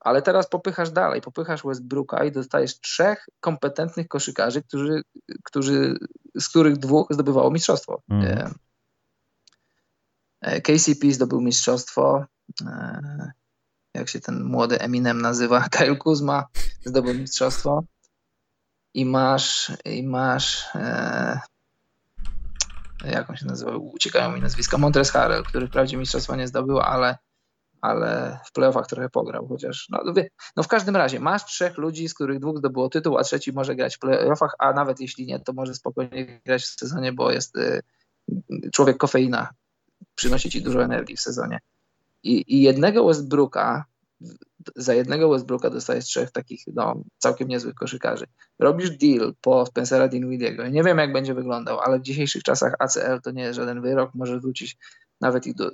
Ale 0.00 0.22
teraz 0.22 0.48
popychasz 0.48 0.90
dalej, 0.90 1.20
popychasz 1.20 1.62
Westbrooka 1.62 2.24
i 2.24 2.32
dostajesz 2.32 2.80
trzech 2.80 3.26
kompetentnych 3.40 4.08
koszykarzy, 4.08 4.62
którzy, 4.62 5.02
którzy, 5.44 5.96
z 6.34 6.48
których 6.48 6.76
dwóch 6.76 7.06
zdobywało 7.10 7.50
mistrzostwo. 7.50 8.02
Mm. 8.08 8.54
KCP 10.62 11.12
zdobył 11.12 11.40
mistrzostwo. 11.40 12.24
E, 12.66 13.32
jak 13.94 14.08
się 14.08 14.20
ten 14.20 14.44
młody 14.44 14.80
Eminem 14.80 15.22
nazywa? 15.22 15.68
Kyle 15.78 15.96
Kuzma 15.96 16.46
zdobył 16.84 17.14
mistrzostwo 17.14 17.84
i 18.96 19.04
masz, 19.04 19.72
i 19.84 20.02
masz 20.02 20.74
e, 20.74 21.40
jak 23.04 23.30
on 23.30 23.36
się 23.36 23.46
nazywa, 23.46 23.76
uciekają 23.76 24.32
mi 24.32 24.40
nazwiska, 24.40 24.78
Montres 24.78 25.10
Harrell, 25.10 25.42
który 25.44 25.66
wprawdzie 25.66 25.96
mistrzostwa 25.96 26.36
nie 26.36 26.48
zdobył, 26.48 26.80
ale, 26.80 27.18
ale 27.80 28.38
w 28.46 28.52
playoffach 28.52 28.86
trochę 28.86 29.08
pograł, 29.08 29.48
chociaż 29.48 29.88
no, 29.90 29.98
no 30.56 30.62
w 30.62 30.68
każdym 30.68 30.96
razie 30.96 31.20
masz 31.20 31.44
trzech 31.44 31.78
ludzi, 31.78 32.08
z 32.08 32.14
których 32.14 32.38
dwóch 32.38 32.58
zdobyło 32.58 32.88
tytuł, 32.88 33.18
a 33.18 33.22
trzeci 33.22 33.52
może 33.52 33.76
grać 33.76 33.96
w 33.96 33.98
playoffach, 33.98 34.54
a 34.58 34.72
nawet 34.72 35.00
jeśli 35.00 35.26
nie, 35.26 35.40
to 35.40 35.52
może 35.52 35.74
spokojnie 35.74 36.40
grać 36.44 36.62
w 36.62 36.78
sezonie, 36.78 37.12
bo 37.12 37.30
jest 37.30 37.56
y, 37.56 37.82
człowiek 38.72 38.96
kofeina, 38.96 39.50
przynosi 40.14 40.50
ci 40.50 40.62
dużo 40.62 40.84
energii 40.84 41.16
w 41.16 41.20
sezonie. 41.20 41.60
I, 42.22 42.56
i 42.56 42.62
jednego 42.62 43.06
Westbrooka 43.06 43.84
za 44.76 44.94
jednego 44.94 45.28
Westbrooka 45.28 45.70
dostajesz 45.70 46.04
trzech 46.04 46.30
takich 46.30 46.62
no, 46.74 47.02
całkiem 47.18 47.48
niezłych 47.48 47.74
koszykarzy. 47.74 48.26
Robisz 48.58 48.90
deal 48.90 49.34
po 49.40 49.66
Spencera 49.66 50.08
Dinwidiego. 50.08 50.68
Nie 50.68 50.82
wiem, 50.82 50.98
jak 50.98 51.12
będzie 51.12 51.34
wyglądał, 51.34 51.80
ale 51.80 51.98
w 51.98 52.02
dzisiejszych 52.02 52.42
czasach 52.42 52.74
ACL 52.78 53.20
to 53.22 53.30
nie 53.30 53.42
jest 53.42 53.56
żaden 53.56 53.82
wyrok. 53.82 54.10
Może 54.14 54.40
wrócić 54.40 54.76
nawet 55.20 55.46
i 55.46 55.54
do, 55.54 55.70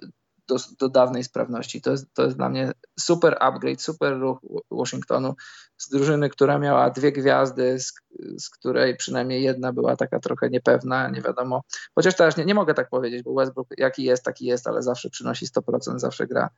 do, 0.48 0.56
do, 0.78 0.89
dawnej 0.89 1.24
sprawności. 1.24 1.81
To 1.81 1.90
jest, 1.90 2.14
to 2.14 2.24
jest 2.24 2.36
dla 2.36 2.48
mnie 2.48 2.73
super 3.01 3.36
upgrade, 3.40 3.82
super 3.82 4.19
ruch 4.20 4.39
Washingtonu 4.70 5.35
z 5.77 5.89
drużyny, 5.89 6.28
która 6.28 6.59
miała 6.59 6.90
dwie 6.90 7.12
gwiazdy, 7.12 7.78
z, 7.78 7.93
z 8.39 8.51
której 8.51 8.97
przynajmniej 8.97 9.43
jedna 9.43 9.73
była 9.73 9.97
taka 9.97 10.20
trochę 10.20 10.51
niepewna, 10.51 11.09
nie 11.09 11.23
wiadomo. 11.23 11.62
Chociaż 11.94 12.16
teraz 12.16 12.36
nie, 12.36 12.44
nie 12.44 12.55
mogę 12.55 12.74
tak 12.74 12.89
powiedzieć, 12.89 13.23
bo 13.23 13.35
Westbrook 13.35 13.69
jaki 13.78 14.05
jest, 14.05 14.24
taki 14.24 14.47
jest, 14.47 14.66
ale 14.66 14.82
zawsze 14.82 15.10
przynosi 15.10 15.47
100%, 15.47 15.98
zawsze 15.98 16.27
gra 16.27 16.48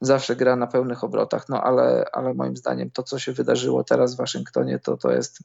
zawsze 0.00 0.36
gra 0.36 0.56
na 0.56 0.66
pełnych 0.66 1.04
obrotach, 1.04 1.48
no 1.48 1.62
ale, 1.62 2.04
ale 2.12 2.34
moim 2.34 2.56
zdaniem 2.56 2.90
to, 2.90 3.02
co 3.02 3.18
się 3.18 3.32
wydarzyło 3.32 3.84
teraz 3.84 4.14
w 4.14 4.18
Waszyngtonie, 4.18 4.78
to, 4.78 4.96
to 4.96 5.12
jest. 5.12 5.38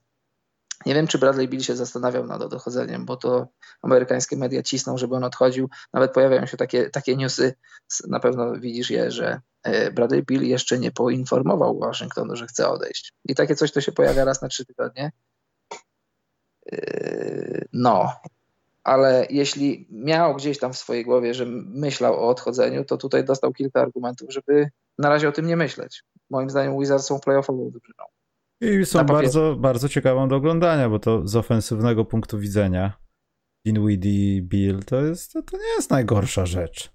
Nie 0.86 0.96
wiem, 0.96 1.08
czy 1.08 1.18
Bradley 1.18 1.48
Bill 1.48 1.62
się 1.62 1.76
zastanawiał 1.76 2.28
nad 2.28 2.42
odchodzeniem, 2.42 3.06
bo 3.06 3.18
to 3.18 3.48
amerykańskie 3.82 4.38
media 4.38 4.64
cisną, 4.64 4.98
żeby 4.98 5.16
on 5.16 5.24
odchodził. 5.24 5.70
Nawet 5.94 6.14
pojawiają 6.14 6.46
się 6.46 6.58
takie, 6.58 6.90
takie 6.90 7.16
newsy, 7.16 7.54
na 8.08 8.20
pewno 8.20 8.60
widzisz 8.60 8.90
je, 8.90 9.12
że 9.12 9.42
e, 9.64 9.92
Bradley 9.92 10.24
Bill 10.24 10.44
jeszcze 10.44 10.80
nie 10.80 10.92
poinformował 10.92 11.80
Waszyngtonu, 11.80 12.36
że 12.36 12.48
chce 12.48 12.70
odejść. 12.70 13.14
I 13.26 13.36
takie 13.36 13.56
coś 13.56 13.72
to 13.72 13.82
się 13.82 13.92
pojawia 13.92 14.26
raz 14.26 14.42
na 14.42 14.48
trzy 14.48 14.66
tygodnie. 14.66 15.12
E, 16.72 17.66
no, 17.74 18.14
ale 18.86 19.28
jeśli 19.30 19.88
miał 19.92 20.36
gdzieś 20.36 20.60
tam 20.60 20.74
w 20.74 20.78
swojej 20.78 21.06
głowie, 21.06 21.34
że 21.34 21.46
myślał 21.66 22.14
o 22.14 22.28
odchodzeniu, 22.30 22.86
to 22.86 22.98
tutaj 22.98 23.26
dostał 23.26 23.54
kilka 23.54 23.82
argumentów, 23.82 24.34
żeby 24.34 24.70
na 24.98 25.10
razie 25.10 25.30
o 25.30 25.32
tym 25.32 25.48
nie 25.48 25.58
myśleć. 25.58 26.04
Moim 26.30 26.50
zdaniem 26.50 26.80
Wizards 26.80 27.06
są 27.06 27.20
playoffową 27.20 27.70
drużyną. 27.70 28.04
I 28.62 28.86
są 28.86 29.04
bardzo, 29.04 29.56
bardzo 29.56 29.90
ciekawą 29.90 30.28
do 30.28 30.36
oglądania, 30.36 30.90
bo 30.90 31.00
to 31.00 31.28
z 31.28 31.36
ofensywnego 31.36 32.06
punktu 32.06 32.40
widzenia 32.40 32.94
Dinwiddie, 33.66 34.42
Bill, 34.42 34.84
to, 34.84 35.02
jest, 35.02 35.34
to, 35.34 35.42
to 35.42 35.58
nie 35.58 35.74
jest 35.78 35.90
najgorsza 35.90 36.46
rzecz 36.46 36.95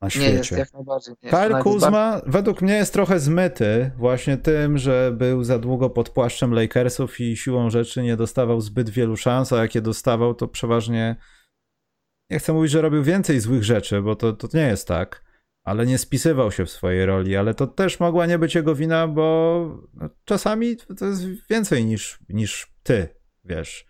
na 0.00 0.10
świecie. 0.10 0.30
Nie 0.30 0.34
jest, 0.36 0.50
jak 0.50 0.72
najbardziej. 0.72 1.14
Nie 1.22 1.30
Kyle 1.30 1.62
Kuzma 1.62 2.20
według 2.26 2.62
mnie 2.62 2.74
jest 2.74 2.92
trochę 2.92 3.20
zmyty 3.20 3.90
właśnie 3.96 4.36
tym, 4.36 4.78
że 4.78 5.12
był 5.12 5.44
za 5.44 5.58
długo 5.58 5.90
pod 5.90 6.10
płaszczem 6.10 6.54
Lakersów 6.54 7.20
i 7.20 7.36
siłą 7.36 7.70
rzeczy 7.70 8.02
nie 8.02 8.16
dostawał 8.16 8.60
zbyt 8.60 8.90
wielu 8.90 9.16
szans, 9.16 9.52
a 9.52 9.62
jakie 9.62 9.80
dostawał, 9.80 10.34
to 10.34 10.48
przeważnie 10.48 11.16
nie 12.30 12.38
chcę 12.38 12.52
mówić, 12.52 12.70
że 12.70 12.82
robił 12.82 13.02
więcej 13.02 13.40
złych 13.40 13.64
rzeczy, 13.64 14.02
bo 14.02 14.16
to, 14.16 14.32
to 14.32 14.48
nie 14.54 14.66
jest 14.66 14.88
tak, 14.88 15.24
ale 15.64 15.86
nie 15.86 15.98
spisywał 15.98 16.52
się 16.52 16.64
w 16.64 16.70
swojej 16.70 17.06
roli, 17.06 17.36
ale 17.36 17.54
to 17.54 17.66
też 17.66 18.00
mogła 18.00 18.26
nie 18.26 18.38
być 18.38 18.54
jego 18.54 18.74
wina, 18.74 19.08
bo 19.08 19.66
no, 19.94 20.08
czasami 20.24 20.76
to 20.76 21.06
jest 21.06 21.24
więcej 21.50 21.84
niż, 21.84 22.18
niż 22.28 22.72
ty, 22.82 23.08
wiesz 23.44 23.89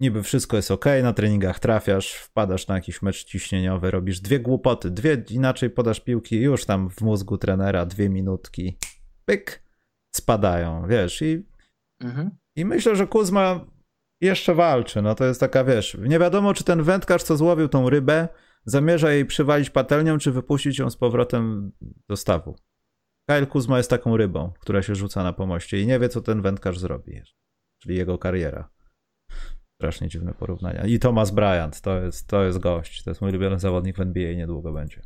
niby 0.00 0.22
wszystko 0.22 0.56
jest 0.56 0.70
ok, 0.70 0.84
na 1.02 1.12
treningach 1.12 1.58
trafiasz, 1.58 2.12
wpadasz 2.12 2.68
na 2.68 2.74
jakiś 2.74 3.02
mecz 3.02 3.24
ciśnieniowy, 3.24 3.90
robisz 3.90 4.20
dwie 4.20 4.40
głupoty, 4.40 4.90
dwie 4.90 5.24
inaczej 5.30 5.70
podasz 5.70 6.00
piłki, 6.00 6.40
już 6.40 6.64
tam 6.64 6.90
w 6.90 7.00
mózgu 7.00 7.38
trenera 7.38 7.86
dwie 7.86 8.08
minutki, 8.08 8.78
pyk, 9.24 9.62
spadają, 10.14 10.86
wiesz, 10.88 11.22
i, 11.22 11.46
mhm. 12.00 12.30
i 12.56 12.64
myślę, 12.64 12.96
że 12.96 13.06
Kuzma 13.06 13.66
jeszcze 14.20 14.54
walczy, 14.54 15.02
no 15.02 15.14
to 15.14 15.24
jest 15.24 15.40
taka, 15.40 15.64
wiesz, 15.64 15.96
nie 16.00 16.18
wiadomo, 16.18 16.54
czy 16.54 16.64
ten 16.64 16.82
wędkarz, 16.82 17.22
co 17.22 17.36
złowił 17.36 17.68
tą 17.68 17.90
rybę, 17.90 18.28
zamierza 18.64 19.12
jej 19.12 19.26
przywalić 19.26 19.70
patelnią, 19.70 20.18
czy 20.18 20.32
wypuścić 20.32 20.78
ją 20.78 20.90
z 20.90 20.96
powrotem 20.96 21.72
do 22.08 22.16
stawu. 22.16 22.56
Kyle 23.30 23.46
Kuzma 23.46 23.76
jest 23.76 23.90
taką 23.90 24.16
rybą, 24.16 24.52
która 24.60 24.82
się 24.82 24.94
rzuca 24.94 25.22
na 25.22 25.32
pomoście 25.32 25.80
i 25.80 25.86
nie 25.86 25.98
wie, 25.98 26.08
co 26.08 26.20
ten 26.20 26.42
wędkarz 26.42 26.78
zrobi, 26.78 27.20
czyli 27.82 27.96
jego 27.96 28.18
kariera. 28.18 28.73
Strasznie 29.84 30.08
dziwne 30.08 30.34
porównania. 30.34 30.86
I 30.86 30.98
Thomas 30.98 31.30
Bryant, 31.30 31.80
to 31.80 32.00
jest, 32.00 32.28
to 32.28 32.44
jest 32.44 32.58
gość. 32.58 33.02
To 33.02 33.10
jest 33.10 33.20
mój 33.20 33.30
ulubiony 33.30 33.58
zawodnik 33.58 33.96
w 33.96 34.00
NBA 34.00 34.30
i 34.30 34.36
niedługo 34.36 34.72
będzie. 34.72 35.02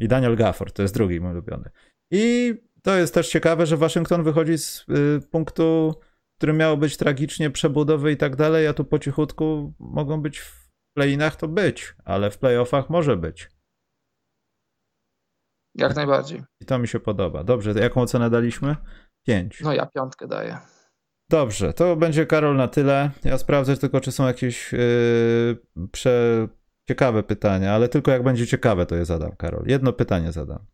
I 0.00 0.08
Daniel 0.08 0.36
Gafford, 0.36 0.76
to 0.76 0.82
jest 0.82 0.94
drugi 0.94 1.20
mój 1.20 1.30
ulubiony. 1.30 1.70
I 2.10 2.54
to 2.82 2.96
jest 2.96 3.14
też 3.14 3.28
ciekawe, 3.28 3.66
że 3.66 3.76
Waszyngton 3.76 4.22
wychodzi 4.22 4.58
z 4.58 4.86
y, 4.88 5.20
punktu, 5.30 5.94
który 6.38 6.52
miał 6.52 6.78
być 6.78 6.96
tragicznie 6.96 7.50
przebudowy 7.50 8.12
i 8.12 8.16
tak 8.16 8.36
dalej, 8.36 8.66
a 8.66 8.74
tu 8.74 8.84
po 8.84 8.98
cichutku 8.98 9.74
mogą 9.78 10.22
być 10.22 10.38
w 10.38 10.70
playinach 10.96 11.36
to 11.36 11.48
być, 11.48 11.94
ale 12.04 12.30
w 12.30 12.38
playoffach 12.38 12.90
może 12.90 13.16
być. 13.16 13.50
Jak 15.74 15.96
najbardziej. 15.96 16.42
I 16.60 16.64
to 16.64 16.78
mi 16.78 16.88
się 16.88 17.00
podoba. 17.00 17.44
Dobrze, 17.44 17.72
jaką 17.72 18.00
ocenę 18.00 18.30
daliśmy? 18.30 18.76
Pięć. 19.26 19.60
No 19.60 19.72
ja 19.72 19.86
piątkę 19.86 20.28
daję. 20.28 20.58
Dobrze, 21.30 21.72
to 21.72 21.96
będzie 21.96 22.26
Karol 22.26 22.56
na 22.56 22.68
tyle. 22.68 23.10
Ja 23.24 23.38
sprawdzę 23.38 23.76
tylko, 23.76 24.00
czy 24.00 24.12
są 24.12 24.26
jakieś 24.26 24.72
yy, 24.72 25.56
prze... 25.92 26.48
ciekawe 26.88 27.22
pytania, 27.22 27.72
ale 27.72 27.88
tylko 27.88 28.10
jak 28.10 28.22
będzie 28.22 28.46
ciekawe, 28.46 28.86
to 28.86 28.96
je 28.96 29.04
zadam, 29.04 29.36
Karol. 29.36 29.64
Jedno 29.66 29.92
pytanie 29.92 30.32
zadam. 30.32 30.66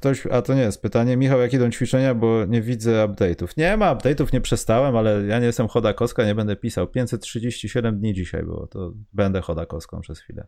Ktoś, 0.00 0.26
a 0.26 0.42
to 0.42 0.54
nie 0.54 0.60
jest 0.60 0.82
pytanie. 0.82 1.16
Michał, 1.16 1.40
jak 1.40 1.52
idą 1.52 1.70
ćwiczenia, 1.70 2.14
bo 2.14 2.44
nie 2.44 2.62
widzę 2.62 3.08
update'ów. 3.08 3.56
Nie 3.56 3.76
ma 3.76 3.94
update'ów, 3.94 4.32
nie 4.32 4.40
przestałem, 4.40 4.96
ale 4.96 5.26
ja 5.26 5.38
nie 5.38 5.46
jestem 5.46 5.68
chodakowska, 5.68 6.24
nie 6.24 6.34
będę 6.34 6.56
pisał. 6.56 6.88
537 6.88 7.98
dni 7.98 8.14
dzisiaj 8.14 8.42
było, 8.42 8.66
to 8.66 8.92
będę 9.12 9.40
chodakowską 9.40 10.00
przez 10.00 10.20
chwilę. 10.20 10.46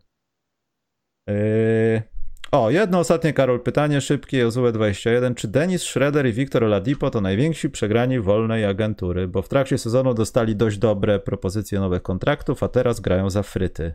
Yy... 1.27 2.20
O, 2.51 2.69
jedno 2.69 2.99
ostatnie, 2.99 3.33
Karol, 3.33 3.59
pytanie 3.59 4.01
szybkie, 4.01 4.47
Ozue21. 4.47 5.35
Czy 5.35 5.47
Denis 5.47 5.81
Schroeder 5.81 6.25
i 6.25 6.33
Wiktor 6.33 6.63
Oladipo 6.63 7.09
to 7.09 7.21
najwięksi 7.21 7.69
przegrani 7.69 8.19
wolnej 8.19 8.65
agentury? 8.65 9.27
Bo 9.27 9.41
w 9.41 9.47
trakcie 9.47 9.77
sezonu 9.77 10.13
dostali 10.13 10.55
dość 10.55 10.77
dobre 10.77 11.19
propozycje 11.19 11.79
nowych 11.79 12.01
kontraktów, 12.01 12.63
a 12.63 12.67
teraz 12.67 12.99
grają 12.99 13.29
za 13.29 13.43
fryty. 13.43 13.93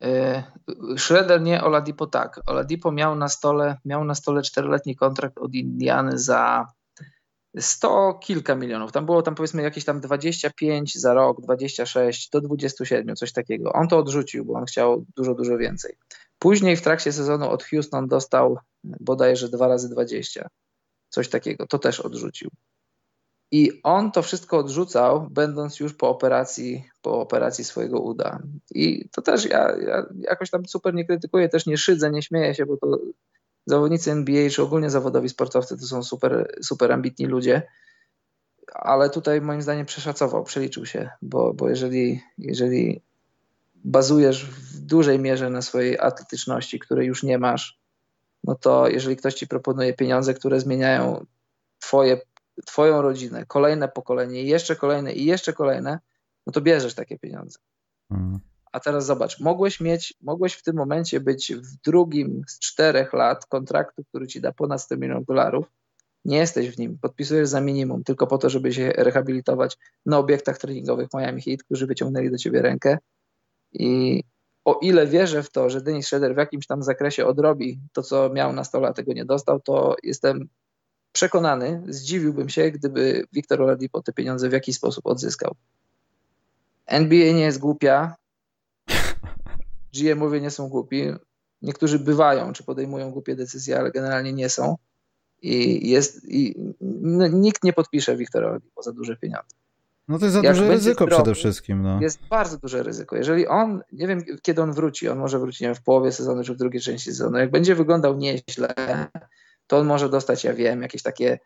Yy, 0.00 0.42
Schroeder 0.98 1.42
nie, 1.42 1.64
Oladipo 1.64 2.06
tak. 2.06 2.40
Oladipo 2.46 2.92
miał 2.92 3.14
na 3.14 3.28
stole, 3.28 3.76
miał 3.84 4.04
na 4.04 4.14
stole 4.14 4.42
czteroletni 4.42 4.96
kontrakt 4.96 5.38
od 5.38 5.54
Indiany 5.54 6.18
za 6.18 6.66
100 7.58 8.14
kilka 8.14 8.54
milionów. 8.54 8.92
Tam 8.92 9.06
było 9.06 9.22
tam 9.22 9.34
powiedzmy 9.34 9.62
jakieś 9.62 9.84
tam 9.84 10.00
25 10.00 11.00
za 11.00 11.14
rok, 11.14 11.40
26 11.40 12.30
do 12.30 12.40
27, 12.40 13.16
coś 13.16 13.32
takiego. 13.32 13.72
On 13.72 13.88
to 13.88 13.98
odrzucił, 13.98 14.44
bo 14.44 14.54
on 14.54 14.64
chciał 14.64 15.04
dużo, 15.16 15.34
dużo 15.34 15.58
więcej. 15.58 15.94
Później 16.38 16.76
w 16.76 16.82
trakcie 16.82 17.12
sezonu 17.12 17.50
od 17.50 17.64
Houston 17.64 18.08
dostał 18.08 18.58
bodajże 18.84 19.48
2 19.48 19.68
razy 19.68 19.88
20, 19.88 20.48
coś 21.08 21.28
takiego. 21.28 21.66
To 21.66 21.78
też 21.78 22.00
odrzucił. 22.00 22.50
I 23.50 23.80
on 23.82 24.12
to 24.12 24.22
wszystko 24.22 24.58
odrzucał, 24.58 25.28
będąc 25.30 25.80
już 25.80 25.94
po 25.94 26.08
operacji, 26.08 26.84
po 27.02 27.20
operacji 27.20 27.64
swojego 27.64 28.00
uda. 28.00 28.42
I 28.70 29.08
to 29.08 29.22
też 29.22 29.44
ja, 29.44 29.76
ja 29.76 30.06
jakoś 30.20 30.50
tam 30.50 30.66
super 30.66 30.94
nie 30.94 31.04
krytykuję, 31.04 31.48
też 31.48 31.66
nie 31.66 31.76
szydzę, 31.76 32.10
nie 32.10 32.22
śmieję 32.22 32.54
się, 32.54 32.66
bo 32.66 32.76
to 32.76 32.98
zawodnicy 33.66 34.10
NBA, 34.10 34.50
czy 34.50 34.62
ogólnie 34.62 34.90
zawodowi 34.90 35.28
sportowcy 35.28 35.78
to 35.78 35.86
są 35.86 36.02
super, 36.02 36.54
super 36.62 36.92
ambitni 36.92 37.26
ludzie, 37.26 37.62
ale 38.74 39.10
tutaj 39.10 39.40
moim 39.40 39.62
zdaniem 39.62 39.86
przeszacował, 39.86 40.44
przeliczył 40.44 40.86
się, 40.86 41.10
bo, 41.22 41.54
bo 41.54 41.68
jeżeli, 41.68 42.20
jeżeli 42.38 43.02
bazujesz 43.84 44.46
w 44.46 44.80
dużej 44.80 45.18
mierze 45.18 45.50
na 45.50 45.62
swojej 45.62 45.98
atletyczności, 45.98 46.78
której 46.78 47.06
już 47.06 47.22
nie 47.22 47.38
masz, 47.38 47.78
no 48.44 48.54
to 48.54 48.88
jeżeli 48.88 49.16
ktoś 49.16 49.34
ci 49.34 49.46
proponuje 49.46 49.94
pieniądze, 49.94 50.34
które 50.34 50.60
zmieniają 50.60 51.26
twoje, 51.78 52.20
twoją 52.66 53.02
rodzinę, 53.02 53.46
kolejne 53.46 53.88
pokolenie, 53.88 54.42
jeszcze 54.42 54.76
kolejne 54.76 55.12
i 55.12 55.24
jeszcze 55.24 55.52
kolejne, 55.52 55.98
no 56.46 56.52
to 56.52 56.60
bierzesz 56.60 56.94
takie 56.94 57.18
pieniądze. 57.18 57.58
Mhm. 58.10 58.40
A 58.72 58.80
teraz 58.80 59.06
zobacz, 59.06 59.40
mogłeś 59.40 59.80
mieć, 59.80 60.14
mogłeś 60.20 60.52
w 60.54 60.62
tym 60.62 60.76
momencie 60.76 61.20
być 61.20 61.54
w 61.54 61.76
drugim 61.84 62.42
z 62.48 62.58
czterech 62.58 63.12
lat 63.12 63.46
kontraktu, 63.46 64.04
który 64.04 64.26
ci 64.26 64.40
da 64.40 64.52
ponad 64.52 64.82
100 64.82 64.96
milionów 64.96 65.26
dolarów. 65.26 65.66
Nie 66.24 66.36
jesteś 66.36 66.70
w 66.70 66.78
nim, 66.78 66.98
podpisujesz 66.98 67.48
za 67.48 67.60
minimum, 67.60 68.04
tylko 68.04 68.26
po 68.26 68.38
to, 68.38 68.50
żeby 68.50 68.72
się 68.72 68.92
rehabilitować 68.96 69.78
na 70.06 70.18
obiektach 70.18 70.58
treningowych 70.58 71.08
Miami 71.14 71.42
Heat, 71.42 71.62
którzy 71.62 71.86
wyciągnęli 71.86 72.30
do 72.30 72.38
ciebie 72.38 72.62
rękę. 72.62 72.98
I 73.72 74.22
o 74.64 74.78
ile 74.82 75.06
wierzę 75.06 75.42
w 75.42 75.50
to, 75.50 75.70
że 75.70 75.80
Denis 75.80 76.06
Schroeder 76.06 76.34
w 76.34 76.38
jakimś 76.38 76.66
tam 76.66 76.82
zakresie 76.82 77.26
odrobi 77.26 77.80
to, 77.92 78.02
co 78.02 78.30
miał 78.30 78.52
na 78.52 78.64
stole, 78.64 78.88
a 78.88 78.92
tego 78.92 79.12
nie 79.12 79.24
dostał, 79.24 79.60
to 79.60 79.96
jestem 80.02 80.48
przekonany, 81.12 81.82
zdziwiłbym 81.88 82.48
się, 82.48 82.70
gdyby 82.70 83.24
Wiktor 83.32 83.62
Oladipo 83.62 84.02
te 84.02 84.12
pieniądze 84.12 84.48
w 84.48 84.52
jakiś 84.52 84.76
sposób 84.76 85.06
odzyskał. 85.06 85.54
NBA 86.86 87.32
nie 87.32 87.42
jest 87.42 87.58
głupia, 87.58 88.16
GM-owie 89.94 90.40
nie 90.40 90.50
są 90.50 90.68
głupi. 90.68 91.02
Niektórzy 91.62 91.98
bywają, 91.98 92.52
czy 92.52 92.64
podejmują 92.64 93.10
głupie 93.10 93.36
decyzje, 93.36 93.78
ale 93.78 93.90
generalnie 93.90 94.32
nie 94.32 94.48
są. 94.48 94.76
I, 95.42 95.90
jest, 95.90 96.28
i 96.28 96.54
nikt 97.32 97.64
nie 97.64 97.72
podpisze 97.72 98.16
Wiktora 98.16 98.48
Oladipo 98.48 98.82
za 98.82 98.92
duże 98.92 99.16
pieniądze. 99.16 99.56
No 100.08 100.18
to 100.18 100.24
jest 100.24 100.34
za 100.34 100.42
Jak 100.42 100.54
duże 100.54 100.68
ryzyko 100.68 101.04
zdrowy, 101.04 101.22
przede 101.22 101.34
wszystkim. 101.34 101.82
No. 101.82 102.00
Jest 102.00 102.20
bardzo 102.28 102.58
duże 102.58 102.82
ryzyko. 102.82 103.16
Jeżeli 103.16 103.46
on, 103.46 103.82
nie 103.92 104.06
wiem 104.06 104.24
kiedy 104.42 104.62
on 104.62 104.72
wróci, 104.72 105.08
on 105.08 105.18
może 105.18 105.38
wrócić 105.38 105.60
wiem, 105.60 105.74
w 105.74 105.82
połowie 105.82 106.12
sezonu 106.12 106.44
czy 106.44 106.54
w 106.54 106.56
drugiej 106.56 106.80
części 106.80 107.10
sezonu. 107.10 107.38
Jak 107.38 107.50
będzie 107.50 107.74
wyglądał 107.74 108.16
nieźle, 108.16 108.74
to 109.66 109.78
on 109.78 109.86
może 109.86 110.08
dostać, 110.08 110.44
ja 110.44 110.54
wiem, 110.54 110.82
jakieś 110.82 111.02
takie 111.02 111.38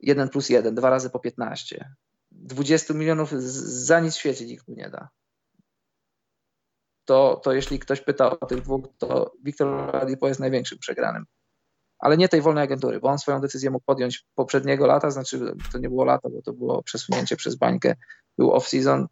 1 0.00 0.28
plus 0.28 0.48
1, 0.48 0.74
dwa 0.74 0.90
razy 0.90 1.10
po 1.10 1.18
15. 1.18 1.94
20 2.32 2.94
milionów 2.94 3.30
za 3.32 4.00
nic 4.00 4.14
w 4.14 4.18
świecie 4.18 4.46
nikt 4.46 4.68
mu 4.68 4.74
nie 4.74 4.90
da 4.90 5.08
to, 7.04 7.40
to 7.44 7.52
jeśli 7.52 7.78
ktoś 7.78 8.00
pyta 8.00 8.40
o 8.40 8.46
tych 8.46 8.60
dwóch, 8.60 8.84
to 8.98 9.32
Wiktor 9.44 9.68
Oladipo 9.68 10.28
jest 10.28 10.40
największym 10.40 10.78
przegranym. 10.78 11.26
Ale 12.04 12.16
nie 12.16 12.28
tej 12.28 12.42
wolnej 12.42 12.64
agentury, 12.64 13.00
bo 13.00 13.08
on 13.08 13.18
swoją 13.18 13.40
decyzję 13.40 13.70
mógł 13.70 13.84
podjąć 13.84 14.26
poprzedniego 14.34 14.86
lata, 14.86 15.10
znaczy 15.10 15.54
to 15.72 15.78
nie 15.78 15.88
było 15.88 16.04
lata, 16.04 16.28
bo 16.28 16.42
to 16.42 16.52
było 16.52 16.82
przesunięcie 16.82 17.36
przez 17.36 17.54
bańkę, 17.54 17.94
był 18.38 18.50
off-season. 18.50 19.06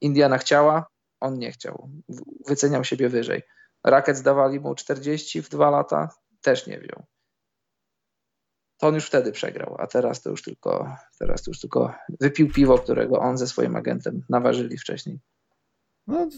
Indiana 0.00 0.38
chciała, 0.38 0.86
on 1.20 1.38
nie 1.38 1.52
chciał. 1.52 1.90
Wyceniał 2.46 2.84
siebie 2.84 3.08
wyżej. 3.08 3.42
Racket 3.84 4.20
dawali 4.20 4.60
mu 4.60 4.74
40 4.74 5.42
w 5.42 5.48
dwa 5.48 5.70
lata, 5.70 6.08
też 6.40 6.66
nie 6.66 6.78
wziął. 6.78 7.04
To 8.78 8.86
on 8.86 8.94
już 8.94 9.06
wtedy 9.06 9.32
przegrał, 9.32 9.76
a 9.78 9.86
teraz 9.86 10.22
to 10.22 10.30
już 10.30 10.42
tylko, 10.42 10.96
teraz 11.18 11.42
to 11.42 11.50
już 11.50 11.60
tylko 11.60 11.94
wypił 12.20 12.52
piwo, 12.52 12.78
którego 12.78 13.18
on 13.18 13.38
ze 13.38 13.46
swoim 13.46 13.76
agentem 13.76 14.22
naważyli 14.28 14.78
wcześniej. 14.78 15.20
No, 16.06 16.28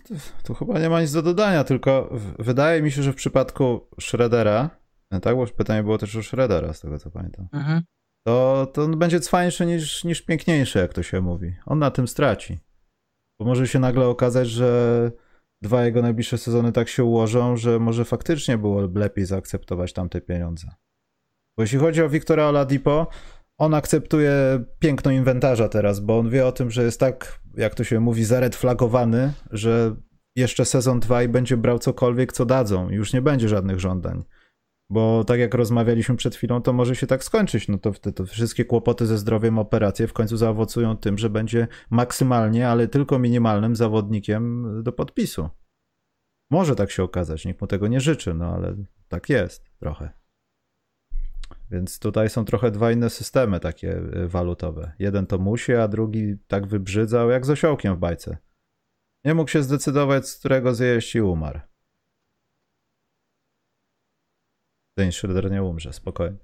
tu 0.45 0.55
chyba 0.55 0.79
nie 0.79 0.91
ma 0.91 1.01
nic 1.01 1.13
do 1.13 1.23
dodania, 1.23 1.65
tylko 1.65 2.11
wydaje 2.39 2.83
mi 2.83 2.91
się, 2.91 3.03
że 3.03 3.13
w 3.13 3.17
przypadku 3.17 3.89
Shreddera, 4.01 4.82
e, 5.13 5.21
tak, 5.21 5.37
bo 5.37 5.47
pytanie 5.47 5.83
było 5.83 5.99
też 5.99 6.17
o 6.17 6.23
Shreddera, 6.23 6.73
z 6.73 6.81
tego 6.81 6.99
co 6.99 7.11
pamiętam, 7.11 7.49
mhm. 7.53 7.83
to, 8.27 8.67
to 8.75 8.83
on 8.83 8.99
będzie 8.99 9.21
cwańszy 9.21 9.67
niż, 9.67 10.05
niż 10.05 10.23
piękniejszy, 10.23 10.79
jak 10.79 10.95
to 10.95 11.03
się 11.03 11.21
mówi. 11.21 11.55
On 11.67 11.79
na 11.79 11.91
tym 11.91 12.09
straci. 12.09 12.59
Bo 13.41 13.47
może 13.47 13.69
się 13.69 13.79
nagle 13.79 14.07
okazać, 14.07 14.49
że 14.49 15.11
dwa 15.63 15.85
jego 15.85 16.03
najbliższe 16.03 16.39
sezony 16.39 16.73
tak 16.73 16.89
się 16.89 17.05
ułożą, 17.05 17.57
że 17.57 17.79
może 17.79 18.05
faktycznie 18.05 18.59
było 18.59 18.81
lepiej 18.95 19.27
zaakceptować 19.27 19.93
tamte 19.93 20.21
pieniądze. 20.21 20.69
Bo 21.57 21.63
jeśli 21.63 21.79
chodzi 21.79 22.03
o 22.03 22.09
Wiktora 22.09 22.49
Oladipo, 22.49 23.07
on 23.59 23.75
akceptuje 23.75 24.65
piękno 24.79 25.11
inwentarza 25.11 25.69
teraz, 25.69 26.01
bo 26.01 26.19
on 26.19 26.31
wie 26.31 26.47
o 26.47 26.53
tym, 26.53 26.71
że 26.71 26.83
jest 26.83 27.01
tak, 27.01 27.41
jak 27.57 27.75
to 27.75 27.85
się 27.85 28.01
mówi, 28.01 28.25
zaredflagowany, 28.25 29.33
że 29.51 29.97
jeszcze 30.37 30.65
sezon 30.65 31.01
2 31.01 31.23
i 31.23 31.29
będzie 31.29 31.57
brał 31.57 31.79
cokolwiek, 31.79 32.33
co 32.33 32.47
dadzą. 32.47 32.91
Już 32.91 33.13
nie 33.13 33.23
będzie 33.23 33.49
żadnych 33.49 33.81
żądań. 33.81 34.25
Bo 34.93 35.25
tak 35.25 35.41
jak 35.41 35.55
rozmawialiśmy 35.55 36.17
przed 36.17 36.37
chwilą, 36.37 36.63
to 36.63 36.73
może 36.73 36.97
się 36.97 37.07
tak 37.07 37.25
skończyć. 37.25 37.69
No 37.69 37.79
to, 37.79 37.93
to 37.93 38.27
wszystkie 38.27 38.65
kłopoty 38.65 39.07
ze 39.07 39.19
zdrowiem, 39.19 39.59
operacje 39.59 40.07
w 40.07 40.13
końcu 40.13 40.37
zaowocują 40.37 40.97
tym, 40.97 41.19
że 41.19 41.31
będzie 41.31 41.69
maksymalnie, 41.91 42.69
ale 42.69 42.89
tylko 42.89 43.19
minimalnym 43.19 43.77
zawodnikiem 43.77 44.67
do 44.83 44.93
podpisu. 44.93 45.49
Może 46.51 46.77
tak 46.77 46.91
się 46.91 47.03
okazać, 47.03 47.45
nikt 47.45 47.61
mu 47.61 47.67
tego 47.67 47.89
nie 47.89 48.01
życzy, 48.01 48.35
no 48.35 48.47
ale 48.47 48.77
tak 49.09 49.29
jest 49.29 49.71
trochę. 49.79 50.11
Więc 51.71 51.99
tutaj 51.99 52.31
są 52.31 52.45
trochę 52.45 52.71
dwa 52.71 52.93
inne 52.93 53.11
systemy 53.11 53.61
takie 53.61 53.99
y, 53.99 54.29
walutowe. 54.29 54.93
Jeden 54.99 55.27
to 55.27 55.39
musi, 55.39 55.75
a 55.75 55.89
drugi 55.89 56.37
tak 56.47 56.67
wybrzydzał 56.67 57.31
jak 57.31 57.47
z 57.47 57.51
osiołkiem 57.51 57.95
w 57.97 57.99
bajce. 57.99 58.37
Nie 59.25 59.35
mógł 59.35 59.51
się 59.51 59.63
zdecydować, 59.63 60.29
z 60.29 60.39
którego 60.39 60.75
zjeść 60.75 61.15
i 61.15 61.21
umarł. 61.21 61.61
Dennis 64.99 65.17
Schroeder 65.17 65.51
nie 65.51 65.63
umrze, 65.63 65.93
spokojnie. 65.93 66.39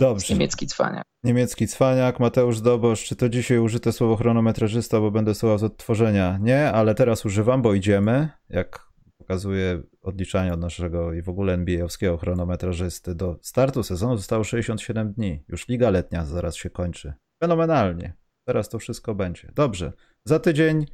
Dobrze. 0.00 0.34
Niemiecki 0.34 0.66
cwaniak. 0.66 1.04
Niemiecki 1.24 1.68
cwaniak, 1.68 2.20
Mateusz 2.20 2.60
Dobosz. 2.60 3.04
Czy 3.04 3.16
to 3.16 3.28
dzisiaj 3.28 3.58
użyte 3.58 3.92
słowo 3.92 4.16
chronometrażysta, 4.16 5.00
bo 5.00 5.10
będę 5.10 5.34
słuchał 5.34 5.58
z 5.58 5.62
odtworzenia? 5.62 6.38
Nie, 6.42 6.72
ale 6.72 6.94
teraz 6.94 7.24
używam, 7.24 7.62
bo 7.62 7.74
idziemy. 7.74 8.28
Jak 8.48 8.86
pokazuje 9.18 9.82
odliczanie 10.02 10.52
od 10.52 10.60
naszego 10.60 11.12
i 11.12 11.22
w 11.22 11.28
ogóle 11.28 11.52
NBA-owskiego 11.52 12.16
chronometrażysty 12.16 13.14
do 13.14 13.38
startu 13.42 13.82
sezonu 13.82 14.16
zostało 14.16 14.44
67 14.44 15.12
dni. 15.12 15.44
Już 15.48 15.68
liga 15.68 15.90
letnia 15.90 16.24
zaraz 16.24 16.56
się 16.56 16.70
kończy. 16.70 17.14
Fenomenalnie. 17.42 18.16
Teraz 18.48 18.68
to 18.68 18.78
wszystko 18.78 19.14
będzie. 19.14 19.52
Dobrze. 19.54 19.92
Za 20.24 20.38
tydzień 20.38 20.86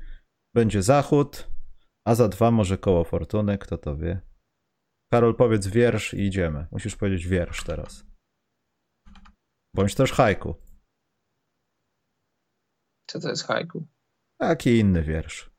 będzie 0.55 0.83
zachód, 0.83 1.49
a 2.07 2.15
za 2.15 2.29
dwa 2.29 2.51
może 2.51 2.79
koło 2.79 3.05
fortuny, 3.05 3.59
kto 3.59 3.79
to 3.79 3.97
wie. 3.97 4.21
Karol, 5.13 5.35
powiedz 5.37 5.67
wiersz 5.67 6.15
i 6.15 6.21
idziemy. 6.21 6.67
Musisz 6.71 6.97
powiedzieć 6.97 7.27
wiersz 7.27 7.65
teraz. 7.65 8.05
Bądź 9.75 9.95
też 9.95 10.13
haiku. 10.13 10.55
Co 13.11 13.21
to 13.21 13.29
jest 13.29 13.47
haiku? 13.47 13.87
Taki 14.41 14.79
inny 14.79 15.03
wiersz. 15.03 15.51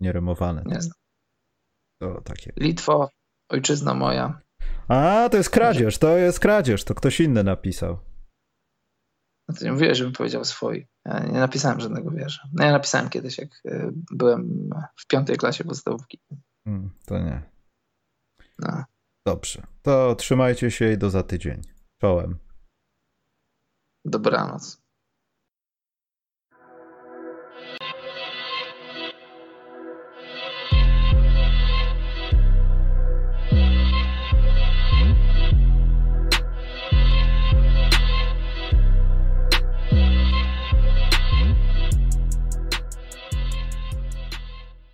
Nierymowany. 0.00 0.62
Nie 0.66 0.80
znam. 0.80 0.94
To 2.02 2.20
takie. 2.20 2.52
Litwo, 2.56 3.10
ojczyzna 3.50 3.94
moja. 3.94 4.40
A, 4.88 5.28
to 5.30 5.36
jest 5.36 5.50
kradzież, 5.50 5.98
to 5.98 6.16
jest 6.16 6.40
kradzież, 6.40 6.84
to 6.84 6.94
ktoś 6.94 7.20
inny 7.20 7.44
napisał. 7.44 7.98
No 9.48 9.54
to 9.54 9.64
nie 9.64 9.72
mówię, 9.72 9.94
żebym 9.94 10.12
powiedział 10.12 10.44
swój. 10.44 10.88
Ja 11.04 11.18
nie 11.18 11.40
napisałem 11.40 11.80
żadnego 11.80 12.10
wiersza. 12.10 12.48
No 12.52 12.64
ja 12.64 12.72
napisałem 12.72 13.08
kiedyś, 13.08 13.38
jak 13.38 13.60
e, 13.64 13.90
byłem 14.10 14.70
w 14.96 15.06
piątej 15.06 15.36
klasie 15.36 15.64
podstawówki. 15.64 16.20
Hmm, 16.64 16.90
to 17.06 17.18
nie. 17.18 17.59
No. 18.62 18.84
Dobrze, 19.26 19.62
to 19.82 20.14
trzymajcie 20.14 20.70
się 20.70 20.92
i 20.92 20.98
do 20.98 21.10
za 21.10 21.22
tydzień. 21.22 21.62
Czołem. 22.00 22.38
Dobranoc. 24.04 24.79